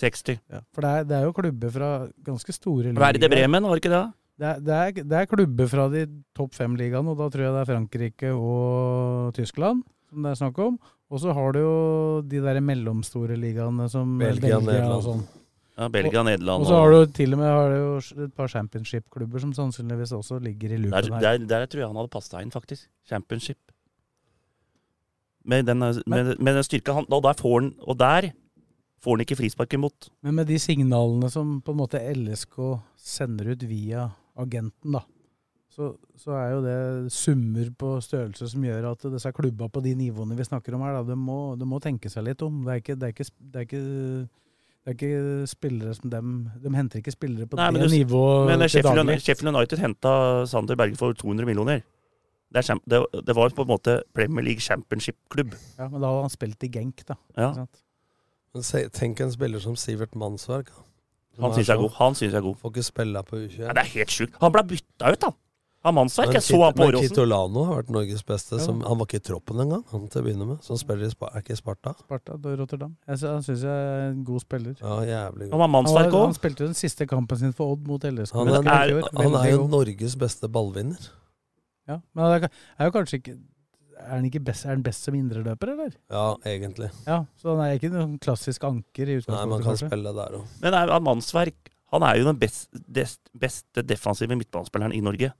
60. 0.00 0.40
ja. 0.50 0.60
For 0.74 0.82
det 0.82 0.90
er, 0.90 1.04
det 1.04 1.16
er 1.18 1.24
jo 1.28 1.32
klubber 1.36 1.70
fra 1.70 1.90
ganske 2.24 2.52
store 2.56 2.94
Verde 2.98 3.28
Bremen, 3.30 3.62
var 3.68 3.76
det 3.76 3.84
ikke 3.84 3.92
det? 3.94 4.02
Det 4.38 4.46
er, 4.46 4.58
det, 4.62 4.74
er, 4.74 5.04
det 5.10 5.16
er 5.18 5.30
klubber 5.30 5.66
fra 5.70 5.88
de 5.90 6.04
topp 6.38 6.54
fem-ligaene, 6.54 7.10
og 7.10 7.18
da 7.18 7.26
tror 7.32 7.42
jeg 7.42 7.54
det 7.56 7.62
er 7.64 7.70
Frankrike 7.72 8.34
og 8.34 9.32
Tyskland 9.34 9.82
som 10.08 10.24
det 10.24 10.32
er 10.32 10.38
snakk 10.40 10.60
om. 10.64 10.78
Og 11.08 11.22
så 11.22 11.32
har 11.36 11.54
du 11.56 11.60
jo 11.62 11.74
de 12.28 12.40
der 12.44 12.60
mellomstore 12.64 13.36
ligaene 13.40 13.88
som 13.92 14.16
Belgia, 14.20 14.58
Belgia, 14.60 14.88
og 14.96 15.04
sånn. 15.06 15.22
Ja, 15.78 15.86
Belgia, 15.94 16.24
Nederland 16.26 16.64
Og 16.64 16.66
så 16.66 16.78
har 16.80 16.90
du 16.90 17.12
til 17.14 17.36
og 17.36 17.38
med 17.38 17.52
har 17.54 17.70
du 17.70 17.76
jo 17.78 18.24
et 18.24 18.34
par 18.34 18.50
championship-klubber 18.50 19.44
som 19.44 19.52
sannsynligvis 19.54 20.12
også 20.16 20.40
ligger 20.42 20.74
i 20.74 20.80
der, 20.80 20.88
loopen 20.88 21.14
her. 21.14 21.22
der, 21.22 21.44
der 21.46 21.66
tror 21.70 21.84
jeg 21.84 21.90
han 21.92 22.00
hadde 22.00 22.10
passa 22.10 22.42
inn, 22.42 22.50
faktisk. 22.50 22.88
Championship. 23.06 23.60
Med 25.48 25.68
den, 25.70 25.78
med, 25.78 26.34
med 26.36 26.58
den 26.58 26.66
styrka 26.66 26.92
han 26.92 27.06
Og 27.08 27.22
der 27.24 27.38
får 27.38 27.54
han 27.54 27.68
Og 27.80 27.96
der 27.96 28.26
får 29.00 29.14
han 29.14 29.22
ikke 29.22 29.36
frispark 29.38 29.76
imot. 29.78 30.10
Men 30.26 30.34
med 30.34 30.50
de 30.50 30.58
signalene 30.58 31.30
som 31.30 31.60
på 31.62 31.72
en 31.72 31.78
måte 31.78 32.02
LSK 32.02 32.58
sender 32.98 33.54
ut 33.54 33.62
via 33.70 34.08
agenten, 34.38 34.92
da, 34.94 35.02
så, 35.74 35.92
så 36.18 36.32
er 36.34 36.48
jo 36.56 36.60
det 36.64 36.78
summer 37.14 37.68
på 37.78 37.92
størrelse 38.02 38.48
som 38.50 38.64
gjør 38.66 38.88
at 38.92 39.04
disse 39.12 39.30
klubba 39.36 39.68
på 39.70 39.82
de 39.84 39.92
nivåene 39.98 40.34
vi 40.38 40.46
snakker 40.48 40.74
om 40.74 40.82
her, 40.86 40.96
da, 40.98 41.02
de 41.12 41.16
må, 41.18 41.36
de 41.60 41.66
må 41.68 41.78
tenke 41.84 42.10
seg 42.10 42.24
litt 42.26 42.42
om. 42.42 42.64
Det 42.66 42.72
er 42.74 42.80
ikke, 42.82 42.96
det 42.98 43.06
er 43.10 43.14
ikke, 43.14 43.26
det 43.38 43.60
er 43.60 43.66
ikke, 43.68 43.82
det 44.82 44.90
er 44.90 44.96
ikke 44.96 45.46
spillere 45.52 45.92
som 45.98 46.10
dem 46.10 46.32
De 46.64 46.72
henter 46.74 47.02
ikke 47.02 47.12
spillere 47.14 47.46
på 47.50 47.58
Nei, 47.60 47.68
men 47.74 47.82
det 47.84 47.90
du- 47.92 47.96
nivået 47.98 48.46
Men 48.48 48.64
til 48.64 48.72
Sheffield, 48.78 49.02
daglig. 49.04 49.20
Sheffield 49.22 49.54
United 49.54 49.78
henta 49.84 50.12
Sander 50.50 50.78
Berge 50.80 50.96
for 50.98 51.12
200 51.12 51.46
millioner. 51.46 51.82
Det, 52.48 52.62
er, 52.64 52.78
det, 52.88 53.02
det 53.28 53.34
var 53.36 53.52
på 53.52 53.62
en 53.66 53.68
måte 53.68 53.98
Premier 54.16 54.46
League 54.46 54.64
Championship-klubb. 54.64 55.52
Ja, 55.78 55.86
men 55.92 56.00
da 56.00 56.08
hadde 56.08 56.22
han 56.24 56.32
spilt 56.32 56.64
i 56.64 56.70
Genk, 56.72 57.04
da. 57.06 57.18
Ja. 57.36 57.50
ikke 57.50 57.60
sant? 57.66 57.82
Men 58.56 58.64
se, 58.64 58.80
tenk 58.96 59.20
en 59.20 59.30
spiller 59.34 59.60
som 59.60 59.76
Sivert 59.76 60.16
Mannsverk. 60.16 60.70
Da. 61.38 61.46
Han 61.48 61.54
syns 61.56 61.68
jeg 61.70 61.76
er 61.78 61.82
god. 61.86 61.92
Han 62.02 62.14
synes 62.18 62.32
jeg 62.32 62.38
er 62.42 62.46
god. 62.50 62.56
Får 62.62 62.72
ikke 62.74 62.86
spille 62.92 63.22
på 63.28 63.36
U21. 63.44 63.60
Ja, 63.68 63.74
det 63.78 63.84
er 63.86 63.92
helt 63.96 64.10
sjukt. 64.18 64.40
Han 64.42 64.52
ble 64.58 64.62
bytta 64.74 65.12
ut, 65.14 65.28
han. 65.30 65.36
Av 65.86 65.94
mannsverk. 65.94 66.32
Jeg 66.34 66.42
så 66.42 66.58
han 66.64 66.72
på 66.74 66.86
Åråsen. 66.88 67.06
Kitolano 67.12 67.62
har 67.68 67.76
vært 67.78 67.90
Norges 67.94 68.24
beste. 68.26 68.58
Som, 68.60 68.80
han 68.82 68.98
var 68.98 69.06
ikke 69.06 69.20
i 69.20 69.24
troppen 69.28 69.60
engang, 69.62 69.84
han 69.92 70.08
til 70.10 70.20
å 70.20 70.24
begynne 70.26 70.48
med. 70.48 70.58
Så 70.66 70.74
han 70.74 70.80
spiller 70.82 71.06
i 71.06 71.10
Spa, 71.12 71.28
er 71.30 71.44
ikke 71.44 71.54
i 71.54 71.60
Sparta. 71.60 71.92
Sparta 72.02 72.34
da 72.42 72.54
Rotterdam. 72.58 72.96
Jeg, 73.06 73.20
sy- 73.22 73.28
han 73.30 73.44
syns 73.46 73.62
jeg 73.62 73.84
er 73.92 74.08
en 74.08 74.24
god 74.26 74.42
spiller. 74.42 74.74
Ja, 74.82 74.96
jævlig 75.06 75.46
god. 75.46 75.52
Han 75.54 75.62
var 75.62 75.68
Han, 75.68 75.74
mannsverk 75.76 76.10
var, 76.10 76.24
han 76.26 76.34
òg. 76.34 76.40
spilte 76.40 76.64
jo 76.66 76.70
den 76.72 76.80
siste 76.82 77.06
kampen 77.06 77.38
sin 77.44 77.54
for 77.54 77.76
Odd 77.76 77.86
mot 77.86 78.02
LSK. 78.10 78.34
Han 78.34 78.50
i 78.50 78.56
er, 78.58 78.64
fjor. 78.64 79.06
han 79.14 79.22
er 79.22 79.30
Veldig 79.30 79.52
jo 79.54 79.60
god. 79.62 79.70
Norges 79.76 80.18
beste 80.26 80.50
ballvinner. 80.58 81.08
Ja, 81.88 82.00
men 82.12 82.24
han 82.26 82.34
er, 82.42 82.50
er 82.82 82.90
jo 82.90 82.96
kanskje 82.98 83.22
ikke 83.22 83.36
Er 83.98 84.14
han 84.14 84.28
ikke 84.28 84.40
best, 84.46 84.64
er 84.64 84.76
han 84.76 84.84
best 84.86 85.04
som 85.08 85.16
indreløper, 85.18 85.72
eller? 85.74 85.96
Ja, 86.10 86.36
egentlig. 86.46 86.90
Ja, 87.06 87.24
Så 87.40 87.50
han 87.54 87.64
er 87.64 87.78
ikke 87.78 87.90
noen 87.92 88.14
klassisk 88.22 88.64
anker 88.68 89.10
i 89.10 89.18
utgangspunktet? 89.18 89.42
Nei, 89.42 89.50
man 89.50 89.64
kan 89.64 89.72
kanskje? 89.74 89.90
spille 89.90 90.14
der 90.16 90.38
òg. 90.38 90.54
Men 90.62 90.78
er, 90.78 90.94
han 90.94 91.04
mannsverk 91.04 91.74
Han 91.88 92.04
er 92.04 92.18
jo 92.20 92.26
den 92.28 92.36
best, 92.36 92.68
des, 92.86 93.14
beste 93.32 93.80
defensive 93.82 94.36
midtbanespilleren 94.36 94.92
i 94.92 95.00
Norge. 95.00 95.32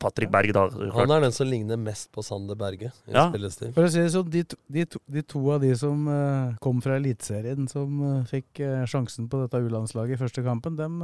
Patrick 0.00 0.30
Berg, 0.32 0.52
da. 0.56 0.62
Han 0.96 1.10
er 1.12 1.20
den 1.20 1.32
som 1.32 1.46
ligner 1.48 1.76
mest 1.76 2.10
på 2.12 2.22
Sander 2.24 2.56
Berge 2.56 2.92
i 3.06 3.12
Ja. 3.12 3.28
spillestil. 3.30 3.72
For 3.74 3.84
å 3.84 3.90
si 3.92 4.00
det 4.00 4.12
sånn, 4.12 4.30
de, 4.30 4.42
de, 4.68 4.84
de 4.86 5.22
to 5.22 5.40
av 5.52 5.60
de 5.60 5.74
som 5.76 6.08
uh, 6.08 6.56
kom 6.60 6.80
fra 6.80 6.96
Eliteserien, 6.96 7.68
som 7.68 8.00
uh, 8.00 8.24
fikk 8.24 8.60
uh, 8.60 8.86
sjansen 8.88 9.28
på 9.28 9.40
dette 9.42 9.60
U-landslaget 9.60 10.16
i 10.16 10.20
første 10.20 10.42
kampen, 10.42 10.76
dem, 10.76 11.00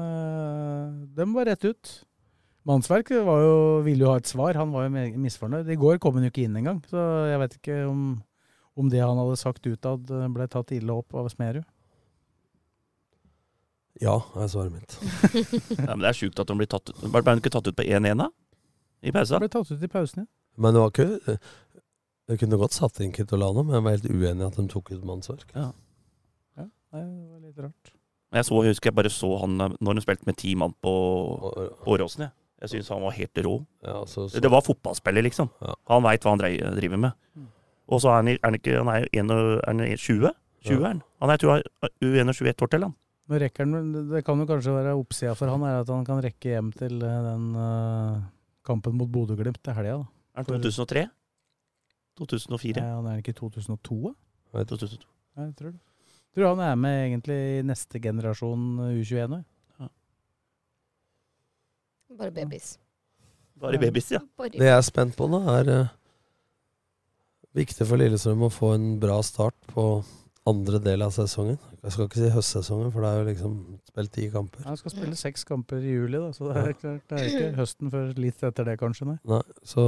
dem 1.14 1.34
var 1.36 1.46
rett 1.46 1.64
ut. 1.64 2.04
Mannsverk 2.66 3.12
var 3.22 3.44
jo, 3.44 3.58
ville 3.86 4.02
jo 4.02 4.10
ha 4.10 4.18
et 4.18 4.26
svar, 4.26 4.56
han 4.58 4.72
var 4.74 4.88
jo 4.88 5.20
misfornøyd. 5.22 5.68
I 5.70 5.78
går 5.78 6.00
kom 6.02 6.16
han 6.18 6.26
jo 6.26 6.32
ikke 6.32 6.46
inn 6.48 6.56
engang, 6.58 6.80
så 6.90 7.02
jeg 7.30 7.38
vet 7.44 7.54
ikke 7.60 7.76
om, 7.86 8.00
om 8.74 8.88
det 8.90 9.04
han 9.04 9.20
hadde 9.20 9.36
sagt 9.38 9.68
utad, 9.70 10.10
eh, 10.10 10.26
ble 10.34 10.48
tatt 10.50 10.72
ille 10.74 10.96
opp 10.96 11.14
av 11.14 11.28
Smerud. 11.30 11.66
Ja, 14.02 14.18
er 14.36 14.48
svaret 14.52 14.74
mitt. 14.74 14.96
Ja, 15.78 15.94
men 15.94 16.02
det 16.02 16.10
er 16.10 16.18
sjukt 16.18 16.40
at 16.42 16.50
han 16.50 16.58
blir 16.58 16.68
tatt 16.68 16.90
ut. 16.90 17.04
Ble 17.06 17.22
han 17.24 17.40
ikke 17.40 17.52
tatt 17.54 17.70
ut 17.70 17.76
på 17.78 17.86
1-1 17.86 18.18
da? 18.20 18.26
I 19.06 19.12
pausa? 19.14 19.38
Han 19.38 19.46
ble 19.46 19.52
tatt 19.54 19.70
ut 19.70 19.86
i 19.86 19.90
pausen, 19.92 20.24
ja. 20.26 20.28
Men 20.56 20.72
det 20.72 20.80
var 20.80 20.92
ikke 20.92 21.36
Jeg 22.26 22.40
kunne 22.40 22.58
godt 22.58 22.74
satt 22.74 22.98
inn 23.04 23.12
Kitolano, 23.14 23.62
men 23.62 23.76
jeg 23.76 23.84
var 23.84 23.94
helt 23.94 24.08
uenig 24.10 24.42
i 24.42 24.46
at 24.48 24.58
de 24.58 24.64
tok 24.72 24.90
ut 24.90 25.04
mannsverk. 25.06 25.52
Ja. 25.54 25.68
ja. 26.58 26.66
Det 26.66 27.04
var 27.04 27.44
litt 27.44 27.62
rart. 27.62 27.92
Jeg, 28.34 28.48
så, 28.48 28.58
jeg 28.64 28.74
husker 28.74 28.90
jeg 28.90 28.98
bare 28.98 29.12
så 29.12 29.30
han 29.44 29.54
eh, 29.62 29.78
når 29.78 29.94
han 29.94 30.04
spilte 30.04 30.26
med 30.28 30.38
ti 30.42 30.56
mann 30.58 30.74
på 30.82 30.92
Åråsen. 31.86 32.26
Jeg, 32.26 32.34
jeg 32.62 32.72
syns 32.72 32.88
han 32.88 33.02
var 33.04 33.12
helt 33.16 33.38
rå. 33.44 33.54
Ja, 33.84 33.98
så, 34.08 34.26
så. 34.30 34.40
Det 34.40 34.50
var 34.50 34.64
fotballspiller, 34.64 35.24
liksom. 35.26 35.50
Ja. 35.60 35.74
Han 35.92 36.04
veit 36.06 36.24
hva 36.24 36.32
han 36.36 36.42
driver 36.78 37.00
med. 37.02 37.12
Og 37.86 38.00
så 38.02 38.10
er 38.10 38.22
han, 38.22 38.28
er 38.32 38.38
han 38.42 38.56
ikke 38.58 38.78
Han 38.80 38.88
er 38.90 39.04
jo 39.04 39.20
en 39.20 39.30
og- 39.30 39.58
er 39.60 39.66
han 39.70 39.80
i 39.84 39.96
20? 39.96 40.32
20 40.66 40.80
er 40.82 40.88
han. 40.88 41.02
Han 41.22 41.30
er, 41.30 41.36
tror 41.38 41.52
han 41.52 41.90
U21 42.02 42.48
ett 42.50 42.62
år 42.62 42.70
til, 42.72 42.82
han. 42.88 42.94
Men 43.28 43.40
rekker 43.42 43.66
han, 43.66 43.92
det 44.10 44.24
kan 44.24 44.38
jo 44.38 44.46
kanskje 44.46 44.74
være 44.74 44.94
oppsida 44.96 45.34
for 45.34 45.50
han 45.50 45.62
er 45.66 45.80
at 45.82 45.88
han 45.90 46.04
kan 46.06 46.22
rekke 46.22 46.52
hjem 46.52 46.72
til 46.78 47.00
eh, 47.02 47.22
den 47.26 47.46
uh, 47.58 48.20
kampen 48.66 48.94
mot 48.98 49.10
Bodø-Glimt 49.10 49.58
til 49.62 49.74
helga. 49.74 49.96
Er 50.36 50.44
han 50.46 50.62
2003? 50.62 51.06
2004? 52.18 52.80
Nei, 52.80 52.92
han 52.94 53.08
er 53.10 53.18
ikke 53.22 53.34
2002, 53.36 53.98
da? 54.06 54.12
Nei, 54.54 54.64
2002. 54.70 55.08
Nei, 55.36 55.46
Jeg 55.50 55.56
tror 55.58 55.72
det. 55.74 55.80
Tror 56.36 56.50
han 56.52 56.62
er 56.66 56.76
med 56.76 56.96
egentlig 57.06 57.36
i 57.58 57.62
neste 57.66 58.00
generasjon 58.02 58.64
eh, 58.86 58.96
U21 59.00 59.30
nå. 59.32 59.42
Bare 62.16 62.34
babies. 62.34 62.76
Bare 63.60 63.80
babys, 63.80 64.10
ja. 64.12 64.20
Bare 64.36 64.52
Det 64.52 64.68
jeg 64.68 64.76
er 64.76 64.84
spent 64.84 65.16
på 65.16 65.28
nå, 65.32 65.40
er 65.52 65.70
uh, 65.72 65.94
viktig 67.56 67.86
for 67.88 68.00
Lillestrøm 68.00 68.46
å 68.46 68.52
få 68.52 68.74
en 68.76 68.94
bra 69.00 69.16
start 69.24 69.56
på 69.72 69.86
andre 70.46 70.78
del 70.82 71.02
av 71.02 71.14
sesongen. 71.14 71.58
Jeg 71.82 71.94
skal 71.94 72.08
ikke 72.08 72.20
si 72.20 72.30
høstsesongen, 72.34 72.92
for 72.94 73.02
det 73.02 73.10
er 73.10 73.18
jo 73.18 73.26
liksom 73.30 73.56
spilt 73.88 74.12
ti 74.14 74.28
kamper. 74.30 74.62
Han 74.68 74.78
skal 74.78 74.94
spille 74.94 75.18
seks 75.18 75.46
kamper 75.48 75.82
i 75.82 75.96
juli, 75.96 76.20
da, 76.20 76.30
så 76.36 76.50
det 76.50 76.62
er 76.62 76.78
klart 76.78 77.10
det 77.10 77.18
er 77.18 77.28
ikke 77.30 77.50
høsten 77.58 77.92
før 77.92 78.12
litt 78.22 78.46
etter 78.46 78.68
det, 78.68 78.76
kanskje. 78.80 79.08
Nei. 79.10 79.18
Nei, 79.32 79.42
så 79.66 79.84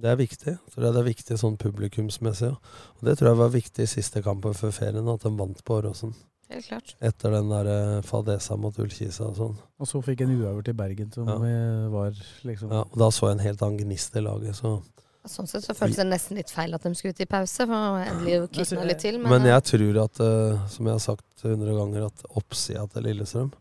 det 0.00 0.08
er 0.08 0.20
viktig. 0.20 0.54
Jeg 0.54 0.74
tror 0.74 0.86
jeg 0.86 0.96
det 0.96 1.02
er 1.02 1.08
viktig 1.10 1.38
sånn 1.42 1.58
publikumsmessig. 1.60 2.52
Ja. 2.54 2.84
Og 2.96 3.08
det 3.08 3.18
tror 3.18 3.32
jeg 3.32 3.40
var 3.42 3.52
viktig 3.52 3.84
i 3.84 3.90
siste 3.90 4.22
kampen 4.24 4.56
før 4.56 4.72
ferien, 4.76 5.10
at 5.12 5.26
de 5.26 5.34
vant 5.36 5.64
på 5.66 5.80
Åråsen. 5.80 6.14
Helt 6.52 6.66
klart. 6.68 6.94
Etter 7.00 7.32
den 7.32 7.48
der 7.52 7.68
eh, 7.72 8.00
fadesa 8.04 8.56
mot 8.60 8.76
Ullkisa 8.82 9.30
og 9.30 9.36
sånn. 9.38 9.54
Og 9.80 9.88
så 9.88 10.02
fikk 10.04 10.20
en 10.26 10.34
uavgjort 10.36 10.68
i 10.68 10.74
Bergen, 10.76 11.12
som 11.14 11.28
Ja. 11.30 11.36
eh, 11.48 11.86
var 11.92 12.10
liksom 12.44 12.70
Ja, 12.70 12.82
og 12.84 12.98
da 12.98 13.08
så 13.10 13.30
jeg 13.30 13.38
en 13.38 13.46
helt 13.46 13.62
annen 13.64 13.78
gnist 13.86 14.16
i 14.16 14.20
laget, 14.24 14.54
så 14.60 14.82
Sånn 15.22 15.46
sett 15.46 15.62
så 15.62 15.70
føltes 15.78 16.00
det 16.00 16.06
nesten 16.08 16.34
litt 16.34 16.50
feil 16.50 16.74
at 16.74 16.82
de 16.82 16.90
skulle 16.98 17.14
ut 17.14 17.20
i 17.22 17.26
pause, 17.30 17.62
for 17.70 18.00
endelig 18.02 18.48
kvitte 18.50 18.86
litt 18.88 18.98
til. 18.98 19.20
Men, 19.22 19.30
Men 19.30 19.42
eh, 19.46 19.52
jeg 19.52 19.62
tror 19.70 19.98
at, 20.02 20.18
eh, 20.20 20.66
som 20.66 20.88
jeg 20.88 20.94
har 20.96 21.04
sagt 21.04 21.44
hundre 21.46 21.76
ganger, 21.78 22.06
at 22.08 22.24
oppsida 22.34 22.82
til 22.90 23.06
Lillestrøm 23.06 23.52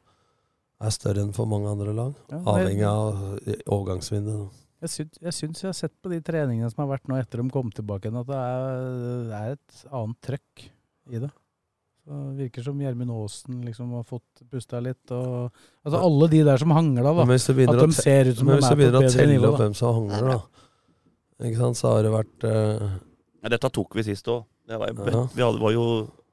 er 0.81 0.89
større 0.95 1.21
enn 1.21 1.35
for 1.37 1.45
mange 1.45 1.69
andre 1.69 1.93
lag. 1.93 2.15
Ja, 2.31 2.39
Avhengig 2.55 2.87
av 2.89 3.37
eh, 3.45 3.61
overgangsvinduet. 3.69 4.57
Jeg 4.81 4.89
syns, 4.89 5.19
jeg 5.21 5.33
syns 5.37 5.61
jeg 5.61 5.69
har 5.69 5.77
sett 5.77 5.93
på 6.01 6.09
de 6.09 6.17
treningene 6.25 6.71
som 6.73 6.81
har 6.81 6.97
vært 6.97 7.07
nå 7.11 7.19
etter 7.21 7.43
de 7.43 7.53
kom 7.53 7.69
tilbake 7.69 8.09
igjen, 8.09 8.17
at 8.23 8.31
det 8.31 8.39
er, 8.41 8.79
det 9.29 9.41
er 9.43 9.51
et 9.59 9.83
annet 9.93 10.21
trøkk 10.25 10.63
i 11.13 11.21
det. 11.21 11.29
Så 12.01 12.17
det 12.31 12.47
virker 12.47 12.65
som 12.65 12.79
Gjermund 12.81 13.13
Aasen 13.13 13.59
liksom 13.65 13.91
har 13.93 14.03
fått 14.09 14.41
pusta 14.49 14.79
litt. 14.81 15.03
Og, 15.13 15.51
altså 15.85 16.01
alle 16.01 16.29
de 16.31 16.41
der 16.47 16.57
som 16.57 16.73
hangla, 16.73 17.03
da. 17.13 17.25
Men 17.25 17.35
hvis 17.37 17.45
du 17.45 17.53
At 17.53 17.77
de 17.77 17.85
å, 17.85 17.91
ser 17.93 18.31
ut 18.31 18.39
som 18.39 18.49
men 18.49 18.57
de 18.57 18.61
hvis 18.61 18.71
er 18.71 18.75
du 18.75 18.75
på 18.75 18.81
begynner 18.81 19.05
å 19.05 19.13
telle 19.13 19.35
nivå. 19.35 19.51
opp 19.51 19.57
Da. 19.59 19.63
hvem 19.65 19.77
som 19.77 19.99
hangler, 19.99 20.33
da 20.33 20.41
ikke 21.41 21.57
sant, 21.57 21.77
så 21.79 21.95
har 21.95 22.03
det 22.05 22.13
vært 22.13 22.43
uh... 22.45 22.89
Ja, 23.41 23.49
dette 23.49 23.69
tok 23.73 23.95
vi 23.97 24.03
sist 24.05 24.27
òg. 24.29 24.43
Det 24.69 24.77
var, 24.77 24.91
Ja. 24.93 25.21
vi 25.33 25.41
hadde, 25.41 25.61
var 25.61 25.71
jo 25.73 25.85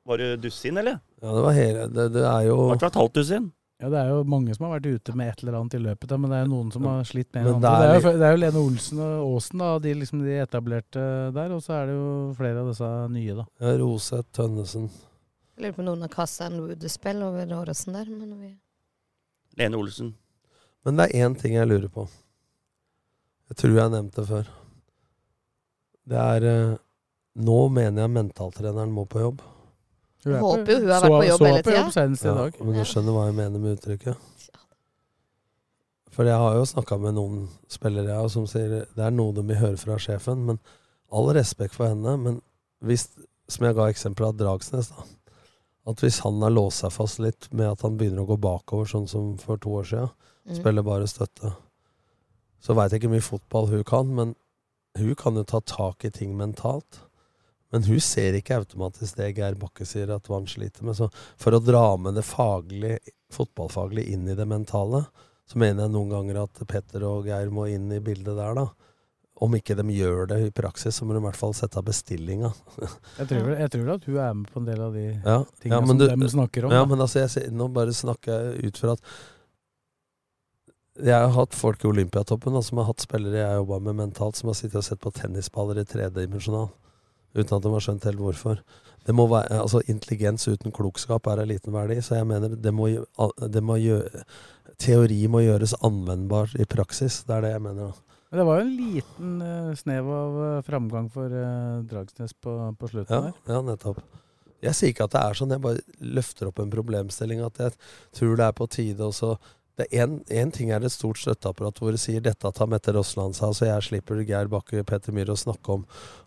Var 0.09 0.21
det 0.21 0.27
dusin, 0.45 0.77
eller? 0.77 0.99
Ja, 1.23 1.31
det 1.33 1.45
var 1.47 1.55
hele 1.57 1.87
Det, 1.89 2.05
det 2.13 2.25
er 2.29 2.43
jo 2.47 2.57
Det 2.69 2.83
var 2.83 2.91
et 2.91 2.99
halvt 3.01 3.15
dusin. 3.17 3.47
Ja, 3.81 3.89
det 3.89 3.99
er 4.03 4.09
jo 4.11 4.23
mange 4.27 4.55
som 4.57 4.67
har 4.67 4.75
vært 4.77 4.89
ute 4.91 5.15
med 5.17 5.29
et 5.31 5.43
eller 5.45 5.57
annet 5.61 5.75
i 5.79 5.81
løpet, 5.81 6.09
da, 6.11 6.17
men 6.19 6.33
det 6.33 6.37
er 6.37 6.47
jo 6.49 6.51
noen 6.51 6.71
som 6.75 6.87
har 6.91 7.05
slitt 7.07 7.29
med 7.31 7.47
en 7.47 7.61
det 7.63 7.69
andre. 7.71 7.71
Det 7.71 7.89
er 7.89 7.93
er, 7.95 8.01
jo, 8.03 8.13
det 8.19 8.27
er 8.27 8.33
jo 8.35 8.41
Lene 8.43 8.63
Olsen 8.67 9.03
og 9.05 9.13
Aasen, 9.37 9.63
da, 9.63 9.69
de, 9.85 9.93
liksom, 10.01 10.23
de 10.27 10.39
etablerte 10.43 11.05
der, 11.37 11.53
og 11.55 11.63
så 11.63 11.77
er 11.77 11.85
det 11.87 11.95
jo 11.95 12.09
flere 12.41 12.65
av 12.65 12.73
disse 12.73 12.89
nye, 13.15 13.37
da. 13.39 13.45
ja, 13.63 13.75
Roseth, 13.79 14.33
Tønnesen 14.35 14.89
Jeg 15.59 15.65
lurer 15.65 15.75
på 15.75 15.83
om 15.83 15.87
noen 15.89 16.05
har 16.07 16.11
kasta 16.13 16.47
en 16.47 16.61
voodoo-spill 16.63 17.23
over 17.27 17.53
Åråsen 17.57 17.97
der. 17.97 18.07
Men 18.15 18.35
vi 18.39 18.53
Lene 19.59 19.79
Olsen. 19.81 20.13
Men 20.87 21.01
det 21.01 21.09
er 21.09 21.27
én 21.27 21.35
ting 21.35 21.57
jeg 21.57 21.67
lurer 21.67 21.91
på. 21.91 22.05
Jeg 23.51 23.59
tror 23.59 23.75
jeg 23.75 23.83
har 23.83 23.91
nevnt 23.91 24.15
det 24.15 24.27
før. 24.29 24.53
Det 26.09 26.21
er 26.23 26.47
eh, 26.47 26.77
Nå 27.39 27.57
mener 27.71 28.03
jeg 28.05 28.11
mentaltreneren 28.11 28.95
må 28.95 29.05
på 29.11 29.21
jobb. 29.25 29.43
Hun 30.25 30.33
er 30.37 30.41
Håper 30.43 30.73
jo 30.73 30.79
hun 30.79 30.89
har 30.91 31.03
vært 31.03 31.67
på 31.67 31.75
jobb 31.75 31.93
så 31.93 32.05
hele 32.05 32.17
tida. 32.23 32.47
Ja, 32.47 32.65
men 32.65 32.79
du 32.79 32.87
skjønner 32.87 33.15
hva 33.19 33.27
jeg 33.29 33.37
mener 33.39 33.63
med 33.63 33.77
uttrykket? 33.77 34.49
For 36.15 36.27
jeg 36.27 36.39
har 36.39 36.57
jo 36.59 36.65
snakka 36.67 36.99
med 37.03 37.15
noen 37.19 37.45
spillere 37.71 38.11
jeg, 38.11 38.33
som 38.35 38.47
sier 38.51 38.73
det 38.95 39.05
er 39.07 39.15
noe 39.15 39.35
de 39.35 39.45
vil 39.51 39.59
høre 39.59 39.79
fra 39.79 39.99
sjefen. 40.03 40.47
Men 40.49 40.63
all 41.11 41.31
respekt 41.35 41.75
for 41.79 41.91
henne. 41.91 42.17
Men 42.23 42.41
hvis, 42.79 43.09
som 43.51 43.67
jeg 43.67 43.79
ga 43.79 43.91
eksempel 43.91 44.31
av 44.31 44.39
Dragsnes, 44.39 44.95
da. 44.95 45.07
At 45.89 46.03
hvis 46.05 46.21
han 46.25 46.43
har 46.45 46.53
låst 46.53 46.83
seg 46.85 46.93
fast 46.93 47.21
litt 47.23 47.49
med 47.53 47.71
at 47.71 47.85
han 47.87 47.97
begynner 47.97 48.27
å 48.27 48.31
gå 48.35 48.37
bakover, 48.45 48.89
sånn 48.91 49.09
som 49.09 49.37
for 49.41 49.61
to 49.61 49.79
år 49.81 49.89
siden, 49.89 50.11
Mm. 50.49 50.57
spiller 50.57 50.83
bare 50.83 51.07
støtte, 51.09 51.51
så 52.61 52.75
veit 52.75 52.91
jeg 52.91 53.03
ikke 53.03 53.09
hvor 53.09 53.17
mye 53.17 53.27
fotball 53.27 53.67
hun 53.69 53.85
kan, 53.85 54.15
men 54.15 54.35
hun 54.97 55.15
kan 55.15 55.35
jo 55.35 55.45
ta 55.45 55.61
tak 55.61 56.05
i 56.05 56.11
ting 56.11 56.37
mentalt. 56.37 57.01
Men 57.71 57.85
hun 57.85 58.01
ser 58.01 58.33
ikke 58.33 58.57
automatisk 58.57 59.17
det 59.17 59.35
Geir 59.37 59.55
Bakke 59.61 59.85
sier 59.85 60.09
at 60.15 60.29
Vann 60.31 60.47
sliter 60.47 60.83
med. 60.89 60.97
Så 60.97 61.11
for 61.37 61.53
å 61.53 61.61
dra 61.63 61.97
med 62.01 62.15
det 62.17 62.25
faglige, 62.25 62.99
fotballfaglige 63.31 64.15
inn 64.15 64.29
i 64.29 64.35
det 64.35 64.47
mentale, 64.49 65.07
så 65.47 65.61
mener 65.61 65.85
jeg 65.85 65.93
noen 65.93 66.15
ganger 66.15 66.43
at 66.43 66.67
Petter 66.67 67.05
og 67.05 67.27
Geir 67.29 67.51
må 67.51 67.69
inn 67.69 67.93
i 67.93 68.01
bildet 68.01 68.37
der, 68.41 68.55
da. 68.55 68.71
Om 69.41 69.55
ikke 69.55 69.77
de 69.79 69.85
gjør 69.95 70.27
det 70.33 70.37
i 70.49 70.51
praksis, 70.51 70.97
så 70.99 71.07
må 71.07 71.15
de 71.15 71.21
i 71.21 71.25
hvert 71.29 71.37
fall 71.39 71.53
sette 71.55 71.79
av 71.79 71.85
bestillinga. 71.87 72.49
Jeg 73.21 73.29
tror, 73.31 73.51
jeg 73.55 73.71
tror 73.71 73.91
at 73.95 74.07
hun 74.09 74.17
er 74.19 74.33
med 74.35 74.49
på 74.51 74.59
en 74.59 74.67
del 74.67 74.81
av 74.83 74.93
de 74.97 75.05
Ja, 75.15 75.37
tingene 75.63 75.79
ja, 75.79 75.87
som 75.93 75.99
du- 75.99 76.07
de 76.25 76.31
snakker 76.33 76.67
om. 76.67 76.73
Ja, 76.75 76.81
da. 76.83 76.87
men 76.91 77.05
altså, 77.05 77.23
jeg, 77.23 77.53
nå 77.55 77.69
bare 77.73 77.95
snakker 77.95 78.33
jeg 78.57 78.73
ut 78.73 78.81
fra 78.83 78.97
at 78.97 79.03
Jeg 80.99 81.15
har 81.15 81.31
hatt 81.37 81.55
folk 81.55 81.85
i 81.85 81.89
Olympiatoppen 81.93 82.57
da, 82.57 82.61
som 82.67 82.81
har 82.83 82.89
hatt 82.91 83.05
spillere 83.05 83.39
jeg 83.39 83.47
har 83.53 83.61
jobba 83.61 83.79
med 83.87 83.95
mentalt, 84.01 84.35
som 84.41 84.51
har 84.51 84.57
sittet 84.59 84.81
og 84.81 84.87
sett 84.89 84.99
på 85.05 85.13
tennisballer 85.15 85.79
i 85.79 85.87
tredimensjonal. 85.87 86.73
Uten 87.39 87.55
at 87.59 87.63
de 87.63 87.71
har 87.77 87.85
skjønt 87.85 88.07
helt 88.09 88.19
hvorfor. 88.19 88.59
Det 89.07 89.15
må 89.15 89.29
være, 89.31 89.61
altså 89.63 89.79
Intelligens 89.89 90.49
uten 90.51 90.73
klokskap 90.75 91.29
er 91.31 91.45
av 91.45 91.47
liten 91.53 91.73
verdi, 91.77 92.01
så 92.03 92.19
jeg 92.19 92.27
mener 92.27 92.57
det 92.59 92.73
må, 92.75 92.89
det 93.47 93.63
må 93.63 93.79
gjøre, 93.79 94.25
Teori 94.79 95.21
må 95.31 95.45
gjøres 95.47 95.77
anvendbar 95.87 96.51
i 96.59 96.67
praksis. 96.71 97.23
Det 97.29 97.37
er 97.39 97.47
det 97.47 97.53
jeg 97.55 97.63
mener. 97.63 97.93
da. 97.95 98.18
Men 98.31 98.39
det 98.43 98.45
var 98.47 98.59
jo 98.61 98.65
en 98.67 98.77
liten 98.77 99.35
uh, 99.43 99.75
snev 99.79 100.09
av 100.13 100.35
uh, 100.37 100.63
framgang 100.67 101.07
for 101.13 101.33
uh, 101.33 101.81
Dragsnes 101.89 102.35
på, 102.37 102.57
på 102.79 102.89
slutten 102.93 103.15
Ja, 103.15 103.21
der. 103.31 103.55
ja, 103.55 103.61
nettopp. 103.65 104.03
Jeg 104.61 104.75
sier 104.75 104.91
ikke 104.93 105.07
at 105.07 105.15
det 105.15 105.21
er 105.23 105.37
sånn, 105.39 105.53
jeg 105.55 105.63
bare 105.63 105.81
løfter 106.19 106.49
opp 106.51 106.59
en 106.61 106.73
problemstilling. 106.73 107.41
At 107.47 107.61
jeg 107.63 107.77
tror 108.19 108.37
det 108.41 108.49
er 108.49 108.57
på 108.59 108.67
tide 108.75 109.07
også 109.07 109.37
det 109.79 109.87
en, 109.95 110.17
ting 110.51 110.73
er 110.75 110.83
et 110.83 110.91
stort 110.91 111.21
støtteapparat 111.23 111.77
hvor 111.79 111.93
det 111.95 112.01
sier 112.03 112.19
dette 112.21 112.51
tar 112.51 112.67
Mette 112.67 112.91
Rossland 112.97 113.37
sa, 113.39 113.53
så 113.55 113.69
jeg 113.69 113.85
slipper 113.87 114.25
Geir 114.27 114.49
Bakke 114.51 114.83
Petter 114.83 115.15
Myhre 115.15 115.37
å 115.37 115.39
snakke 115.39 115.77
om, 115.77 115.85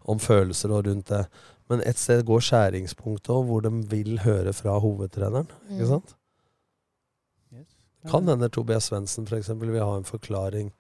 om 0.07 0.21
følelser 0.23 0.71
og 0.71 0.85
rundt 0.87 1.09
det. 1.11 1.25
Men 1.67 1.83
et 1.83 1.99
sted 1.99 2.23
går 2.29 2.45
skjæringspunktet 2.47 3.33
òg, 3.35 3.43
hvor 3.49 3.65
de 3.67 3.73
vil 3.91 4.21
høre 4.23 4.53
fra 4.55 4.77
hovedtreneren. 4.79 5.51
Ikke 5.67 5.83
Mm. 5.83 5.91
sant? 5.91 6.15
Yes. 7.51 7.67
Kan 8.09 8.27
hende 8.31 8.47
Tobias 8.49 8.87
Svendsen 8.87 9.27
f.eks. 9.27 9.51
vil 9.59 9.75
ha 9.83 9.97
en 9.99 10.07
forklaring, 10.07 10.71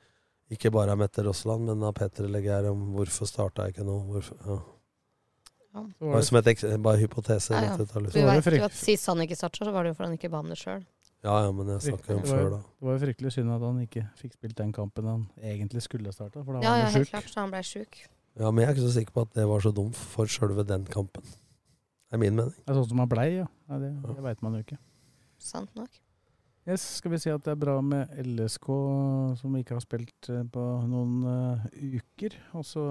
ikke 0.51 0.71
bare 0.73 0.93
av 0.93 0.99
Mette 0.99 1.23
Rossland, 1.25 1.65
men 1.69 1.83
av 1.87 1.93
Petter 1.97 2.27
eller 2.27 2.43
Geir 2.43 2.69
om 2.71 2.91
hvorfor 2.95 3.29
starta 3.29 3.67
jeg 3.67 3.77
ikke 3.77 3.87
nå. 3.87 3.97
Hvorfor, 4.11 4.39
ja. 4.45 4.59
Ja. 5.71 5.85
Så 5.97 6.05
var 6.09 6.17
det, 6.17 6.25
som 6.27 6.37
et 6.75 6.81
bare 6.83 6.99
hypotese. 6.99 7.53
Ja, 7.55 7.61
ja. 7.63 7.75
rett 7.79 7.93
var 7.95 8.01
det 8.03 8.43
vet 8.43 8.57
jo 8.59 8.65
at 8.67 8.75
sist 8.75 9.07
han 9.07 9.21
ikke 9.23 9.37
starta, 9.39 9.63
så 9.63 9.71
var 9.71 9.87
det 9.87 9.93
jo 9.93 9.99
fordi 9.99 10.09
han 10.09 10.17
ikke 10.19 10.31
ba 10.33 10.41
om 10.43 10.49
det 10.51 10.57
sjøl. 10.59 10.83
Ja, 11.21 11.35
ja, 11.45 11.51
men 11.53 11.69
jeg 11.69 11.83
snakker 11.85 12.17
om 12.17 12.23
før, 12.25 12.47
da. 12.49 12.59
det 12.65 12.87
var 12.87 12.95
jo 12.97 13.01
fryktelig 13.03 13.31
synd 13.35 13.53
at 13.53 13.61
han 13.61 13.77
ikke 13.83 14.03
fikk 14.17 14.33
spilt 14.33 14.57
den 14.57 14.71
kampen 14.73 15.05
han 15.05 15.27
egentlig 15.37 15.83
skulle 15.85 16.11
starta, 16.15 16.41
for 16.41 16.57
da 16.57 16.59
var 16.59 16.65
Ja, 16.65 16.71
han 16.87 16.95
jo 16.95 17.03
sjuk. 17.03 17.11
klart. 17.13 17.29
Så 17.29 17.39
han 17.39 17.53
ble 17.53 17.61
sjuk. 17.67 17.99
Ja, 18.39 18.49
Men 18.49 18.63
jeg 18.63 18.69
er 18.71 18.75
ikke 18.75 18.87
så 18.87 18.93
sikker 18.95 19.15
på 19.15 19.25
at 19.27 19.33
det 19.37 19.47
var 19.47 19.63
så 19.63 19.71
dumt 19.75 19.95
for 19.95 20.25
sjølve 20.25 20.65
den 20.67 20.85
kampen. 20.89 21.23
Det 21.23 22.17
er 22.17 22.23
min 22.25 22.35
mening. 22.35 22.55
Det 22.57 22.73
er 22.73 22.79
sånn 22.81 22.89
som 22.89 23.03
han 23.05 23.11
blei, 23.11 23.27
ja. 23.37 23.45
Nei, 23.69 23.79
det 23.85 23.91
det 24.17 24.23
veit 24.25 24.41
man 24.43 24.57
jo 24.57 24.63
ikke. 24.65 24.79
Sant 25.39 25.71
nok. 25.77 25.93
Yes, 26.69 26.83
skal 26.99 27.15
vi 27.15 27.19
si 27.23 27.31
at 27.33 27.41
det 27.41 27.55
er 27.55 27.61
bra 27.61 27.79
med 27.81 28.11
LSK, 28.21 28.67
som 29.39 29.53
ikke 29.57 29.73
har 29.77 29.81
spilt 29.83 30.29
eh, 30.29 30.43
på 30.45 30.65
noen 30.85 31.23
uh, 31.25 31.63
uker. 31.97 32.35
Og 32.59 32.65
så 32.69 32.83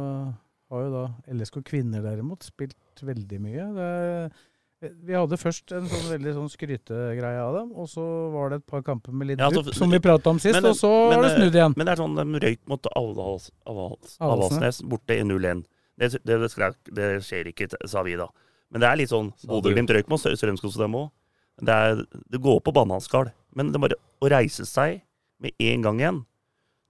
har 0.71 0.87
jo 0.87 0.91
da 0.95 1.05
LSK 1.31 1.61
kvinner 1.69 2.03
derimot 2.03 2.47
spilt 2.47 3.05
veldig 3.07 3.39
mye. 3.43 3.69
Det 3.77 3.87
er, 3.87 4.33
vi 5.07 5.15
hadde 5.15 5.39
først 5.39 5.75
en 5.77 5.87
sånn 5.91 6.09
veldig 6.09 6.35
sånn 6.39 6.51
skrytegreie 6.51 7.41
av 7.45 7.61
dem, 7.61 7.73
og 7.79 7.87
så 7.93 8.03
var 8.35 8.51
det 8.51 8.61
et 8.63 8.67
par 8.75 8.83
kamper 8.87 9.15
med 9.15 9.31
litt 9.31 9.43
Ja, 9.43 9.51
dupp, 9.53 9.67
altså, 9.69 9.77
som 9.79 9.93
vi 9.93 10.01
prata 10.03 10.33
om 10.33 10.41
sist, 10.43 10.57
men- 10.57 10.71
og 10.71 10.79
så 10.79 10.91
men, 11.11 11.19
har 11.19 11.27
det 11.29 11.33
snudd 11.37 11.59
igjen. 11.61 11.75
Men 11.77 11.87
det 11.87 11.93
er 11.95 12.03
sånn 12.03 12.17
de 12.19 12.45
røyk 12.47 12.63
mot 12.67 12.91
Avals- 12.97 13.51
Avals- 13.69 14.17
Avaldsnes. 14.19 14.83
Borte 14.89 15.15
i 15.15 15.23
0-1. 15.23 15.63
Det, 16.01 16.15
det, 16.25 16.39
det, 16.43 16.71
det 16.97 17.11
skjer 17.23 17.53
ikke, 17.53 17.69
sa 17.87 18.03
vi 18.03 18.17
da. 18.17 18.27
Men 18.73 18.83
det 18.83 18.89
er 18.89 18.97
litt 19.03 19.13
sånn. 19.13 19.31
Bodø-Glimt 19.47 19.91
røyk 19.95 20.09
mot 20.09 20.23
Strømskog 20.23 20.75
dem 20.81 20.97
òg. 20.97 21.11
Det, 21.61 21.77
det 22.33 22.41
går 22.41 22.63
på 22.65 22.73
bananskall. 22.73 23.31
Men 23.57 23.73
det 23.73 23.81
bare 23.83 23.99
å 24.23 24.29
reise 24.31 24.67
seg 24.69 25.01
med 25.41 25.53
en 25.59 25.83
gang 25.87 26.01
igjen, 26.03 26.21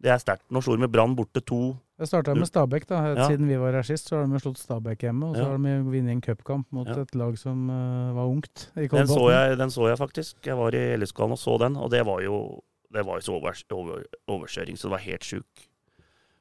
det 0.00 0.11
er 0.14 0.20
sterkt. 0.20 0.46
Nå 0.50 0.62
slo 0.64 0.76
de 0.76 0.84
med 0.84 0.92
Brann 0.92 1.14
borte 1.16 1.42
to 1.44 1.76
Det 2.00 2.08
starta 2.08 2.32
med 2.34 2.48
Stabæk, 2.48 2.86
da. 2.88 3.00
Ja. 3.12 3.26
Siden 3.28 3.48
vi 3.50 3.58
var 3.61 3.74
her 3.76 3.84
sist, 3.84 4.08
så 4.08 4.16
har 4.16 4.26
de 4.26 4.38
slått 4.40 4.56
Stabæk 4.56 5.02
hjemme. 5.04 5.28
Og 5.28 5.36
så 5.36 5.42
Ja. 5.44 5.48
har 5.50 5.58
de 5.58 5.74
vunnet 5.84 6.14
en 6.14 6.22
cupkamp 6.24 6.66
mot 6.72 6.88
Ja. 6.88 7.02
et 7.02 7.14
lag 7.14 7.36
som 7.36 7.68
uh, 7.68 8.14
var 8.16 8.24
ungt. 8.24 8.70
i 8.76 8.86
Den 8.88 9.06
så, 9.06 9.28
jeg, 9.30 9.58
den 9.58 9.68
så 9.70 9.88
jeg 9.88 9.98
faktisk. 9.98 10.36
Jeg 10.46 10.56
var 10.56 10.72
i 10.72 10.96
LSK-hallen 10.96 11.32
og 11.36 11.38
så 11.38 11.58
den, 11.61 11.76
og 11.76 11.90
det 11.90 12.06
var 12.06 12.22
jo, 12.22 12.62
det 12.90 13.04
var 13.04 13.20
jo 13.20 13.20
så 13.20 13.32
over, 13.36 13.52
over, 13.72 14.04
overkjøring, 14.28 14.78
så 14.78 14.88
det 14.88 14.90
var 14.96 15.04
helt 15.04 15.22
sjuk. 15.24 15.68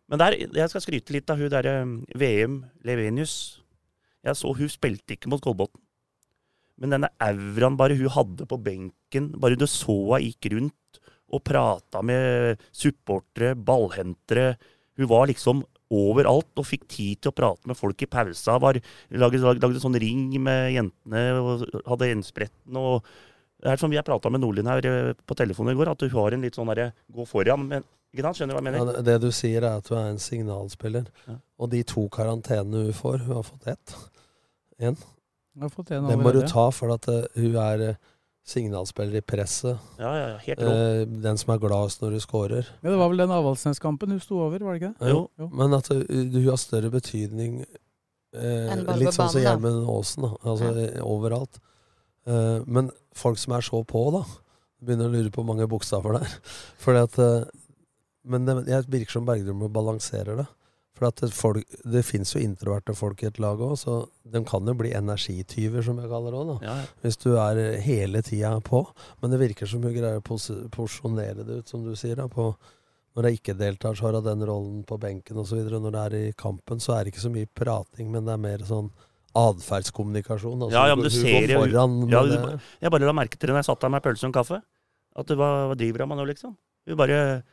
Men 0.08 0.20
der, 0.20 0.32
jeg 0.56 0.70
skal 0.70 0.82
skryte 0.82 1.12
litt 1.14 1.30
av 1.30 1.38
hun 1.38 1.50
derre 1.52 1.76
VM 2.16 2.66
Levenius. 2.84 3.62
Jeg 4.24 4.36
så 4.36 4.56
hun 4.56 4.70
spilte 4.72 5.14
ikke 5.14 5.30
mot 5.30 5.42
Kolbotn. 5.42 5.78
Men 6.80 6.94
denne 6.96 7.10
auraen 7.20 7.76
bare 7.80 7.98
hun 8.00 8.10
hadde 8.16 8.46
på 8.50 8.58
benken, 8.64 9.32
bare 9.40 9.58
du 9.60 9.66
så 9.68 9.96
henne 10.16 10.30
gikk 10.30 10.52
rundt 10.54 11.02
og 11.30 11.44
prata 11.46 12.02
med 12.02 12.58
supportere, 12.74 13.54
ballhentere 13.56 14.56
Hun 14.98 15.08
var 15.08 15.28
liksom 15.30 15.62
overalt 15.92 16.60
og 16.60 16.66
fikk 16.68 16.84
tid 16.92 17.22
til 17.22 17.32
å 17.32 17.36
prate 17.38 17.66
med 17.70 17.78
folk 17.78 18.02
i 18.04 18.08
pausa. 18.10 18.58
Var, 18.62 18.78
lagde, 19.12 19.40
lagde, 19.42 19.62
lagde 19.64 19.80
sånn 19.82 19.96
ring 20.02 20.26
med 20.44 20.74
jentene 20.76 21.22
og 21.40 21.64
hadde 21.88 22.10
enspretten. 22.14 22.76
og 22.78 23.06
Det 23.60 23.72
er 23.72 23.78
som 23.82 23.90
vi 23.90 23.98
har 23.98 24.04
prata 24.06 24.30
med 24.30 24.42
Nordlien 24.44 24.68
her 24.70 24.86
eh, 24.86 25.14
på 25.26 25.36
telefonen 25.40 25.74
i 25.74 25.80
går, 25.80 25.90
at 25.94 26.02
hun 26.06 26.12
har 26.14 26.36
en 26.36 26.42
litt 26.46 26.56
sånn 26.60 26.70
derre 26.70 26.92
gå 27.12 27.26
foran. 27.26 27.66
Men, 27.72 27.84
ikke 28.14 28.26
sant? 28.28 28.38
Skjønner 28.38 28.54
du 28.54 28.60
hva 28.60 28.64
jeg 28.64 28.68
mener? 28.72 28.92
det- 29.00 29.06
det 29.06 29.18
du 29.22 29.32
sier, 29.32 29.64
er 29.64 29.78
at 29.80 29.88
du 29.90 29.96
er 29.96 30.10
en 30.12 30.20
signalspiller. 30.22 31.08
Ja. 31.28 31.36
Og 31.60 31.70
de 31.72 31.82
to 31.84 32.08
karantenene 32.10 32.86
hun 32.86 32.94
får 32.94 33.18
Hun 33.26 33.36
har 33.36 33.44
fått 33.44 33.68
ett. 33.68 33.96
En. 34.80 34.98
Den 35.60 36.24
må 36.24 36.32
du 36.36 36.42
ta, 36.48 36.70
for 36.76 36.96
at 36.96 37.08
uh, 37.12 37.26
hun 37.36 37.58
er 37.60 37.86
eh, 37.90 38.00
signalspiller 38.50 39.20
i 39.20 39.26
presset. 39.26 39.78
Ja, 40.00 40.12
ja, 40.18 40.26
ja, 40.34 40.38
helt 40.46 40.64
rå. 40.64 40.72
Eh, 40.74 41.02
den 41.26 41.40
som 41.40 41.54
er 41.54 41.62
gladest 41.62 42.02
når 42.04 42.18
hun 42.18 42.24
scorer. 42.24 42.72
Ja, 42.82 42.90
det 42.90 42.98
var 43.02 43.12
vel 43.12 43.22
den 43.22 43.34
Avaldsnes-kampen 43.36 44.16
hun 44.16 44.22
sto 44.24 44.40
over, 44.46 44.64
var 44.66 44.76
det 44.76 44.82
ikke 44.82 44.94
det? 44.96 45.14
Jo, 45.14 45.24
Jo. 45.40 45.50
Men 45.62 45.78
at 45.78 45.92
uh, 45.94 46.02
hun 46.10 46.50
har 46.50 46.60
større 46.62 46.92
betydning 46.94 47.62
eh, 47.64 48.76
Litt 48.98 49.16
sånn 49.18 49.34
som. 49.34 49.42
Gjermund 49.44 49.90
Aasen, 49.94 50.26
da. 50.26 50.32
Altså 50.52 50.72
ja. 50.78 50.92
overalt. 51.06 51.62
Eh, 52.30 52.60
men 52.66 52.94
folk 53.18 53.42
som 53.42 53.58
er 53.58 53.66
så 53.66 53.84
på, 53.88 54.06
da, 54.16 54.24
begynner 54.82 55.10
å 55.10 55.18
lure 55.18 55.34
på 55.34 55.46
mange 55.46 55.68
bokstaver 55.70 56.20
der. 56.20 56.38
Fordi 56.84 57.06
at 57.06 57.20
Men 58.30 58.46
det, 58.46 58.56
jeg 58.68 58.90
virker 58.92 59.18
som 59.18 59.28
Bergdølmo 59.28 59.70
balanserer 59.74 60.42
det. 60.42 60.50
For 61.00 61.30
folk, 61.32 61.64
det 61.88 62.04
fins 62.04 62.34
jo 62.36 62.42
introverte 62.44 62.94
folk 62.96 63.22
i 63.24 63.28
et 63.30 63.40
lag 63.40 63.58
òg, 63.64 63.78
så 63.80 64.02
de 64.30 64.42
kan 64.44 64.66
jo 64.68 64.74
bli 64.76 64.92
energityver, 64.92 65.82
som 65.86 65.98
jeg 66.02 66.10
kaller 66.12 66.32
det 66.36 66.42
òg. 66.44 66.62
Ja, 66.66 66.74
ja. 66.82 66.86
Hvis 67.06 67.18
du 67.24 67.30
er 67.40 67.58
eh, 67.58 67.80
hele 67.86 68.22
tida 68.22 68.52
på. 68.62 68.82
Men 69.22 69.32
det 69.32 69.40
virker 69.40 69.66
som 69.72 69.82
hun 69.82 69.94
greier 69.96 70.20
å 70.20 70.24
pos 70.26 70.50
porsjonere 70.76 71.46
det 71.48 71.62
ut, 71.64 71.68
som 71.72 71.84
du 71.88 71.96
sier. 71.96 72.16
da, 72.20 72.28
på 72.28 72.52
når 73.16 73.26
jeg 73.30 73.40
ikke 73.40 73.56
deltar, 73.58 73.96
så 73.98 74.06
har 74.10 74.14
jeg 74.20 74.24
den 74.28 74.44
rollen 74.48 74.84
på 74.88 75.00
benken 75.00 75.40
osv. 75.42 75.64
Når 75.72 75.92
det 75.92 76.02
er 76.04 76.16
i 76.30 76.34
kampen, 76.38 76.80
så 76.80 76.94
er 76.98 77.04
det 77.08 77.14
ikke 77.14 77.24
så 77.26 77.32
mye 77.34 77.48
prating, 77.58 78.12
men 78.12 78.24
det 78.28 78.34
er 78.36 78.44
mer 78.44 78.60
sånn 78.68 78.92
atferdskommunikasjon. 79.36 80.62
Altså, 80.66 80.74
Ja, 80.76 80.88
ja, 80.88 80.96
men 80.96 81.04
du 81.04 81.10
du 81.10 81.16
ser 81.16 81.48
jo- 81.48 81.66
Ja, 82.10 82.58
jeg 82.82 82.92
bare 82.92 83.06
la 83.06 83.14
merke 83.14 83.38
til 83.38 83.48
det 83.48 83.54
når 83.56 83.60
jeg 83.64 83.66
satt 83.66 83.80
der 83.82 83.90
med 83.90 84.04
pølse 84.04 84.24
og 84.24 84.30
en 84.30 84.34
kaffe. 84.34 84.62
At 85.16 85.26
det 85.28 85.38
var, 85.38 85.68
hva 85.70 85.76
driver 85.78 86.00
hun 86.06 86.10
med 86.10 86.18
nå, 86.20 86.26
liksom? 86.28 86.56
Hun 86.88 86.98
bare 86.98 87.44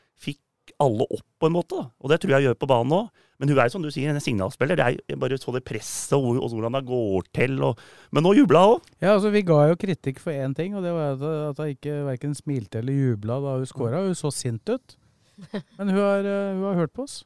alle 0.83 1.07
opp 1.07 1.27
på 1.41 1.49
en 1.49 1.55
måte. 1.55 1.79
Og 2.03 2.13
det 2.13 2.21
tror 2.23 2.37
jeg 2.37 2.49
gjør 2.49 2.59
på 2.61 2.69
banen 2.71 2.95
òg. 2.97 3.23
Men 3.37 3.51
hun 3.53 3.59
er 3.59 3.69
jo 3.69 3.75
som 3.75 3.85
du 3.85 3.91
sier, 3.93 4.09
en 4.09 4.23
signalspiller. 4.23 4.79
Det 4.79 4.85
er, 4.85 4.99
jo 5.13 5.19
bare 5.21 5.37
så 5.41 5.53
det 5.53 5.65
presset 5.69 6.17
og, 6.17 6.39
og 6.41 6.55
hvordan 6.55 6.79
det 6.79 6.85
går 6.89 7.27
til. 7.37 7.59
Og, 7.69 7.83
men 8.17 8.25
nå 8.25 8.33
jubla 8.39 8.65
hun 8.65 8.77
òg. 8.79 8.91
Ja, 9.05 9.15
altså 9.17 9.33
Vi 9.35 9.45
ga 9.47 9.59
jo 9.71 9.79
kritikk 9.81 10.23
for 10.23 10.33
én 10.33 10.57
ting, 10.57 10.77
og 10.77 10.85
det 10.87 10.95
var 10.97 11.17
at, 11.17 11.25
at 11.53 11.61
hun 11.61 11.75
ikke 11.75 11.99
verken 12.09 12.37
smilte 12.39 12.81
eller 12.81 12.97
jubla 12.97 13.41
da 13.45 13.59
hun 13.61 13.69
scora. 13.69 14.05
Hun 14.07 14.17
så 14.17 14.33
sint 14.33 14.73
ut. 14.73 14.97
Men 15.77 15.93
hun 15.93 16.01
har, 16.01 16.25
eh, 16.25 16.55
hun 16.57 16.69
har 16.71 16.81
hørt 16.81 16.95
på 16.97 17.05
oss. 17.05 17.21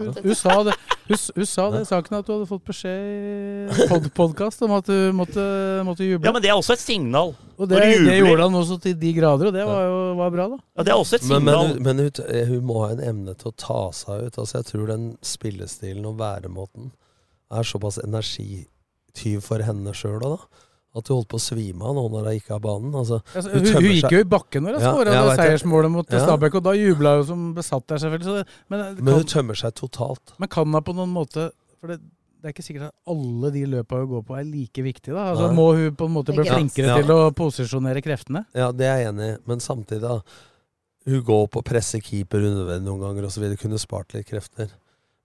Hun, 0.00 0.14
hun 0.24 0.34
sa 0.38 0.54
det 0.66 0.74
hun, 1.10 1.18
hun 1.36 1.46
sa 1.48 1.64
det 1.74 1.80
i 1.82 1.88
saken 1.88 2.16
at 2.20 2.26
du 2.26 2.32
hadde 2.32 2.46
fått 2.50 2.62
beskjed 2.70 3.70
i 3.84 3.86
pod 3.90 4.06
podkast 4.16 4.62
om 4.66 4.72
at 4.76 4.86
du 4.86 5.10
måtte, 5.16 5.42
måtte 5.86 6.06
juble. 6.06 6.28
Ja, 6.28 6.32
men 6.36 6.44
det 6.44 6.52
er 6.52 6.58
også 6.58 6.76
et 6.76 6.82
signal. 6.84 7.32
og 7.58 7.68
det, 7.68 7.80
når 7.80 7.90
du 7.98 8.06
det 8.10 8.18
gjorde 8.20 8.46
han 8.46 8.58
også 8.60 8.78
til 8.84 8.94
de 9.00 9.10
grader, 9.16 9.50
og 9.50 9.56
det 9.58 9.66
var 9.66 9.82
jo 9.88 9.98
var 10.20 10.32
bra, 10.36 10.46
da. 10.54 10.58
Ja, 10.78 10.86
det 10.86 10.94
er 10.94 11.02
også 11.02 11.18
et 11.18 11.26
Men, 11.28 11.44
men, 11.44 11.58
signal. 11.58 11.82
men 11.88 12.02
hun, 12.06 12.48
hun 12.54 12.64
må 12.70 12.78
ha 12.84 12.90
en 12.94 13.04
evne 13.10 13.34
til 13.40 13.50
å 13.50 13.56
ta 13.66 13.80
seg 13.96 14.26
ut. 14.28 14.38
Altså 14.44 14.60
Jeg 14.62 14.68
tror 14.70 14.86
den 14.92 15.06
spillestilen 15.26 16.06
og 16.08 16.18
væremåten 16.22 16.92
er 17.50 17.66
såpass 17.66 17.98
energityv 18.04 19.40
for 19.42 19.66
henne 19.66 19.94
sjøl 19.96 20.22
òg, 20.22 20.36
da. 20.38 20.66
At 20.96 21.06
hun 21.06 21.20
holdt 21.20 21.28
på 21.30 21.38
å 21.38 21.42
svime 21.44 21.84
av 21.86 21.94
nå 21.94 22.02
når 22.10 22.24
hun 22.26 22.34
gikk 22.34 22.48
av 22.56 22.60
banen. 22.64 22.94
Altså, 22.98 23.20
Altså, 23.34 23.50
Hun 23.54 23.66
hun, 23.76 23.90
gikk 23.94 24.10
jo 24.10 24.22
i 24.24 24.24
bakken 24.26 24.64
når 24.66 24.78
hun 24.78 24.82
Ja, 24.82 24.92
skåra 24.94 25.36
seiersmålet 25.38 25.90
mot 25.94 26.10
Ja. 26.10 26.24
Stabæk, 26.26 26.56
og 26.58 26.64
da 26.66 26.72
jubla 26.74 27.12
hun 27.20 27.26
som 27.28 27.44
besatt 27.54 27.86
der, 27.86 28.00
selvfølgelig. 28.02 28.24
Så 28.26 28.34
det, 28.40 28.46
men, 28.68 28.80
men 28.96 29.04
kan, 29.04 29.14
hun 29.20 29.28
tømmer 29.30 29.54
seg 29.60 29.74
totalt. 29.78 30.34
men 30.38 30.48
kan 30.48 30.66
hun 30.66 30.82
på 30.82 30.94
noen 30.98 31.12
måte 31.14 31.50
For 31.80 31.86
det, 31.94 32.00
det 32.42 32.48
er 32.48 32.54
ikke 32.56 32.64
sikkert 32.66 32.88
at 32.90 32.94
alle 33.06 33.50
de 33.52 33.64
løpa 33.68 34.00
hun 34.02 34.08
går 34.16 34.22
på, 34.26 34.36
er 34.40 34.44
like 34.50 34.82
viktige. 34.82 35.14
da. 35.14 35.30
Altså, 35.30 35.52
Må 35.54 35.68
hun 35.76 35.94
på 35.94 36.06
en 36.10 36.14
måte 36.18 36.34
bli 36.34 36.44
flinkere 36.48 36.86
Ja. 36.90 36.96
til 36.98 37.10
å 37.14 37.30
posisjonere 37.36 38.02
kreftene? 38.02 38.46
Ja, 38.56 38.72
det 38.72 38.86
er 38.88 38.96
jeg 39.04 39.12
enig 39.14 39.34
i, 39.34 39.38
men 39.46 39.60
samtidig, 39.60 40.00
da. 40.02 40.20
Hun 41.06 41.22
går 41.22 41.46
på 41.48 41.60
å 41.62 41.64
presse 41.64 42.00
keeper 42.02 42.38
unødvendig 42.42 42.84
noen 42.84 43.00
ganger 43.00 43.24
osv. 43.30 43.46
Kunne 43.56 43.78
spart 43.78 44.12
litt 44.14 44.26
krefter. 44.26 44.68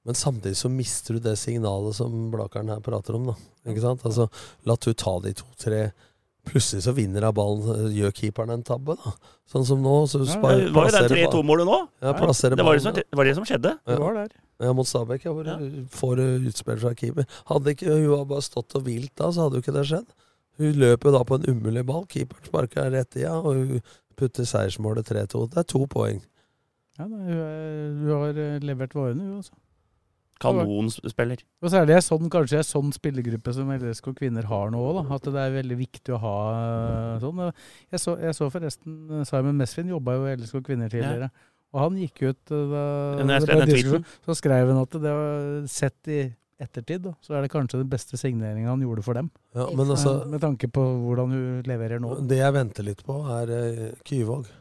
Men 0.06 0.14
samtidig 0.18 0.56
så 0.60 0.70
mister 0.70 1.18
du 1.18 1.24
det 1.26 1.38
signalet 1.42 1.96
som 1.98 2.30
Blakeren 2.32 2.70
her 2.70 2.82
prater 2.86 3.16
om. 3.18 3.32
da. 3.32 3.36
Ikke 3.72 3.82
sant? 3.82 4.04
Altså, 4.06 4.28
La 4.66 4.76
du 4.78 4.92
ta 4.94 5.20
de 5.24 5.34
to-tre. 5.34 5.92
Plutselig 6.46 6.84
så 6.86 6.94
vinner 6.94 7.26
hun 7.26 7.34
ballen, 7.34 7.88
gjør 7.96 8.12
keeperen 8.14 8.52
en 8.54 8.64
tabbe. 8.64 8.94
da. 9.02 9.16
Sånn 9.50 9.66
som 9.66 9.82
nå. 9.82 9.96
så 10.06 10.20
Ja, 10.22 10.36
spar, 10.36 10.60
Det 10.60 10.74
var 10.76 10.86
jo 10.86 10.92
det 10.94 11.00
plasserer 11.02 11.32
3-2-målet 11.32 11.66
nå. 11.66 11.80
Ja, 12.06 12.14
plasserer 12.14 12.56
Det 12.56 12.66
var 12.68 12.78
det, 12.78 12.84
som, 12.86 12.94
det 12.94 13.18
var 13.18 13.26
det 13.26 13.34
som 13.40 13.46
skjedde. 13.50 13.72
Ja. 13.82 13.96
Det 13.96 14.00
var 14.04 14.14
der. 14.20 14.30
Ja, 14.62 14.74
mot 14.78 14.88
Stabæk, 14.88 15.26
ja, 15.26 15.34
hvor 15.34 15.50
Ja. 15.50 15.58
får 15.90 16.20
uh, 16.22 16.46
utspill 16.48 16.78
fra 16.80 16.94
keeper. 16.94 17.26
Hadde 17.50 17.74
ikke 17.74 17.90
hun 17.90 18.06
hadde 18.14 18.30
bare 18.30 18.46
stått 18.46 18.76
og 18.78 18.86
hvilt 18.86 19.12
da, 19.18 19.32
så 19.34 19.48
hadde 19.50 19.58
jo 19.58 19.66
ikke 19.66 19.74
det 19.76 19.88
skjedd. 19.90 20.06
Hun 20.62 20.72
løper 20.86 21.12
da 21.12 21.24
på 21.28 21.36
en 21.42 21.50
umulig 21.50 21.84
ball. 21.86 22.06
Keeperen 22.06 22.46
sparker 22.46 22.92
rett 22.94 23.18
i 23.18 23.26
ja, 23.26 23.34
og 23.42 23.58
hun 23.58 23.82
putter 24.16 24.46
seiersmålet 24.48 25.10
3-2. 25.10 25.50
Det 25.50 25.58
er 25.58 25.68
to 25.74 25.82
poeng. 25.92 26.22
Ja, 27.00 27.10
nei, 27.10 27.26
hun, 27.26 27.42
er, 27.42 27.90
hun 28.06 28.14
har 28.22 28.38
eh, 28.46 28.60
levert 28.64 28.94
varene, 28.96 29.26
hun. 29.26 29.42
altså. 29.42 29.52
Kanonspiller. 30.42 31.42
Og 31.64 31.72
så 31.72 31.82
er 31.82 32.02
sånn, 32.04 32.30
kanskje 32.32 32.60
en 32.60 32.68
sånn 32.68 32.94
spillergruppe 32.96 33.54
som 33.56 33.72
LSK 33.72 34.12
kvinner 34.18 34.48
har 34.50 34.72
nå 34.74 34.82
òg, 34.84 35.02
at 35.16 35.28
det 35.32 35.42
er 35.42 35.58
veldig 35.62 35.78
viktig 35.80 36.16
å 36.16 36.22
ha 36.24 36.38
eh, 36.54 37.12
sånn. 37.24 37.44
Jeg 37.94 38.04
så, 38.04 38.16
jeg 38.20 38.38
så 38.38 38.50
forresten 38.52 38.98
eh, 39.22 39.28
Simon 39.30 39.60
Mesfin 39.60 39.92
jobba 39.94 40.18
jo 40.18 40.26
i 40.28 40.34
LSK 40.36 40.60
kvinner 40.66 40.92
tidligere. 40.92 41.32
Og 41.76 41.82
han 41.84 42.00
gikk 42.00 42.26
ut 42.26 42.56
eh, 42.56 42.74
da 42.74 43.28
det 43.32 43.40
tweeten. 43.48 44.10
Så 44.28 44.36
skrev 44.42 44.74
han 44.74 44.82
at 44.84 45.00
det 45.06 45.16
var 45.20 45.70
sett 45.72 46.12
i 46.12 46.20
ettertid, 46.62 47.02
da, 47.04 47.16
så 47.24 47.36
er 47.36 47.44
det 47.44 47.52
kanskje 47.52 47.82
den 47.82 47.90
beste 47.92 48.20
signeringa 48.20 48.70
han 48.72 48.84
gjorde 48.84 49.04
for 49.04 49.18
dem. 49.18 49.32
Ja, 49.56 49.66
men 49.76 49.90
altså, 49.92 50.22
Med 50.32 50.44
tanke 50.44 50.70
på 50.72 50.84
hvordan 51.04 51.34
hun 51.36 51.66
leverer 51.68 52.00
nå. 52.04 52.14
Det 52.28 52.40
jeg 52.40 52.56
venter 52.56 52.88
litt 52.88 53.04
på, 53.08 53.18
er 53.40 53.52
Kyvåg. 54.08 54.52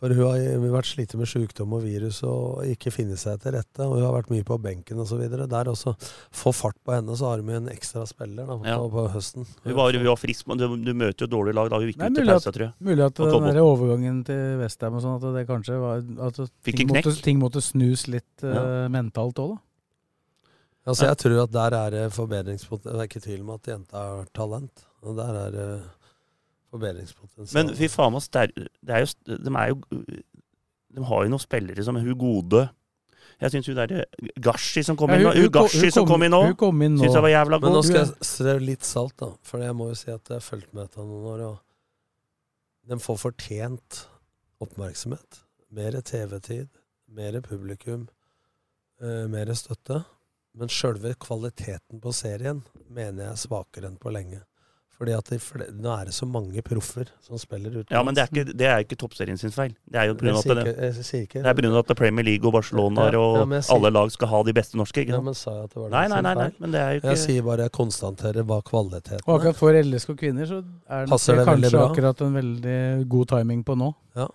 For 0.00 0.14
hun 0.16 0.30
har 0.32 0.62
vært 0.72 0.88
slitt 0.88 1.12
med 1.20 1.28
sykdom 1.28 1.74
og 1.76 1.82
virus 1.84 2.22
og 2.24 2.62
ikke 2.64 2.92
funnet 2.94 3.20
seg 3.20 3.40
til 3.42 3.52
rette. 3.52 3.84
Og 3.84 3.98
hun 3.98 4.04
har 4.06 4.14
vært 4.16 4.30
mye 4.32 4.46
på 4.48 4.56
benken 4.64 5.02
osv. 5.02 5.20
Der 5.28 5.70
også. 5.72 5.92
Få 6.32 6.54
fart 6.56 6.78
på 6.86 6.94
henne, 6.96 7.16
så 7.20 7.28
har 7.34 7.44
vi 7.44 7.56
en 7.58 7.68
ekstra 7.68 8.06
spiller 8.08 8.48
da, 8.48 8.56
på, 8.56 8.68
Ja. 8.70 8.78
på 8.80 9.06
høsten. 9.12 9.44
Hun 9.66 9.76
var, 9.76 9.92
hun 9.92 10.08
var 10.08 10.20
frisk, 10.20 10.46
men 10.48 10.62
du, 10.62 10.66
du 10.80 10.92
møter 10.96 11.26
jo 11.26 11.30
dårlige 11.36 11.58
lag 11.58 11.68
da. 11.68 11.82
Hun 11.82 11.92
gikk 11.92 12.00
Nei, 12.00 12.08
ut 12.08 12.16
til 12.16 12.32
pause, 12.32 12.54
tror 12.56 12.66
jeg. 12.70 12.74
Mulig 12.88 13.06
at 13.10 13.20
den 13.20 13.48
der 13.50 13.60
overgangen 13.62 14.22
til 14.24 14.62
Westham 14.62 14.96
og 14.96 15.04
sånn, 15.04 15.18
at 15.20 15.36
det 15.36 15.46
kanskje 15.52 15.80
var 15.84 16.00
at 16.30 16.40
Fikk 16.64 16.80
ting 16.80 16.88
en 16.88 16.96
måtte, 16.96 17.16
ting 17.28 17.42
måtte 17.42 17.64
snus 17.64 18.06
litt 18.08 18.46
ja. 18.46 18.86
uh, 18.86 18.86
mentalt 18.92 19.42
òg, 19.44 19.58
da. 19.58 19.64
Altså, 20.90 21.10
jeg 21.10 21.18
tror 21.20 21.42
at 21.44 21.52
der 21.52 21.74
er 21.76 21.92
det 21.94 22.04
forbedringspotensial. 22.16 22.96
Det 22.96 23.04
er 23.04 23.10
ikke 23.10 23.22
tvil 23.22 23.42
om 23.44 23.50
at 23.54 23.68
jenta 23.68 24.00
har 24.00 24.30
talent. 24.34 24.86
Og 25.04 25.16
der 25.18 25.36
er 25.44 25.52
det 25.54 25.66
forbedringspotensial. 26.70 27.54
Men 27.56 27.74
fy 27.76 27.88
faen 27.90 28.20
sterk 28.22 28.54
det 28.56 28.94
er 28.96 29.04
jo, 29.04 29.14
De 29.26 29.54
er 29.56 29.72
jo 29.72 29.80
De 30.90 31.04
har 31.06 31.24
jo 31.24 31.30
noen 31.32 31.42
spillere 31.42 31.84
som 31.86 31.96
hun 31.96 32.18
gode 32.18 32.68
Jeg 33.40 33.52
syns 33.54 33.66
hun 33.70 33.76
derre 33.78 34.04
Gashi 34.42 34.82
som 34.86 34.96
kom 34.98 35.10
inn 35.14 35.22
nå 35.22 35.30
hun- 35.32 35.36
hun 35.36 35.42
Hun 35.48 35.52
Gashi 35.58 35.80
kom- 35.88 35.96
som 35.98 36.06
kom 36.06 36.22
inn 36.26 36.30
nå, 36.34 36.42
Hun 36.46 36.56
kom 36.56 36.82
inn 36.82 36.96
nå. 36.96 37.02
syns 37.04 37.14
jeg 37.14 37.22
var 37.22 37.34
jævla 37.34 37.60
god. 37.60 37.68
Men 37.70 37.76
nå 37.78 37.82
skal 37.84 38.04
jeg 38.04 38.14
strø 38.30 38.54
litt 38.60 38.84
salt, 38.84 39.16
da. 39.16 39.30
For 39.42 39.58
jeg 39.64 39.74
må 39.74 39.88
jo 39.88 39.94
si 39.94 40.10
at 40.10 40.28
jeg 40.28 40.36
har 40.36 40.40
fulgt 40.44 40.74
med 40.74 40.88
dette 40.88 40.98
noen 41.04 41.26
år. 41.32 41.40
Og 41.48 41.58
de 42.88 42.96
får 42.96 43.18
fortjent 43.22 44.06
oppmerksomhet. 44.60 45.40
Mer 45.72 45.92
TV-tid, 46.02 46.68
mer 47.08 47.40
publikum, 47.40 48.08
uh, 49.00 49.26
mer 49.28 49.46
støtte. 49.54 50.04
Men 50.54 50.68
sjølve 50.68 51.14
kvaliteten 51.16 52.00
på 52.02 52.12
serien 52.12 52.62
mener 52.90 53.24
jeg 53.24 53.32
er 53.32 53.40
svakere 53.46 53.86
enn 53.86 53.98
på 54.02 54.10
lenge. 54.12 54.42
Fordi 55.00 55.14
at 55.16 55.30
de 55.32 55.38
nå 55.80 55.92
er 55.94 56.10
det 56.10 56.12
så 56.12 56.26
mange 56.28 56.60
proffer 56.60 57.08
som 57.24 57.38
spiller 57.40 57.70
utenlands. 57.72 57.94
Ja, 57.94 58.02
men 58.04 58.16
det 58.16 58.20
er 58.20 58.28
ikke, 58.28 58.52
det 58.52 58.66
er 58.68 58.82
ikke 58.84 58.98
toppserien 59.00 59.38
sin 59.40 59.52
feil. 59.54 59.70
Det 59.88 59.96
er 59.96 60.10
jo 60.10 60.16
av 60.18 60.40
at 60.42 60.50
det, 60.58 60.74
det 60.76 61.46
er 61.48 61.78
at 61.80 61.92
Premier 61.96 62.26
League 62.26 62.44
og 62.44 62.52
Barcelona 62.58 63.06
Ja, 63.08 63.16
og 63.22 63.38
ja, 63.40 63.60
sier- 63.62 63.78
alle 63.78 63.90
lag 63.96 64.12
skal 64.12 64.28
ha 64.28 64.42
de 64.44 64.52
beste 64.52 64.76
norske. 64.76 65.00
ikke 65.00 65.16
Ja, 65.16 65.20
men 65.24 65.38
sa 65.38 65.54
jeg 65.54 65.70
at 65.70 65.72
det 65.72 65.80
var 65.80 65.94
Nei, 65.94 66.02
det 66.04 66.10
nei, 66.12 66.20
nei, 66.26 66.34
nei, 66.42 66.50
men 66.58 66.74
det 66.76 66.82
er 66.82 66.90
jo 66.92 67.00
ikke... 67.00 67.14
Jeg 67.14 67.22
sier 67.22 67.46
bare 67.48 67.64
jeg 67.64 67.72
konstaterer 67.78 68.44
hva 68.50 68.58
kvaliteten 68.60 69.16
er. 69.16 69.24
Og 69.24 69.38
akkurat 69.38 69.56
for 69.62 69.78
LSK 69.80 70.12
kvinner 70.20 70.50
så 70.50 70.58
er 70.60 71.08
det 71.08 71.20
det 71.24 71.46
kanskje 71.48 71.70
bra? 71.72 71.86
akkurat 71.88 72.20
en 72.26 72.36
veldig 72.36 73.08
god 73.08 73.32
timing 73.32 73.64
på 73.64 73.78
nå. 73.80 73.88
Ja. 74.20 74.28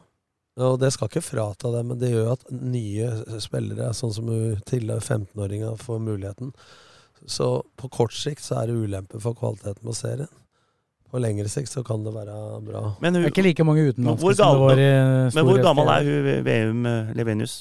Og 0.66 0.80
det 0.80 0.94
skal 0.96 1.12
ikke 1.12 1.22
frata 1.22 1.70
dem, 1.76 1.92
men 1.92 2.00
det 2.00 2.10
gjør 2.10 2.26
jo 2.26 2.34
at 2.40 2.50
nye 2.50 3.40
spillere, 3.44 3.92
sånn 3.94 4.14
som 4.16 4.30
hun 4.32 4.58
tidligere 4.66 5.04
15-åringa, 5.04 5.76
får 5.78 6.02
muligheten. 6.02 6.56
Så 7.28 7.64
på 7.78 7.90
kort 7.94 8.16
sikt 8.16 8.42
så 8.46 8.62
er 8.64 8.72
det 8.72 8.80
ulempe 8.80 9.20
for 9.22 9.38
kvaliteten 9.38 9.84
på 9.84 9.94
serien. 9.94 10.32
På 11.16 11.22
lengre 11.24 11.48
sikt 11.48 11.72
så 11.72 11.80
kan 11.88 12.04
det 12.04 12.12
være 12.12 12.36
bra. 12.66 12.82
Men, 13.00 13.14
Det 13.16 13.22
er 13.24 13.32
ikke 13.32 13.44
like 13.46 13.64
mange 13.64 13.86
utenlandske 13.88 14.36
som 14.36 14.58
det 14.58 14.64
var 14.66 14.82
i 14.84 14.88
men 15.32 15.46
hvor 15.48 15.62
gammel 15.64 15.92
er 15.94 16.10
hun 16.10 16.44
VM 16.44 16.86
eh, 16.92 17.14
Levenius? 17.16 17.54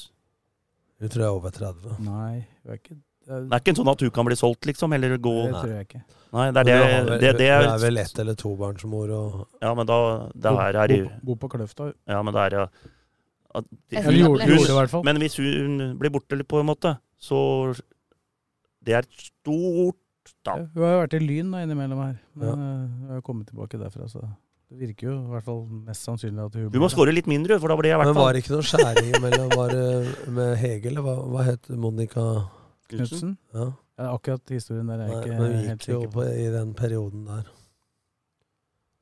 Hun 1.00 1.08
tror 1.12 1.22
jeg 1.22 1.28
er 1.28 1.36
over 1.38 1.54
30. 1.54 1.98
Nei, 2.02 2.32
hun 2.64 2.72
er 2.74 2.80
ikke 2.80 2.96
Det 3.24 3.38
er 3.54 3.62
ikke 3.62 3.74
sånn 3.78 3.88
at 3.92 4.02
hun 4.04 4.10
kan 4.18 4.26
bli 4.28 4.36
solgt, 4.36 4.66
liksom? 4.68 4.92
Eller 4.96 5.14
gå 5.22 5.34
Det 5.46 5.54
tror 5.60 5.70
jeg 5.76 5.86
ikke. 5.86 6.02
Nei, 6.34 6.48
det 6.50 6.60
er 6.60 6.66
det, 6.66 6.74
vel- 6.82 7.20
det, 7.22 7.30
det 7.38 7.46
Hun 7.52 7.68
er 7.68 7.70
er 7.76 7.78
vel 7.84 7.98
ett- 8.02 8.18
eller 8.24 8.34
tobarnsmor 8.42 9.14
og 9.14 9.46
Ja, 9.62 9.70
men 9.78 9.86
da, 9.86 9.98
det 10.34 10.50
Bo- 10.50 10.58
er 10.58 10.88
bo, 10.88 11.10
bo 11.30 11.34
på 11.46 11.52
Kløfta. 11.54 11.92
Ja, 12.10 12.20
men 12.26 12.34
det 12.34 12.42
er 12.42 12.58
ja, 12.58 12.66
at, 13.54 13.64
Eller 13.92 14.18
gjorde, 14.18 14.46
det 14.50 14.68
i 14.68 14.78
hvert 14.80 14.90
fall. 14.90 15.04
Men 15.06 15.16
hvis 15.22 15.36
hun 15.38 15.78
blir 16.02 16.10
borte 16.10 16.42
på 16.44 16.58
en 16.60 16.66
måte, 16.72 16.96
så 17.22 17.38
Det 18.84 18.92
er 18.98 19.06
et 19.06 19.14
stort 19.30 19.96
tap. 20.44 20.64
Hun 20.74 20.82
har 20.82 20.92
jo 20.96 21.02
vært 21.04 21.14
i 21.18 21.20
Lyn 21.24 21.52
da, 21.54 21.60
innimellom 21.66 22.00
her. 22.04 22.16
Men 22.34 22.48
ja. 22.48 22.54
hun 22.56 23.12
har 23.12 23.20
jo 23.20 23.24
kommet 23.26 23.46
tilbake 23.50 23.78
derfra, 23.80 24.08
så 24.10 24.22
det 24.24 24.78
virker 24.80 25.10
jo 25.10 25.14
i 25.20 25.30
hvert 25.34 25.44
fall 25.46 25.60
mest 25.86 26.06
sannsynlig 26.08 26.44
at 26.48 26.54
hun 26.58 26.70
Du 26.72 26.80
må 26.82 26.88
skåre 26.90 27.12
litt 27.14 27.28
mindre, 27.30 27.58
for 27.62 27.70
da 27.70 27.76
blir 27.78 27.92
jeg 27.92 28.00
i 28.00 28.04
Men 28.08 28.16
var 28.16 28.32
det 28.34 28.42
ikke 28.42 28.54
noe 28.56 28.66
skjæring 28.66 29.10
mellom 29.22 29.52
Var 29.54 29.74
det 29.76 29.88
med 30.34 30.54
Hege, 30.58 30.88
eller 30.90 31.04
hva, 31.04 31.14
hva 31.34 31.44
het 31.46 31.68
Monica 31.70 32.24
Knutsen. 32.90 33.36
Ja. 33.54 33.68
Ja, 34.00 34.08
akkurat 34.16 34.50
historien 34.50 34.88
der 34.90 35.04
er 35.04 35.06
jeg 35.06 35.12
Nei, 35.14 35.20
ikke 35.20 35.36
men 35.38 35.52
hun 35.52 35.68
helt 35.68 35.84
gikk 35.84 35.92
jo 35.92 36.00
sikker 36.00 36.14
på. 36.16 36.22
på, 36.24 36.24
i 36.42 36.48
den 36.56 36.72
perioden 36.74 37.28
der. 37.28 37.44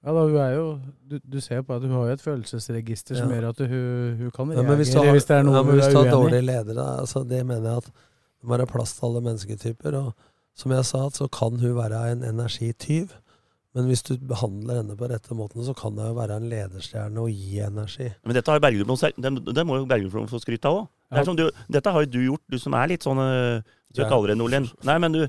Ja, 0.02 0.10
da, 0.12 0.22
hun 0.26 0.36
er 0.42 0.52
jo, 0.56 0.66
du, 1.08 1.14
du 1.22 1.38
ser 1.40 1.60
jo 1.60 1.64
på 1.68 1.76
at 1.78 1.84
hun 1.86 1.92
har 1.94 2.08
jo 2.10 2.14
et 2.18 2.24
følelsesregister 2.24 3.16
som 3.20 3.30
Ja. 3.30 3.36
gjør 3.38 3.48
at 3.52 3.60
hun, 3.70 4.16
hun 4.18 4.30
kan 4.34 4.50
Ja, 4.50 4.58
reagere 4.58 4.68
men 4.68 4.76
hvis 4.82 4.94
har, 4.98 5.10
hvis 5.14 5.24
det 5.30 5.36
er 5.36 5.42
noe 5.46 5.54
ja, 5.56 5.62
men 5.62 5.70
hun 5.70 5.78
hvis 5.80 5.92
du 5.94 5.98
har 6.00 6.10
dårlige 6.10 6.42
ledere, 6.48 6.86
altså 7.00 7.22
det 7.28 7.40
mener 7.46 7.68
jeg 7.70 7.76
at 7.84 7.90
det 7.92 8.42
må 8.50 8.56
være 8.56 8.66
plass 8.66 8.96
til 8.98 9.06
alle 9.06 9.20
mennesketyper. 9.28 9.94
Og 10.00 10.12
som 10.54 10.72
jeg 10.74 10.84
sa, 10.84 11.08
så 11.10 11.28
kan 11.32 11.58
hun 11.60 11.76
være 11.78 12.00
en 12.12 12.22
energityv. 12.22 13.12
Men 13.74 13.86
hvis 13.88 14.02
du 14.04 14.18
behandler 14.18 14.82
henne 14.82 14.96
på 15.00 15.08
rette 15.08 15.32
måten, 15.34 15.64
så 15.64 15.72
kan 15.74 15.96
hun 15.96 16.10
jo 16.10 16.16
være 16.18 16.36
en 16.36 16.48
lederstjerne 16.50 17.22
og 17.22 17.30
gi 17.32 17.60
energi. 17.64 18.10
Men 18.24 18.36
dette 18.36 18.52
har 18.52 18.60
Bergerud 18.60 18.90
det, 19.16 19.54
det 19.56 19.64
må 19.66 19.78
jo 19.80 19.86
Bergerud 19.88 20.28
få 20.28 20.40
skryt 20.42 20.66
av 20.68 20.82
òg. 20.82 20.88
Ja. 21.12 21.48
Dette 21.72 21.92
har 21.92 22.04
jo 22.04 22.10
du 22.12 22.20
gjort, 22.26 22.42
du 22.52 22.58
som 22.60 22.74
er 22.74 22.88
litt 22.88 23.02
sånn 23.04 23.16
Du 23.20 23.62
Skal 23.92 24.04
Ja. 24.04 24.08
jeg 24.08 24.12
kalle 24.12 24.28
det 24.28 24.38
Nordlien? 24.38 24.70
Nei, 24.84 24.98
men 24.98 25.12
du 25.12 25.28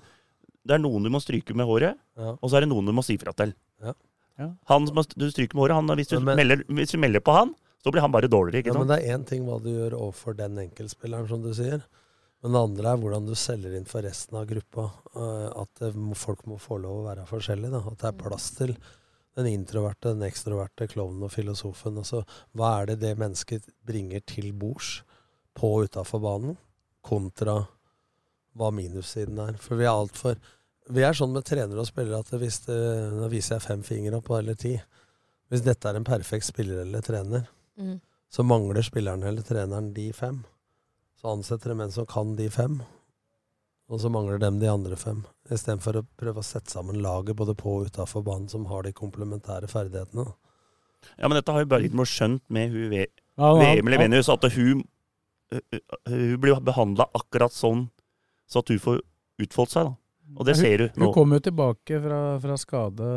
Det 0.66 0.76
er 0.76 0.80
noen 0.80 1.04
du 1.04 1.10
må 1.10 1.20
stryke 1.20 1.54
med 1.54 1.66
håret, 1.68 1.98
Ja. 2.18 2.38
og 2.42 2.50
så 2.50 2.56
er 2.56 2.62
det 2.62 2.70
noen 2.70 2.86
du 2.86 2.94
må 2.94 3.04
si 3.04 3.18
fra 3.18 3.34
til. 3.34 3.54
Ja. 3.84 3.92
Ja. 4.40 4.52
Han 4.68 4.88
som 4.88 4.96
du 4.96 5.30
stryker 5.30 5.56
med 5.56 5.64
håret, 5.68 5.76
han, 5.76 5.88
hvis, 5.98 6.08
du 6.08 6.20
Men- 6.22 6.38
melder, 6.38 6.64
hvis 6.70 6.92
du 6.92 6.98
melder 6.98 7.20
på 7.20 7.34
han, 7.36 7.54
så 7.84 7.92
blir 7.92 8.00
han 8.00 8.12
bare 8.14 8.30
dårligere. 8.30 8.64
ikke 8.64 8.72
Ja, 8.74 8.80
men 8.80 8.88
det 8.88 9.04
er 9.04 9.18
én 9.18 9.26
ting 9.28 9.44
hva 9.46 9.62
du 9.62 9.70
gjør 9.70 9.92
overfor 10.00 10.38
den 10.38 10.56
enkeltspilleren, 10.58 11.28
som 11.28 11.42
du 11.42 11.54
sier. 11.54 11.84
Men 12.44 12.52
det 12.52 12.60
andre 12.60 12.92
er 12.92 12.98
hvordan 13.00 13.28
du 13.30 13.34
selger 13.40 13.76
inn 13.78 13.86
for 13.88 14.04
resten 14.04 14.36
av 14.36 14.46
gruppa. 14.50 14.90
eh, 15.16 15.62
At 15.62 15.94
folk 16.20 16.44
må 16.46 16.58
få 16.60 16.78
lov 16.82 17.00
å 17.02 17.06
være 17.08 17.26
forskjellige. 17.30 17.72
Da. 17.72 17.80
At 17.92 17.98
det 18.04 18.10
er 18.10 18.20
plass 18.30 18.50
til 18.58 18.76
den 19.36 19.48
introverte, 19.48 20.12
den 20.14 20.28
ekstroverte, 20.28 20.90
klovnen 20.92 21.24
og 21.24 21.32
filosofen. 21.32 21.96
Altså, 21.98 22.26
hva 22.54 22.82
er 22.82 22.86
det 22.92 23.00
det 23.00 23.14
mennesket 23.18 23.70
bringer 23.86 24.22
til 24.28 24.52
bords 24.52 25.02
på 25.56 25.72
og 25.78 25.88
utafor 25.88 26.22
banen, 26.22 26.58
kontra 27.02 27.68
hva 28.58 28.70
minussiden 28.76 29.40
er? 29.40 29.54
For 29.58 29.76
vi 29.80 29.86
er 29.88 29.96
altfor 29.96 30.36
Vi 30.92 31.00
er 31.02 31.14
sånn 31.16 31.32
med 31.32 31.46
trenere 31.48 31.80
og 31.80 31.88
spillere 31.88 32.20
at 32.20 32.28
hvis 32.36 32.66
det, 32.66 32.76
Nå 33.16 33.30
viser 33.32 33.56
jeg 33.56 33.64
fem 33.64 33.84
fingre 33.88 34.18
opp, 34.18 34.30
eller 34.36 34.54
ti. 34.60 34.74
Hvis 35.50 35.64
dette 35.64 35.88
er 35.88 35.96
en 35.96 36.04
perfekt 36.04 36.44
spiller 36.44 36.82
eller 36.84 37.00
trener, 37.02 37.48
Mm. 37.80 38.02
så 38.30 38.44
mangler 38.44 38.84
spilleren 38.84 39.24
eller 39.24 39.42
treneren 39.42 39.94
de 39.94 40.12
fem. 40.12 40.44
Så 41.24 41.32
ansetter 41.32 41.72
de 41.72 41.80
en 41.86 41.92
som 41.92 42.06
kan 42.06 42.34
de 42.36 42.50
fem, 42.52 42.82
og 43.88 44.00
så 44.04 44.10
mangler 44.12 44.42
dem 44.44 44.58
de 44.60 44.68
andre 44.68 44.98
fem. 45.00 45.22
Istedenfor 45.48 46.02
å 46.02 46.06
prøve 46.20 46.42
å 46.42 46.44
sette 46.44 46.72
sammen 46.74 47.00
laget 47.04 47.38
både 47.40 47.56
på 47.56 47.78
og 47.80 47.88
utafor 47.88 48.26
banen 48.28 48.50
som 48.52 48.66
har 48.68 48.84
de 48.84 48.92
komplementære 48.92 49.70
ferdighetene. 49.72 50.26
Ja, 51.16 51.28
men 51.30 51.38
dette 51.40 51.52
har 51.56 51.64
jo 51.64 51.70
Bergerud 51.72 52.04
skjønt 52.08 52.44
med 52.52 52.72
hun 52.76 52.90
V- 52.92 53.08
Ja, 53.38 53.48
ja, 53.56 53.74
VM 53.76 53.88
Levenius, 53.92 54.28
at 54.30 54.44
hun, 54.52 54.84
hun 56.08 56.38
blir 56.44 56.60
behandla 56.64 57.08
akkurat 57.16 57.56
sånn, 57.56 57.88
så 58.48 58.60
at 58.60 58.68
hun 58.74 58.80
får 58.84 59.00
utfoldt 59.44 59.72
seg. 59.72 59.88
da. 59.88 59.96
Og 60.38 60.46
det 60.48 60.56
ser 60.58 60.78
du 60.78 60.86
nå. 60.98 61.06
Hun 61.06 61.14
kom 61.14 61.34
jo 61.36 61.40
tilbake 61.46 61.98
fra, 62.02 62.20
fra 62.42 62.56
skade 62.58 63.08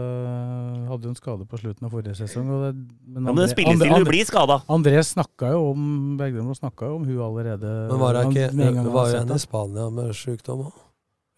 Hadde 0.91 1.07
jo 1.09 1.13
en 1.15 1.19
skade 1.19 1.47
på 1.49 1.59
slutten 1.61 1.87
av 1.89 1.93
forrige 1.95 2.17
sesong. 2.19 2.49
Og 2.53 2.65
det, 2.67 2.73
Ja, 3.15 3.21
men 3.25 3.39
den 3.41 3.49
spillestilen, 3.53 4.05
du 4.05 4.11
blir 4.11 4.27
skada. 4.29 4.59
André 4.69 5.01
snakka 5.07 5.53
jo 5.55 5.71
om 5.73 5.87
Bergdølmo 6.21 6.57
snakka 6.59 6.91
jo 6.91 6.99
om 6.99 7.05
hun 7.09 7.21
allerede. 7.29 7.71
Men 7.91 8.03
var 8.03 8.19
det 8.19 8.25
ikke 8.31 8.51
han 8.77 8.91
var 8.93 9.15
en 9.23 9.33
i. 9.33 9.39
Spania 9.47 9.89
med 9.91 10.13
sjukdom 10.19 10.67
òg? 10.69 10.73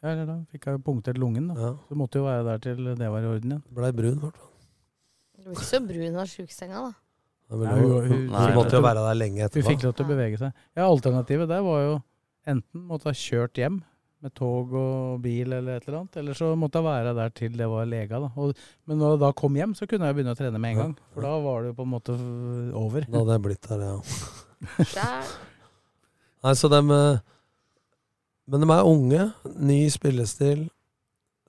Ja, 0.02 0.12
eller 0.14 0.26
da 0.30 0.36
fikk 0.52 0.66
hun 0.70 0.82
punktert 0.86 1.18
lungen, 1.18 1.48
da. 1.50 1.54
Ja. 1.58 1.70
Så 1.88 1.96
måtte 1.98 2.20
jo 2.20 2.26
være 2.28 2.44
der 2.46 2.58
til 2.62 2.84
det 2.94 3.08
var 3.10 3.18
i 3.24 3.30
orden 3.32 3.50
igjen. 3.56 3.62
Blei 3.74 3.90
brun, 3.92 4.18
i 4.18 4.22
hvert 4.22 4.36
fall. 4.38 4.50
Du 5.38 5.42
blir 5.48 5.56
ikke 5.56 5.66
så 5.70 5.80
brun 5.86 6.18
av 6.22 6.26
sjuksenga, 6.30 6.82
da. 6.88 6.92
Nei, 7.48 7.72
hun, 7.72 7.80
hun- 7.80 7.90
lov- 7.90 8.06
hun- 8.12 8.28
Så 8.28 8.54
måtte 8.54 8.76
jo 8.76 8.82
være 8.84 9.02
der 9.08 9.14
lenge 9.18 9.48
Hun 9.54 9.62
fikk 9.70 9.82
lov 9.86 9.94
til 9.96 10.04
å 10.04 10.08
bevege 10.08 10.38
seg. 10.38 10.52
Ja, 10.76 10.84
Alternativet 10.86 11.48
der 11.48 11.62
var 11.62 11.80
jo 11.86 11.94
enten 12.46 12.86
måtte 12.86 13.04
ha 13.08 13.12
kjørt 13.12 13.54
hjem 13.58 13.82
med 14.24 14.34
tog 14.34 14.72
og 14.74 15.20
bil 15.22 15.52
eller 15.54 15.78
et 15.78 15.84
eller 15.86 16.00
annet, 16.00 16.16
eller 16.18 16.34
så 16.34 16.50
måtte 16.58 16.80
jeg 16.80 16.88
være 16.88 17.12
der 17.14 17.34
til 17.38 17.58
det 17.58 17.68
var 17.70 17.86
lega. 17.86 18.18
Da. 18.24 18.30
Og, 18.34 18.64
men 18.90 18.98
når 18.98 19.14
jeg 19.14 19.20
da 19.22 19.30
kom 19.38 19.58
hjem, 19.60 19.76
så 19.78 19.86
kunne 19.90 20.08
jeg 20.08 20.16
begynne 20.18 20.34
å 20.34 20.38
trene 20.38 20.58
med 20.62 20.74
en 20.74 20.80
gang. 20.82 20.96
For 21.14 21.26
da 21.26 21.36
var 21.44 21.62
det 21.62 21.70
jo 21.70 21.76
på 21.78 21.86
en 21.86 21.92
måte 21.92 22.16
over. 22.80 23.06
Da 23.06 23.22
hadde 23.22 23.36
jeg 23.36 23.44
blitt 23.46 23.70
der, 23.70 23.84
ja. 23.86 25.06
Nei, 26.42 26.54
så 26.58 26.70
dem 26.70 26.90
eh, 26.94 27.20
Men 28.50 28.62
de 28.64 28.68
er 28.74 28.90
unge, 28.90 29.24
ny 29.70 29.80
spillestil. 29.92 30.66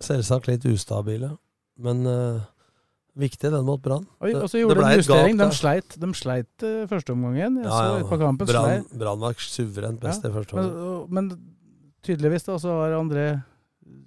Selvsagt 0.04 0.50
litt 0.50 0.66
ustabile. 0.70 1.34
Men 1.80 2.04
uh, 2.08 2.42
viktig, 3.20 3.50
den 3.52 3.66
mot 3.68 3.82
Brann. 3.84 4.06
Og, 4.20 4.50
så 4.52 4.60
gjorde 4.60 4.82
de 4.82 4.88
en 4.88 5.00
justering. 5.00 5.40
De 5.40 5.48
sleit, 5.56 5.96
de 6.00 6.10
sleit 6.16 6.66
uh, 6.66 6.84
første 6.92 7.16
omgangen. 7.16 7.62
Jeg 7.62 7.68
Ja, 7.68 7.72
så 7.72 7.86
ja. 7.86 8.02
ut 8.04 8.12
på 8.12 8.20
kampen. 8.20 8.52
Brann 9.00 9.24
var 9.24 9.40
suverent 9.40 10.02
best 10.04 10.24
Ja, 10.28 10.32
i 10.32 10.36
første 10.36 10.56
Men, 10.60 10.66
omgang. 10.66 10.84
og- 10.88 11.16
men 11.18 11.32
tydeligvis 12.06 12.46
da, 12.48 12.58
så 12.62 12.76
har 12.82 12.96
André 12.98 13.28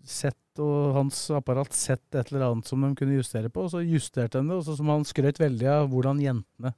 sett, 0.04 0.36
og 0.62 0.94
hans 0.98 1.18
apparat 1.34 1.72
sett 1.74 2.14
et 2.18 2.28
eller 2.32 2.44
annet 2.50 2.68
som 2.68 2.82
de 2.84 2.90
kunne 2.98 3.16
justere 3.18 3.48
på, 3.52 3.64
og 3.66 3.70
så 3.72 3.80
justerte 3.84 4.40
de 4.42 4.48
det. 4.50 4.58
Og 4.60 4.64
så 4.66 4.76
som 4.78 4.90
han 4.92 5.04
skrøt 5.08 5.40
veldig 5.40 5.68
av 5.72 5.88
hvordan 5.92 6.20
jentene 6.22 6.74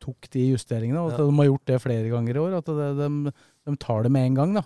tok 0.00 0.30
de 0.32 0.46
justeringene, 0.54 0.96
og 1.02 1.12
at 1.12 1.18
Ja. 1.20 1.26
de 1.28 1.36
har 1.36 1.48
gjort 1.50 1.66
det 1.68 1.78
flere 1.82 2.08
ganger 2.10 2.36
i 2.36 2.40
år. 2.40 2.54
At 2.58 2.64
det, 2.64 2.88
de, 2.98 3.32
de 3.68 3.76
tar 3.76 4.02
det 4.06 4.10
med 4.12 4.26
en 4.30 4.34
gang, 4.40 4.54
da. 4.54 4.62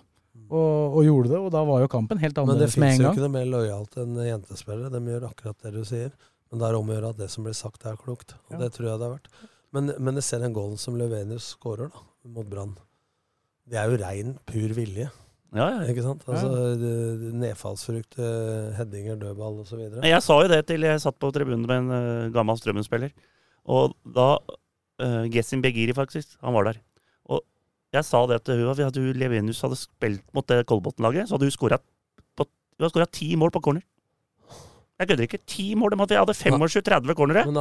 Og, 0.49 0.95
og 0.99 1.03
gjorde 1.03 1.29
det, 1.33 1.39
og 1.41 1.51
da 1.51 1.63
var 1.65 1.81
jo 1.81 1.87
kampen 1.91 2.19
helt 2.21 2.35
Men 2.37 2.45
det 2.45 2.53
annerledes 2.55 2.77
med 2.77 2.89
fins 2.91 2.99
en 2.99 3.01
jo 3.01 3.07
gang. 3.09 3.15
ikke 3.17 3.25
noe 3.25 3.33
mer 3.35 3.45
lojalt 3.51 3.97
enn 3.97 4.15
jentespillere. 4.27 4.91
De 4.93 4.99
gjør 5.11 5.27
akkurat 5.29 5.57
det 5.65 5.71
du 5.73 5.83
sier. 5.87 6.11
Men 6.51 6.59
det 6.61 6.67
er 6.69 6.75
om 6.77 6.87
å 6.91 6.93
gjøre 6.95 7.09
at 7.09 7.17
det 7.17 7.29
som 7.33 7.43
blir 7.47 7.55
sagt, 7.57 7.85
er 7.89 7.95
klokt. 7.97 8.35
Og 8.47 8.51
Ja. 8.55 8.57
det 8.63 8.71
tror 8.75 8.87
jeg 8.89 8.99
det 8.99 9.07
har 9.09 9.15
vært. 9.17 9.29
Men, 9.73 9.91
men 9.99 10.15
jeg 10.15 10.23
ser 10.23 10.39
den 10.39 10.53
goalen 10.53 10.77
som 10.79 10.95
Løvenius 10.95 11.55
skårer 11.57 11.89
da, 11.91 12.03
mot 12.29 12.47
Brann. 12.47 12.75
Det 13.67 13.75
er 13.81 13.89
jo 13.89 13.97
rein, 14.03 14.35
pur 14.45 14.69
vilje. 14.77 15.09
Ja, 15.53 15.67
ja. 15.71 15.85
Ikke 15.91 16.03
sant? 16.03 16.23
Altså, 16.27 16.49
Nedfallsfrukt, 17.37 18.17
eh, 18.19 18.73
headinger, 18.79 19.15
dødball 19.21 19.61
osv. 19.61 19.83
Jeg 20.03 20.21
sa 20.23 20.39
jo 20.41 20.49
det 20.51 20.61
til 20.67 20.81
jeg 20.81 21.01
satt 21.03 21.17
på 21.21 21.31
tribunen 21.35 21.65
med 21.67 21.77
en 21.77 21.91
øh, 21.95 22.33
gammel 22.33 22.57
Strømmen-spiller. 22.59 23.13
Og 23.65 23.95
da 24.03 24.37
uh, 25.01 25.23
Gessin 25.31 25.61
Begiri, 25.63 25.93
faktisk, 25.95 26.35
han 26.43 26.53
var 26.53 26.67
der. 26.69 26.81
Og 27.25 27.41
jeg 27.93 28.05
sa 28.05 28.25
det 28.29 28.43
til 28.45 28.61
hun 28.61 28.69
at 28.85 28.95
hun 28.99 29.17
Levenius 29.17 29.61
hadde 29.65 29.79
spilt 29.79 30.25
mot 30.35 30.45
det 30.47 30.65
Kolbotn-laget, 30.69 31.29
så 31.29 31.35
hadde 31.37 31.49
hun 31.49 31.55
skåra 32.91 33.07
ti 33.09 33.35
mål 33.35 33.51
på 33.55 33.61
corner. 33.65 33.81
Jeg 34.99 35.09
kødder 35.09 35.23
ikke. 35.27 35.39
Ti 35.47 35.75
mål! 35.75 35.91
De 35.91 35.97
hadde- 35.99 36.19
hadde 36.19 36.33
25-30 36.33 37.15
cornere. 37.15 37.45
Men 37.45 37.53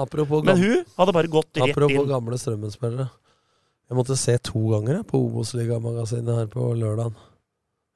Men 0.45 0.59
hun 0.59 0.85
hadde 0.99 1.13
bare 1.13 1.27
gått 1.27 1.57
rett 1.57 1.71
apropos 1.71 1.91
inn. 1.91 2.09
gamle 2.09 2.39
Strømmen-spillere. 2.39 3.09
Jeg 3.91 3.97
måtte 3.97 4.17
se 4.17 4.39
to 4.39 4.61
ganger 4.71 4.97
jeg, 4.97 5.07
på 5.07 5.19
Obos-ligamagasinet 5.19 6.37
her 6.37 6.47
på 6.47 6.75
lørdagen. 6.75 7.15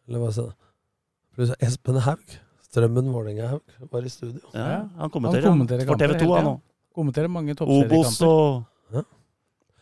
Eller 0.08 0.22
hva 0.24 0.30
sa 0.34 0.48
du? 0.48 1.52
Espen 1.62 2.00
Haug. 2.02 2.38
Strømmen 2.68 3.12
Vålerenga-Haug 3.14 3.92
var 3.92 4.04
i 4.04 4.10
studio. 4.12 4.40
Ja, 4.52 4.64
han 4.64 4.88
Han 4.98 5.10
kommenterer, 5.12 5.46
kommenterer 5.48 5.86
for 5.88 6.00
TV 6.00 6.18
2, 6.20 6.32
han 6.36 6.50
òg. 6.50 6.58
Kommenterer 6.98 7.30
mange 7.30 7.54
Obos 7.62 8.18
og 8.26 8.64
Ja. 8.92 9.04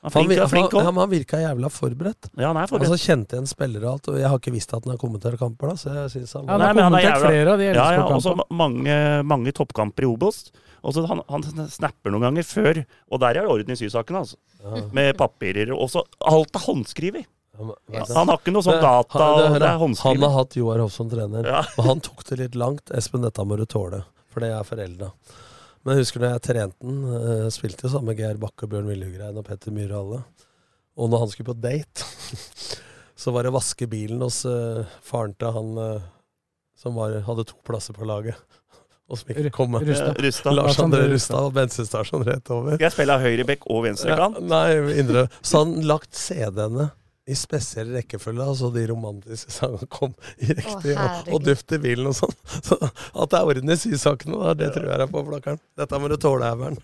Han 0.07 0.13
Han, 0.13 0.13
flink, 0.13 0.39
han 0.39 0.49
flink 0.53 0.67
han, 0.71 0.77
også. 0.79 0.85
han, 0.87 0.99
han 1.01 1.11
virka 1.11 1.39
jævla 1.41 1.69
forberedt. 1.73 2.29
Ja, 2.39 2.49
han 2.53 2.59
er 2.61 2.69
forberedt. 2.71 2.93
Altså 2.93 3.07
Kjente 3.09 3.35
igjen 3.39 3.49
spillere 3.51 3.89
og 3.89 3.93
alt, 3.97 4.09
og 4.13 4.19
jeg 4.21 4.29
har 4.31 4.39
ikke 4.39 4.53
visst 4.55 4.75
at 4.77 4.85
han 4.85 4.93
har 4.93 5.01
kommentert 5.01 5.39
kamper, 5.41 5.73
da, 5.73 5.75
så 5.81 5.95
jeg 5.97 6.11
synes 6.13 6.33
han 6.37 6.49
Han 6.49 6.61
Nei, 6.61 6.67
han 6.69 6.77
har 6.77 6.91
kommentert 6.91 7.25
flere 7.25 7.53
av 7.55 7.59
de 7.59 7.65
Ja, 7.71 7.87
ja, 7.97 8.05
også 8.15 8.37
mange, 8.51 8.99
mange 9.27 9.55
toppkamper 9.57 10.07
i 10.07 10.11
Obos. 10.13 10.45
Også, 10.87 11.03
han, 11.11 11.23
han 11.33 11.43
snapper 11.73 12.15
noen 12.15 12.29
ganger 12.29 12.47
før, 12.47 12.85
og 13.11 13.21
der 13.25 13.41
er 13.41 13.49
det 13.49 13.51
orden 13.57 13.73
i 13.75 13.79
sysakene, 13.81 14.23
altså. 14.23 14.37
Ja. 14.63 14.85
Med 14.95 15.17
papirer. 15.19 15.73
Og 15.75 15.91
så 15.91 16.05
alt 16.23 16.55
er 16.55 16.67
håndskrevet. 16.69 17.27
Han. 17.59 17.73
Han 18.17 18.29
har 18.33 18.39
ikke 18.39 18.53
noe 18.55 18.63
sånn 18.67 18.81
data, 18.83 19.19
han- 19.19 19.37
det 19.39 19.47
og 19.47 19.59
det 19.61 19.69
er 19.69 19.79
Han 20.03 20.23
har 20.23 20.35
hatt 20.39 20.57
Joar 20.57 20.79
Hoff 20.85 20.93
som 20.93 21.11
trener, 21.11 21.45
Ja. 21.47 21.63
men 21.79 21.87
han 21.87 22.01
tok 22.01 22.25
det 22.25 22.39
litt 22.39 22.55
langt. 22.55 22.91
Espen, 22.95 23.23
dette 23.23 23.45
må 23.45 23.57
du 23.57 23.65
tåle, 23.67 24.05
for 24.29 24.41
det 24.41 24.51
er 24.53 24.63
forelda. 24.65 25.13
Men 25.85 25.97
jeg 25.97 26.05
husker 26.05 26.21
når 26.21 26.33
jeg 26.35 26.43
trente 26.43 26.77
den, 26.83 27.05
eh, 27.15 27.49
spilte 27.55 27.85
jo 27.85 27.89
sammen 27.93 28.07
med 28.11 28.19
Geir 28.19 28.37
Bakke, 28.43 28.67
Bjørn 28.69 28.87
Viljugrein 28.91 29.37
og 29.39 29.45
Petter 29.47 29.71
Myhre 29.71 29.93
alle. 30.01 30.25
Og 30.99 31.11
når 31.11 31.19
han 31.21 31.29
skulle 31.29 31.55
på 31.55 31.61
date, 31.61 32.03
så 33.17 33.33
var 33.33 33.43
det 33.45 33.53
å 33.53 33.57
vaske 33.59 33.87
bilen 33.89 34.21
hos 34.21 34.45
eh, 34.45 34.85
faren 35.03 35.35
til 35.39 35.53
han 35.53 35.79
eh, 35.79 36.01
som 36.77 36.95
var, 36.99 37.21
hadde 37.27 37.45
to 37.47 37.55
plasser 37.65 37.95
på 37.97 38.05
laget. 38.05 38.35
Og 39.09 39.17
som 39.21 39.29
ikke 39.31 39.53
kom. 39.55 39.77
Eh, 39.79 39.87
Lars 40.51 40.81
André 40.83 41.05
Rustad 41.13 41.39
og 41.47 41.53
bensinstasjon 41.55 42.25
rett 42.27 42.51
over. 42.51 42.75
Skal 42.75 42.89
jeg 42.89 42.95
spille 42.97 43.19
høyrebekk 43.23 43.69
og 43.71 43.77
Ja, 43.79 43.93
venstrekant? 43.93 44.41
nei, 44.43 44.99
indre. 44.99 45.29
Så 45.47 45.61
han 45.63 45.77
lagt 45.87 46.11
CD-ene 46.19 46.89
i 47.27 47.35
spesiell 47.35 47.89
rekkefølge, 47.97 48.45
altså 48.47 48.69
de 48.71 48.85
romantiske 48.87 49.51
sangene 49.51 49.87
kom 49.91 50.13
i 50.39 50.47
riktig, 50.53 50.93
og, 50.93 51.01
herregud. 51.01 51.33
og 51.35 51.41
duft 51.49 51.73
i 51.75 51.79
bilen 51.83 52.07
og 52.07 52.15
sånn. 52.15 52.35
Så 52.69 52.77
at 52.79 53.33
det 53.33 53.39
er 53.41 53.49
orden 53.51 53.73
i 53.75 53.77
sysakene, 53.81 54.39
da, 54.45 54.53
det 54.61 54.69
tror 54.77 54.87
jeg 54.93 55.01
er 55.03 55.11
på 55.11 55.23
flakkeren. 55.27 55.59
Dette 55.81 55.99
må 55.99 56.11
du 56.13 56.15
tåle, 56.23 56.53
Evern. 56.55 56.79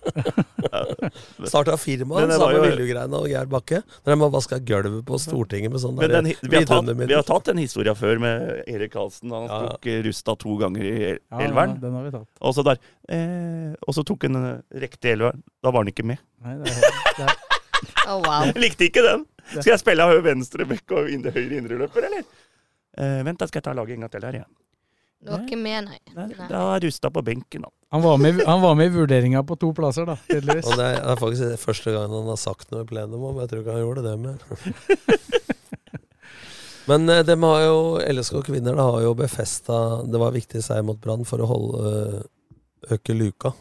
Starta 1.46 1.76
firma 1.78 2.18
sammen 2.20 2.38
med 2.42 2.56
jo- 2.56 2.64
Viljugrein 2.66 3.14
og 3.18 3.28
Geir 3.30 3.46
Bakke. 3.52 3.82
Når 4.02 4.14
de 4.14 4.18
har 4.24 4.32
vaska 4.34 4.58
gulvet 4.66 5.04
på 5.08 5.18
Stortinget 5.22 5.72
med 5.74 5.82
sånn 5.82 5.94
Men 5.98 6.08
der 6.10 6.16
den, 6.22 6.32
vi, 6.42 6.56
har 6.58 6.66
tatt, 6.68 6.90
vi 7.06 7.14
har 7.14 7.26
tatt 7.28 7.50
den 7.52 7.62
historia 7.62 7.94
før 7.98 8.18
med 8.22 8.64
Erik 8.66 8.92
Karlsen. 8.96 9.30
Han 9.34 9.46
Ja. 9.46 9.60
tok 9.76 9.86
rusta 10.08 10.34
to 10.38 10.56
ganger 10.60 10.82
i 10.84 10.94
el- 11.12 11.20
Ja, 11.30 11.40
elveren. 11.46 11.78
den 11.80 11.92
har 11.94 12.02
vi 12.08 12.10
tatt. 12.18 12.28
Og 12.40 12.54
så 12.54 12.64
der 12.66 12.78
eh, 13.08 13.74
Og 13.86 13.94
så 13.94 14.02
tok 14.06 14.22
han 14.26 14.36
eh, 14.42 14.80
riktig 14.86 15.12
elveren. 15.16 15.42
Da 15.62 15.70
var 15.70 15.82
han 15.84 15.92
ikke 15.92 16.04
med. 16.06 16.18
Nei, 16.42 16.56
det 16.62 16.70
er, 16.74 17.00
det 17.18 17.26
er, 17.30 17.36
Oh, 18.06 18.18
wow. 18.22 18.50
Likte 18.58 18.86
ikke 18.86 19.02
den! 19.02 19.24
Skal 19.58 19.72
jeg 19.74 19.82
spille 19.82 20.06
av 20.06 20.18
venstre 20.24 20.66
bekk 20.68 20.86
og 20.98 21.10
inn, 21.12 21.24
høyre 21.26 21.58
indreløper, 21.58 22.00
eller? 22.08 22.24
Uh, 22.98 23.20
vent, 23.26 23.38
da 23.40 23.44
skal 23.48 23.58
jeg 23.62 23.66
ta 23.70 23.74
laget 23.76 23.94
en 23.96 24.04
gang 24.06 24.12
til 24.12 24.26
her 24.28 24.34
igjen. 24.42 24.52
Du 25.22 25.30
var 25.30 25.44
ikke 25.46 25.56
med, 25.60 25.86
nei. 25.86 26.00
Da, 26.10 26.24
nei. 26.26 26.46
da 26.50 26.60
er 26.74 26.82
Rustad 26.82 27.12
på 27.14 27.22
benken, 27.22 27.62
da. 27.62 27.68
han, 27.94 28.02
var 28.02 28.16
med, 28.18 28.40
han 28.42 28.58
var 28.64 28.74
med 28.74 28.88
i 28.90 28.94
vurderinga 28.96 29.44
på 29.46 29.54
to 29.62 29.68
plasser, 29.76 30.08
da, 30.08 30.16
tydeligvis. 30.26 30.66
Og 30.72 30.80
det 30.80 30.88
er 30.98 31.20
faktisk 31.20 31.44
det 31.52 31.60
første 31.62 31.94
gangen 31.94 32.16
han 32.16 32.30
har 32.32 32.40
sagt 32.42 32.72
noe 32.74 32.82
i 32.82 32.88
plenum 32.90 33.22
om. 33.30 33.38
Jeg 33.44 33.52
tror 33.52 33.62
ikke 33.62 33.76
han 33.76 33.84
gjorde 33.84 34.02
det 34.08 34.16
mer. 34.18 34.38
Men 36.90 37.06
de 37.06 37.36
har 37.44 37.60
jo, 37.62 37.76
LSK 38.10 38.40
kvinner 38.48 38.74
da, 38.74 38.82
har 38.96 39.04
jo 39.04 39.12
befesta 39.14 40.02
Det 40.02 40.18
var 40.18 40.34
viktig 40.34 40.58
seier 40.66 40.82
mot 40.82 40.98
Brann 40.98 41.22
for 41.22 41.38
å 41.38 41.46
holde 41.46 41.78
eh, 41.92 42.24
øke 42.96 43.14
luka 43.14 43.52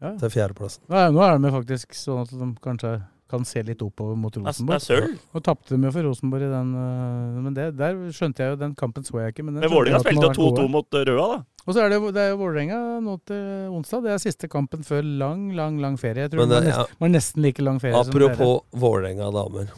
Ja. 0.00 0.16
til 0.18 0.32
fjerdeplassen. 0.34 0.82
Nå 0.90 0.96
er, 0.98 1.14
nå 1.14 1.22
er 1.22 1.38
de 1.38 1.52
faktisk 1.54 1.94
sånn 1.94 2.24
at 2.24 2.32
de 2.34 2.48
kanskje 2.64 2.96
kan 3.30 3.44
se 3.48 3.62
litt 3.66 3.80
oppover 3.86 4.16
mot 4.18 4.34
er, 4.34 4.42
det 4.42 4.50
Rosenborg. 4.50 4.76
er 4.76 4.84
sølv. 4.84 5.18
Og 5.38 5.44
tapte 5.46 5.76
de 5.76 5.86
jo 5.88 5.92
for 5.94 6.08
Rosenborg 6.10 6.44
i 6.46 6.50
den 6.50 6.72
øh, 6.74 7.40
Men 7.46 7.54
det, 7.56 7.66
der 7.78 7.98
skjønte 8.16 8.42
jeg 8.44 8.52
jo 8.54 8.58
Den 8.60 8.74
kampen 8.78 9.06
så 9.06 9.20
jeg 9.22 9.34
ikke. 9.34 9.44
Men, 9.46 9.60
Men 9.62 9.70
Vålerenga 9.72 10.02
spilte 10.04 10.30
jo 10.34 10.50
2-2 10.50 10.66
mot 10.74 10.98
eh, 10.98 11.04
Røa, 11.10 11.28
da. 11.36 11.38
Og 11.66 11.76
så 11.76 11.82
er 11.84 11.92
det, 11.92 12.00
det 12.16 12.22
er 12.24 12.30
jo 12.32 12.38
Vålerenga 12.40 12.80
nå 13.04 13.18
til 13.28 13.44
onsdag. 13.76 14.02
Det 14.06 14.14
er 14.16 14.22
siste 14.22 14.48
kampen 14.50 14.82
før 14.86 15.04
lang, 15.04 15.50
lang 15.54 15.78
lang 15.82 15.98
ferie. 16.00 16.26
Jeg 16.26 16.32
tror 16.34 16.42
det 16.46 16.48
var 16.56 16.64
det- 16.66 16.72
nesten, 16.74 16.98
var 17.04 17.14
nesten 17.14 17.42
like 17.46 17.62
lang 17.62 17.78
ferie 17.82 17.94
som 18.04 18.12
dere. 18.12 18.32
Apropos 18.32 18.80
Vålerenga 18.84 19.30
damer. 19.36 19.70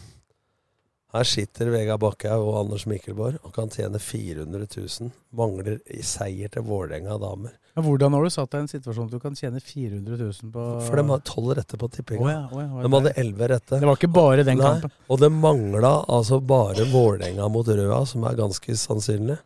Her 1.13 1.27
sitter 1.29 1.69
Vegard 1.69 2.01
Bakkhaug 2.01 2.47
og 2.49 2.55
Anders 2.63 2.87
Mikkelborg 2.89 3.43
og 3.45 3.53
kan 3.53 3.69
tjene 3.73 3.99
400 4.01 4.65
000. 4.65 5.11
Mangler 5.37 5.83
i 5.93 6.01
seier 6.07 6.49
til 6.53 6.65
Vålerenga 6.65 7.19
damer. 7.21 7.53
Men 7.77 7.85
hvordan 7.85 8.17
har 8.17 8.25
du 8.25 8.33
satt 8.33 8.53
deg 8.53 8.63
i 8.63 8.65
en 8.65 8.71
situasjon 8.71 9.11
at 9.11 9.13
du 9.13 9.21
kan 9.21 9.37
tjene 9.37 9.61
400 9.61 10.17
000 10.23 10.53
på 10.55 10.65
For 10.87 10.97
de 10.97 11.05
hadde 11.09 11.29
tolv 11.29 11.53
rette 11.57 11.81
på 11.81 11.89
tippinga. 11.93 12.25
Oh, 12.25 12.33
ja, 12.33 12.43
oh, 12.49 12.63
ja, 12.65 12.85
De 12.85 12.93
hadde 12.97 13.13
elleve 13.21 13.49
rette. 13.53 13.81
Det 13.81 13.89
var 13.91 14.01
ikke 14.01 14.13
bare 14.13 14.47
den 14.49 14.61
Nei, 14.61 14.71
kampen. 14.71 14.95
Og 15.13 15.21
det 15.21 15.31
mangla 15.37 15.93
altså 16.17 16.41
bare 16.41 16.89
Vålerenga 16.93 17.49
mot 17.53 17.69
Røa, 17.69 18.01
som 18.09 18.25
er 18.29 18.41
ganske 18.41 18.77
sannsynlig. 18.81 19.37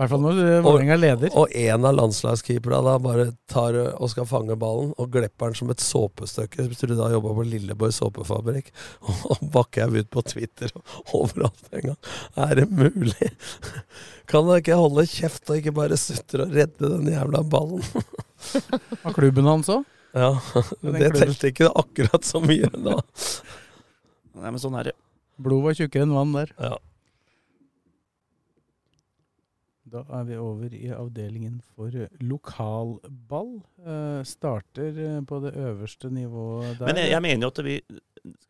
I 0.00 0.06
hvert 0.06 0.14
fall 0.14 0.22
når 0.24 0.38
øh, 0.40 0.62
Vålerenga 0.64 0.96
leder. 0.96 1.32
Og 1.36 1.50
en 1.60 1.82
av 1.84 1.92
landslagskeeperne 1.92 2.78
da 2.86 2.94
bare 3.04 3.26
tar 3.52 3.76
og 3.76 4.08
skal 4.08 4.24
fange 4.24 4.56
ballen, 4.56 4.94
og 4.96 5.10
glepper 5.12 5.50
den 5.50 5.58
som 5.58 5.72
et 5.74 5.84
såpestykke. 5.84 6.64
Hvis 6.70 6.80
du 6.80 6.94
da 6.96 7.10
jobba 7.12 7.34
på 7.36 7.44
Lilleborg 7.44 7.92
såpefabrikk, 7.92 8.70
og 9.28 9.44
bakker 9.52 9.82
jeg 9.82 10.06
ut 10.06 10.10
på 10.16 10.24
Twitter 10.24 10.72
overalt 11.20 11.68
en 11.76 11.90
gang. 11.90 12.00
Er 12.46 12.62
det 12.62 12.66
mulig? 12.72 13.28
Kan 14.32 14.48
da 14.48 14.56
ikke 14.62 14.80
holde 14.80 15.04
kjeft 15.10 15.52
og 15.52 15.60
ikke 15.60 15.76
bare 15.76 16.00
sutre 16.00 16.48
og 16.48 16.56
redde 16.56 16.94
den 16.96 17.12
jævla 17.12 17.44
ballen? 17.52 17.84
Av 19.04 19.12
klubben 19.12 19.52
hans 19.52 19.68
òg. 19.68 19.84
Ja, 20.16 20.32
Men 20.80 20.96
det 20.96 21.12
telte 21.20 21.52
ikke 21.52 21.68
akkurat 21.76 22.24
så 22.24 22.40
mye 22.40 22.72
da. 22.72 22.96
Nei, 24.40 24.48
men 24.48 24.62
sånn 24.64 24.80
er 24.80 24.94
det. 24.94 25.00
Blod 25.36 25.68
var 25.68 25.76
tjukkere 25.76 26.08
enn 26.08 26.16
vann 26.16 26.32
der. 26.40 26.56
Ja. 26.56 26.78
Da 29.90 30.04
er 30.20 30.26
vi 30.28 30.36
over 30.38 30.74
i 30.76 30.88
avdelingen 30.94 31.58
for 31.74 31.94
eh, 31.94 32.12
lokalball. 32.22 33.56
Eh, 33.82 34.20
starter 34.28 35.00
eh, 35.02 35.18
på 35.26 35.40
det 35.42 35.52
øverste 35.58 36.12
nivået 36.14 36.78
der. 36.78 36.86
Men 36.86 37.00
jeg, 37.02 37.10
jeg 37.14 37.24
mener 37.26 37.46
jo 37.46 37.50
at 37.50 37.62
vi 37.66 37.76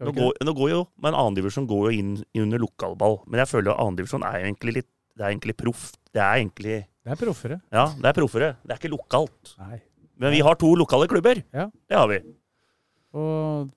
nå 0.03 0.13
går, 0.17 0.33
nå 0.45 0.55
går 0.59 0.71
jo, 0.73 0.81
Men 0.99 1.15
annendivisjon 1.15 1.69
går 1.71 1.85
jo 1.87 2.03
inn 2.03 2.15
under 2.43 2.61
lokalball. 2.61 3.21
Men 3.31 3.45
jeg 3.45 3.53
føler 3.53 3.73
at 3.73 3.83
annendivisjon 3.85 4.27
er 4.27 4.43
egentlig 4.43 4.81
litt 4.81 4.91
Det 5.17 5.25
er 5.25 5.33
egentlig 5.33 5.57
proff. 5.59 5.91
Det 6.13 6.21
er 6.23 6.41
egentlig 6.43 6.77
Det 6.85 7.15
er 7.15 7.21
proffere. 7.21 7.61
Ja, 7.73 7.87
det 7.97 8.11
er 8.11 8.19
proffere. 8.19 8.53
Det 8.65 8.75
er 8.75 8.83
ikke 8.83 8.93
lokalt. 8.93 9.55
Nei. 9.63 9.81
Men 10.21 10.35
vi 10.35 10.43
har 10.45 10.59
to 10.61 10.75
lokale 10.77 11.09
klubber. 11.09 11.41
Ja. 11.57 11.71
Det 11.89 11.97
har 11.97 12.09
vi. 12.11 12.21
Og 13.17 13.71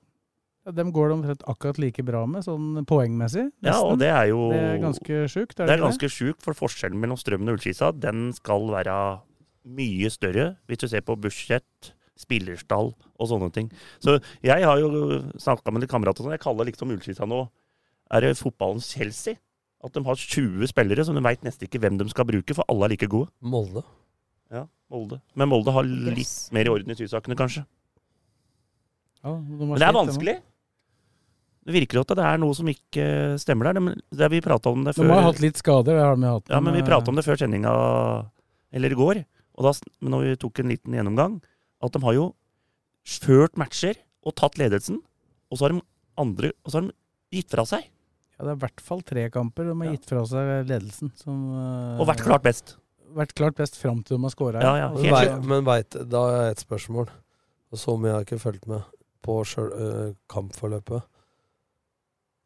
ja, 0.63 0.73
dem 0.75 0.91
går 0.95 1.09
det 1.09 1.15
omtrent 1.17 1.43
akkurat 1.51 1.79
like 1.81 2.05
bra 2.07 2.23
med, 2.29 2.45
sånn 2.45 2.85
poengmessig. 2.89 3.49
Ja, 3.65 3.79
og 3.83 3.97
det 4.01 4.11
er 4.13 4.29
jo 4.31 4.47
Det 4.53 4.61
er 4.61 4.79
ganske 4.83 5.23
sjukt, 5.31 5.57
er 5.57 5.65
Det 5.65 5.71
det, 5.71 5.75
er 5.77 5.83
ganske 5.83 6.09
sjukt, 6.11 6.43
for 6.45 6.57
forskjellen 6.57 6.99
mellom 6.99 7.19
Strømmen 7.19 7.51
og 7.51 7.57
Ullskisa 7.57 7.91
den 7.95 8.29
skal 8.37 8.69
være 8.71 8.95
mye 9.63 10.11
større, 10.11 10.53
hvis 10.67 10.83
du 10.83 10.87
ser 10.91 11.03
på 11.05 11.15
budsjett, 11.19 11.93
spillerstall 12.19 12.91
og 12.93 13.27
sånne 13.27 13.49
ting. 13.51 13.71
Så 14.03 14.19
jeg 14.45 14.63
har 14.63 14.79
jo 14.79 15.19
snakka 15.41 15.73
med 15.73 15.83
litt 15.83 15.91
kamerater 15.91 16.21
og 16.21 16.27
sånn, 16.29 16.37
jeg 16.37 16.45
kaller 16.45 16.69
liksom 16.69 16.93
Ullskisa 16.93 17.27
nå 17.27 17.47
er 18.13 18.21
det 18.21 18.37
fotballens 18.37 18.91
Chelsea. 18.93 19.39
At 19.83 19.95
de 19.97 20.03
har 20.05 20.15
20 20.15 20.69
spillere 20.71 21.03
som 21.03 21.17
de 21.17 21.23
veit 21.25 21.41
nesten 21.43 21.67
ikke 21.67 21.81
hvem 21.83 21.97
de 21.99 22.07
skal 22.11 22.27
bruke, 22.29 22.55
for 22.55 22.63
alle 22.71 22.87
er 22.87 22.93
like 22.93 23.09
gode. 23.11 23.27
Molde. 23.43 23.83
Ja, 24.53 24.67
Molde. 24.93 25.19
Men 25.35 25.49
Molde 25.51 25.73
har 25.75 25.83
litt 25.83 26.53
mer 26.55 26.69
i 26.69 26.71
orden 26.71 26.93
i 26.93 26.95
sysakene, 26.95 27.35
kanskje. 27.35 27.65
Ja, 29.23 29.33
de 29.33 29.65
Men 29.65 29.75
det 29.75 29.87
er 29.87 29.95
vanskelig. 29.97 30.37
Det 31.63 31.71
virker 31.77 31.95
jo 31.95 32.01
at 32.03 32.11
det 32.17 32.25
er 32.27 32.37
noe 32.41 32.53
som 32.57 32.67
ikke 32.67 33.03
stemmer 33.39 33.69
der. 33.71 33.79
Det, 33.79 34.01
det 34.19 34.29
vi 34.33 34.41
prata 34.43 34.69
om 34.73 34.83
det 34.83 34.95
før 34.97 35.07
De 35.07 35.13
har 35.15 35.21
hatt 35.29 35.39
litt 35.39 35.55
skader, 35.61 35.93
det 35.95 36.03
har 36.03 36.15
de 36.19 36.27
hatt. 36.27 36.49
Ja, 36.51 36.59
men 36.59 36.73
vi 36.75 36.81
prata 36.83 37.09
om 37.09 37.15
det 37.15 37.23
før 37.23 37.39
sendinga, 37.39 37.71
eller 38.73 38.91
i 38.91 38.97
går. 38.99 39.21
Og 39.55 39.67
da, 39.67 39.71
når 40.03 40.25
vi 40.27 40.35
tok 40.41 40.59
en 40.59 40.71
liten 40.73 40.93
gjennomgang, 40.97 41.37
at 41.83 41.93
de 41.95 42.01
har 42.03 42.13
jo 42.17 42.25
ført 43.07 43.55
matcher 43.59 43.95
og 44.23 44.35
tatt 44.39 44.57
ledelsen, 44.59 44.99
og 45.51 45.57
så 45.59 45.67
har 45.67 45.75
de 45.75 45.81
andre 46.19 46.51
Og 46.63 46.69
så 46.71 46.77
har 46.79 46.85
de 46.89 46.93
gitt 47.33 47.49
fra 47.49 47.63
seg. 47.65 47.87
Ja, 48.37 48.43
det 48.45 48.51
er 48.51 48.57
i 48.57 48.61
hvert 48.63 48.81
fall 48.85 49.01
tre 49.01 49.23
kamper 49.33 49.65
de 49.65 49.73
har 49.73 49.85
Ja. 49.87 49.91
gitt 49.95 50.05
fra 50.09 50.23
seg 50.25 50.67
ledelsen. 50.67 51.11
Som, 51.17 51.39
eh, 51.53 51.99
Og 52.01 52.07
vært 52.07 52.23
klart 52.23 52.43
best. 52.43 52.75
vært 53.15 53.33
klart 53.35 53.55
best 53.55 53.75
fram 53.77 54.03
til 54.03 54.17
de 54.17 54.23
har 54.23 54.29
scora. 54.31 54.61
Ja, 54.61 54.75
ja, 54.75 54.89
Men, 54.89 55.03
helt 55.03 55.13
vei, 55.13 55.39
men 55.47 55.63
veit, 55.65 56.09
da 56.09 56.17
har 56.19 56.31
jeg 56.43 56.51
et 56.57 56.65
spørsmål. 56.67 57.07
Og 57.71 57.77
så 57.77 57.97
mye 57.99 58.11
har 58.11 58.23
jeg 58.23 58.27
ikke 58.27 58.41
fulgt 58.51 58.67
med 58.67 58.83
på 59.23 59.39
sjøl, 59.45 59.71
ø, 59.73 60.15
kampforløpet. 60.29 61.03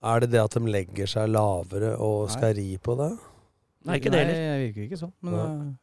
Er 0.05 0.19
det 0.21 0.29
det 0.31 0.41
at 0.43 0.53
de 0.53 0.61
legger 0.69 1.09
seg 1.09 1.31
lavere 1.33 1.95
og 2.03 2.27
skal 2.29 2.53
ri 2.57 2.75
på 2.77 2.93
det? 2.99 3.09
Nei, 3.87 3.97
ikke 3.97 4.11
det 4.13 4.19
Nei, 4.19 4.25
heller. 4.27 4.43
det 4.43 4.61
virker 4.67 4.85
ikke 4.85 4.99
sånn. 4.99 5.13
Men, 5.25 5.33
Nei. 5.33 5.47
eh, 5.47 5.73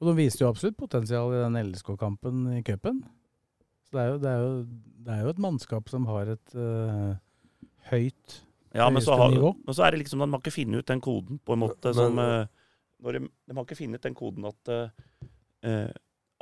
og 0.00 0.08
de 0.10 0.14
viste 0.18 0.42
jo 0.44 0.50
absolutt 0.50 0.76
potensial 0.80 1.32
i 1.32 1.40
den 1.44 1.58
LSK-kampen 1.70 2.44
i 2.58 2.62
cupen. 2.66 3.02
Så 3.88 3.96
det 3.96 4.02
er, 4.02 4.08
jo, 4.12 4.18
det, 4.22 4.30
er 4.30 4.44
jo, 4.44 4.52
det 5.06 5.14
er 5.16 5.22
jo 5.24 5.32
et 5.34 5.42
mannskap 5.42 5.88
som 5.92 6.06
har 6.08 6.28
et 6.36 6.54
uh, 6.56 7.14
høyt 7.90 8.36
Ja, 8.76 8.86
men 8.92 9.02
så, 9.02 9.16
har, 9.18 9.32
nivå. 9.32 9.54
men 9.66 9.74
så 9.76 9.82
er 9.86 9.90
det 9.96 10.02
liksom 10.04 10.20
De 10.22 10.28
man 10.30 10.38
ikke 10.40 10.52
finne 10.54 10.78
ut 10.78 10.86
den 10.86 11.00
koden, 11.02 11.40
på 11.42 11.56
en 11.56 11.62
måte, 11.64 11.90
Men- 11.90 11.96
som 11.98 12.18
eh, 12.22 12.46
når 13.02 13.16
de, 13.16 13.20
de 13.48 13.56
har 13.56 13.64
ikke 13.64 13.78
funnet 13.80 13.98
ut 13.98 14.06
den 14.06 14.14
koden 14.14 14.44
at 14.46 14.70
eh, 14.70 14.90
eh, 15.66 15.90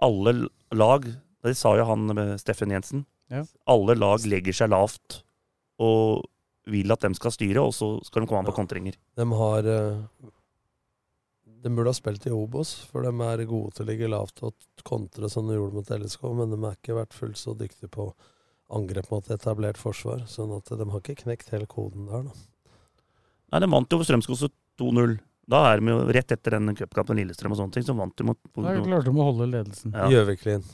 alle 0.02 0.32
lag 0.74 1.06
Det 1.47 1.55
sa 1.56 1.72
jo 1.78 1.85
han 1.86 2.05
med 2.12 2.35
Steffen 2.43 2.70
Jensen. 2.74 3.05
Ja. 3.30 3.44
Alle 3.70 3.94
lag 3.97 4.26
legger 4.26 4.52
seg 4.59 4.70
lavt 4.74 5.20
og 5.78 6.26
vil 6.68 6.92
at 6.94 7.04
de 7.06 7.12
skal 7.16 7.32
styre, 7.34 7.62
og 7.64 7.72
så 7.76 7.94
skal 8.06 8.22
de 8.24 8.30
komme 8.30 8.44
an 8.44 8.50
på 8.50 8.56
kontringer. 8.56 8.96
De 9.18 9.26
har 9.40 9.70
de 11.62 11.70
burde 11.74 11.90
ha 11.90 11.96
spilt 11.96 12.26
i 12.28 12.32
Obos, 12.34 12.74
for 12.90 13.02
de 13.02 13.10
er 13.10 13.44
gode 13.50 13.74
til 13.74 13.84
å 13.84 13.88
ligge 13.88 14.10
lavt 14.10 14.42
og 14.46 14.54
kontre 14.86 15.30
som 15.32 15.48
de 15.48 15.56
gjorde 15.56 15.74
mot 15.74 15.90
LSK, 15.90 16.26
men 16.38 16.52
de 16.52 16.58
har 16.62 16.76
ikke 16.78 16.98
vært 17.00 17.16
fullt 17.16 17.40
så 17.40 17.54
dyktige 17.58 17.90
på 17.92 18.12
angrep 18.74 19.08
mot 19.10 19.30
etablert 19.32 19.80
forsvar. 19.80 20.22
sånn 20.30 20.52
at 20.56 20.70
de 20.70 20.86
har 20.86 21.00
ikke 21.02 21.24
knekt 21.24 21.50
hele 21.54 21.66
koden 21.70 22.06
der, 22.10 22.28
da. 22.28 22.36
Nei, 23.48 23.62
de 23.64 23.70
vant 23.72 23.94
jo 23.96 24.04
Strømskog 24.04 24.50
2-0. 24.78 25.16
Da 25.48 25.62
er 25.70 25.80
de 25.80 25.88
jo 25.94 26.02
rett 26.12 26.34
etter 26.34 26.58
den 26.58 26.76
cupkampen 26.76 27.16
Lillestrøm 27.16 27.54
og 27.54 27.62
sånne 27.62 27.74
ting, 27.78 27.86
så 27.86 27.96
vant 27.96 28.12
de 28.20 28.26
mot 28.28 28.38
Da 28.52 28.74
klarte 28.84 29.08
de 29.08 29.14
å 29.16 29.28
holde 29.30 29.48
ledelsen. 29.48 29.94
Ja. 29.96 30.10
Gjøviklin. 30.12 30.66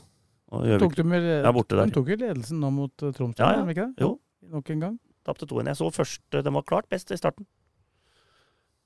Og 0.55 0.65
Tok 0.83 0.97
de, 0.99 1.05
med, 1.07 1.23
Ja, 1.23 1.51
borte 1.55 1.79
der. 1.79 1.87
de 1.89 1.95
tok 1.95 2.11
jo 2.11 2.17
ledelsen 2.19 2.59
nå 2.61 2.69
mot 2.75 2.93
uh, 3.01 3.13
Tromsø, 3.15 3.39
Ja, 3.39 3.55
ja. 3.55 3.63
ikke 3.71 3.87
det? 3.87 4.03
Jo. 4.03 4.11
Nok 4.51 4.69
en 4.75 4.83
gang. 4.83 4.97
Tapte 5.25 5.47
2-1. 5.49 5.71
Jeg 5.71 5.79
så 5.81 5.91
første 5.93 6.41
De 6.45 6.53
var 6.53 6.65
klart 6.67 6.89
best 6.91 7.11
i 7.11 7.19
starten. 7.19 7.47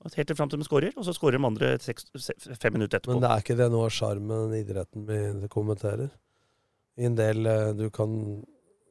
Helt 0.00 0.30
til 0.30 0.36
fram 0.36 0.48
til 0.48 0.62
de 0.62 0.64
skårer, 0.64 0.94
og 0.96 1.04
så 1.04 1.12
skårer 1.12 1.36
de 1.36 1.44
andre 1.44 1.74
seks, 1.84 2.06
fem 2.56 2.72
minutter 2.72 2.96
etterpå. 2.96 3.18
Men 3.18 3.24
det 3.26 3.30
er 3.34 3.42
ikke 3.42 3.56
det 3.58 3.66
noe 3.68 3.88
av 3.90 3.92
sjarmen 3.92 4.54
idretten 4.56 5.04
vi 5.04 5.50
kommenterer? 5.52 6.08
I 6.96 7.04
en 7.08 7.18
del 7.18 7.46
eh, 7.46 7.72
Du 7.76 7.86
kan 7.94 8.10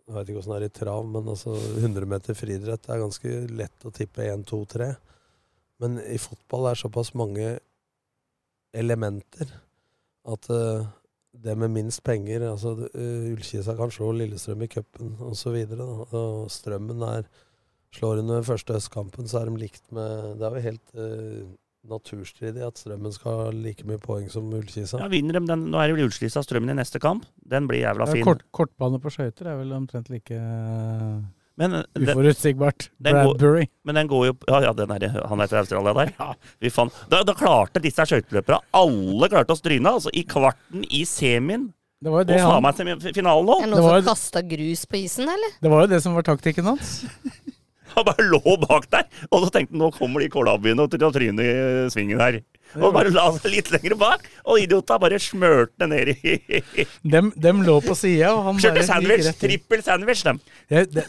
Jeg 0.10 0.16
vet 0.16 0.30
ikke 0.30 0.42
åssen 0.42 0.54
det 0.56 0.60
er 0.60 0.68
i 0.70 0.74
trav, 0.74 1.02
men 1.06 1.28
altså 1.30 1.54
100 1.54 2.06
meter 2.10 2.38
friidrett 2.38 2.88
er 2.90 3.02
ganske 3.02 3.34
lett 3.54 3.86
å 3.86 3.92
tippe 3.94 4.26
1, 4.26 4.46
2, 4.50 4.62
3. 4.74 4.88
Men 5.82 6.00
i 6.02 6.18
fotball 6.22 6.70
er 6.70 6.78
det 6.78 6.82
såpass 6.82 7.12
mange 7.18 7.52
elementer 8.74 9.52
at 10.30 10.50
eh, 10.54 10.88
det 11.34 11.54
med 11.58 11.70
minst 11.72 12.02
penger 12.04 12.42
altså 12.50 12.74
uh, 12.90 13.30
Ullkisa 13.30 13.76
kan 13.78 13.92
slå 13.94 14.12
Lillestrøm 14.18 14.64
i 14.66 14.68
cupen 14.72 15.16
osv. 15.22 15.56
Strømmen 16.50 17.04
er 17.06 17.28
slår 17.96 18.22
under 18.24 18.46
første 18.46 18.76
østkampen, 18.78 19.28
så 19.30 19.42
er 19.42 19.50
de 19.50 19.62
likt 19.64 19.86
med 19.96 20.38
Det 20.40 20.46
er 20.46 20.58
jo 20.58 20.66
helt 20.68 20.94
uh, 20.98 21.50
naturstridig 21.90 22.62
at 22.66 22.78
Strømmen 22.82 23.14
skal 23.16 23.40
ha 23.46 23.50
like 23.56 23.86
mye 23.88 24.02
poeng 24.04 24.28
som 24.30 24.50
Ullkisa. 24.54 25.00
Ja, 25.00 25.08
vinner 25.10 25.40
de 25.40 25.46
den, 25.48 25.70
Nå 25.72 25.80
er 25.80 25.90
det 25.90 25.98
vel 25.98 26.10
Ullkisa 26.10 26.44
Strømmen 26.46 26.74
i 26.74 26.78
neste 26.82 27.02
kamp. 27.02 27.26
Den 27.40 27.70
blir 27.70 27.86
jævla 27.86 28.10
Ja, 28.10 28.18
fin. 28.18 28.26
kort, 28.28 28.44
kortbane 28.52 29.00
på 29.02 29.14
skøyter 29.14 29.54
er 29.54 29.62
vel 29.62 29.74
omtrent 29.78 30.10
like 30.12 30.34
uh, 30.36 31.22
Men, 31.60 31.74
eh, 31.76 31.84
den- 31.94 32.14
uforutsigbart. 32.16 32.88
Bradbury. 33.04 33.66
går-. 33.66 33.74
Men 33.86 33.96
den 34.00 34.08
går 34.08 34.26
jo 34.30 34.34
Ja, 34.48 34.62
ja 34.70 34.74
den 34.74 34.92
er, 34.96 35.10
han 35.28 35.42
er 35.44 35.48
fra 35.52 35.60
Australia 35.60 35.94
der. 35.94 36.14
Ja. 36.20 36.34
faen. 36.72 36.92
Da, 37.12 37.24
da 37.28 37.36
klarte 37.36 37.82
disse 37.84 38.06
skøyteløperne 38.08 38.62
Alle 38.74 39.30
klarte 39.30 39.56
å 39.56 39.60
stryne. 39.60 39.92
Altså 40.00 40.14
i 40.14 40.24
kvarten, 40.24 40.86
i 40.88 41.04
semien. 41.04 41.74
Det 42.00 42.08
var 42.10 42.24
jo 42.24 42.24
Og 42.24 42.28
det, 42.32 42.40
faen 42.40 42.54
han, 42.56 42.64
meg 42.64 42.76
semifinalen 42.80 43.46
nå. 43.46 43.58
Er 43.60 43.68
det 43.68 43.76
noen 43.76 44.04
som 44.04 44.08
kasta 44.08 44.42
grus 44.48 44.86
på 44.88 45.02
isen, 45.04 45.28
eller? 45.28 45.52
det 45.60 45.70
var 45.70 45.82
jo 45.84 45.88
det 45.92 46.02
som 46.02 46.16
var 46.16 46.24
taktikken 46.24 46.64
hans. 46.64 47.04
Han 47.96 48.06
bare 48.06 48.22
lå 48.30 48.40
bak 48.62 48.86
der. 48.94 49.08
Og 49.34 49.44
så 49.44 49.50
tenkte 49.50 49.74
han 49.74 49.82
nå 49.82 49.88
kommer 49.96 50.22
de 50.22 50.30
kålabbyene 50.30 50.86
til 50.94 51.06
å 51.08 51.12
tryne 51.12 51.42
i 51.42 51.54
svingen 51.90 52.22
her. 52.22 52.38
Og 52.78 52.94
bare 52.94 53.10
la 53.10 53.26
seg 53.34 53.50
litt 53.54 53.72
lenger 53.74 53.96
bak. 53.98 54.28
Og 54.46 54.60
idiota 54.62 55.00
bare 55.02 55.18
smørte 55.22 55.88
ned 55.90 56.12
i 56.14 56.36
Dem, 57.02 57.32
dem 57.34 57.64
lå 57.66 57.80
på 57.82 57.96
sida, 57.98 58.30
og 58.36 58.44
han 58.46 58.62
Kjørte 58.62 58.84
sandwich. 58.86 59.30
Trippel 59.42 59.84
sandwich, 59.86 60.22
dem. 60.28 60.42
Det, 60.70 60.86
det, 60.94 61.06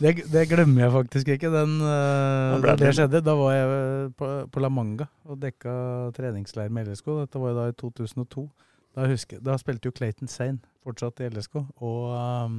det, 0.00 0.14
det, 0.32 0.44
glemmer 0.50 0.86
jeg 0.86 0.94
faktisk 0.96 1.32
ikke. 1.36 1.52
Den, 1.52 1.78
Da 1.82 2.58
det 2.74 2.78
det- 2.86 2.94
skjedde, 2.96 3.22
da 3.24 3.36
var 3.38 3.52
jeg 3.56 3.70
eh, 3.76 4.10
på, 4.16 4.32
på 4.52 4.64
La 4.64 4.70
Manga 4.72 5.08
og 5.28 5.40
dekka 5.42 5.74
treningsleir 6.16 6.72
med 6.72 6.88
LSK. 6.88 7.12
Dette 7.22 7.40
var 7.42 7.52
jo 7.52 7.58
da 7.60 7.68
i 7.68 7.76
2002. 7.78 8.46
Da, 8.96 9.06
husker, 9.08 9.40
da 9.40 9.56
spilte 9.60 9.88
jo 9.88 9.94
Clayton 9.96 10.28
Sane 10.28 10.60
fortsatt 10.84 11.22
i 11.22 11.28
LSK, 11.32 11.60
og 11.80 12.00
um, 12.12 12.56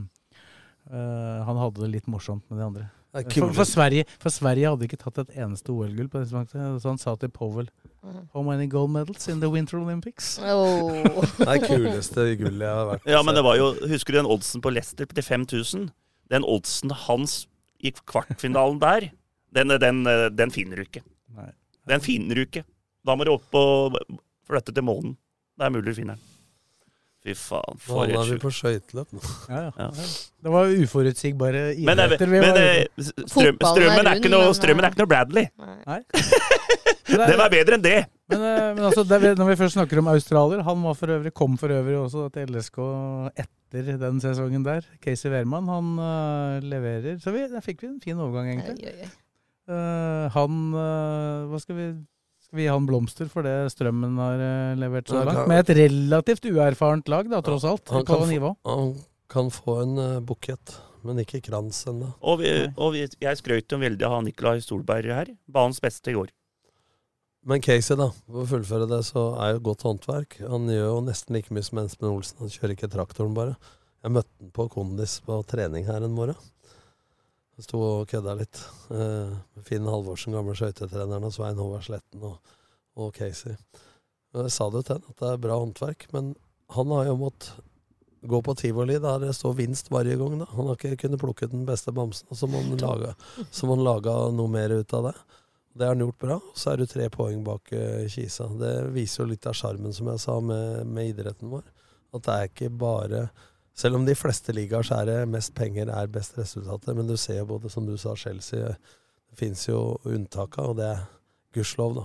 uh, 0.90 1.44
han 1.46 1.60
hadde 1.60 1.84
det 1.84 1.92
litt 1.92 2.08
morsomt 2.10 2.46
med 2.50 2.58
de 2.62 2.66
andre. 2.66 2.88
For, 3.14 3.52
for, 3.54 3.68
Sverige, 3.70 4.08
for 4.18 4.34
Sverige 4.34 4.72
hadde 4.72 4.88
ikke 4.88 4.98
tatt 4.98 5.20
et 5.22 5.36
eneste 5.38 5.70
OL-gull 5.70 6.08
på 6.10 6.18
det 6.18 6.28
tidspunktet. 6.32 6.82
Så 6.82 6.90
han 6.90 7.02
sa 7.02 7.14
til 7.22 7.30
Powell 7.34 7.70
Mhm. 8.04 8.28
How 8.34 8.42
many 8.44 8.68
gold 8.68 8.92
medals 8.92 9.28
in 9.30 9.40
the 9.40 9.50
Winter 9.50 9.78
Olympics? 9.78 10.38
Oh. 10.44 10.92
Det 11.38 11.48
er 11.48 11.62
kuleste 11.64 12.26
gullet 12.36 12.66
jeg 12.66 12.76
har 12.76 12.90
vært 12.90 13.06
Ja, 13.08 13.22
men 13.24 13.38
det 13.38 13.44
var 13.46 13.56
jo 13.56 13.70
Husker 13.88 14.12
du 14.12 14.18
den 14.20 14.28
oddsen 14.28 14.64
på 14.64 14.74
Leicester 14.74 15.08
til 15.08 15.24
5000? 15.24 15.86
Den 16.34 16.44
oddsen 16.44 16.92
hans 17.06 17.46
i 17.80 17.94
kvartfinalen 17.96 18.80
der, 18.82 19.10
den, 19.56 19.72
den, 19.80 20.04
den 20.36 20.52
finner 20.52 20.80
du 20.80 20.86
ikke. 20.86 21.02
Nei. 21.36 21.50
Den 21.88 22.04
finner 22.04 22.36
du 22.40 22.46
ikke. 22.46 22.64
Da 23.06 23.16
må 23.16 23.28
du 23.28 23.34
opp 23.34 23.56
og 23.60 23.98
flytte 24.48 24.72
til 24.76 24.86
månen. 24.88 25.18
Det 25.60 25.68
er 25.68 25.74
mulig 25.76 25.92
du 25.92 25.98
finner 25.98 26.16
den. 26.16 26.33
Fy 27.24 27.34
faen, 27.40 27.78
for 27.80 28.04
et 28.04 28.18
er 28.20 28.32
vi 28.34 28.40
på 28.42 28.50
skøyteløp 28.52 29.14
nå. 29.16 29.22
Ja, 29.48 29.60
ja. 29.70 29.70
Ja. 29.80 30.08
Det 30.44 30.52
var 30.52 30.74
uforutsigbare 30.84 31.62
Men, 31.78 31.96
idretter. 31.96 32.28
vi 32.28 32.42
men 32.42 32.50
var 32.50 32.58
det- 32.60 33.06
strøm, 33.32 33.60
strømmen, 33.62 34.10
er 34.12 34.20
ikke 34.20 34.32
noe, 34.34 34.50
men, 34.50 34.58
strømmen 34.58 34.84
er 34.84 34.92
ikke 34.92 35.04
noe 35.06 35.12
Bradley. 35.14 35.48
Nei. 35.88 36.02
Det 37.14 37.20
Den 37.30 37.42
er 37.44 37.52
bedre 37.52 37.78
enn 37.78 37.84
det! 37.84 37.98
Men, 38.32 38.44
eh, 38.48 38.70
men 38.76 38.86
altså, 38.88 39.04
det 39.08 39.34
når 39.38 39.50
vi 39.52 39.58
først 39.60 39.76
snakker 39.76 40.00
om 40.00 40.08
australier 40.08 40.62
Han 40.66 40.84
var 40.88 40.96
for 40.98 41.12
øvrig, 41.12 41.34
kom 41.36 41.58
for 41.60 41.72
øvrig 41.76 41.98
også 42.00 42.30
til 42.34 42.48
LSK 42.50 42.80
etter 43.44 43.98
den 44.02 44.22
sesongen 44.24 44.64
der. 44.66 44.86
Casey 45.04 45.30
Wehrmann, 45.34 45.68
han 45.68 45.92
uh, 46.00 46.64
leverer. 46.64 47.20
Så 47.24 47.34
vi, 47.36 47.44
der 47.52 47.64
fikk 47.66 47.84
vi 47.84 47.88
en 47.92 48.02
fin 48.04 48.20
overgang, 48.20 48.52
egentlig. 48.54 48.88
Oi, 48.88 48.94
oi, 48.94 49.08
oi. 49.08 49.12
Uh, 49.64 50.28
han 50.36 50.58
uh, 50.76 51.48
Hva 51.52 51.60
skal 51.64 51.78
vi 51.78 51.86
vi 52.56 52.68
han 52.70 52.86
blomster 52.90 53.30
for 53.32 53.46
det 53.46 53.56
Strømmen 53.74 54.18
har 54.22 54.42
eh, 54.44 54.76
levert 54.80 55.10
så 55.10 55.24
langt? 55.26 55.48
Med 55.50 55.64
et 55.64 55.76
relativt 55.82 56.46
uerfarent 56.50 57.10
lag, 57.12 57.30
da, 57.32 57.42
tross 57.46 57.66
alt. 57.68 57.88
Han 57.94 58.06
På 58.06 58.20
kan, 58.22 58.30
nivå. 58.30 58.54
få, 58.62 58.76
han 58.78 58.94
kan 59.34 59.52
få 59.54 59.78
en 59.82 59.98
uh, 59.98 60.22
bukett, 60.24 60.78
men 61.04 61.20
ikke 61.24 61.42
krans 61.50 61.82
ennå. 61.90 62.14
Og, 62.22 62.40
vi, 62.44 62.54
og 62.78 62.94
vi, 62.96 63.04
jeg 63.26 63.42
skrøt 63.42 63.74
jo 63.74 63.82
veldig 63.82 64.08
av 64.08 64.22
Nikolai 64.28 64.60
Solberg 64.64 65.12
her. 65.14 65.34
Banens 65.50 65.82
beste 65.84 66.14
i 66.14 66.18
går. 66.18 66.32
Men 67.44 67.60
Casey, 67.60 67.98
da, 68.00 68.08
for 68.30 68.46
å 68.46 68.50
fullføre 68.54 68.88
det, 68.88 69.02
så 69.10 69.34
er 69.44 69.58
jo 69.58 69.66
godt 69.66 69.84
håndverk. 69.84 70.38
Han 70.48 70.70
gjør 70.72 70.86
jo 70.94 71.00
nesten 71.10 71.36
like 71.36 71.52
mye 71.52 71.66
som 71.68 71.82
Espen 71.82 72.14
Olsen. 72.14 72.40
Han 72.40 72.54
kjører 72.54 72.78
ikke 72.78 72.92
traktoren, 72.94 73.34
bare. 73.36 73.58
Jeg 74.04 74.16
møtte 74.16 74.32
han 74.40 74.54
på 74.56 74.70
kondis 74.72 75.18
på 75.26 75.42
trening 75.48 75.88
her 75.90 76.06
en 76.06 76.16
morgen. 76.16 76.40
Han 77.54 77.66
sto 77.68 77.82
og 77.86 78.08
kødda 78.10 78.34
litt. 78.40 78.62
Uh, 78.90 79.34
Finn 79.68 79.90
Halvorsen, 79.90 80.34
gamle 80.34 80.56
skøytetreneren, 80.58 81.28
og 81.28 81.36
Svein 81.36 81.60
Håvard 81.60 81.86
Sletten 81.86 82.24
og, 82.26 82.56
og 82.98 83.14
Casey. 83.18 83.54
Jeg 84.34 84.54
sa 84.54 84.70
det 84.72 84.82
jo 84.82 84.88
til 84.88 84.98
ham 84.98 85.12
at 85.12 85.20
det 85.22 85.30
er 85.30 85.44
bra 85.44 85.60
håndverk, 85.62 86.08
men 86.16 86.34
han 86.74 86.96
har 86.96 87.12
jo 87.12 87.20
måttet 87.22 87.54
gå 88.24 88.40
på 88.42 88.56
tivoli 88.56 88.96
der 89.04 89.20
det 89.20 89.34
står 89.36 89.54
vinst 89.58 89.92
hver 89.92 90.08
gang. 90.18 90.40
da. 90.40 90.48
Han 90.56 90.70
har 90.70 90.80
ikke 90.80 91.04
kunnet 91.04 91.22
plukke 91.22 91.50
den 91.52 91.66
beste 91.68 91.92
bamsen, 91.92 92.28
og 92.32 92.40
så 92.40 92.48
må 92.48 92.64
han 92.64 92.78
lage, 92.88 93.14
så 93.52 93.68
må 93.68 93.78
han 93.78 93.86
lage 93.86 94.16
noe 94.34 94.50
mer 94.50 94.74
ut 94.74 94.94
av 94.98 95.10
det. 95.12 95.16
Det 95.74 95.86
har 95.86 95.96
han 95.96 96.04
gjort 96.06 96.22
bra. 96.22 96.36
og 96.38 96.58
Så 96.58 96.72
er 96.72 96.82
du 96.82 96.86
tre 96.90 97.10
poeng 97.14 97.44
bak 97.46 97.74
uh, 97.74 98.06
Kisa. 98.10 98.48
Det 98.58 98.74
viser 98.94 99.24
jo 99.24 99.32
litt 99.32 99.46
av 99.50 99.58
sjarmen, 99.58 99.94
som 99.94 100.10
jeg 100.12 100.22
sa, 100.22 100.40
med, 100.40 100.86
med 100.88 101.14
idretten 101.14 101.50
vår. 101.54 101.66
At 102.14 102.26
det 102.26 102.34
er 102.34 102.52
ikke 102.52 102.70
bare 102.82 103.24
Selv 103.74 103.98
om 103.98 104.06
de 104.06 104.14
fleste 104.16 104.54
ligaer 104.54 104.86
er 104.94 105.06
det 105.10 105.20
mest 105.34 105.54
penger 105.58 105.90
er 105.90 106.08
best 106.08 106.38
resultatet. 106.38 106.96
men 106.96 107.08
du 107.08 107.16
ser 107.18 107.40
jo 107.40 107.46
både, 107.46 107.70
som 107.74 107.86
du 107.86 107.96
sa, 107.98 108.14
Chelsea 108.16 108.60
Det 108.68 109.38
fins 109.40 109.68
jo 109.68 109.98
unntak 110.06 110.58
og 110.62 110.76
det 110.78 110.86
er 110.92 111.00
gudskjelov, 111.56 111.96
da. 111.96 112.04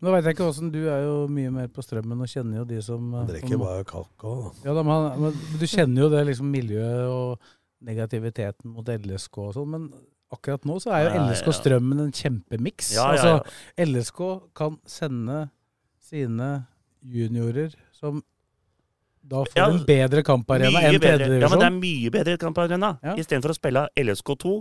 Men 0.00 0.06
da 0.06 0.12
veit 0.14 0.24
jeg 0.28 0.34
ikke 0.36 0.46
åssen 0.48 0.70
Du 0.72 0.78
er 0.88 1.02
jo 1.04 1.26
mye 1.28 1.50
mer 1.50 1.66
på 1.68 1.82
strømmen 1.82 2.20
og 2.20 2.28
kjenner 2.30 2.60
jo 2.60 2.64
de 2.64 2.78
som 2.82 3.12
Han 3.12 3.24
eh, 3.24 3.32
drikker 3.34 3.56
som- 3.56 3.64
bare 3.64 3.84
kakao. 3.84 4.52
Ja, 4.64 4.74
da, 4.74 4.82
men, 4.86 5.20
men 5.20 5.58
du 5.58 5.66
kjenner 5.66 6.02
jo 6.06 6.08
det 6.12 6.26
liksom 6.30 6.50
miljøet 6.52 7.08
og 7.10 7.50
negativiteten 7.82 8.70
mot 8.70 8.86
LSK 8.86 9.38
og 9.38 9.54
sånn, 9.56 9.70
men 9.72 9.86
akkurat 10.30 10.64
nå 10.68 10.76
så 10.82 10.92
er 10.94 11.06
jo 11.08 11.22
LSK 11.26 11.46
ja. 11.48 11.54
Strømmen 11.58 12.00
en 12.04 12.12
kjempemiks. 12.14 12.92
Ja, 12.94 13.06
ja, 13.16 13.20
altså. 13.40 13.54
LSK 13.82 14.20
kan 14.54 14.76
sende 14.86 15.48
sine 16.10 16.66
juniorer 17.02 17.74
som 17.96 18.22
da 19.30 19.44
får 19.46 19.58
Ja, 19.60 19.66
en 19.70 19.84
bedre 19.86 20.22
kamparena 20.26 20.82
enn 20.82 20.98
tredjedivisjon. 20.98 21.42
Ja, 21.44 21.48
men 21.52 21.62
det 21.62 21.68
er 21.68 21.76
mye 21.78 22.12
bedre 22.14 22.36
kamparena. 22.40 22.90
Ja. 23.04 23.16
Istedenfor 23.20 23.54
å 23.54 23.58
spille 23.58 23.86
LSK2. 23.98 24.54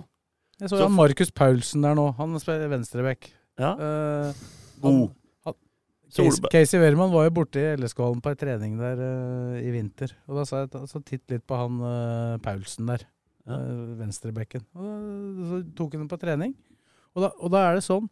Jeg 0.60 0.70
så 0.70 0.78
så- 0.84 0.90
Markus 0.92 1.32
Paulsen 1.32 1.82
der 1.86 1.96
nå. 1.96 2.10
Han 2.18 2.40
spiller 2.40 2.70
venstreback. 2.70 3.32
Ja. 3.60 3.74
Uh, 3.76 4.34
God. 4.82 5.16
Casey, 6.10 6.32
Solberg. 6.32 6.52
Casey 6.52 6.80
Wehrmann 6.82 7.12
var 7.14 7.28
jo 7.28 7.32
borte 7.38 7.62
i 7.62 7.76
LSK-hallen 7.78 8.22
på 8.26 8.32
en 8.32 8.40
trening 8.42 8.78
der 8.80 8.98
uh, 8.98 9.60
i 9.62 9.70
vinter. 9.70 10.10
Og 10.28 10.40
da 10.40 10.46
sa 10.50 10.64
jeg 10.64 10.72
altså, 10.72 10.88
så 10.98 11.04
titt 11.06 11.30
litt 11.30 11.46
på 11.46 11.58
han 11.60 11.78
uh, 11.84 12.38
Paulsen 12.42 12.90
der. 12.90 13.06
Ja. 13.46 13.60
Uh, 13.60 13.94
Venstrebekken. 14.00 14.66
Og 14.74 14.88
da- 14.90 15.46
så 15.52 15.62
tok 15.78 15.94
han 15.94 16.02
den 16.06 16.10
på 16.10 16.20
trening. 16.22 16.56
Og 17.16 17.24
da, 17.26 17.32
og 17.38 17.54
da 17.54 17.62
er 17.70 17.78
det 17.78 17.86
sånn, 17.86 18.10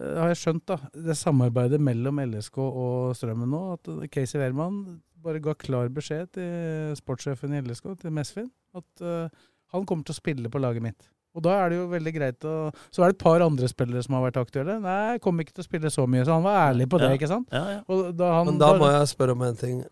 har 0.00 0.30
jeg 0.30 0.38
skjønt, 0.40 0.64
da, 0.66 0.76
det 0.94 1.14
samarbeidet 1.18 1.78
mellom 1.82 2.18
LSK 2.22 2.56
og 2.62 3.10
Strømmen 3.18 3.50
nå, 3.52 3.60
at 3.74 4.10
Casey 4.14 4.40
Wehrmann 4.40 5.00
bare 5.22 5.40
ga 5.44 5.54
klar 5.58 5.88
beskjed 5.94 6.32
til 6.36 6.98
sportssjefen 6.98 7.54
i 7.56 7.62
LSK, 7.64 7.92
til 8.00 8.14
Mesfin, 8.14 8.50
at 8.76 9.04
uh, 9.04 9.46
han 9.74 9.86
kommer 9.88 10.06
til 10.06 10.16
å 10.16 10.20
spille 10.20 10.52
på 10.52 10.62
laget 10.62 10.84
mitt. 10.84 11.08
Og 11.36 11.44
da 11.46 11.52
er 11.60 11.70
det 11.70 11.76
jo 11.78 11.86
veldig 11.92 12.12
greit 12.16 12.44
å 12.48 12.54
Så 12.90 13.04
er 13.04 13.12
det 13.12 13.14
et 13.14 13.22
par 13.22 13.42
andre 13.44 13.68
spillere 13.70 14.02
som 14.02 14.16
har 14.16 14.24
vært 14.24 14.40
aktuelle. 14.40 14.80
Nei, 14.82 14.96
jeg 15.14 15.22
kommer 15.22 15.46
ikke 15.46 15.54
til 15.60 15.62
å 15.62 15.68
spille 15.68 15.92
så 15.94 16.06
mye. 16.10 16.24
Så 16.26 16.34
han 16.34 16.42
var 16.42 16.72
ærlig 16.72 16.88
på 16.90 16.98
det, 16.98 17.10
Ja. 17.12 17.18
ikke 17.20 17.30
sant? 17.30 17.52
Ja, 17.54 17.64
ja. 17.76 17.82
Og 17.86 18.16
da 18.18 18.32
han 18.34 18.46
Men 18.50 18.58
da 18.58 18.72
må 18.78 18.90
jeg 18.90 19.10
spørre 19.12 19.36
om 19.38 19.44
en 19.46 19.60
ting. 19.60 19.84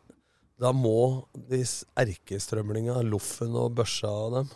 Da 0.59 0.72
må 0.74 1.28
de 1.48 1.62
erkestrømlinga, 2.02 2.98
Loffen 3.06 3.55
og 3.55 3.76
Børsa 3.78 4.10
og 4.10 4.32
dem 4.34 4.48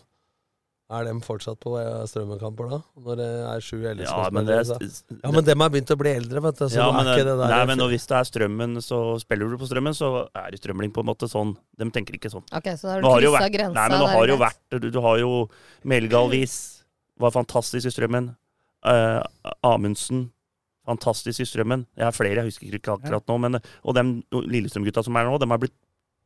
Er 0.93 1.07
de 1.09 1.13
fortsatt 1.25 1.57
på 1.63 1.71
eh, 1.81 2.03
strømmekamper 2.11 2.69
da? 2.69 2.79
Når 3.01 3.17
det 3.17 3.29
er 3.49 3.63
sju 3.65 3.79
Ja, 3.81 4.27
men 4.35 4.45
det 4.45 4.59
er, 4.61 4.89
ja, 5.23 5.31
men 5.33 5.45
dem 5.47 5.65
har 5.65 5.71
begynt 5.73 5.93
å 5.95 5.97
bli 5.97 6.13
eldre, 6.19 6.43
vet 6.45 6.59
du. 6.61 6.67
Så 6.69 6.77
ja, 6.77 6.89
men, 6.93 7.07
er 7.09 7.17
ikke 7.17 7.29
det 7.31 7.37
der 7.41 7.53
nei, 7.55 7.61
men 7.71 7.79
når- 7.81 7.93
hvis 7.95 8.07
det 8.11 8.17
er 8.19 8.29
strømmen, 8.29 8.77
så 8.85 8.99
spiller 9.23 9.49
du 9.49 9.57
på 9.57 9.69
strømmen, 9.71 9.97
så 9.97 10.11
er 10.37 10.51
det 10.53 10.61
strømling 10.61 10.93
på 10.93 11.01
en 11.01 11.09
måte 11.09 11.31
sånn. 11.33 11.55
De 11.81 11.89
tenker 11.91 12.19
ikke 12.19 12.31
sånn. 12.35 12.45
Ok, 12.53 12.69
så 12.77 12.83
da 12.91 13.09
har 13.09 13.21
du 13.25 13.31
kryssa 13.33 13.49
grensa. 13.57 13.75
nei, 13.75 13.89
men 13.89 13.99
nå 14.05 14.11
har 14.13 14.27
jo 14.29 14.37
vært 14.43 14.61
Du, 14.83 14.91
du 14.91 15.01
har 15.01 15.19
jo 15.19 15.49
Melgalvis, 15.85 16.83
var 17.19 17.31
fantastisk 17.35 17.87
i 17.89 17.93
strømmen. 17.95 18.33
Uh, 18.85 19.23
Amundsen, 19.65 20.31
fantastisk 20.87 21.41
i 21.41 21.47
strømmen. 21.47 21.87
Jeg 21.97 22.05
har 22.09 22.15
flere, 22.17 22.43
jeg 22.43 22.51
husker 22.51 22.77
ikke 22.79 22.97
akkurat 22.99 23.27
nå. 23.31 23.37
Men, 23.45 23.61
og 23.85 23.95
de 23.95 24.05
Lillestrøm-gutta 24.33 25.05
som 25.07 25.17
er 25.17 25.29
nå, 25.29 25.39
de 25.39 25.49
har 25.53 25.61
blitt 25.63 25.77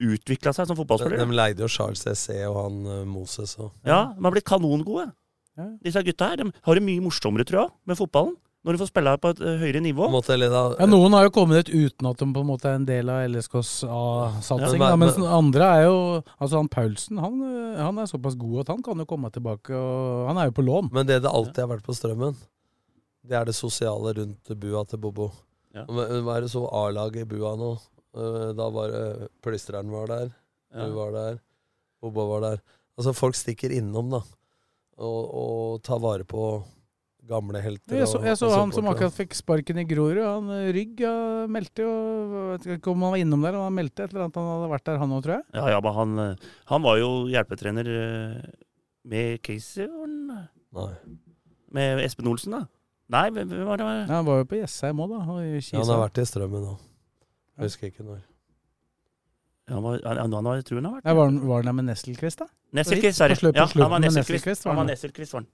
utvikla 0.02 0.52
seg 0.52 0.66
som 0.68 0.74
De, 0.76 0.80
fotballspillere. 0.82 1.24
de 1.24 1.36
leide 1.38 1.62
jo 1.64 1.68
Charles 1.72 2.02
C.C. 2.04 2.40
og 2.48 2.56
han 2.64 2.80
eh, 2.86 3.04
Moses 3.08 3.56
og 3.58 3.70
Ja, 3.86 4.12
de 4.16 4.24
har 4.24 4.34
blitt 4.34 4.48
kanongode. 4.48 5.10
Ja. 5.56 5.70
Disse 5.84 6.02
gutta 6.04 6.32
her 6.32 6.42
de 6.42 6.50
har 6.52 6.74
det 6.76 6.82
mye 6.84 7.00
morsommere, 7.00 7.46
tror 7.48 7.62
jeg, 7.64 7.70
med 7.88 7.96
fotballen. 7.96 8.34
Når 8.66 8.74
de 8.74 8.80
får 8.82 8.88
spille 8.90 9.12
på 9.22 9.30
et 9.30 9.40
eh, 9.46 9.60
høyere 9.62 9.80
nivå. 9.80 10.08
måte, 10.10 10.34
da, 10.42 10.60
Ja, 10.80 10.86
Noen 10.90 11.14
har 11.14 11.22
jo 11.28 11.30
kommet 11.30 11.68
ut 11.68 11.70
uten 11.70 12.08
at 12.10 12.18
de 12.18 12.26
på 12.34 12.42
en 12.42 12.48
måte 12.48 12.66
er 12.66 12.80
en 12.80 12.84
del 12.88 13.08
av 13.14 13.22
LSKs 13.30 13.70
A-satsing. 13.86 14.82
Ja, 14.82 14.96
mens 14.98 15.14
den 15.14 15.22
andre 15.24 15.68
er 15.76 15.84
jo 15.86 15.96
Altså 16.40 16.58
han 16.58 16.68
Paulsen 16.68 17.20
han, 17.22 17.38
han 17.78 18.00
er 18.02 18.10
såpass 18.10 18.34
god 18.34 18.64
at 18.64 18.72
han 18.74 18.82
kan 18.82 18.98
jo 18.98 19.06
komme 19.06 19.30
tilbake. 19.30 19.70
og 19.70 20.26
Han 20.32 20.40
er 20.42 20.50
jo 20.50 20.56
på 20.58 20.66
lån. 20.66 20.90
Men 20.92 21.06
det 21.06 21.22
det 21.22 21.30
alltid 21.30 21.62
har 21.62 21.70
vært 21.76 21.86
på 21.86 21.94
Strømmen, 21.94 22.34
det 23.22 23.38
er 23.38 23.46
det 23.46 23.54
sosiale 23.54 24.12
rundt 24.18 24.50
bua 24.58 24.82
til 24.84 24.98
Bobo. 24.98 25.30
Ja. 25.72 25.86
Men 25.86 26.26
Hva 26.26 26.36
er 26.36 26.48
det 26.48 26.50
så 26.50 26.66
A-laget 26.66 27.22
i 27.22 27.30
bua 27.36 27.54
nå? 27.56 27.76
Eh, 28.16 28.52
Da 28.56 28.68
var 28.72 28.88
det 28.94 29.28
Plystreren 29.44 29.90
var 29.92 30.06
der, 30.10 30.32
Ja. 30.74 30.86
du 30.86 30.94
var 30.96 31.12
der, 31.12 31.38
Boba 32.02 32.24
var 32.30 32.40
der. 32.50 32.62
Altså 32.98 33.12
Folk 33.14 33.34
stikker 33.36 33.70
innom, 33.70 34.10
da. 34.10 34.22
Og, 34.98 35.34
og 35.36 35.82
tar 35.84 36.00
vare 36.00 36.24
på 36.24 36.64
gamle 37.26 37.60
helter. 37.60 37.96
Jeg 37.98 38.06
så, 38.08 38.20
jeg 38.22 38.38
så 38.38 38.46
og 38.46 38.54
han 38.54 38.72
som 38.72 38.86
akkurat 38.88 39.12
fikk 39.12 39.34
sparken 39.34 39.80
i 39.82 39.84
Grorud. 39.84 40.20
Han 40.22 40.48
øh, 40.54 40.68
Rygg 40.72 41.00
ja, 41.02 41.12
meldte 41.50 41.82
jo 41.82 41.94
vet 42.52 42.66
ikke 42.78 42.92
om 42.92 43.02
han 43.02 43.12
var 43.16 43.18
innom 43.20 43.42
der, 43.42 43.56
men 43.56 43.66
han 43.66 43.74
meldte 43.76 44.04
et 44.06 44.14
eller 44.14 44.26
annet. 44.28 44.38
Han 44.38 44.48
hadde 44.52 44.70
vært 44.72 44.86
der, 44.86 45.00
han 45.02 45.12
òg, 45.16 45.22
tror 45.26 45.34
jeg. 45.40 45.44
Ja, 45.58 45.66
ja, 45.74 45.80
men 45.82 45.96
han, 45.98 46.14
eh, 46.22 46.46
han 46.70 46.86
var 46.86 47.00
jo 47.02 47.10
hjelpetrener 47.32 47.90
eh, 47.96 48.40
med 49.10 49.42
Casey. 49.42 49.88
Nei. 49.90 50.44
med 51.72 52.00
Espen 52.04 52.28
Olsen, 52.30 52.54
da. 52.56 52.62
Nei, 53.12 53.26
hvem 53.30 53.52
var 53.68 53.78
det? 53.78 53.86
Ja, 53.86 54.06
han 54.16 54.26
var 54.26 54.40
jo 54.40 54.48
på 54.50 54.58
Jessheim 54.58 54.98
òg, 55.04 55.12
da. 55.12 55.20
og 55.30 55.42
i 55.44 55.58
Ja, 55.60 55.82
han 55.82 55.92
har 55.92 56.06
vært 56.08 56.22
i 56.22 56.26
Strømmen 56.26 56.64
nå. 56.64 56.76
Jeg 57.56 57.70
husker 57.70 57.86
ikke 57.90 58.04
når. 58.04 58.20
Ja, 59.68 59.74
Han 59.74 59.82
var, 59.82 60.00
han, 60.04 60.32
han 60.32 60.44
var, 60.44 60.54
jeg 60.60 60.64
tror 60.68 60.78
han 60.78 60.84
har 60.86 60.94
vært 61.00 61.04
Nei, 61.08 61.14
var, 61.18 61.24
han, 61.30 61.38
var 61.48 61.56
han 61.62 61.66
der 61.70 61.72
med 61.80 61.84
Nesselquist, 61.88 62.38
da? 62.38 62.46
Nesselquist, 62.76 63.18
På 63.18 63.24
er 63.24 63.28
det. 63.32 63.38
slutt- 63.40 63.56
på 63.56 63.58
Ja, 63.58 63.66
han 63.66 63.90
var 63.90 63.98
med 63.98 64.06
Nesselquist. 64.06 64.30
Nesselquist 64.46 64.64
var 64.66 64.72
Han 64.74 64.80
var. 64.82 64.90
Nesselquist, 64.92 65.32
var 65.32 65.40
han. 65.40 65.48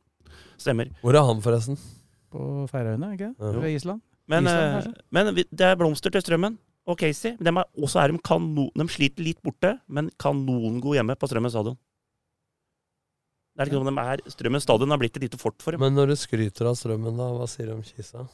Stemmer. 0.58 0.90
Hvor 1.02 1.14
er 1.16 1.24
han, 1.30 1.40
forresten? 1.44 1.78
På 2.32 2.66
Færøyene, 2.72 3.12
ikke 3.16 3.30
Ja. 3.38 3.52
Ved 3.60 3.70
Island? 3.76 4.02
Men, 4.28 4.44
Island, 4.44 4.62
eh, 4.66 4.74
kanskje? 4.82 5.00
men 5.10 5.34
vi- 5.34 5.48
det 5.50 5.60
er 5.66 5.76
blomster 5.76 6.10
til 6.10 6.22
Strømmen 6.22 6.58
og 6.86 6.98
Casey. 6.98 7.36
De 7.38 7.48
er, 7.48 7.64
også 7.78 8.00
er 8.02 8.12
de, 8.12 8.18
kanon, 8.18 8.70
de 8.74 8.88
sliter 8.88 9.22
litt 9.24 9.40
borte, 9.42 9.78
men 9.88 10.10
kanongode 10.18 10.96
hjemme 10.98 11.16
på 11.16 11.28
Strømmen 11.28 11.50
stadion. 11.50 11.78
Det 13.56 13.62
er 13.62 13.70
ikke 13.72 13.82
noe 13.84 13.92
de 13.92 14.00
er, 14.00 14.16
Strømmen 14.32 14.60
stadion 14.64 14.90
har 14.90 14.98
blitt 14.98 15.16
et 15.16 15.22
lite 15.22 15.38
fort 15.38 15.60
for 15.62 15.72
dem. 15.72 15.80
Men 15.80 15.94
når 15.94 16.06
du 16.08 16.16
skryter 16.16 16.66
av 16.68 16.74
Strømmen, 16.76 17.16
da, 17.16 17.30
hva 17.36 17.48
sier 17.48 17.66
du 17.66 17.74
om 17.74 17.82
Kisa? 17.82 18.26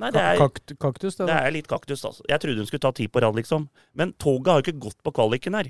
Nei, 0.00 0.10
det 0.14 0.20
er, 0.24 0.38
Kakt, 0.40 0.72
kaktus, 0.80 1.16
det, 1.20 1.26
det 1.28 1.36
er 1.36 1.50
litt 1.52 1.66
kaktus, 1.68 2.02
altså. 2.08 2.22
Jeg 2.30 2.40
trodde 2.40 2.62
hun 2.62 2.68
skulle 2.70 2.80
ta 2.86 2.92
ti 2.96 3.06
på 3.12 3.20
rad, 3.20 3.36
liksom. 3.36 3.66
Men 3.94 4.14
toget 4.16 4.46
har 4.48 4.62
jo 4.62 4.66
ikke 4.70 4.80
gått 4.88 4.96
på 5.04 5.12
kvaliken 5.12 5.58
her. 5.58 5.68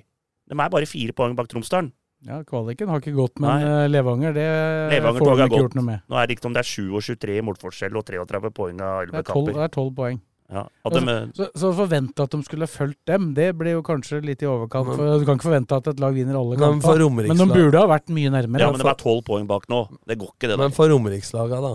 De 0.51 0.55
er 0.59 0.71
bare 0.71 0.87
fire 0.87 1.13
poeng 1.17 1.35
bak 1.39 1.49
Tromsdalen. 1.51 1.91
Ja, 2.27 2.43
kvaliken 2.45 2.91
har 2.93 3.01
ikke 3.01 3.15
gått, 3.17 3.39
men 3.41 3.49
Nei. 3.49 3.65
eh, 3.65 3.89
Levanger, 3.89 4.35
det 4.37 4.45
Levanger 4.93 5.19
får 5.25 5.31
de 5.31 5.43
ikke 5.43 5.49
gått. 5.55 5.61
gjort 5.65 5.77
noe 5.79 5.85
med. 5.87 6.03
Nå 6.11 6.19
er 6.21 6.27
det 6.29 6.37
ikke 6.37 6.47
om 6.51 6.53
det 6.53 6.61
er 6.61 6.69
7 6.69 6.91
og 6.95 7.01
23 7.07 7.37
i 7.39 7.45
målforskjell 7.49 7.97
og 7.97 8.05
33 8.05 8.51
poeng 8.53 8.81
av 8.85 9.07
Det 9.07 9.15
11 9.15 9.19
er 9.19 9.23
tolv- 9.23 9.33
kamper. 9.47 9.55
det 9.57 9.65
er 9.65 9.73
tolv 9.79 9.95
poeng. 9.97 10.21
Ja, 10.51 10.65
at 10.85 10.93
de, 10.93 11.01
Så, 11.39 11.47
så 11.55 11.69
forvente 11.79 12.25
at 12.27 12.31
de 12.35 12.43
skulle 12.43 12.67
fulgt 12.67 12.99
dem, 13.07 13.33
det 13.35 13.57
blir 13.57 13.73
jo 13.79 13.83
kanskje 13.87 14.19
litt 14.27 14.43
i 14.43 14.49
overkant. 14.51 14.91
For 14.99 15.19
du 15.23 15.25
kan 15.25 15.39
ikke 15.39 15.47
forvente 15.49 15.77
at 15.79 15.87
et 15.95 16.01
lag 16.03 16.13
vinner 16.13 16.35
alle 16.37 16.59
Men 16.59 16.81
kamper. 16.83 16.99
Men 17.09 17.39
de 17.39 17.47
burde 17.55 17.79
ha 17.79 17.87
vært 17.87 18.11
mye 18.11 18.31
nærmere. 18.35 18.61
ja, 18.67 18.71
men 18.75 18.81
de 18.83 18.89
er 18.91 18.99
12 18.99 19.23
poeng 19.25 19.47
bak 19.47 19.69
nå. 19.71 19.81
Det 20.07 20.19
går 20.19 20.33
ikke, 20.35 20.49
det 20.51 20.59
Men 20.59 20.73
for 20.77 20.89
Romerikslaga, 20.91 21.61
da. 21.63 21.75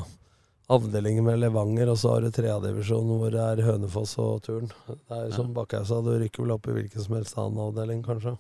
Avdelingen 0.66 1.28
med 1.28 1.38
Levanger, 1.44 1.92
og 1.94 2.00
så 2.02 2.16
har 2.16 2.24
du 2.26 2.32
tredjedivisjon 2.34 3.12
hvor 3.20 3.30
det 3.34 3.42
er 3.42 3.62
Hønefoss 3.68 4.16
og 4.22 4.40
Turn. 4.48 4.72
Det 4.90 5.20
er 5.20 5.30
som 5.36 5.52
Bakkausa, 5.54 6.00
du 6.02 6.16
rykker 6.18 6.42
vel 6.42 6.56
opp 6.56 6.66
i 6.72 6.80
hvilken 6.80 7.06
som 7.06 7.18
helst 7.20 7.38
annen 7.38 7.62
avdeling, 7.68 8.02
kanskje. 8.06 8.34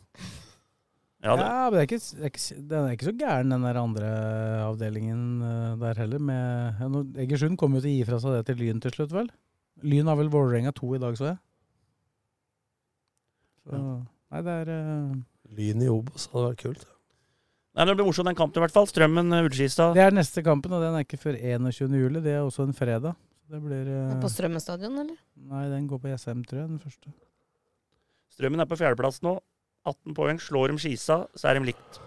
Ja, 1.26 1.35
det, 1.38 1.45
Ja, 1.45 1.60
men 1.69 1.76
det 1.76 1.84
er 1.84 1.88
ikke, 1.89 1.99
det 2.02 2.26
er 2.26 2.31
ikke, 2.31 2.57
den 2.72 2.88
er 2.88 2.95
ikke 2.95 3.07
så 3.07 3.14
gæren, 3.19 3.53
den 3.53 3.68
der 3.68 3.81
andre 3.81 4.10
avdelingen 4.65 5.22
eh, 5.45 5.77
der 5.81 6.02
heller. 6.02 6.26
Med, 6.31 6.81
ja, 6.81 7.03
Egersund 7.26 7.60
kom 7.61 7.77
jo 7.77 7.84
til 7.84 7.91
å 7.91 7.93
gi 7.93 8.10
fra 8.10 8.19
seg 8.22 8.39
det 8.39 8.43
til 8.49 8.60
Lyn 8.61 8.81
til 8.81 8.93
slutt, 8.97 9.14
vel? 9.14 9.30
Lyn 9.85 10.10
har 10.10 10.18
vel 10.18 10.34
Vålerenga 10.34 10.73
to 10.73 10.95
i 10.97 11.02
dag, 11.02 11.18
så 11.18 11.30
jeg. 11.31 11.39
Så, 13.65 13.85
nei, 14.34 14.43
det 14.45 14.60
er 14.64 14.73
uh... 14.73 15.15
Lyn 15.57 15.85
i 15.85 15.93
Obos 15.93 16.30
hadde 16.34 16.49
vært 16.49 16.61
kult. 16.65 16.85
Nei, 17.76 17.84
det 17.89 17.97
blir 17.97 18.07
morsomt 18.07 18.30
den 18.30 18.38
kampen 18.39 18.61
i 18.61 18.64
hvert 18.64 18.72
fall. 18.72 18.88
Strømmen, 18.88 19.34
eh, 19.35 19.45
Ullskistad. 19.49 19.97
Det 19.97 20.03
er 20.06 20.14
neste 20.15 20.39
kampen, 20.45 20.72
og 20.72 20.84
den 20.84 20.95
er 20.95 21.03
ikke 21.03 21.19
før 21.19 21.35
21. 21.35 21.97
juli. 21.99 22.22
Det 22.23 22.38
er 22.38 22.45
også 22.45 22.64
en 22.64 22.77
fredag. 22.77 23.18
Det 23.52 23.60
blir 23.61 23.89
uh... 23.91 24.15
På 24.23 24.31
Strømmen 24.31 24.64
stadion, 24.64 24.95
eller? 25.02 25.18
Nei, 25.52 25.65
den 25.73 25.89
går 25.91 25.99
på 26.06 26.14
SM, 26.15 26.45
tror 26.47 26.61
jeg, 26.61 26.69
den 26.72 26.80
første. 26.80 27.11
Strømmen 28.31 28.64
er 28.64 28.72
på 28.72 28.80
fjerdeplass 28.80 29.19
nå. 29.27 29.35
18 29.91 30.15
poeng. 30.15 30.39
Slår 30.39 30.72
de 30.72 30.80
Skisa, 30.85 31.19
så 31.35 31.52
er 31.52 31.60
de 31.60 31.68
likt. 31.68 32.02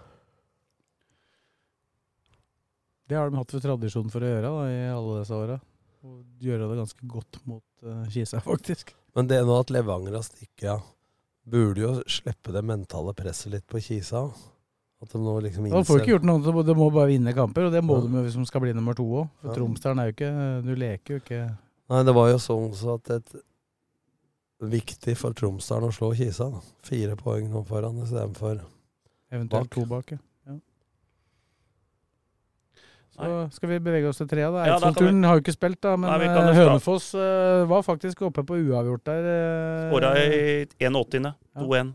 Det 3.08 3.16
har 3.16 3.28
de 3.28 3.40
hatt 3.40 3.52
for 3.52 3.64
tradisjon 3.64 4.10
for 4.12 4.24
å 4.24 4.32
gjøre 4.32 4.48
da, 4.48 4.66
i 4.72 4.82
alle 4.96 5.20
disse 5.20 5.36
åra. 5.36 5.62
Og 6.08 6.44
gjøre 6.48 6.64
det 6.64 6.80
ganske 6.80 7.08
godt 7.12 7.44
mot 7.44 7.64
uh, 7.84 8.04
Skisa, 8.08 8.40
faktisk. 8.52 8.96
Men 9.16 9.28
det 9.28 9.44
nå 9.44 9.60
at 9.60 9.72
Levanger 9.74 10.16
har 10.16 10.24
stikket 10.24 10.70
av, 10.78 10.94
burde 11.48 11.84
jo 11.84 11.96
slippe 12.08 12.56
det 12.56 12.64
mentale 12.64 13.12
presset 13.16 13.52
litt 13.52 13.68
på 13.68 13.84
Kisa. 13.84 14.30
At 15.00 15.12
de 15.12 15.18
nå 15.22 15.34
liksom 15.44 15.68
Da 15.70 15.82
får 15.86 15.98
du 15.98 16.02
ikke 16.02 16.14
gjort 16.16 16.24
noe, 16.26 16.40
så 16.42 16.64
de 16.66 16.74
må 16.74 16.88
bare 16.92 17.06
vinne 17.12 17.32
kamper, 17.34 17.66
og 17.68 17.72
det 17.72 17.84
må 17.86 17.98
Ja. 18.00 18.06
de 18.08 18.22
hvis 18.26 18.34
de 18.34 18.46
skal 18.46 18.60
bli 18.60 18.72
nummer 18.74 18.94
to 18.98 19.04
òg. 19.04 19.28
For 19.40 19.48
Ja. 19.48 19.54
Tromsdalen 19.54 20.00
er 20.00 20.06
jo 20.10 20.14
ikke 20.16 20.64
Du 20.64 20.74
leker 20.74 21.08
jo 21.14 21.20
ikke 21.20 21.56
Nei, 21.90 22.02
det 22.04 22.14
var 22.14 22.28
jo 22.28 22.36
sånn 22.36 22.72
så 22.74 22.94
at 22.98 23.04
det 23.04 23.42
viktig 24.60 25.16
for 25.16 25.32
Tromsdalen 25.32 25.88
å 25.88 25.94
slå 25.94 26.10
Kisa. 26.16 26.50
Da. 26.50 26.60
Fire 26.82 27.14
poeng 27.16 27.48
nå 27.48 27.64
foran 27.64 28.02
istedenfor 28.02 28.60
eventuelt 29.32 29.68
Bak. 29.68 29.70
to 29.70 29.84
bak. 29.86 30.10
ja. 30.10 30.18
Ja. 30.48 30.56
Så 33.14 33.22
Nei. 33.26 33.48
skal 33.50 33.68
vi 33.68 33.78
bevege 33.78 34.08
oss 34.08 34.18
til 34.18 34.28
trea. 34.28 34.50
da. 34.50 34.64
Ja, 34.66 34.78
da 34.78 34.90
har 34.92 35.38
jo 35.38 35.42
ikke 35.42 35.54
spilt, 35.54 35.80
da, 35.80 35.96
men 35.96 36.10
Nei, 36.10 36.26
eh. 36.26 36.54
Hønefoss 36.58 37.14
uh, 37.14 37.64
var 37.66 37.82
faktisk 37.82 38.22
oppe 38.22 38.44
på 38.46 38.58
uavgjort 38.58 39.04
der. 39.04 39.24
eh, 39.32 39.90
Skåra 39.90 40.12
i 40.18 40.66
81. 40.78 41.24
Ja. 41.56 41.62
2-1. 41.62 41.94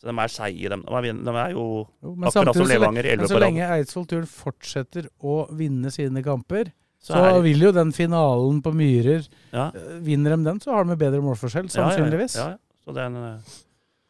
Så 0.00 0.08
de 0.08 0.14
er 0.16 0.30
seige, 0.32 0.68
de. 0.72 0.76
De 0.80 1.32
er, 1.36 1.50
jo 1.52 1.64
jo, 2.02 2.14
men 2.16 2.28
akkurat 2.28 2.32
som 2.32 2.46
samtidig, 2.46 2.66
så 2.66 2.72
Levanger, 2.72 3.04
Men 3.04 3.18
11 3.20 3.26
så 3.28 3.34
på 3.34 3.40
rad. 3.40 3.42
lenge 3.44 3.66
Eidsvoll 3.76 4.06
Turn 4.08 4.26
fortsetter 4.26 5.08
å 5.20 5.34
vinne 5.52 5.90
sine 5.92 6.22
kamper, 6.24 6.70
Så 7.00 7.12
så, 7.12 7.20
er- 7.36 7.42
vil 7.44 7.60
jo 7.66 7.72
den 7.72 7.92
finalen 7.92 8.62
på 8.62 8.72
Myrer 8.76 9.28
Ja. 9.52 9.66
eh, 9.74 9.98
Vinner 10.00 10.36
de 10.36 10.44
den, 10.44 10.60
så 10.60 10.72
har 10.72 10.84
de 10.84 10.96
bedre 10.96 11.20
målforskjell, 11.20 11.68
Ja, 11.68 11.82
ja, 11.82 11.90
ja. 11.90 11.96
sannsynligvis. 11.96 12.36
Ja, 12.36 12.48
ja. 12.50 12.56
Så 12.84 12.94
det 12.96 13.04
en, 13.04 13.16
eh, 13.16 13.38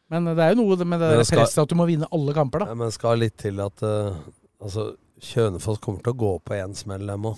Men 0.09 0.25
det 0.35 0.39
er 0.39 0.55
jo 0.55 0.61
noe 0.63 0.85
med 0.85 0.99
det 0.99 1.11
presset 1.27 1.61
at 1.61 1.69
du 1.69 1.75
må 1.75 1.85
vinne 1.87 2.07
alle 2.11 2.33
kamper, 2.33 2.59
da. 2.59 2.65
Ja, 2.67 2.73
men 2.75 2.91
skal 2.91 3.17
litt 3.17 3.37
til 3.37 3.59
at 3.63 3.81
uh, 3.83 4.15
altså, 4.61 4.95
Kjønefoss 5.21 5.79
kommer 5.79 6.01
til 6.03 6.13
å 6.13 6.17
gå 6.17 6.31
på 6.43 6.55
én 6.57 6.73
smell, 6.75 7.05
dem 7.05 7.21
òg. 7.23 7.37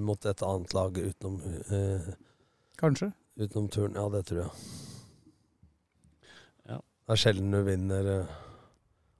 mot 0.00 0.24
et 0.26 0.42
annet 0.42 0.72
lag 0.74 0.92
utenom, 0.92 1.40
uh, 1.70 2.14
Kanskje. 2.78 3.12
utenom 3.38 3.68
turen. 3.70 3.94
Ja, 3.94 4.08
det 4.08 4.24
tror 4.26 4.42
jeg. 4.42 4.50
Det 7.04 7.12
er 7.16 7.20
sjelden 7.20 7.52
du 7.52 7.58
vinner 7.66 8.06
eh, 8.14 8.34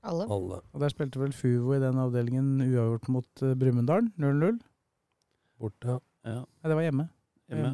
Alle? 0.09 0.25
alle. 0.29 0.59
Og 0.73 0.81
der 0.81 0.89
spilte 0.93 1.19
vel 1.21 1.33
Fuvo 1.37 1.75
i 1.75 1.81
den 1.83 1.97
avdelingen 2.01 2.47
uavgjort 2.65 3.09
mot 3.13 3.43
uh, 3.45 3.53
Brumunddal. 3.57 4.07
0-0. 4.21 4.57
Borte, 5.61 5.87
ja. 5.87 5.99
ja, 6.27 6.39
Nei, 6.41 6.69
det 6.71 6.77
var 6.79 6.85
hjemme. 6.87 7.05
hjemme. 7.49 7.73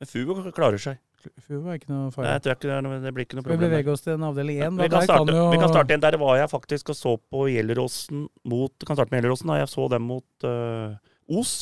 Men 0.00 0.10
Fugo 0.10 0.36
klarer 0.52 0.80
seg. 0.82 0.98
Fuvo 1.40 1.70
er 1.72 1.78
ikke 1.78 1.88
noe 1.88 2.08
Nei, 2.08 2.12
farlig. 2.12 2.32
jeg 2.34 2.42
tror 2.44 2.56
ikke 2.58 2.68
det, 2.68 2.74
er 2.76 2.82
noe, 2.84 2.96
det 3.00 3.12
blir 3.16 3.24
ikke 3.24 3.36
noe 3.38 3.44
Skal 3.46 3.52
vi 3.52 3.56
problem. 3.56 3.70
der. 3.70 3.76
bevege 3.78 3.92
oss 3.94 4.02
til 4.04 4.12
en 4.18 4.26
avdeling 4.28 4.58
én? 4.66 4.74
vi, 4.82 4.88
kan 4.92 5.06
starte, 5.06 5.36
vi 5.54 5.60
kan 5.62 5.70
starte 5.72 5.92
igjen. 5.94 6.02
Der 6.04 6.16
var 6.20 6.36
jeg 6.40 6.50
faktisk 6.52 6.92
og 6.92 6.98
så 6.98 7.12
på 7.32 7.44
Gjelleråsen 7.48 8.26
mot 8.52 8.84
Kan 8.88 8.98
starte 8.98 9.14
med 9.14 9.22
Gjelleråsen. 9.22 9.52
da. 9.52 9.60
Jeg 9.62 9.70
så 9.72 9.86
dem 9.94 10.04
mot 10.10 10.48
eh, 10.50 10.96
Os 11.40 11.54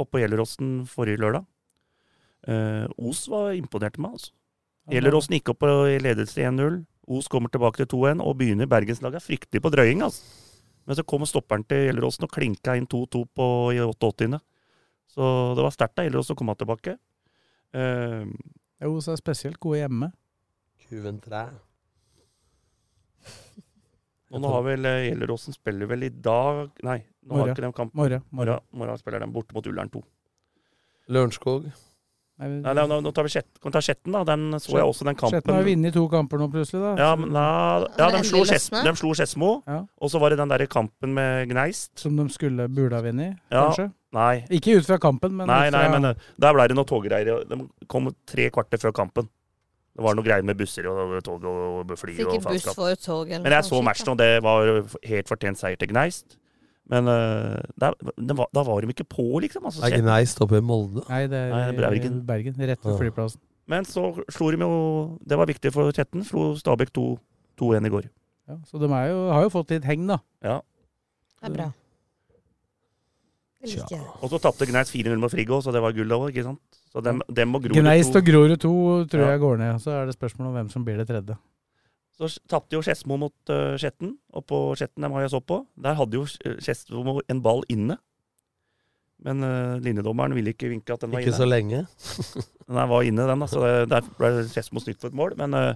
oppe 0.00 0.14
på 0.16 0.22
Gjelleråsen 0.22 0.70
forrige 0.88 1.20
lørdag. 1.20 1.44
Eh, 2.48 2.86
Os 3.10 3.26
var 3.28 3.52
imponerte 3.58 4.00
meg, 4.00 4.16
altså. 4.16 4.32
Gjelleråsen 4.90 5.36
gikk 5.36 5.52
opp 5.52 5.60
på 5.62 5.72
ledelse 6.02 6.42
1-0. 6.42 6.80
Os 7.10 7.28
kommer 7.30 7.50
tilbake 7.50 7.82
til 7.82 7.90
2-1 7.94 8.22
og 8.22 8.36
begynner 8.38 8.70
Bergenslaget 8.70 9.22
fryktelig 9.24 9.62
på 9.62 9.72
drøying. 9.72 10.02
altså. 10.02 10.22
Men 10.86 10.96
så 10.98 11.04
kom 11.06 11.26
stopperen 11.28 11.64
til 11.68 11.84
Gjelleråsen 11.86 12.26
og 12.26 12.32
klinka 12.34 12.74
inn 12.78 12.88
2-2 12.90 13.24
på 13.36 13.46
i 13.76 13.80
88. 13.84 14.40
Så 15.10 15.28
det 15.58 15.66
var 15.66 15.74
sterkt 15.74 15.98
av 16.00 16.08
Gjelleråsen 16.08 16.34
å 16.34 16.40
komme 16.40 16.56
tilbake. 16.58 16.96
Uh, 17.70 18.26
Jo, 18.80 18.96
så 19.04 19.12
er 19.12 19.20
spesielt 19.20 19.60
gode 19.60 19.82
hjemme. 19.82 20.08
Kuven 20.88 21.20
tre. 21.22 21.44
Og 24.30 24.40
nå 24.40 24.50
har 24.54 24.62
vel 24.64 24.86
eh, 24.86 25.08
Gjelleråsen 25.08 25.54
spiller 25.56 25.90
vel 25.90 26.06
i 26.06 26.10
dag 26.14 26.68
Nei, 26.86 27.00
nå 27.26 27.40
har 27.40 27.50
ikke 27.50 27.64
de 27.66 27.70
kamp. 27.76 27.94
Morgen. 27.98 28.22
Morgen, 28.30 28.62
morgen 28.70 29.00
spiller 29.00 29.22
de 29.22 29.28
borte 29.34 29.56
mot 29.56 29.66
Ullern 29.66 29.90
2. 29.90 30.02
Lørenskog. 31.10 31.66
Nei, 32.40 32.48
Nei, 32.64 32.72
nå, 32.88 32.96
nå 33.04 33.10
tar 33.12 33.26
vi 33.26 33.32
kan 33.36 33.68
vi 33.68 33.72
ta 33.74 33.80
Skjetten, 33.84 34.14
da. 34.16 34.22
Den 34.24 34.54
så 34.56 34.72
jeg 34.78 34.86
også, 34.88 35.04
den 35.04 35.14
kampen. 35.18 35.36
Skjetten 35.36 35.54
har 35.58 35.66
vunnet 35.66 35.92
to 35.92 36.04
kamper 36.08 36.40
nå, 36.40 36.46
plutselig. 36.54 36.80
da. 36.80 36.92
Ja, 36.96 37.10
men, 37.20 37.34
da, 37.36 37.42
ja, 38.00 38.06
de 38.16 38.22
slo, 38.24 38.40
de 38.48 38.94
slo 38.96 39.12
Skedsmo, 39.14 39.50
Ja. 39.68 39.82
og 40.00 40.10
så 40.10 40.18
var 40.22 40.30
det 40.32 40.38
den 40.40 40.48
der 40.48 40.64
kampen 40.66 41.12
med 41.14 41.48
Gneist. 41.50 41.90
Som 42.00 42.16
de 42.16 42.28
skulle 42.32 42.68
burde 42.72 42.96
ha 42.96 43.02
vunnet, 43.04 43.36
Ja. 43.52 43.66
kanskje? 43.68 43.90
Nei, 44.12 44.44
Ikke 44.50 44.78
ut 44.80 44.86
fra 44.88 44.96
kampen, 44.98 45.36
men 45.36 45.46
nei, 45.46 45.68
fra... 45.70 45.78
nei, 45.78 45.88
men 46.00 46.04
eh, 46.10 46.14
der 46.40 46.52
ble 46.56 46.66
det 46.66 46.74
noe 46.76 46.88
toggreier. 46.88 47.44
De 47.46 47.60
kom 47.86 48.08
tre 48.26 48.48
kvarter 48.50 48.80
før 48.80 48.92
kampen. 48.96 49.28
Det 49.94 50.02
var 50.02 50.14
noe 50.16 50.24
greier 50.24 50.42
med 50.42 50.56
busser 50.56 50.86
og 50.88 51.22
tog 51.22 51.44
og 51.44 51.92
fly 51.98 52.14
og 52.14 52.32
Sikkert 52.32 52.42
buss 52.42 52.64
faenskap. 52.64 52.74
for 52.74 52.94
tog 52.96 53.28
eller 53.28 53.42
Men 53.44 53.52
jeg 53.52 53.64
så 53.68 53.82
matchen, 53.84 54.08
og 54.08 54.16
det 54.18 54.42
var 54.42 54.64
helt 55.04 55.28
fortjent 55.28 55.58
seier 55.60 55.76
til 55.76 55.88
Gneist. 55.92 56.38
Men 56.90 57.06
eh, 57.08 57.60
der, 57.78 57.94
var, 58.34 58.48
da 58.52 58.62
var 58.66 58.80
de 58.82 58.90
ikke 58.90 59.06
på, 59.08 59.26
liksom. 59.44 59.64
Altså, 59.70 59.84
Er 59.86 60.00
Gneist 60.02 60.40
oppe 60.42 60.58
i 60.58 60.64
Molde? 60.64 61.04
Nei, 61.08 61.22
det 61.30 61.38
er 61.38 61.52
Nei, 61.54 61.60
i 61.70 61.76
Bergen. 61.78 62.20
Bergen. 62.26 62.54
Rett 62.58 62.82
ved 62.84 62.92
Ja. 62.92 62.98
flyplassen. 62.98 63.40
Men 63.70 63.84
så 63.86 64.08
slo 64.34 64.48
de 64.50 64.58
jo 64.58 65.18
Det 65.24 65.36
var 65.38 65.46
viktig 65.46 65.70
for 65.72 65.92
Kjetten. 65.94 66.24
Slo 66.26 66.56
Stabæk 66.58 66.90
2 66.92 67.04
2-1 67.60 67.86
i 67.86 67.92
går. 67.94 68.08
Ja, 68.50 68.56
så 68.66 68.80
de 68.82 68.88
er 68.90 69.06
jo, 69.12 69.18
har 69.30 69.42
jo 69.46 69.50
fått 69.54 69.70
litt 69.70 69.84
heng, 69.86 70.06
da. 70.10 70.18
Ja. 70.42 70.60
Det 71.40 71.50
er 71.50 71.54
bra. 71.54 71.68
Ja. 73.62 74.00
Og 74.24 74.30
så 74.32 74.38
tapte 74.40 74.64
Gneist 74.66 74.90
4-0 74.94 75.18
med 75.20 75.30
Friggo, 75.30 75.58
så 75.60 75.70
det 75.74 75.82
var 75.84 75.92
gull 75.92 76.08
òg, 76.16 76.30
ikke 76.32 76.46
sant? 76.46 76.60
Så 76.90 77.02
dem, 77.04 77.20
dem 77.28 77.54
og 77.54 77.62
Grorud 77.62 77.76
Gneist 77.76 78.14
2 78.16 78.18
og 78.18 78.24
Grorud 78.26 78.56
2 78.58 78.70
tror 79.12 79.20
Ja. 79.26 79.30
jeg 79.36 79.40
går 79.40 79.58
ned. 79.60 79.78
Så 79.84 79.90
er 79.92 80.06
det 80.08 80.16
spørsmål 80.16 80.48
om 80.48 80.54
hvem 80.56 80.70
som 80.72 80.84
blir 80.84 80.96
det 80.96 81.06
tredje. 81.06 81.36
Så 82.20 82.28
tapte 82.50 82.76
jo 82.76 82.82
Skedsmo 82.84 83.16
mot 83.16 83.52
uh, 83.52 83.78
Skjetten, 83.80 84.12
og 84.36 84.44
på 84.48 84.58
Skjetten 84.76 85.06
dem 85.06 85.14
har 85.16 85.24
jeg 85.24 85.32
så 85.32 85.40
på. 85.40 85.62
Der 85.80 85.96
hadde 85.96 86.18
jo 86.18 86.26
eh, 86.44 86.58
Skedsmo 86.60 87.16
en 87.32 87.40
ball 87.44 87.64
inne. 87.72 87.96
Men 89.24 89.44
uh, 89.44 89.78
linjedommeren 89.80 90.36
ville 90.36 90.52
ikke 90.52 90.68
vinke 90.68 90.92
at 90.92 91.00
den 91.04 91.12
var 91.12 91.24
Ikke 91.24 91.32
inne. 91.32 91.40
så 91.40 91.48
lenge. 91.48 91.80
Den 92.70 92.86
var 92.86 93.02
inne, 93.02 93.24
den, 93.26 93.40
da, 93.42 93.46
så 93.50 93.64
det, 93.64 93.88
der 93.90 94.04
ble 94.14 94.28
Skedsmo 94.46 94.78
snytt 94.78 95.00
for 95.02 95.10
et 95.10 95.16
mål. 95.18 95.32
Men 95.40 95.56
uh, 95.56 95.72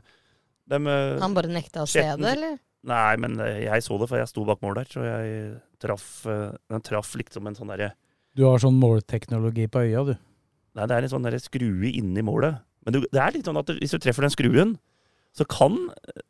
dem 0.71 0.87
uh, 0.87 1.17
Han 1.19 1.35
bare 1.35 1.51
nekta 1.51 1.83
å 1.83 1.89
se 1.91 2.05
det, 2.05 2.35
eller? 2.37 2.61
Nei, 2.87 3.17
men 3.19 3.35
uh, 3.41 3.49
jeg 3.65 3.83
så 3.83 3.99
det, 3.99 4.07
for 4.13 4.21
jeg 4.21 4.31
sto 4.31 4.45
bak 4.47 4.63
mål 4.63 4.79
der, 4.79 4.93
så 4.93 5.03
jeg 5.03 5.33
traff 5.83 6.07
uh, 6.31 6.53
Den 6.71 6.85
traff 6.87 7.11
liksom 7.19 7.51
en 7.51 7.59
sånn 7.59 7.73
derre 7.73 7.91
Du 8.37 8.45
har 8.47 8.63
sånn 8.63 8.79
målteknologi 8.79 9.67
på 9.73 9.83
øya, 9.89 10.05
du. 10.07 10.15
Nei, 10.79 10.87
det 10.87 10.97
er 10.97 11.09
en 11.09 11.13
sånn 11.17 11.27
derre 11.27 11.43
skrue 11.43 11.91
inni 11.91 12.23
målet. 12.27 12.63
Men 12.87 12.97
du, 12.97 13.03
det 13.11 13.21
er 13.25 13.35
litt 13.35 13.51
sånn 13.51 13.59
at 13.59 13.75
hvis 13.75 13.95
du 13.95 13.99
treffer 14.03 14.27
den 14.27 14.33
skruen, 14.35 14.77
så 15.35 15.45
kan 15.51 15.75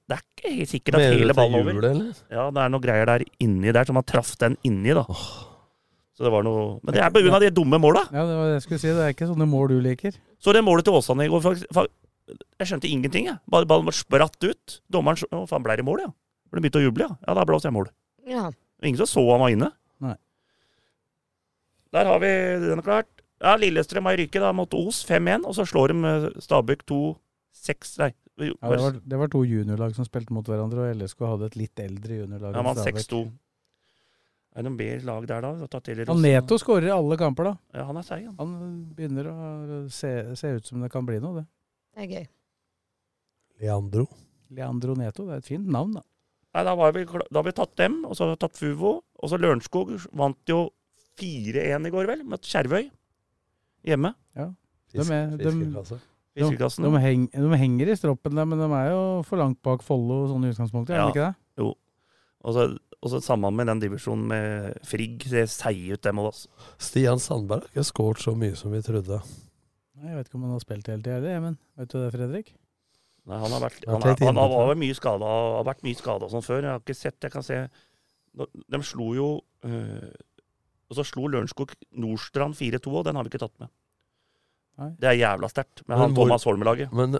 Det 0.08 0.16
er 0.16 0.22
ikke 0.22 0.52
helt 0.54 0.70
sikkert 0.70 0.96
at 0.96 1.12
hele 1.12 1.34
ballen 1.36 1.58
over. 1.60 1.74
hjulet, 1.76 1.90
eller? 1.90 2.22
Ja, 2.32 2.46
det 2.50 2.62
er 2.62 2.70
noen 2.72 2.84
greier 2.84 3.10
der 3.10 3.24
inni 3.44 3.72
der 3.72 3.84
som 3.88 3.98
han 4.00 4.06
traff 4.08 4.32
den 4.40 4.56
inni, 4.64 4.94
da. 4.96 5.04
Så 6.14 6.24
det 6.24 6.30
var 6.32 6.44
noe 6.46 6.78
Men 6.82 6.94
det 6.94 7.02
er 7.02 7.34
av 7.34 7.42
de 7.42 7.50
dumme 7.50 7.80
måla. 7.82 8.04
Ja, 8.14 8.24
det 8.24 8.36
var 8.38 8.48
det 8.48 8.56
jeg 8.56 8.64
skulle 8.68 8.80
si. 8.80 8.88
Det 8.94 9.02
er 9.04 9.14
ikke 9.16 9.28
sånne 9.28 9.48
mål 9.50 9.68
du 9.74 9.80
liker. 9.82 10.14
Så 10.40 10.54
det 10.54 10.62
målet 10.64 10.86
til 10.86 10.94
Åsane 10.94 11.26
i 11.26 11.32
går 11.32 11.42
Jeg 11.44 12.68
skjønte 12.70 12.88
ingenting, 12.88 13.26
jeg. 13.26 13.36
Bare 13.50 13.66
ballen 13.68 13.84
var 13.88 13.96
spratt 13.96 14.38
ut. 14.46 14.80
Dommeren 14.88 15.18
Å, 15.34 15.44
faen, 15.50 15.64
ble 15.66 15.76
det 15.76 15.84
mål, 15.84 16.04
ja? 16.06 16.12
For 16.48 16.56
de 16.56 16.64
begynte 16.64 16.80
å 16.80 16.86
juble, 16.86 17.08
ja. 17.08 17.16
Ja, 17.26 17.34
da 17.34 17.44
blåste 17.44 17.68
jeg 17.68 17.76
mål. 17.76 17.90
Ja. 18.30 18.46
Ingen 18.84 19.00
som 19.02 19.10
så 19.10 19.24
han 19.32 19.42
var 19.42 19.52
inne. 19.52 19.72
Nei. 20.00 20.14
Der 21.92 22.08
har 22.08 22.22
vi 22.22 22.30
den 22.64 22.82
klart. 22.86 23.10
Ja, 23.42 23.56
Lillestrøm 23.60 24.06
har 24.08 24.16
ryket 24.16 24.40
da 24.40 24.52
mot 24.56 24.72
Os 24.78 25.02
5-1, 25.04 25.44
og 25.44 25.56
så 25.58 25.66
slår 25.68 25.92
de 25.92 26.08
eh, 26.08 26.28
Stabæk 26.40 26.86
2-6 26.88 27.98
Nei. 28.00 28.12
Ja, 28.36 28.50
det, 28.70 28.78
var, 28.82 28.96
det 29.06 29.18
var 29.20 29.28
to 29.30 29.44
juniorlag 29.46 29.94
som 29.94 30.06
spilte 30.08 30.34
mot 30.34 30.46
hverandre, 30.50 30.88
og 30.88 30.96
LSK 30.98 31.20
hadde 31.28 31.46
et 31.52 31.56
litt 31.60 31.80
eldre 31.84 32.16
juniorlag. 32.24 32.56
Ja, 32.56 32.62
man 32.66 32.76
6-2. 32.80 33.20
Er 34.54 34.62
det 34.62 34.64
noen 34.68 34.78
bedre 34.78 35.06
lag 35.06 35.26
der, 35.26 35.40
da? 35.42 36.04
Og 36.10 36.20
Neto 36.22 36.58
skårer 36.58 36.88
i 36.88 36.94
alle 36.94 37.16
kamper, 37.18 37.48
da. 37.50 37.54
Ja, 37.74 37.84
han 37.88 37.98
er 37.98 38.06
seig, 38.06 38.24
han. 38.26 38.36
Han 38.38 38.56
begynner 38.94 39.28
å 39.30 39.78
se, 39.90 40.10
se 40.38 40.52
ut 40.58 40.66
som 40.70 40.82
det 40.82 40.90
kan 40.94 41.06
bli 41.06 41.20
noe, 41.22 41.40
det. 41.42 41.46
Det 41.94 42.04
er 42.04 42.10
gøy. 42.18 42.26
Leandro. 43.62 44.06
Leandro 44.54 44.94
Neto, 44.98 45.26
det 45.28 45.36
er 45.38 45.42
et 45.42 45.48
fint 45.50 45.66
navn, 45.70 45.94
da. 45.98 46.04
Nei, 46.54 46.62
da, 46.68 46.74
var 46.78 46.92
vi, 46.94 47.02
da 47.06 47.40
har 47.40 47.46
vi 47.48 47.54
tatt 47.58 47.74
dem, 47.80 48.00
og 48.06 48.14
så 48.14 48.26
har 48.28 48.34
vi 48.36 48.40
tatt 48.44 48.58
Fuvo. 48.58 48.96
Og 49.18 49.30
så 49.30 49.38
Lørenskog 49.42 49.90
vant 50.14 50.50
jo 50.50 50.68
4-1 51.18 51.88
i 51.88 51.94
går, 51.94 52.10
vel, 52.12 52.22
mot 52.30 52.46
Skjervøy. 52.46 52.90
Hjemme. 53.90 54.12
Ja. 54.38 54.52
Fisk, 54.92 55.10
De 55.10 55.14
er- 55.18 55.34
de- 55.38 56.00
De, 56.34 56.48
de, 56.58 56.90
heng, 56.98 57.28
de 57.30 57.58
henger 57.60 57.92
i 57.92 57.94
stroppen 57.98 58.34
der, 58.34 58.46
men 58.50 58.58
de 58.58 58.66
er 58.74 58.88
jo 58.90 59.02
for 59.26 59.38
langt 59.38 59.60
bak 59.62 59.84
Follo 59.86 60.24
sånn 60.30 60.46
i 60.48 60.50
utgangspunktet, 60.50 60.96
er 60.96 61.04
det 61.04 61.14
ikke 61.14 61.28
det? 61.28 61.36
Og 62.44 62.56
så, 62.56 62.64
og 63.00 63.12
så 63.12 63.20
sammen 63.24 63.54
med 63.56 63.70
den 63.70 63.80
divisjonen 63.80 64.26
med 64.28 64.82
Frigg. 64.84 65.22
Det 65.30 65.46
seige 65.52 65.96
ut, 65.96 66.02
dem 66.04 66.20
òg, 66.20 66.32
altså. 66.32 66.50
Stian 66.82 67.22
Sandberg 67.22 67.64
har 67.64 67.72
ikke 67.72 67.86
skåret 67.88 68.24
så 68.24 68.34
mye 68.36 68.58
som 68.58 68.74
vi 68.74 68.82
trodde. 68.84 69.20
Nei, 69.94 70.10
Jeg 70.10 70.18
vet 70.18 70.28
ikke 70.28 70.38
om 70.40 70.44
han 70.48 70.52
har 70.56 70.64
spilt 70.64 70.90
hele 70.90 71.06
tida, 71.06 71.38
men 71.40 71.56
vet 71.78 71.94
du 71.94 71.96
det, 72.02 72.10
Fredrik? 72.12 72.52
Nei, 73.24 73.38
han 73.40 73.54
har 73.56 73.62
vært 73.62 73.86
Han 73.88 74.02
Han, 74.02 74.10
er, 74.10 74.26
han 74.26 74.38
har, 74.52 74.74
mye 74.76 74.96
skada 74.98 75.30
har 75.32 75.64
vært 75.64 75.84
mye 75.86 75.96
skada 75.96 76.26
og 76.26 76.34
sånn 76.34 76.44
før. 76.44 76.60
Jeg 76.66 76.74
har 76.74 76.82
ikke 76.82 76.98
sett 76.98 77.24
Jeg 77.24 77.32
kan 77.32 77.46
se 77.46 77.62
De 78.36 78.80
slo 78.84 79.06
jo 79.16 79.28
øh, 79.64 80.10
Og 80.90 80.98
så 80.98 81.06
slo 81.08 81.30
Lørenskog 81.32 81.72
Nordstrand 81.96 82.58
4-2, 82.58 82.92
og 82.92 83.06
den 83.08 83.16
har 83.16 83.24
vi 83.24 83.32
ikke 83.32 83.40
tatt 83.46 83.56
med. 83.62 83.72
Nei. 84.78 84.90
Det 84.98 85.06
er 85.12 85.18
jævla 85.20 85.48
sterkt 85.52 85.82
med 85.86 85.94
Men 85.94 85.98
han 85.98 86.14
hvor- 86.14 86.24
Thomas 86.26 86.44
Holme-laget. 86.44 86.92
Men 86.92 87.18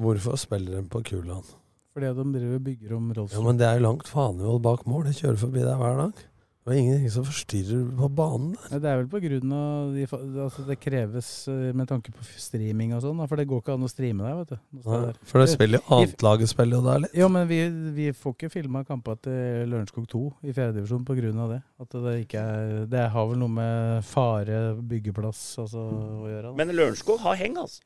hvorfor 0.00 0.36
spiller 0.40 0.80
de 0.80 0.88
på 0.88 1.02
Kulan? 1.06 1.44
Fordi 1.92 2.06
de 2.06 2.24
driver 2.32 2.58
bygger 2.58 2.96
om 2.96 3.08
Ja, 3.12 3.20
Rolls-Royce. 3.20 3.44
men 3.44 3.58
det 3.58 3.66
er 3.68 3.74
jo 3.78 3.82
langt 3.86 4.08
fanevoll 4.08 4.60
bak 4.64 4.86
mål. 4.86 5.04
De 5.04 5.12
kjører 5.12 5.36
forbi 5.38 5.60
der 5.60 5.76
hver 5.76 5.96
dag. 6.00 6.22
Det 6.62 6.70
er 6.70 6.78
ingenting 6.78 7.10
som 7.10 7.24
forstyrrer 7.26 7.86
på 7.98 8.08
banen 8.14 8.52
der. 8.54 8.66
Ja, 8.70 8.78
det 8.78 8.90
er 8.92 8.98
vel 9.00 9.08
på 9.10 9.20
grunn 9.24 9.54
av 9.56 9.88
de, 9.96 10.04
altså 10.44 10.62
det 10.68 10.76
kreves 10.78 11.30
eh, 11.50 11.72
med 11.74 11.88
tanke 11.90 12.12
på 12.14 12.22
streaming 12.38 12.92
og 12.94 13.00
sånn, 13.02 13.22
for 13.26 13.40
det 13.40 13.48
går 13.50 13.64
ikke 13.64 13.74
an 13.74 13.86
å 13.88 13.90
streame 13.90 14.22
der, 14.22 14.36
vet 14.38 14.52
du. 14.52 14.60
Nei, 14.78 15.00
der. 15.08 15.16
For 15.26 15.42
det 15.42 15.48
spiller 15.50 15.80
jo 15.80 15.96
annetlaget 15.96 16.52
spiller 16.52 16.78
jo 16.78 16.84
der 16.86 17.00
litt. 17.02 17.16
Jo, 17.18 17.26
men 17.34 17.48
vi, 17.50 17.58
vi 17.96 18.06
får 18.14 18.36
ikke 18.36 18.50
filma 18.52 18.84
kampene 18.86 19.18
til 19.26 19.72
Lørenskog 19.72 20.06
2 20.12 20.20
i 20.46 20.54
fjerdedivisjon 20.54 21.02
pga. 21.08 21.48
det. 21.50 21.58
At 21.82 21.96
det 22.04 22.12
ikke 22.22 22.44
er 22.52 22.86
Det 22.92 23.06
har 23.16 23.26
vel 23.32 23.40
noe 23.42 23.56
med 23.58 24.06
fare, 24.06 24.60
byggeplass 24.92 25.40
altså, 25.64 25.82
å 25.82 26.28
gjøre. 26.30 26.52
Da. 26.52 26.56
Men 26.60 26.76
Lørenskog 26.78 27.18
har 27.24 27.40
heng, 27.42 27.58
altså. 27.58 27.82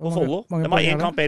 På 0.00 0.10
Follo. 0.14 0.40
De 0.48 0.72
har 0.72 0.86
én 0.88 1.04
kamp, 1.04 1.20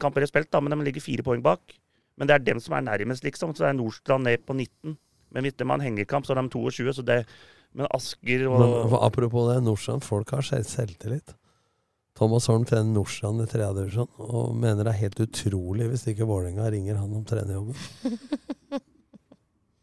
kamp 0.00 0.22
mer 0.22 0.30
spilt, 0.30 0.52
da, 0.54 0.62
men 0.62 0.78
de 0.78 0.86
ligger 0.86 1.02
fire 1.02 1.26
poeng 1.26 1.42
bak. 1.42 1.74
Men 2.14 2.30
det 2.30 2.38
er 2.38 2.46
dem 2.52 2.62
som 2.62 2.78
er 2.78 2.86
nærmest, 2.86 3.26
liksom. 3.26 3.50
Så 3.50 3.66
det 3.66 3.72
er 3.72 3.76
Nordstrand 3.80 4.30
ned 4.30 4.46
på 4.46 4.54
19. 4.54 4.94
Men 5.34 5.46
hvis 5.46 5.56
de 5.58 5.66
har 5.68 5.78
en 5.80 5.84
hengekamp, 5.84 6.26
så 6.26 6.34
er 6.34 6.42
de 6.42 6.48
22. 6.54 6.94
Så 6.96 7.04
det, 7.06 7.20
men 7.74 7.90
Asker 7.94 8.46
og 8.48 8.60
Men 8.62 8.98
apropos 9.02 9.48
det, 9.50 9.58
Nordstrand, 9.66 10.06
folk 10.06 10.30
har 10.36 10.46
selvtillit. 10.46 11.34
Thomas 12.14 12.46
Holm 12.46 12.62
trener 12.62 12.94
Nordstrand 12.94 13.42
i 13.42 13.48
tredje 13.50 13.72
divisjon 13.80 14.10
og 14.22 14.52
mener 14.54 14.86
det 14.86 14.92
er 14.92 15.00
helt 15.00 15.18
utrolig 15.24 15.88
hvis 15.90 16.04
ikke 16.12 16.28
Vålerenga 16.28 16.68
ringer 16.70 17.00
han 17.00 17.16
om 17.18 17.24
trenerjobben. 17.26 17.74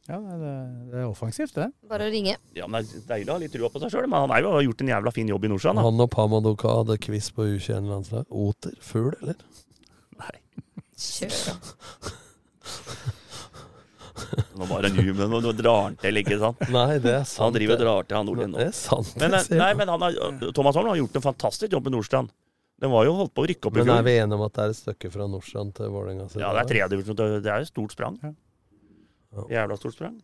Ja, 0.09 0.17
det 0.17 0.49
det 0.91 0.97
er 0.99 1.05
offensivt, 1.07 1.53
det. 1.55 1.69
Bare 1.87 2.09
å 2.09 2.11
ringe. 2.11 2.33
Ja, 2.57 2.65
men 2.67 2.83
Det 2.83 2.97
er 2.99 3.05
deilig 3.13 3.31
å 3.31 3.35
ha 3.37 3.41
litt 3.43 3.53
trua 3.53 3.69
på 3.71 3.79
seg 3.79 3.93
sjøl, 3.93 4.09
men 4.11 4.25
han 4.25 4.33
har 4.33 4.41
jo 4.43 4.49
gjort 4.65 4.81
en 4.83 4.89
jævla 4.91 5.13
fin 5.15 5.29
jobb 5.31 5.45
i 5.45 5.51
Nordsjøen. 5.53 5.79
Han 5.85 6.03
og 6.03 6.09
Pamadoka 6.11 6.73
hadde 6.81 6.97
quiz 7.05 7.29
på 7.31 7.45
U21-landslag. 7.53 8.25
Oter? 8.27 8.73
Fugl, 8.83 9.13
eller? 9.21 9.39
Nei, 10.19 10.35
Kjør, 10.99 11.37
da. 11.47 11.55
nå 14.61 14.67
var 14.69 14.85
han 14.85 14.99
men 15.17 15.33
nå 15.33 15.53
drar 15.57 15.81
han 15.87 15.97
til, 16.01 16.21
ikke 16.21 16.37
sant? 16.41 16.61
Nei, 16.73 16.99
det 17.01 17.15
er 17.17 17.25
sant. 17.25 17.41
Han 17.47 17.55
driver 17.57 17.75
og 17.75 17.81
drar 17.81 18.07
til, 18.07 18.17
han 18.19 18.29
Nordlien 18.29 18.53
Det 18.53 18.59
nå. 18.61 18.67
er 18.69 18.77
sant. 18.77 19.11
Men, 19.17 19.33
det, 19.33 19.41
eh, 19.49 19.59
nei, 19.59 19.71
men 19.79 19.91
han 19.91 20.05
har, 20.05 20.19
Thomas 20.53 20.77
Holm 20.77 20.91
har 20.93 21.01
gjort 21.01 21.17
en 21.19 21.25
fantastisk 21.25 21.73
jobb 21.73 21.89
med 21.89 21.97
Nordstrand. 21.97 22.31
Den 22.81 22.89
var 22.89 23.05
jo 23.05 23.13
holdt 23.13 23.33
på 23.37 23.43
å 23.43 23.49
rykke 23.49 23.69
opp 23.69 23.75
i 23.77 23.83
Men 23.83 23.93
er 23.93 24.05
vi 24.07 24.13
enige 24.17 24.37
om 24.39 24.43
at 24.47 24.55
det 24.57 24.63
er 24.63 24.71
et 24.73 24.79
stykke 24.79 25.11
fra 25.13 25.27
Nordstrand 25.29 25.75
til 25.77 25.91
Vålerenga? 25.93 26.29
Ja, 26.33 26.49
det 26.55 26.63
er 26.63 26.69
tredjedivisjon. 26.71 27.17
Det 27.19 27.27
det 27.45 27.51
er 27.53 27.65
et 27.65 27.69
stort 27.69 27.93
sprang. 27.93 28.17
Ja. 28.25 28.31
Jævla 29.53 29.77
stort 29.77 29.93
sprang. 29.97 30.15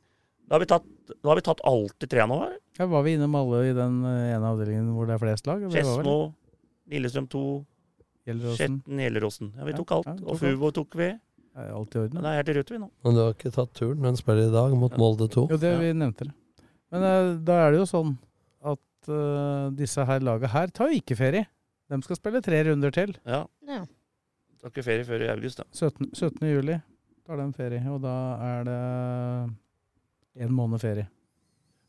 Da 0.47 0.55
har 0.55 0.63
vi 0.63 0.67
tatt, 0.71 0.85
da 1.11 1.29
har 1.29 1.37
vi 1.37 1.43
tatt 1.45 1.61
alltid 1.67 2.09
tre 2.09 2.25
nå. 2.29 2.39
her. 2.45 2.55
Ja, 2.79 2.87
var 2.89 3.03
vi 3.05 3.13
innom 3.17 3.35
alle 3.35 3.61
i 3.67 3.73
den 3.75 3.99
eh, 4.07 4.33
ene 4.35 4.53
avdelingen 4.53 4.89
hvor 4.95 5.09
det 5.09 5.17
er 5.17 5.21
flest 5.21 5.49
lag? 5.49 5.61
Det 5.61 5.73
Skedsmo, 5.75 6.17
Lillestrøm 6.93 7.27
2, 7.33 7.41
Gjelleråsen. 8.27 8.57
Skjetten, 8.59 9.01
Gjelleråsen. 9.03 9.51
Ja, 9.57 9.67
vi 9.67 9.75
tok 9.75 9.93
alt. 9.97 10.09
ja, 10.09 10.15
tok 10.21 10.31
Og 10.31 10.39
Fuvo 10.41 10.71
tok 10.75 10.97
vi. 10.99 11.09
Er 11.57 11.73
alt 11.73 11.95
i 11.95 11.99
orden. 12.03 12.13
Men 12.13 12.25
det 12.25 12.31
er 12.31 12.37
helt 12.37 12.49
i 12.51 12.55
rute, 12.59 12.73
vi 12.75 12.79
nå. 12.83 12.87
Men 13.05 13.15
du 13.17 13.21
har 13.23 13.33
ikke 13.33 13.51
tatt 13.55 13.71
turen? 13.77 14.01
Den 14.05 14.17
spiller 14.19 14.49
i 14.51 14.53
dag 14.53 14.75
mot 14.77 14.97
Molde 15.01 15.25
2. 15.33 15.47
Jo, 15.49 15.57
det 15.57 15.71
Ja. 15.73 15.79
vi 15.81 15.93
nevnte 15.97 16.27
det. 16.29 16.33
Men 16.93 17.01
uh, 17.03 17.29
da 17.43 17.55
er 17.65 17.73
det 17.73 17.79
jo 17.81 17.87
sånn 17.89 18.11
at 18.61 19.09
uh, 19.09 19.69
disse 19.75 20.05
her 20.05 20.21
laga 20.23 20.51
her 20.53 20.69
tar 20.69 20.91
jo 20.91 20.99
ikke 21.01 21.17
ferie. 21.17 21.47
De 21.89 21.99
skal 22.05 22.19
spille 22.19 22.43
tre 22.45 22.61
runder 22.67 22.93
til. 22.93 23.15
Ja. 23.25 23.41
Ja. 23.67 23.81
Tar 24.61 24.69
ikke 24.73 24.85
ferie 24.85 25.07
før 25.07 25.25
i 25.25 25.31
august, 25.33 25.63
da. 25.63 25.67
17. 25.73 26.11
17. 26.13 26.47
juli 26.51 26.77
tar 27.27 27.41
de 27.41 27.47
ferie, 27.57 27.81
og 27.91 28.01
da 28.05 28.15
er 28.47 28.63
det 28.69 30.45
en 30.45 30.53
måned 30.53 30.79
ferie. 30.79 31.07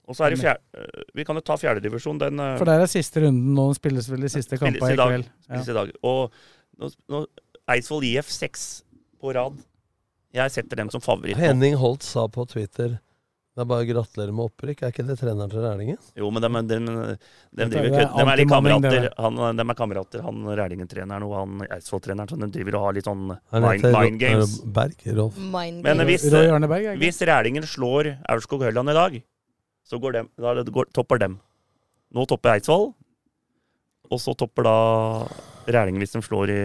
Og 0.09 0.17
så 0.17 0.25
er 0.25 0.33
det 0.33 0.41
fjerde, 0.41 0.65
øh, 0.81 1.03
Vi 1.15 1.25
kan 1.25 1.37
jo 1.37 1.41
ta 1.45 1.57
fjerdedivisjon. 1.61 2.19
Den 2.19 2.41
For 2.57 2.65
der 2.65 2.81
er 2.81 2.89
siste 2.89 3.21
runden 3.21 3.53
nå. 3.55 3.75
Spilles 3.77 4.09
vel 4.11 4.25
de 4.25 4.31
siste 4.33 4.57
kampene 4.57 4.95
i 4.95 4.97
kveld. 4.97 5.29
Ja. 5.29 5.61
spilles 5.61 5.69
i 5.69 5.77
dag. 5.77 5.93
Og 6.03 6.33
nå, 6.81 6.89
nå, 7.13 7.27
Eidsvoll 7.69 8.07
IF 8.09 8.31
seks 8.33 8.85
på 9.21 9.35
rad. 9.37 9.59
Jeg 10.37 10.53
setter 10.55 10.83
dem 10.83 10.91
som 10.93 11.03
favoritt. 11.03 11.39
Henning 11.41 11.79
Holt 11.81 12.05
sa 12.07 12.27
på 12.31 12.45
Twitter 12.49 12.99
det 13.59 13.65
er 13.65 13.71
bare 13.73 13.83
å 13.83 13.87
gratulere 13.89 14.31
med 14.31 14.47
opprykk. 14.53 14.83
Er 14.87 14.93
ikke 14.93 15.03
det 15.03 15.17
treneren 15.19 15.51
til 15.51 15.65
Rælingen? 15.65 15.97
Jo, 16.15 16.29
men 16.31 16.45
de, 16.45 16.49
de, 16.63 16.77
de, 16.79 17.65
er 17.65 17.73
driver. 17.73 18.05
De 18.15 18.23
er 18.23 18.39
litt 18.39 18.53
kamerater. 18.53 19.07
Han, 19.19 19.41
de 19.59 19.65
er 19.65 19.77
kamerater, 19.81 20.23
han 20.23 20.45
Rælingen-treneren 20.61 21.25
og 21.27 21.33
han 21.35 21.65
Eidsvoll-treneren. 21.67 22.31
Så 22.31 22.39
de 22.39 22.49
driver 22.55 22.77
og 22.79 22.85
har 22.85 22.95
litt 22.95 23.09
sånn 23.11 23.25
mind, 23.65 23.89
mind 23.97 24.23
games. 24.23 24.55
Berg, 24.63 25.03
Rolf. 25.17 25.43
Mind 25.43 25.83
Men 25.83 26.05
hvis, 26.07 26.29
hvis 27.03 27.19
Rælingen 27.27 27.67
slår 27.67 28.13
Aurskog-Høland 28.31 28.95
i 28.95 28.97
dag, 29.01 29.19
så 29.91 29.99
går 29.99 30.21
dem, 30.21 30.31
da 30.39 30.55
går, 30.63 30.93
topper 30.95 31.19
dem. 31.25 31.41
Nå 32.15 32.31
topper 32.31 32.55
Eidsvoll, 32.55 32.93
og 34.07 34.23
så 34.23 34.39
topper 34.39 34.71
da 34.71 34.79
Rælingen 35.67 36.07
hvis 36.07 36.15
de 36.15 36.23
slår 36.23 36.55
i 36.55 36.63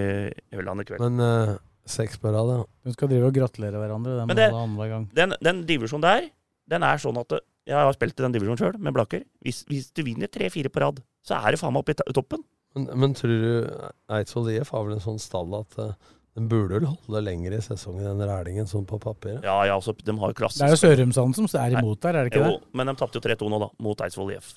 Høland 0.54 0.86
i 0.86 0.92
kveld. 0.92 1.02
Men 1.10 1.26
eh, 1.26 1.58
seks 1.86 2.18
på 2.22 2.32
rad, 2.34 2.50
ja. 2.54 2.64
De 2.88 2.94
skal 2.96 3.10
drive 3.12 3.28
og 3.28 3.36
gratulere 3.36 3.80
hverandre 3.82 4.18
den 4.20 4.28
Men 4.32 4.38
det- 4.40 4.90
gang. 4.90 5.10
Den, 5.14 5.36
den 5.44 5.66
divisjonen 5.68 6.02
der, 6.06 6.30
den 6.70 6.84
er 6.84 6.98
sånn 6.98 7.18
at 7.20 7.28
det- 7.30 7.44
Jeg 7.66 7.76
har 7.80 7.94
spilt 7.94 8.20
i 8.20 8.24
den 8.24 8.34
divisjonen 8.34 8.58
sjøl, 8.60 8.78
med 8.80 8.94
Blakker. 8.94 9.24
Hvis, 9.44 9.64
hvis 9.70 9.92
du 9.96 10.04
vinner 10.04 10.28
tre-fire 10.28 10.68
på 10.68 10.82
rad, 10.84 11.00
så 11.24 11.38
er 11.40 11.52
det 11.52 11.60
faen 11.62 11.72
meg 11.72 11.84
oppe 11.86 11.96
i 11.96 12.14
toppen. 12.14 12.44
Men, 12.76 12.90
men 13.00 13.14
tror 13.14 13.30
du 13.30 13.80
Eidsvoll 14.10 14.50
IF 14.52 14.70
har 14.76 14.84
vel 14.84 14.98
en 14.98 15.00
sånn 15.00 15.20
stall 15.22 15.54
at 15.62 15.78
eh, 15.80 15.94
den 16.36 16.50
burde 16.50 16.80
vel 16.82 16.90
holde 16.90 17.22
lenger 17.24 17.54
i 17.54 17.62
sesongen 17.62 18.04
enn 18.10 18.24
Rælingen, 18.26 18.68
sånn 18.68 18.86
på 18.90 19.00
papiret? 19.00 19.44
Ja, 19.46 19.62
ja, 19.64 19.76
altså, 19.78 19.94
de 19.96 20.12
har 20.18 20.34
jo 20.34 20.34
klassisk... 20.34 20.60
Det 20.60 20.72
er 20.72 20.76
jo 20.76 20.82
Sørumsand 20.82 21.36
som 21.38 21.48
er 21.62 21.78
imot 21.78 22.02
der, 22.02 22.16
er 22.18 22.24
det 22.28 22.34
ikke 22.34 22.42
Jo, 22.42 22.50
det? 22.50 22.56
Jo, 22.58 22.78
men 22.80 22.88
de 22.92 22.96
tapte 23.00 23.22
jo 23.22 23.24
3-2 23.30 23.50
nå, 23.54 23.60
da, 23.64 23.70
mot 23.80 24.02
Eidsvoll 24.02 24.34
IF. 24.34 24.56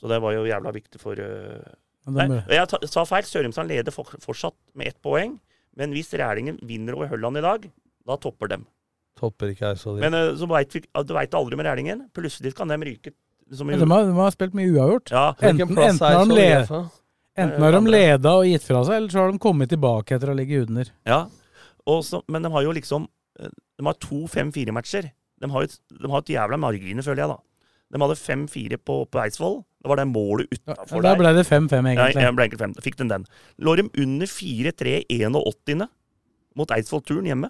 Så 0.00 0.08
det 0.10 0.18
var 0.20 0.34
jo 0.34 0.44
jævla 0.48 0.72
viktig 0.74 1.00
for 1.00 1.20
uh... 1.20 1.70
Nei, 2.10 2.26
jeg 2.50 2.88
sa 2.90 3.04
feil. 3.06 3.24
Sørumsand 3.28 3.68
leder 3.70 3.92
fortsatt 3.94 4.56
med 4.74 4.88
ett 4.90 5.00
poeng. 5.04 5.38
Men 5.76 5.92
hvis 5.94 6.12
Rælingen 6.18 6.58
vinner 6.66 6.94
over 6.98 7.06
Hølland 7.12 7.38
i 7.38 7.40
dag, 7.44 7.70
da 8.06 8.16
topper 8.16 8.48
dem. 8.48 8.64
Topper 9.20 9.52
ikke 9.52 9.68
Eidsvoll 9.70 9.98
IF. 9.98 10.04
Men 10.06 10.14
uh, 10.16 10.36
så 10.38 10.46
vet 10.50 10.74
vi, 10.74 10.80
du 11.06 11.12
veit 11.14 11.34
aldri 11.34 11.56
med 11.60 11.66
Rælingen. 11.68 12.06
Plutselig 12.14 12.54
kan 12.56 12.68
de 12.72 12.76
ryke. 12.76 13.12
Som 13.52 13.70
i, 13.70 13.74
Ja, 13.74 13.84
de, 13.84 13.90
har, 13.90 14.04
de 14.06 14.14
har 14.16 14.30
spilt 14.34 14.54
mye 14.54 14.70
uavgjort. 14.72 15.10
ja, 15.10 15.26
Enten, 15.42 15.68
enten 15.76 15.98
har 16.00 16.24
de, 16.24 16.36
Eidsvoll 16.36 16.36
led, 16.38 16.90
enten 17.36 17.62
har 17.66 17.72
de 17.76 17.80
leda 17.90 18.32
og 18.38 18.44
gitt 18.46 18.62
fra 18.66 18.82
seg, 18.86 18.96
eller 19.00 19.10
så 19.14 19.18
har 19.24 19.32
de 19.32 19.38
kommet 19.42 19.70
tilbake 19.72 20.14
etter 20.16 20.30
å 20.30 20.34
ha 20.34 20.38
ligget 20.38 20.68
under. 20.70 20.90
ja. 21.06 21.26
Så- 21.90 22.22
men 22.28 22.42
de 22.42 22.50
har 22.52 22.62
jo 22.62 22.70
liksom 22.76 23.08
eh, 23.40 23.48
De 23.78 23.84
har 23.86 23.94
to 23.98 24.26
5-4-matcher. 24.30 25.10
De 25.40 25.50
har 25.50 25.62
jo 25.64 25.64
et, 25.66 25.78
de 25.90 26.10
har 26.12 26.18
et 26.22 26.30
jævla 26.36 26.56
marginer, 26.60 27.02
føler 27.02 27.24
jeg, 27.24 27.28
da. 27.32 27.38
De 27.90 27.98
hadde 27.98 28.14
5-4 28.20 28.76
på, 28.76 28.96
på 29.10 29.18
Eidsvoll. 29.24 29.64
Det 29.80 29.88
var 29.88 29.96
det 29.96 30.06
målet 30.10 30.58
Ja, 30.68 30.74
der. 30.76 31.00
da 31.02 31.14
ble 31.16 31.30
det 31.38 31.46
5-5, 31.48 31.70
Ja, 31.72 31.80
egentlig. 32.04 32.22
jeg 32.22 32.34
ble 32.36 32.44
enkelt 32.48 32.60
fem. 32.60 32.74
Fikk 32.84 32.96
den 33.00 33.08
den. 33.08 33.24
Lå 33.64 33.76
de 33.80 33.86
under 34.02 34.26
4-3 34.26 35.06
81. 35.08 35.88
mot 36.56 36.68
Eidsvoll-turen 36.74 37.24
hjemme. 37.30 37.48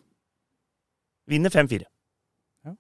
Vinner 1.30 1.50
5-4. 1.50 1.84
Ja. 2.66 2.74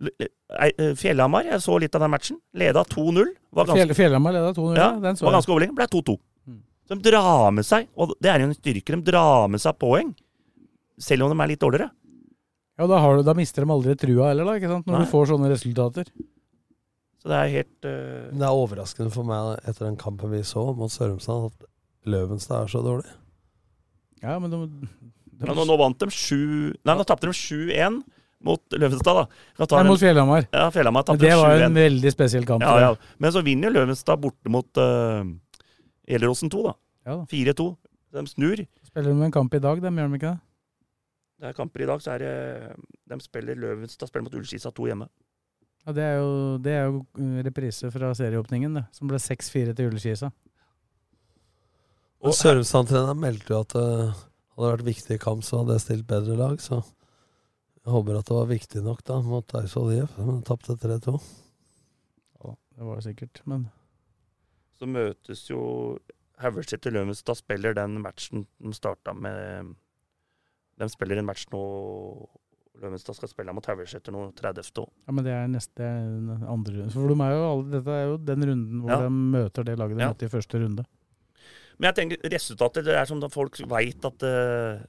L- 0.00 0.14
Ei- 0.60 0.74
eh, 0.78 0.94
Fjellhamar, 0.98 1.44
jeg 1.44 1.60
så 1.62 1.78
litt 1.80 1.94
av 1.94 2.00
den 2.02 2.10
matchen. 2.10 2.40
Leda 2.54 2.82
2-0. 2.84 3.26
Var 3.52 3.66
ganske, 3.66 3.76
Fjell, 3.76 3.94
Fjellhamar 3.94 4.32
leda 4.32 4.52
2-0. 4.56 4.76
ja, 4.76 4.90
Ja, 4.94 5.00
den 5.00 5.16
så 5.16 5.24
var 5.28 5.32
ganske 5.38 5.52
overlegen. 5.54 5.74
Ble 5.76 5.86
2-2. 5.86 6.18
Mm. 6.48 6.60
De 6.88 6.96
drar 7.10 7.50
med 7.52 7.64
seg, 7.64 7.86
og 7.96 8.14
det 8.20 8.30
er 8.30 8.40
jo 8.40 8.46
en 8.50 8.54
styrke, 8.54 8.96
de 8.96 9.02
drar 9.12 9.48
med 9.48 9.60
seg 9.60 9.78
poeng. 9.78 10.14
Selv 10.98 11.22
om 11.24 11.30
de 11.36 11.42
er 11.44 11.48
litt 11.48 11.60
dårligere. 11.60 11.90
Ja, 12.78 12.86
da, 12.86 12.98
har 12.98 13.16
du, 13.18 13.22
da 13.22 13.34
mister 13.34 13.62
de 13.64 13.70
aldri 13.70 13.94
trua 13.96 14.28
heller, 14.32 14.44
da, 14.44 14.52
ikke 14.58 14.68
sant? 14.72 14.86
når 14.86 14.98
Nei. 14.98 15.04
du 15.04 15.10
får 15.12 15.26
sånne 15.28 15.50
resultater. 15.52 16.06
Så 17.20 17.28
det 17.28 17.38
er 17.38 17.50
helt 17.52 17.88
uh... 17.88 18.28
Det 18.32 18.46
er 18.46 18.60
overraskende 18.62 19.12
for 19.12 19.28
meg 19.28 19.58
etter 19.68 19.86
den 19.86 19.98
kampen 20.00 20.32
vi 20.32 20.40
så 20.46 20.70
mot 20.76 20.92
Sørumsand, 20.92 21.50
at 21.50 21.68
Løvenstad 22.08 22.64
er 22.64 22.72
så 22.72 22.80
dårlig. 22.84 23.10
Ja, 24.22 24.38
men 24.40 24.52
de, 24.52 24.60
de, 24.68 24.88
ja, 25.40 25.52
nå, 25.52 25.66
nå 25.68 25.76
vant 25.80 26.00
de 26.00 26.08
7 26.12 26.36
Nei, 26.84 26.94
nå 26.96 27.04
tapte 27.08 27.28
de 27.28 27.36
7-1 27.36 28.00
mot 28.44 28.76
Løvenstad, 28.76 29.20
da. 29.20 29.24
Nei, 29.60 29.84
mot 29.84 30.00
Fjellhamar. 30.00 30.46
Ja, 30.48 30.66
Fjellhamar 30.72 31.04
tapte 31.04 31.20
7-1. 31.20 31.28
det 31.28 31.38
var 31.42 31.64
en 31.66 31.76
veldig 31.76 32.12
spesiell 32.14 32.46
kamp. 32.48 32.64
Ja, 32.64 32.88
ja. 32.88 33.16
Men 33.20 33.34
så 33.34 33.44
vinner 33.44 33.68
jo 33.68 33.76
Løvenstad 33.76 34.20
borte 34.22 34.52
mot 34.52 34.80
uh, 34.80 35.20
Gjelleråsen 36.08 36.52
2, 36.52 36.62
da. 36.70 36.76
Ja 37.08 37.18
da. 37.20 37.26
4-2. 37.28 37.66
De 38.16 38.24
snur. 38.32 38.62
Spiller 38.88 39.12
de 39.12 39.28
en 39.28 39.34
kamp 39.34 39.52
i 39.54 39.60
dag, 39.62 39.82
dem 39.84 40.00
gjør 40.00 40.08
de 40.08 40.20
ikke 40.20 40.32
det? 40.32 40.40
Det 41.40 41.48
er 41.48 41.56
kamper 41.56 41.84
i 41.84 41.88
dag, 41.88 42.00
så 42.04 42.16
er 42.16 42.24
det 42.24 42.32
De 43.08 43.16
spiller 43.24 43.56
Løvenstad 43.56 44.08
spiller 44.08 44.26
mot 44.26 44.40
Ullskisa 44.40 44.72
2 44.76 44.88
hjemme. 44.90 45.08
Ja, 45.86 45.94
det 45.96 46.04
er 46.04 46.16
jo, 46.20 46.32
det 46.60 46.72
er 46.76 46.88
jo 46.88 47.02
uh, 47.02 47.40
reprise 47.46 47.90
fra 47.92 48.12
serieåpningen, 48.16 48.76
det. 48.76 48.84
Som 48.96 49.10
ble 49.10 49.20
6-4 49.22 49.74
til 49.76 49.90
Ulleskisa. 49.90 50.30
Og 52.20 52.36
Sørumsand-treneren 52.36 53.20
meldte 53.20 53.54
jo 53.54 53.60
at 53.64 53.72
det 53.72 53.86
hadde 53.88 54.72
vært 54.74 54.88
viktig 54.90 55.16
i 55.16 55.22
kamp, 55.22 55.44
så 55.46 55.62
hadde 55.62 55.78
jeg 55.78 55.84
stilt 55.86 56.08
bedre 56.10 56.36
lag. 56.36 56.60
Så 56.60 56.82
jeg 57.80 57.94
håper 57.94 58.18
at 58.18 58.28
det 58.28 58.36
var 58.36 58.50
viktig 58.50 58.82
nok 58.84 59.04
da 59.08 59.20
mot 59.24 59.54
Eidsvoll 59.56 59.94
IF, 59.96 60.18
men 60.20 60.42
tapte 60.44 60.76
3-2. 60.76 61.14
Ja, 62.44 62.52
det 62.76 62.88
var 62.88 63.00
det 63.00 63.06
sikkert, 63.08 63.40
men 63.48 63.70
Så 64.76 64.88
møtes 64.88 65.46
jo 65.48 65.62
Haugeseter 66.40 66.92
Løvenstad 66.92 67.36
spiller 67.36 67.74
den 67.76 67.98
matchen 68.00 68.46
de 68.58 68.72
starta 68.72 69.12
med 69.12 69.74
De 70.80 70.88
spiller 70.88 71.20
en 71.20 71.28
match 71.28 71.48
nå 71.52 71.60
Løvenstad 72.80 73.16
skal 73.18 73.28
spille 73.28 73.52
mot 73.52 73.66
Haugeseter 73.68 74.14
nå 74.14 74.30
30. 74.38 74.62
også. 74.64 74.86
Ja, 75.06 75.12
men 75.12 75.26
det 75.26 75.32
er 75.36 75.50
neste 75.52 75.88
andre 76.48 76.78
runde. 76.78 76.92
For 76.94 77.10
de 77.12 77.16
er 77.26 77.34
jo 77.34 77.42
alle, 77.50 77.66
dette 77.74 77.96
er 77.98 78.06
jo 78.08 78.16
den 78.30 78.46
runden 78.48 78.80
hvor 78.80 78.90
Ja. 78.94 79.00
de 79.04 79.10
møter 79.10 79.64
det 79.68 79.76
laget 79.78 79.96
de 79.98 80.02
Ja. 80.02 80.08
møtte 80.14 80.24
i 80.24 80.32
første 80.32 80.62
runde. 80.62 80.84
Men 81.80 81.88
jeg 81.88 81.94
tenker 81.96 82.30
resultatet 82.30 82.84
Det 82.84 82.94
er 82.94 83.04
som 83.08 83.20
da 83.20 83.28
folk 83.28 83.56
veit 83.68 84.04
at 84.04 84.22
uh, 84.22 84.80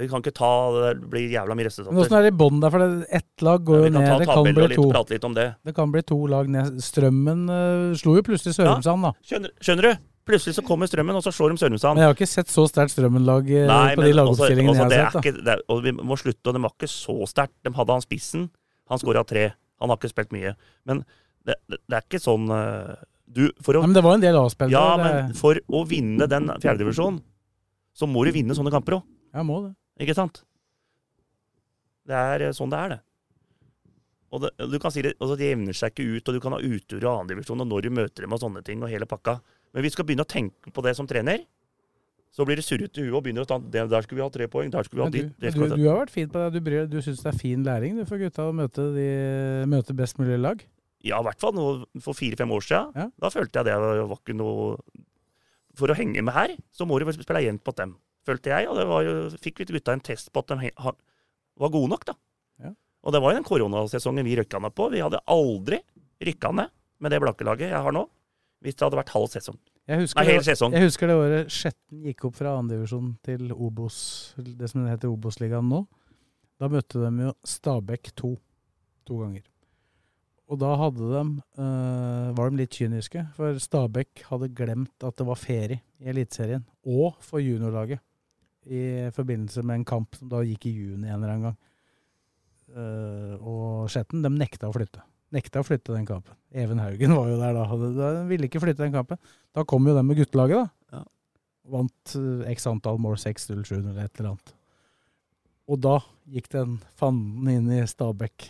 Vi 0.00 0.08
kan 0.08 0.22
ikke 0.22 0.32
ta 0.34 0.50
Det 0.96 1.10
blir 1.10 1.30
jævla 1.30 1.54
mye 1.54 1.66
resultater. 1.68 1.92
Men 1.94 2.02
åssen 2.04 2.16
er 2.18 2.22
det 2.22 2.32
i 2.32 2.36
bånn 2.36 2.60
der? 2.60 2.70
For 2.70 3.04
ett 3.20 3.42
lag 3.42 3.64
går 3.64 3.76
jo 3.76 3.84
ja, 3.84 3.90
ned. 3.90 4.08
ta 4.08 4.18
Det 4.18 4.26
kan 4.26 4.42
bli 4.44 4.54
to. 4.74 4.86
litt, 4.90 5.10
litt 5.10 5.34
det. 5.34 5.48
Det 5.64 5.74
kan 5.74 5.92
bli 5.92 6.02
to 6.02 6.26
lag 6.26 6.48
ned. 6.48 6.78
Strømmen 6.82 7.44
uh, 7.50 7.94
slo 7.94 8.16
jo 8.16 8.22
plutselig 8.22 8.54
Sørumsand, 8.54 9.02
da. 9.02 9.12
Skjønner, 9.22 9.50
skjønner 9.60 9.82
du? 9.82 9.92
Plutselig 10.30 10.56
så 10.56 10.64
kommer 10.66 10.90
Strømmen, 10.90 11.18
og 11.18 11.24
så 11.24 11.32
slår 11.34 11.54
de 11.54 11.62
Sørumsand. 11.64 11.98
Men 11.98 12.06
jeg 12.06 12.12
har 12.12 12.18
ikke 12.18 12.30
sett 12.30 12.52
så 12.52 12.64
sterkt 12.70 12.94
Strømmen-lag 12.94 13.50
eh, 13.50 13.66
på 13.66 14.04
de 14.04 14.10
men 14.10 14.18
lagoppstillingene 14.18 14.74
også 14.76 14.88
det 14.90 14.98
jeg 14.98 15.06
har 15.06 15.16
sett. 15.16 15.26
ikke, 15.26 15.44
det 15.46 15.54
er, 15.56 15.64
og 15.72 15.82
vi 15.86 15.94
må 15.98 16.18
slutte, 16.20 16.44
og 16.46 16.56
de 16.56 16.62
var 16.64 16.74
ikke 16.76 16.90
så 16.92 17.16
sterkt. 17.30 17.56
De 17.66 17.72
hadde 17.76 17.96
han 17.98 18.04
spissen. 18.04 18.46
Han 18.92 19.02
skåra 19.02 19.24
tre. 19.26 19.48
Han 19.82 19.92
har 19.92 20.00
ikke 20.00 20.12
spilt 20.12 20.34
mye. 20.36 20.54
Men 20.88 21.02
det, 21.46 21.56
det, 21.66 21.80
det 21.82 21.98
er 21.98 22.06
ikke 22.06 22.22
sånn 22.22 22.46
eh, 22.54 22.94
du, 23.30 23.44
for 23.62 23.78
å, 23.78 23.82
ja, 23.84 23.86
men 23.86 23.94
det 23.94 24.02
var 24.02 24.16
en 24.18 24.24
del 24.24 24.38
avspill. 24.40 24.72
Ja, 24.74 24.86
men 24.98 25.34
for 25.38 25.58
å 25.70 25.84
vinne 25.88 26.26
den 26.30 26.50
fjerdedivisjonen, 26.62 27.20
så 27.94 28.08
må 28.10 28.24
du 28.26 28.32
vinne 28.34 28.56
sånne 28.58 28.72
kamper 28.74 28.98
òg. 28.98 29.06
Ja, 29.34 29.44
må 29.46 29.60
det. 29.66 29.74
Ikke 30.02 30.16
sant? 30.18 30.42
Det 32.10 32.18
er 32.18 32.48
eh, 32.48 32.56
sånn 32.56 32.72
det 32.72 32.80
er, 32.80 32.96
det. 32.96 33.00
Og 34.30 34.44
det, 34.44 34.50
du 34.70 34.76
kan 34.82 34.92
si 34.94 35.02
det, 35.02 35.16
altså 35.18 35.34
De 35.38 35.48
jevner 35.48 35.74
seg 35.76 35.90
ikke 35.90 36.06
ut, 36.06 36.28
og 36.30 36.36
du 36.36 36.42
kan 36.42 36.54
ha 36.54 36.60
utur 36.62 37.02
i 37.02 37.08
annendivisjon, 37.10 37.62
og 37.62 37.70
når 37.70 37.86
du 37.86 37.94
møter 37.98 38.26
dem 38.26 38.34
og 38.34 38.42
sånne 38.42 38.62
ting, 38.66 38.82
og 38.82 38.90
hele 38.92 39.08
pakka. 39.10 39.38
Men 39.74 39.86
vi 39.86 39.90
skal 39.94 40.06
begynne 40.06 40.26
å 40.26 40.30
tenke 40.30 40.72
på 40.74 40.84
det 40.84 40.96
som 40.98 41.08
trener. 41.10 41.44
Så 42.30 42.46
blir 42.46 42.60
det 42.60 42.62
surrete 42.62 43.02
i 43.02 43.08
huet 43.08 43.16
og 43.18 43.24
begynner 43.26 43.42
å 43.42 43.48
ta 43.48 43.56
Der 43.58 44.04
skulle 44.04 44.20
vi 44.20 44.22
ha 44.22 44.30
tre 44.30 44.46
poeng, 44.50 44.70
der 44.70 44.86
skulle 44.86 45.00
vi 45.00 45.06
ha 45.06 45.10
du, 45.10 45.16
ditt. 45.18 45.54
du, 45.56 45.62
ha 45.64 45.76
du 45.76 45.86
har 45.88 45.96
vært 46.04 46.12
fin 46.14 46.28
på 46.30 46.42
det. 46.42 46.62
Du, 46.62 46.76
du 46.92 47.00
syns 47.02 47.24
det 47.24 47.32
er 47.32 47.38
fin 47.38 47.64
læring 47.66 47.98
du, 47.98 48.04
for 48.06 48.22
gutta 48.22 48.46
å 48.46 48.54
møte, 48.54 48.84
de, 48.94 49.06
møte 49.70 49.96
best 49.98 50.20
mulig 50.22 50.38
lag? 50.38 50.62
Ja, 51.02 51.18
i 51.18 51.26
hvert 51.26 51.40
fall 51.42 51.58
for 52.04 52.14
fire-fem 52.14 52.52
år 52.54 52.66
siden. 52.66 52.92
Ja. 52.94 53.08
Da 53.24 53.32
følte 53.34 53.58
jeg 53.58 53.70
det 53.70 53.78
var 53.80 54.18
ikke 54.18 54.36
noe 54.36 54.76
For 55.80 55.90
å 55.90 55.96
henge 55.96 56.22
med 56.22 56.34
her, 56.36 56.54
så 56.76 56.86
må 56.86 56.98
du 57.00 57.06
vel 57.08 57.16
spille 57.16 57.42
jevnt 57.46 57.64
på 57.66 57.74
dem, 57.78 57.96
følte 58.26 58.52
jeg. 58.52 58.68
Og 58.70 58.78
det 58.78 58.86
var 58.90 59.06
jo, 59.06 59.14
fikk 59.40 59.62
vi 59.62 59.70
gutta 59.72 59.96
en 59.96 60.04
test 60.04 60.30
på 60.30 60.44
at 60.44 60.54
de 60.54 60.70
var 60.76 61.72
gode 61.72 61.90
nok, 61.90 62.06
da. 62.12 62.14
Ja. 62.62 62.74
Og 63.06 63.14
det 63.14 63.22
var 63.24 63.32
jo 63.32 63.40
den 63.40 63.48
koronasesongen 63.48 64.26
vi 64.28 64.38
røkka 64.38 64.60
ned 64.62 64.76
på. 64.76 64.90
Vi 64.92 65.02
hadde 65.02 65.22
aldri 65.30 65.80
rykka 66.20 66.52
ned 66.52 66.70
med 67.00 67.14
det 67.14 67.20
blankelaget 67.22 67.72
jeg 67.72 67.80
har 67.80 67.94
nå, 67.96 68.04
hvis 68.60 68.76
det 68.76 68.86
hadde 68.86 68.98
vært 69.00 69.12
halv 69.14 69.30
sesong. 69.32 69.58
Jeg 69.90 70.04
husker, 70.04 70.20
Nei, 70.20 70.34
hel 70.36 70.44
sesong. 70.46 70.74
jeg 70.76 70.86
husker 70.86 71.10
det 71.10 71.14
året 71.18 71.50
Skjetten 71.50 72.02
gikk 72.06 72.26
opp 72.28 72.36
fra 72.38 72.52
andredivisjon 72.60 73.14
til 73.26 73.48
Obos, 73.56 73.96
det 74.38 74.68
som 74.70 74.84
heter 74.86 75.10
Obos-ligaen 75.10 75.66
nå. 75.70 75.80
Da 76.60 76.68
møtte 76.70 77.00
de 77.00 77.24
jo 77.24 77.32
Stabæk 77.48 78.12
2 78.20 78.34
to 79.08 79.22
ganger. 79.22 79.46
Og 80.50 80.58
da 80.58 80.74
hadde 80.74 81.08
de, 81.12 81.24
eh, 81.62 82.28
var 82.36 82.50
de 82.50 82.58
litt 82.58 82.74
kyniske, 82.74 83.22
for 83.36 83.58
Stabæk 83.62 84.24
hadde 84.28 84.52
glemt 84.54 85.06
at 85.06 85.16
det 85.16 85.26
var 85.26 85.38
ferie 85.38 85.80
i 86.02 86.10
Eliteserien, 86.10 86.64
og 86.84 87.16
for 87.22 87.38
juniorlaget, 87.38 88.00
i 88.66 89.08
forbindelse 89.14 89.62
med 89.64 89.80
en 89.80 89.84
kamp 89.88 90.14
som 90.18 90.28
da 90.28 90.42
gikk 90.44 90.66
i 90.66 90.74
juni 90.74 91.08
en 91.08 91.22
eller 91.22 91.32
annen 91.32 91.46
gang. 91.48 91.58
Uh, 92.70 93.34
og 93.40 93.88
Skjetten, 93.90 94.22
de 94.22 94.30
nekta 94.30 94.68
å 94.68 94.74
flytte. 94.74 95.00
Nekta 95.30 95.62
å 95.62 95.66
flytte 95.66 95.94
den 95.94 96.06
kampen. 96.08 96.34
Even 96.50 96.80
Haugen 96.82 97.14
var 97.14 97.28
jo 97.30 97.36
der 97.38 97.54
da. 97.54 97.64
Den 97.94 98.24
ville 98.30 98.48
ikke 98.48 98.62
flytte 98.62 98.82
den 98.82 98.94
kampen. 98.96 99.18
Da 99.54 99.62
kom 99.68 99.86
jo 99.86 99.94
de 99.94 100.02
med 100.06 100.18
guttelaget, 100.18 100.64
da. 100.90 100.96
Ja. 100.98 101.04
Vant 101.70 102.14
eh, 102.18 102.48
x 102.50 102.66
antall 102.66 102.98
mål, 103.02 103.14
6-0, 103.22 103.60
7-0 103.62 103.76
eller 103.92 104.08
et 104.08 104.18
eller 104.18 104.32
annet. 104.32 104.54
Og 105.70 105.78
da 105.78 106.00
gikk 106.34 106.48
den 106.50 106.80
fanden 106.98 107.46
inn 107.52 107.70
i 107.76 107.84
Stabæk. 107.86 108.48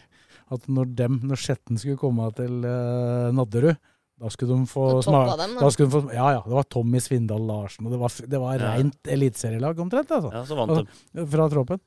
At 0.51 0.65
når 0.73 0.89
dem, 0.97 1.19
når 1.29 1.39
Skjetten 1.39 1.77
skulle 1.79 2.01
komme 2.01 2.25
til 2.35 2.65
uh, 2.65 3.29
Nadderud, 3.37 3.77
da 4.21 4.29
skulle 4.33 4.57
de 4.57 4.69
få 4.69 4.87
dem, 5.05 5.15
da. 5.15 5.47
da 5.61 5.69
skulle 5.73 5.89
de 5.89 5.95
få, 5.95 6.01
Ja, 6.17 6.31
ja. 6.37 6.41
Det 6.45 6.57
var 6.57 6.67
Tommy 6.73 7.01
Svindal 7.01 7.45
Larsen, 7.49 7.87
og 7.87 7.93
det 7.95 8.01
var, 8.01 8.17
det 8.35 8.41
var 8.41 8.57
Ja. 8.59 8.73
reint 8.75 9.09
eliteserielag 9.15 9.79
omtrent, 9.85 10.11
altså. 10.17 10.33
Ja, 10.35 10.43
så 10.49 10.59
vant 10.59 10.75
de. 10.81 11.27
Fra 11.37 11.47
troppen. 11.53 11.81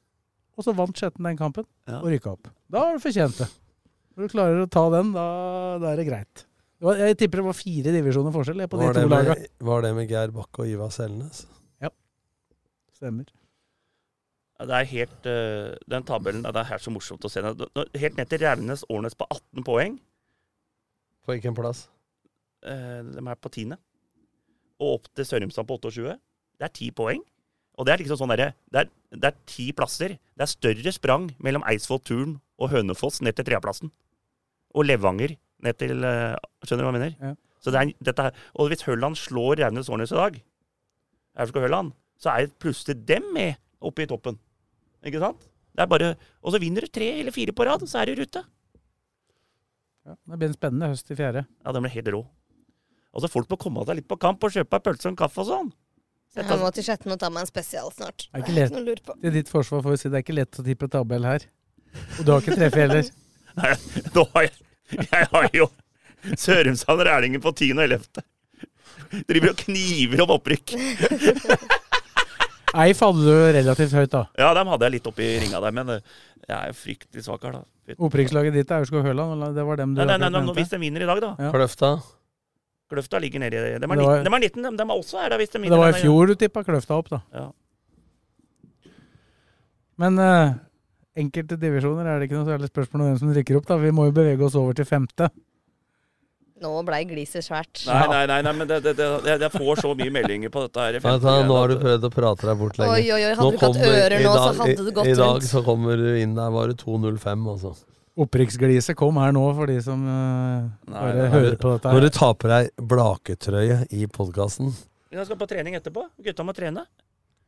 og 0.58 0.64
så 0.66 0.74
vant 0.78 0.98
Skjetten 0.98 1.26
den 1.28 1.38
kampen 1.38 1.66
Ja. 1.90 2.00
og 2.00 2.08
rykka 2.14 2.32
opp. 2.38 2.48
Da 2.70 2.86
har 2.86 2.94
du 2.98 3.04
fortjent 3.04 3.38
det. 3.42 3.50
Når 4.14 4.28
du 4.28 4.34
klarer 4.34 4.60
å 4.62 4.70
ta 4.70 4.84
den, 4.94 5.14
da, 5.16 5.28
da 5.82 5.94
er 5.94 6.02
det 6.02 6.08
greit. 6.10 6.44
Det 6.78 6.86
var, 6.90 7.00
jeg 7.00 7.18
tipper 7.18 7.40
det 7.40 7.46
var 7.48 7.56
fire 7.58 7.94
divisjoner 7.96 8.34
forskjell 8.36 8.66
på 8.70 8.80
de 8.82 8.90
to 8.94 9.06
lagene. 9.08 9.48
var 9.64 9.86
det 9.86 9.94
med 9.98 10.12
Geir 10.12 10.34
Bakke 10.36 10.66
og 10.66 10.70
Ivar 10.70 10.92
Selnes? 10.94 11.46
Stemmer. 12.94 13.26
Ja, 14.60 14.66
Det 14.70 14.76
er 14.78 14.86
helt 14.92 15.26
eh, 15.28 15.74
Den 15.92 16.06
tabellen 16.08 16.46
Det 16.46 16.56
er 16.56 16.70
helt 16.70 16.84
så 16.86 16.92
morsomt 16.94 17.26
å 17.26 17.32
se. 17.32 17.42
Helt 17.44 18.20
ned 18.20 18.30
til 18.32 18.40
Raunes 18.46 18.86
Årnes 18.88 19.18
på 19.20 19.28
18 19.28 19.66
poeng. 19.68 19.98
På 21.26 21.34
hvilken 21.34 21.58
plass? 21.58 21.88
Eh, 22.64 23.02
de 23.10 23.20
er 23.26 23.42
på 23.44 23.52
tiende. 23.52 23.80
Og 24.80 25.00
opp 25.00 25.10
til 25.16 25.28
Sørumsand 25.28 25.68
på 25.68 25.80
28. 25.82 26.16
Det 26.62 26.70
er 26.70 26.76
ti 26.78 26.92
poeng. 26.96 27.24
Og 27.76 27.88
det 27.88 27.96
er 27.96 28.04
liksom 28.04 28.20
sånn 28.22 28.32
derre 28.36 28.52
det, 28.72 28.86
det 29.12 29.32
er 29.34 29.42
ti 29.50 29.72
plasser. 29.76 30.16
Det 30.38 30.46
er 30.46 30.52
større 30.54 30.94
sprang 30.96 31.32
mellom 31.44 31.66
Eidsvoll 31.68 32.04
Turn 32.06 32.38
og 32.62 32.72
Hønefoss 32.72 33.20
ned 33.26 33.36
til 33.36 33.50
tredjeplassen. 33.50 33.92
Og 34.74 34.88
Levanger 34.88 35.36
ned 35.64 35.80
til 35.80 36.04
eh, 36.04 36.36
Skjønner 36.66 36.84
du 36.84 36.88
hva 36.88 36.94
jeg 36.94 37.00
mener? 37.00 37.16
Ja. 37.22 37.34
Så 37.64 37.72
det 37.72 37.80
er, 37.80 37.92
dette 38.04 38.26
og 38.60 38.72
hvis 38.72 38.84
Hølland 38.88 39.16
slår 39.20 39.62
Raunes 39.62 39.90
Årnes 39.92 40.12
i 40.12 40.20
dag, 40.20 40.40
Aurskog 41.40 41.64
Hølland, 41.64 41.94
så 42.20 42.34
er 42.34 42.48
det 42.48 42.58
plutselig 42.62 42.98
dem 43.08 43.30
med 43.36 43.56
oppe 43.84 44.04
i 44.04 44.10
toppen. 44.10 44.36
Ikke 45.04 45.22
sant? 45.24 45.48
Det 45.74 45.86
er 45.86 45.90
bare, 45.90 46.12
og 46.44 46.54
så 46.54 46.60
vinner 46.62 46.86
du 46.86 46.92
tre 46.94 47.08
eller 47.22 47.34
fire 47.34 47.56
på 47.56 47.66
rad, 47.66 47.86
så 47.90 48.02
er 48.02 48.12
du 48.12 48.14
i 48.14 48.20
rute. 48.22 48.44
Ja, 50.04 50.18
det 50.30 50.40
blir 50.40 50.52
en 50.52 50.58
spennende 50.58 50.92
høst 50.92 51.10
i 51.12 51.18
fjerde. 51.18 51.46
Ja, 51.64 51.74
den 51.74 51.86
blir 51.86 51.96
helt 51.96 52.12
rå. 52.14 52.22
Altså, 53.14 53.30
folk 53.32 53.50
må 53.50 53.58
komme 53.62 53.86
seg 53.88 54.02
litt 54.02 54.10
på 54.10 54.20
kamp 54.20 54.44
og 54.44 54.54
kjøpe 54.54 54.78
ei 54.78 54.84
pølse 54.84 55.08
og 55.08 55.14
en 55.14 55.20
kaffe 55.24 55.42
og 55.44 55.50
sånn. 55.50 55.72
Jeg 56.34 56.60
må 56.60 56.70
til 56.74 56.86
Skjetten 56.86 57.14
og 57.14 57.20
ta 57.22 57.30
meg 57.30 57.46
en 57.46 57.50
spesial 57.50 57.92
snart. 57.94 58.26
Det 58.26 58.40
er 58.40 58.44
ikke 58.44 58.54
Det 58.58 58.64
er 58.80 58.86
lett. 58.88 59.12
Til 59.22 59.36
ditt 59.38 59.52
forsvar 59.54 59.84
får 59.86 59.94
vi 59.94 60.00
si 60.02 60.10
det 60.10 60.18
er 60.18 60.24
ikke 60.26 60.36
lett 60.36 60.60
å 60.60 60.66
tippe 60.66 60.90
tabell 60.90 61.28
her. 61.30 61.46
Og 62.18 62.26
du 62.26 62.32
har 62.34 62.42
ikke 62.42 62.58
treffet 62.58 62.88
heller. 62.88 63.12
Nei, 63.60 63.74
nå 64.16 64.24
har 64.34 64.48
jeg, 64.48 64.54
jeg 65.12 65.28
har 65.34 65.50
jo 65.54 65.68
Sørumsand 66.40 67.02
Rælingen 67.08 67.42
på 67.44 67.52
10. 67.56 67.72
og 67.76 67.84
11. 67.84 68.24
Driver 69.30 69.52
og 69.54 69.58
kniver 69.60 70.22
om 70.24 70.32
opprykk. 70.38 70.74
Eif 72.84 73.02
hadde 73.06 73.22
du 73.28 73.34
relativt 73.54 73.94
høyt, 73.94 74.10
da. 74.16 74.24
Ja, 74.42 74.54
dem 74.58 74.72
hadde 74.72 74.88
jeg 74.88 74.96
litt 74.96 75.10
oppi 75.12 75.28
ringa 75.44 75.60
der, 75.62 75.76
men 75.78 75.92
eh, 75.94 76.00
jeg 76.48 76.72
er 76.72 76.74
fryktelig 76.78 77.26
svak 77.28 77.44
her, 77.46 77.60
da. 77.60 77.96
Opprykkslaget 78.08 78.56
ditt 78.56 78.72
er 78.74 78.82
Aurskog 78.82 79.04
Høland. 79.06 79.36
eller? 79.36 79.54
Det 79.54 79.66
var 79.68 79.78
dem 79.84 79.94
du 79.94 80.00
Nei, 80.02 80.08
nei, 80.10 80.18
nei, 80.24 80.30
nei, 80.34 80.42
nå- 80.48 80.56
hvis 80.58 80.72
de 80.72 80.80
vinner 80.82 81.04
i 81.06 81.10
dag, 81.12 81.22
da. 81.22 81.34
Ja. 81.38 81.52
Kløfta? 81.54 81.92
Kløfta 82.94 83.20
ligger 83.22 83.42
nedi 83.44 83.60
De 83.60 83.76
er 83.76 83.80
Det 83.84 83.90
var- 83.90 84.00
19, 84.02 84.24
de 84.24 84.32
er 84.34 84.40
19 84.48 84.64
de, 84.64 84.72
de 84.80 84.84
er 84.88 84.96
også 84.98 85.20
her 85.22 85.30
da, 85.36 85.38
hvis 85.44 85.52
de 85.54 85.60
vinner. 85.62 85.76
det 85.76 85.82
var 85.84 85.94
i 85.94 86.02
fjor 86.02 86.28
du 86.32 86.36
tippa 86.40 86.64
Kløfta 86.66 86.98
opp, 86.98 87.10
da. 87.14 87.20
Ja. 87.34 87.46
Men 90.02 90.18
eh, 90.20 90.54
enkelte 91.20 91.58
divisjoner 91.62 92.08
er 92.10 92.20
det 92.20 92.30
ikke 92.30 92.40
noe 92.40 92.50
særlig 92.50 92.70
spørsmål 92.72 93.02
om 93.02 93.10
hvem 93.12 93.18
som 93.22 93.34
rykker 93.36 93.60
opp. 93.60 93.68
da. 93.70 93.80
Vi 93.82 93.92
må 93.96 94.08
jo 94.10 94.16
bevege 94.16 94.48
oss 94.48 94.58
over 94.60 94.78
til 94.78 94.88
femte. 94.90 95.30
Nå 96.64 96.72
blei 96.88 97.02
gliset 97.08 97.44
svært. 97.44 97.82
Nei, 97.90 98.04
nei, 98.08 98.22
nei, 98.30 98.38
nei, 98.46 98.52
men 98.56 98.70
det, 98.70 98.78
det, 98.86 98.94
det, 98.96 99.08
jeg, 99.28 99.40
jeg 99.44 99.52
får 99.52 99.82
så 99.84 99.90
mye 100.00 100.14
meldinger 100.16 100.52
på 100.54 100.64
dette 100.64 100.86
her. 100.86 101.00
Du 101.02 101.08
hva, 101.26 101.34
nå 101.44 101.58
har 101.58 101.74
du 101.74 101.82
prøvd 101.82 102.08
å 102.08 102.12
prate 102.14 102.48
deg 102.48 102.62
bort 102.62 102.80
lenge. 102.80 102.94
Oi, 102.94 103.02
oi, 103.10 103.18
oi, 103.18 103.34
hadde 103.34 103.44
Nå 103.44 103.50
du 103.50 103.58
ikke 103.58 103.72
hatt 103.74 103.90
ører 103.90 104.16
nå, 104.16 104.30
nå, 104.30 104.36
så 104.38 104.62
hadde 104.62 104.86
det 104.86 104.94
gått 104.94 105.10
rundt. 105.10 105.12
I 105.12 105.18
dag 105.20 105.34
rundt. 105.34 105.50
så 105.50 105.64
kommer 105.66 106.00
du 106.00 106.08
inn 106.22 106.38
der 106.38 106.54
var 106.56 106.72
det 106.72 106.78
2.05, 106.80 107.50
altså. 107.56 107.74
Opprykksgliset 108.24 108.96
kom 108.96 109.18
her 109.20 109.36
nå, 109.36 109.44
for 109.58 109.74
de 109.74 109.80
som 109.84 110.08
uh, 110.08 110.70
bare 110.94 111.14
nei, 111.18 111.30
hører 111.34 111.58
på 111.60 111.74
dette. 111.74 111.90
her. 111.90 111.98
Når 111.98 112.08
du 112.08 112.18
tar 112.22 112.36
på 112.40 112.54
deg 112.54 112.72
blaketrøye 112.94 113.80
i 113.90 114.08
podkasten 114.08 114.72
Jeg 115.12 115.28
skal 115.28 115.42
på 115.42 115.50
trening 115.50 115.76
etterpå. 115.82 116.06
Gutta 116.24 116.48
må 116.48 116.56
trene. 116.56 116.86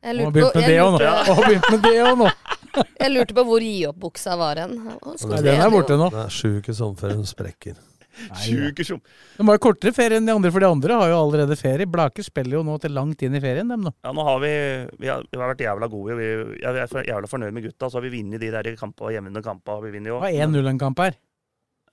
Jeg 0.04 0.18
lurer 0.18 0.34
på, 0.34 0.60
jeg 0.60 0.76
lurer 0.76 0.98
på. 0.98 1.04
lurte, 1.06 1.32
Han 1.32 1.44
begynt 1.46 1.70
med 1.72 1.86
det 1.86 1.96
òg 2.04 2.20
nå. 2.20 2.32
jeg 2.76 3.12
lurte 3.12 3.36
på 3.36 3.44
hvor 3.48 3.64
gi 3.64 3.86
opp-buksa 3.88 4.36
var 4.40 4.60
hen. 4.62 4.76
Den 4.76 5.50
er 5.56 5.70
borte 5.72 5.98
nå. 5.98 6.08
Det 6.14 6.24
er 6.26 6.32
sju 6.34 6.48
uker 6.60 6.76
sommerferie, 6.76 7.18
hun 7.20 7.28
sprekker. 7.28 7.76
Sjuke 8.40 8.84
som 8.86 9.00
De 9.36 9.44
har 9.44 9.58
jo 9.58 9.60
kortere 9.60 9.92
ferie 9.92 10.16
enn 10.16 10.28
de 10.28 10.32
andre, 10.32 10.50
for 10.52 10.64
de 10.64 10.68
andre 10.70 10.96
har 10.96 11.10
jo 11.12 11.18
allerede 11.20 11.56
ferie. 11.60 11.88
Blaker 11.90 12.24
spiller 12.24 12.58
jo 12.58 12.62
nå 12.64 12.78
til 12.80 12.94
langt 12.96 13.20
inn 13.26 13.36
i 13.36 13.42
ferien, 13.44 13.68
dem 13.68 13.84
nå. 13.84 13.92
Ja, 14.06 14.12
nå 14.16 14.24
har 14.24 14.38
vi 14.40 14.52
Vi 15.02 15.10
har, 15.10 15.26
vi 15.28 15.40
har 15.40 15.52
vært 15.52 15.64
jævla 15.66 15.88
gode. 15.92 16.16
Vi, 16.16 16.28
jeg 16.62 16.80
er 16.80 16.88
for- 16.88 17.04
jævla 17.04 17.28
fornøyd 17.28 17.52
med 17.52 17.66
gutta. 17.68 17.90
Så 17.90 17.98
har 18.00 18.06
vi 18.06 18.14
vunnet 18.16 18.40
de 18.40 18.50
der 18.54 18.70
kampene, 18.76 19.12
jevne 19.12 19.42
kampene. 19.44 19.82
Vi 19.84 19.98
jo. 20.08 20.16
Det 20.20 20.24
var 20.24 20.48
1-0 20.48 20.68
en 20.72 20.78
kamp 20.80 20.98
her. 21.04 21.18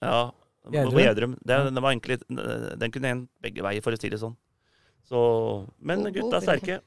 Ja, 0.01 0.31
på 0.63 0.99
Gjerdrum. 1.03 1.35
Det, 1.43 1.59
det 1.75 1.81
var 1.83 1.91
egentlig, 1.91 2.19
den 2.79 2.91
kunne 2.91 3.11
endt 3.11 3.29
begge 3.43 3.63
veier, 3.63 3.83
for 3.83 3.91
å 3.91 3.99
si 3.99 4.09
det 4.09 4.19
sånn. 4.21 4.35
Så, 5.03 5.67
men 5.83 6.07
gutta 6.15 6.39
er 6.39 6.45
sterke. 6.47 6.79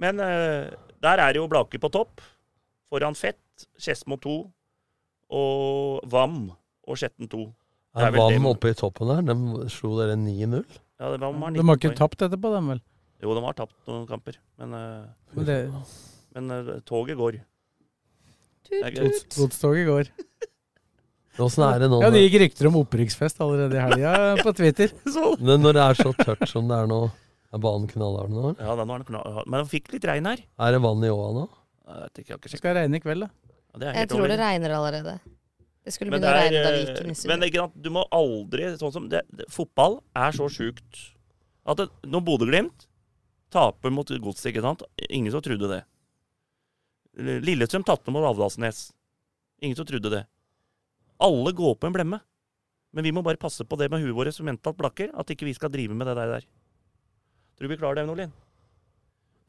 Men 0.00 0.20
eh, 0.24 0.70
der 1.04 1.20
er 1.20 1.36
jo 1.36 1.46
Blake 1.48 1.78
på 1.78 1.90
topp. 1.92 2.20
Foran 2.90 3.14
Fett, 3.18 3.38
Skedsmo 3.78 4.16
2 4.20 4.34
og 5.30 6.08
Vam 6.10 6.38
og 6.50 6.98
Skjetten 6.98 7.28
2. 7.30 7.42
Det 7.94 8.06
er 8.06 8.14
Vam 8.16 8.32
dem. 8.34 8.46
oppe 8.50 8.70
i 8.70 8.76
toppen 8.78 9.10
der? 9.10 9.22
De 9.30 9.68
slo 9.70 9.96
dere 9.98 10.16
9-0? 10.18 10.64
Ja, 11.00 11.10
det 11.14 11.20
Vam 11.22 11.40
har 11.42 11.50
De 11.54 11.62
har 11.64 11.76
ikke 11.78 11.90
poeng. 11.90 11.98
tapt 11.98 12.22
etterpå, 12.26 12.50
dem 12.54 12.68
vel. 12.74 12.80
Jo, 13.22 13.34
de 13.36 13.42
har 13.44 13.54
tapt 13.58 13.74
noen 13.88 14.06
kamper. 14.08 14.36
Men, 14.58 14.74
eh, 14.74 15.06
Men 15.36 15.44
det, 15.48 15.56
men 16.34 16.50
eh, 16.50 16.80
toget 16.88 17.16
går. 17.18 17.40
Godstoget 18.70 19.86
går. 19.88 20.10
Åssen 21.40 21.62
er 21.64 21.78
det 21.80 21.88
nå? 21.90 22.00
Ja, 22.02 22.10
det 22.12 22.20
gikk 22.26 22.36
rykter 22.42 22.68
om 22.68 22.76
opprykksfest 22.82 23.38
allerede 23.40 23.78
i 23.78 23.80
helga 23.80 24.12
på 24.42 24.52
Twitter. 24.58 24.90
Men 25.40 25.62
når 25.62 25.72
det 25.78 25.82
er 25.86 25.94
så 26.02 26.10
tørt 26.18 26.42
som 26.50 26.66
det 26.68 26.76
er 26.76 26.86
nå, 26.90 26.98
er 27.54 27.62
banen 27.62 27.88
knallhard 27.88 28.30
nå? 28.34 28.50
Ja, 28.60 28.74
den 28.76 28.90
var 28.90 29.00
en 29.00 29.06
kna- 29.08 29.44
Men 29.46 29.62
den 29.62 29.70
fikk 29.70 29.88
litt 29.94 30.04
regn 30.10 30.26
her. 30.28 30.42
Er 30.60 30.74
det 30.76 30.82
vann 30.84 31.02
i 31.06 31.08
åa 31.08 31.30
nå? 31.38 31.46
Jeg 31.90 32.02
vet 32.06 32.22
ikke, 32.22 32.30
jeg 32.30 32.40
ikke 32.40 32.50
Det 32.52 32.60
skal 32.60 32.76
regne 32.78 32.98
i 32.98 33.02
kveld, 33.02 33.26
da. 33.26 33.30
Ja, 33.70 33.78
det 33.82 33.88
er 33.90 33.98
Jeg 34.00 34.10
tror 34.12 34.30
det 34.30 34.38
regner 34.40 34.74
allerede. 34.76 35.14
Det 35.80 35.94
skulle 35.94 36.12
begynne 36.12 36.30
å 36.30 36.36
regne 36.36 36.60
da 36.62 36.70
vi 36.74 36.80
gikk 36.84 37.00
inn 37.00 37.08
i 37.08 37.14
eh, 37.14 37.18
studio. 37.18 37.30
men 37.32 37.46
ikke 37.48 37.62
sant, 37.62 37.76
du 37.80 37.90
må 37.94 38.04
aldri 38.14 38.68
sånn 38.78 38.94
som 38.94 39.08
det, 39.10 39.22
det, 39.32 39.46
Fotball 39.52 39.98
er 40.18 40.36
så 40.36 40.48
sjukt 40.52 41.04
at 41.64 41.80
det, 41.80 41.86
når 42.06 42.24
Bodø-Glimt 42.26 42.86
taper 43.50 43.92
mot 43.94 44.06
Godset, 44.06 44.50
ikke 44.52 44.62
sant 44.64 44.84
Ingen 45.08 45.32
som 45.34 45.42
trodde 45.44 45.70
det. 45.70 45.80
Lillestrøm 47.42 47.84
tapte 47.86 48.12
mot 48.14 48.24
Avdalsnes. 48.28 48.90
Ingen 49.64 49.78
som 49.78 49.88
trodde 49.88 50.12
det. 50.12 50.22
Alle 51.20 51.52
går 51.56 51.74
på 51.80 51.88
en 51.88 51.96
blemme. 51.96 52.20
Men 52.94 53.06
vi 53.06 53.12
må 53.14 53.22
bare 53.22 53.38
passe 53.40 53.64
på 53.66 53.78
det 53.78 53.90
med 53.90 54.02
huet 54.02 54.16
vårt 54.16 54.34
som 54.34 54.46
mentalt 54.48 54.78
blakker, 54.78 55.12
at 55.14 55.30
ikke 55.30 55.46
vi 55.46 55.54
skal 55.54 55.70
drive 55.70 55.94
med 55.94 56.08
det 56.10 56.16
der. 56.18 56.38
der. 56.38 56.46
Tror 57.58 57.68
du 57.68 57.74
vi 57.74 57.78
klarer 57.78 58.00
det, 58.00 58.06
Nordlien? 58.08 58.32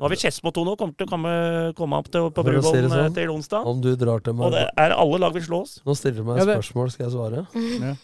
Nå 0.01 0.07
har 0.07 0.15
vi 0.15 0.17
Skedsmo 0.17 0.49
2 0.49 0.61
nå, 0.65 0.71
kommer 0.81 0.95
til 0.97 1.05
å 1.05 1.09
komme, 1.11 1.31
komme 1.77 1.97
opp 2.01 2.07
til, 2.09 2.23
på 2.33 2.41
Bruvollen 2.41 2.87
eh, 2.87 2.89
sånn, 2.89 3.13
til 3.13 3.29
onsdag. 3.29 3.67
Om 3.69 3.83
du 3.85 3.91
drar 4.01 4.23
til 4.25 4.33
Og 4.41 4.49
det 4.55 4.63
er 4.81 4.95
alle 4.97 5.19
lag 5.21 5.35
vil 5.35 5.43
slå 5.45 5.59
oss. 5.61 5.75
Nå 5.85 5.93
stiller 5.93 6.23
du 6.23 6.25
meg 6.25 6.39
Ja, 6.39 6.45
et 6.47 6.49
det- 6.49 6.55
spørsmål, 6.57 6.89
skal 6.95 7.05
jeg 7.05 7.13
svare? 7.13 7.43
Ja. 7.85 7.93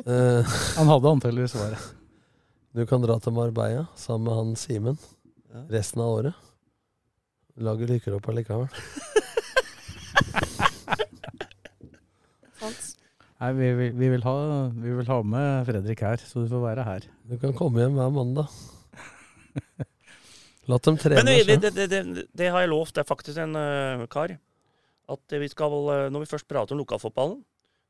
Eh, 0.00 0.52
Han 0.78 0.88
hadde 0.88 1.10
antakeligvis 1.12 1.52
svaret. 1.52 1.82
du 2.74 2.80
kan 2.88 3.02
dra 3.04 3.18
til 3.20 3.34
Marbella 3.36 3.82
sammen 4.00 4.24
med 4.30 4.38
han 4.38 4.54
Simen 4.56 4.96
resten 5.68 6.00
av 6.00 6.08
året. 6.14 6.38
Laget 7.60 7.90
rykker 7.92 8.16
opp 8.16 8.30
allikevel. 8.32 8.72
Nei, 12.64 13.52
vi, 13.60 13.68
vil- 13.76 13.92
vi, 14.00 14.08
vil 14.16 14.24
ha, 14.24 14.34
vi 14.72 14.96
vil 15.02 15.12
ha 15.12 15.20
med 15.36 15.68
Fredrik 15.68 16.00
her, 16.08 16.16
så 16.24 16.42
du 16.46 16.48
får 16.56 16.64
være 16.64 16.88
her. 16.88 17.06
Du 17.28 17.36
kan 17.44 17.52
komme 17.60 17.84
hjem 17.84 18.00
hver 18.00 18.10
mandag. 18.16 18.48
La 20.68 20.78
dem 20.84 20.98
trene 21.00 21.22
Men 21.22 21.30
det, 21.30 21.58
det, 21.62 21.72
det, 21.76 21.86
det, 21.90 22.24
det 22.36 22.50
har 22.52 22.64
jeg 22.64 22.72
lovt. 22.72 22.94
Det 22.96 23.04
er 23.04 23.08
faktisk 23.08 23.40
en 23.40 23.56
uh, 23.56 24.06
kar. 24.12 24.36
At 25.10 25.34
vi 25.42 25.48
skal, 25.50 25.72
øh, 25.72 26.08
når 26.12 26.22
vi 26.22 26.30
først 26.30 26.46
prater 26.46 26.76
om 26.76 26.82
lokalfotballen, 26.84 27.40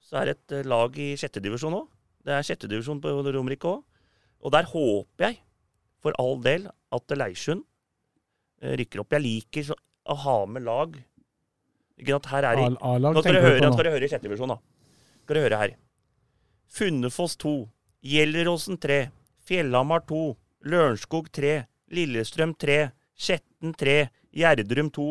så 0.00 0.20
er 0.20 0.30
det 0.30 0.36
et 0.38 0.54
uh, 0.60 0.68
lag 0.70 0.94
i 0.96 1.10
sjette 1.20 1.42
divisjon 1.42 1.76
òg. 1.76 1.90
Det 2.24 2.32
er 2.36 2.46
sjette 2.46 2.70
divisjon 2.70 3.00
på 3.02 3.12
Romerike 3.26 3.68
òg. 3.68 3.82
Og 4.40 4.54
der 4.54 4.68
håper 4.70 5.26
jeg, 5.26 5.40
for 6.00 6.16
all 6.22 6.38
del, 6.40 6.70
at 6.70 7.12
Leirsund 7.18 7.66
rykker 8.60 9.02
opp. 9.02 9.12
Jeg 9.16 9.24
liker 9.24 9.66
så, 9.68 9.76
å 10.08 10.16
ha 10.22 10.38
med 10.48 10.64
lag. 10.64 10.96
Ikke 12.00 12.16
at 12.16 12.28
her 12.32 12.48
er 12.48 12.56
det 12.56 12.68
Nå 12.72 13.12
skal 13.20 13.34
dere 13.36 13.42
du 13.42 13.48
høre, 13.48 13.60
skal 13.60 13.82
dere 13.82 13.94
høre 13.96 14.06
i 14.06 14.12
sjette 14.12 14.28
divisjon, 14.28 14.54
da. 14.54 14.56
Skal 15.24 15.36
dere 15.36 15.44
høre 15.48 15.60
her. 15.60 15.74
Funnefoss 16.70 17.36
2, 17.42 17.54
Gjelleråsen 18.06 18.78
3, 18.80 19.00
Fjellhamar 19.44 20.06
2, 20.08 20.22
Lørenskog 20.70 21.28
3, 21.36 21.56
Lillestrøm 21.94 22.54
3, 22.60 22.78
Skjetten 23.20 23.74
3, 23.76 23.94
Gjerdrum 24.36 24.90
2. 24.94 25.06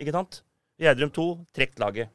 Ikke 0.00 0.14
sant? 0.14 0.42
Gjerdrum 0.80 1.10
2, 1.16 1.26
trekk 1.56 1.78
laget. 1.82 2.10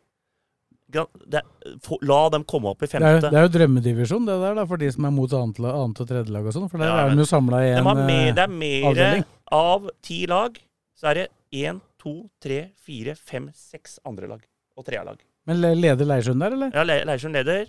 Det, 0.86 1.42
for, 1.82 1.98
la 2.06 2.20
dem 2.30 2.44
komme 2.46 2.70
opp 2.70 2.84
i 2.84 2.88
Det 2.88 3.00
er, 3.00 3.02
femte. 3.18 3.30
det 3.34 3.40
er 3.40 3.48
jo 3.48 3.52
drømmedivisjon, 3.56 4.28
det 4.30 4.36
der, 4.44 4.54
da, 4.60 4.66
for 4.70 4.78
de 4.78 4.90
som 4.94 5.08
er 5.10 5.14
mot 5.16 5.32
annet, 5.34 5.58
annet 5.66 6.02
og 6.04 6.08
tredje 6.12 6.34
lag 6.36 6.46
og 6.46 6.54
sånn. 6.54 6.68
For 6.70 6.78
der 6.82 6.92
Ja, 6.92 6.98
er 7.08 7.16
de 7.16 7.24
jo 7.24 7.30
samla 7.30 7.62
i 7.66 7.72
en 7.74 7.90
det 7.90 8.06
eh, 8.14 8.44
er 8.44 8.54
mer 8.54 8.86
avdeling. 8.92 9.26
av 9.52 9.90
ti 10.06 10.20
lag, 10.30 10.60
så 10.96 11.10
er 11.10 11.20
det 11.24 11.26
én, 11.66 11.82
to, 12.00 12.14
tre, 12.42 12.60
fire, 12.86 13.16
fem, 13.18 13.50
seks 13.58 13.98
andre 14.06 14.30
lag. 14.30 14.46
Og 14.78 14.86
treerlag. 14.86 15.24
Men 15.50 15.62
leder 15.62 16.06
Leirsund 16.06 16.42
der, 16.42 16.54
eller? 16.54 16.72
Ja, 16.74 16.84
Le- 16.86 17.04
Leirsund 17.10 17.34
leder. 17.34 17.66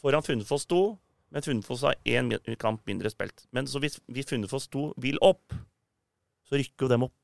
Foran 0.00 0.22
Funnefoss 0.24 0.64
2. 0.70 0.80
Men 1.34 1.42
Funnefoss 1.42 1.82
har 1.82 1.94
én 2.06 2.32
kamp 2.60 2.80
mindre 2.88 3.10
spilt. 3.12 3.44
Men 3.52 3.66
så 3.68 3.80
hvis, 3.82 3.98
hvis 4.08 4.28
Funnefoss 4.30 4.68
2 4.72 4.94
vil 5.02 5.18
opp, 5.20 5.52
så 6.54 6.62
rykker 6.62 6.86
jo 6.86 6.90
dem 6.94 7.06
opp. 7.08 7.18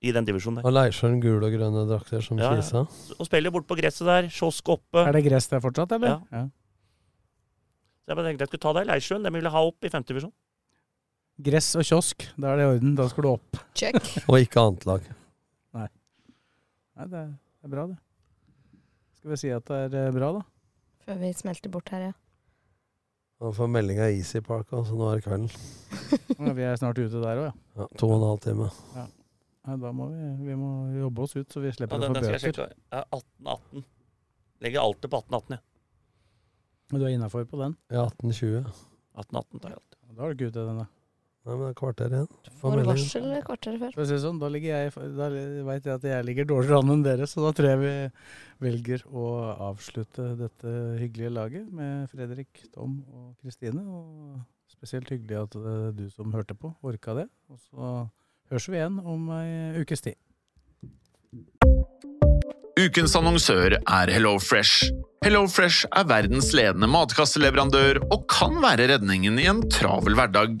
i 0.00 0.12
den 0.16 0.24
divisjonen 0.24 0.60
der. 0.60 0.64
Og 0.68 0.72
Leirsjøen 0.72 1.18
gule 1.20 1.44
og 1.44 1.52
grønne 1.52 1.82
drakter 1.88 2.22
som 2.24 2.38
Ja, 2.40 2.54
ja. 2.56 2.80
Og 3.18 3.26
spiller 3.28 3.52
bort 3.52 3.66
på 3.68 3.76
gresset 3.76 4.06
der. 4.08 4.28
Kiosk 4.32 4.68
oppe. 4.72 5.02
Er 5.04 5.12
det 5.12 5.24
gress 5.26 5.48
der 5.52 5.60
fortsatt, 5.60 5.92
eller? 5.92 6.22
Ja. 6.32 6.46
Så 8.00 8.08
jeg 8.12 8.16
bare 8.16 8.30
tenkte 8.30 8.46
jeg 8.46 8.48
skulle 8.48 8.64
ta 8.64 8.72
deg 8.78 8.86
i 8.86 8.90
Leirsjøen. 8.94 9.26
Dem 9.28 9.36
ville 9.36 9.52
ha 9.52 9.60
opp 9.68 9.84
i 9.84 9.90
femtedivisjon. 9.92 10.32
Gress 11.40 11.68
og 11.76 11.84
kiosk, 11.84 12.24
da 12.40 12.52
er 12.52 12.56
det 12.60 12.64
i 12.64 12.70
orden. 12.74 12.94
Da 12.96 13.08
skal 13.12 13.26
du 13.26 13.30
opp. 13.34 13.60
Check. 13.76 14.00
Og 14.30 14.40
ikke 14.40 14.64
annet 14.64 14.88
lag. 14.88 15.04
Nei, 15.76 15.86
det 17.08 17.20
er, 17.20 17.28
det 17.28 17.68
er 17.68 17.72
bra, 17.76 17.84
det. 17.92 18.00
Skal 19.20 19.30
vi 19.34 19.38
si 19.40 19.52
at 19.52 19.68
det 19.68 20.00
er 20.00 20.08
eh, 20.08 20.16
bra, 20.16 20.32
da? 20.36 20.42
Før 21.04 21.20
vi 21.20 21.30
smelter 21.36 21.72
bort 21.72 21.92
her, 21.92 22.08
ja. 22.08 22.16
Man 23.40 23.54
får 23.56 23.70
melding 23.72 24.00
av 24.04 24.10
Easy 24.12 24.40
Park, 24.44 24.68
altså 24.76 24.96
nå 24.98 25.06
er 25.10 25.20
det 25.20 25.24
kvelden. 25.24 25.48
Ja, 26.40 26.52
vi 26.56 26.64
er 26.64 26.76
snart 26.80 26.98
ute 26.98 27.20
der 27.22 27.38
òg, 27.40 27.46
ja. 27.48 27.52
Ja, 27.80 27.86
to 28.00 28.08
og 28.10 28.18
en 28.18 28.26
halv 28.26 28.40
time. 28.44 28.66
Nei, 28.96 29.74
da 29.80 29.90
må 29.96 30.06
vi, 30.12 30.28
vi 30.48 30.54
må 30.56 30.70
jobbe 30.96 31.24
oss 31.24 31.34
ut, 31.36 31.46
så 31.52 31.60
vi 31.62 31.68
Ja, 31.70 31.74
slipper 31.76 32.00
den, 32.00 32.16
å 32.16 32.20
få 32.20 32.40
bøter. 32.40 32.72
Ja, 32.92 33.02
18-18. 33.16 33.84
Legger 34.64 34.84
alltid 34.84 35.12
på 35.12 35.20
18-18, 35.20 35.56
jeg. 35.56 35.60
Ja. 36.90 36.98
du 36.98 37.04
er 37.06 37.12
innafor 37.14 37.44
på 37.48 37.60
den? 37.60 37.76
Ja, 37.92 38.06
18.20. 38.08 38.70
18-18 39.24 39.62
tar 39.64 39.72
jeg 39.74 39.80
alltid. 39.80 39.98
Da 40.10 40.22
har 40.24 40.32
du 40.32 40.36
ikke 40.36 40.50
ute 40.52 40.66
den, 40.68 40.80
da. 40.82 40.88
Nei, 41.40 41.54
men 41.54 41.62
det 41.64 41.70
er 41.70 41.76
kvarter 41.78 42.12
igjen. 42.12 42.26
Får 42.60 42.82
varsel 42.84 43.26
kvarteret 43.46 43.80
før. 43.80 43.92
For 43.94 44.04
å 44.04 44.08
si 44.10 44.12
det 44.12 44.22
sånn, 44.26 44.40
da 44.42 44.48
ligger 44.52 44.74
jeg 44.74 45.12
Da 45.16 45.28
vet 45.70 45.86
jeg 45.88 45.94
at 45.94 46.06
jeg 46.10 46.26
ligger 46.28 46.48
dårligere 46.50 46.80
an 46.82 46.94
enn 46.94 47.04
dere, 47.06 47.28
så 47.30 47.46
da 47.46 47.52
tror 47.56 47.70
jeg 47.70 47.80
vi 47.80 47.92
velger 48.66 49.04
å 49.08 49.26
avslutte 49.70 50.26
dette 50.36 50.72
hyggelige 51.00 51.32
laget 51.32 51.70
med 51.72 52.10
Fredrik, 52.12 52.66
Tom 52.74 52.98
og 53.08 53.30
Kristine. 53.40 53.80
Og 53.88 54.42
spesielt 54.68 55.08
hyggelig 55.12 55.38
at 55.46 55.56
er 55.56 55.94
du 55.96 56.06
som 56.12 56.34
hørte 56.36 56.56
på, 56.56 56.74
orka 56.84 57.16
det. 57.22 57.28
Og 57.48 57.62
så 57.70 57.92
høres 58.52 58.68
vi 58.68 58.76
igjen 58.76 58.98
om 59.00 59.30
ei 59.38 59.80
ukes 59.80 60.04
tid. 60.04 60.20
Ukens 62.80 63.16
annonsør 63.16 63.78
er 63.80 64.12
HelloFresh. 64.12 64.90
HelloFresh 65.24 65.88
er 66.00 66.06
verdens 66.08 66.52
ledende 66.56 66.88
matkasseleverandør 66.88 68.02
og 68.10 68.28
kan 68.32 68.60
være 68.62 68.90
redningen 68.92 69.40
i 69.40 69.48
en 69.50 69.64
travel 69.72 70.16
hverdag. 70.20 70.60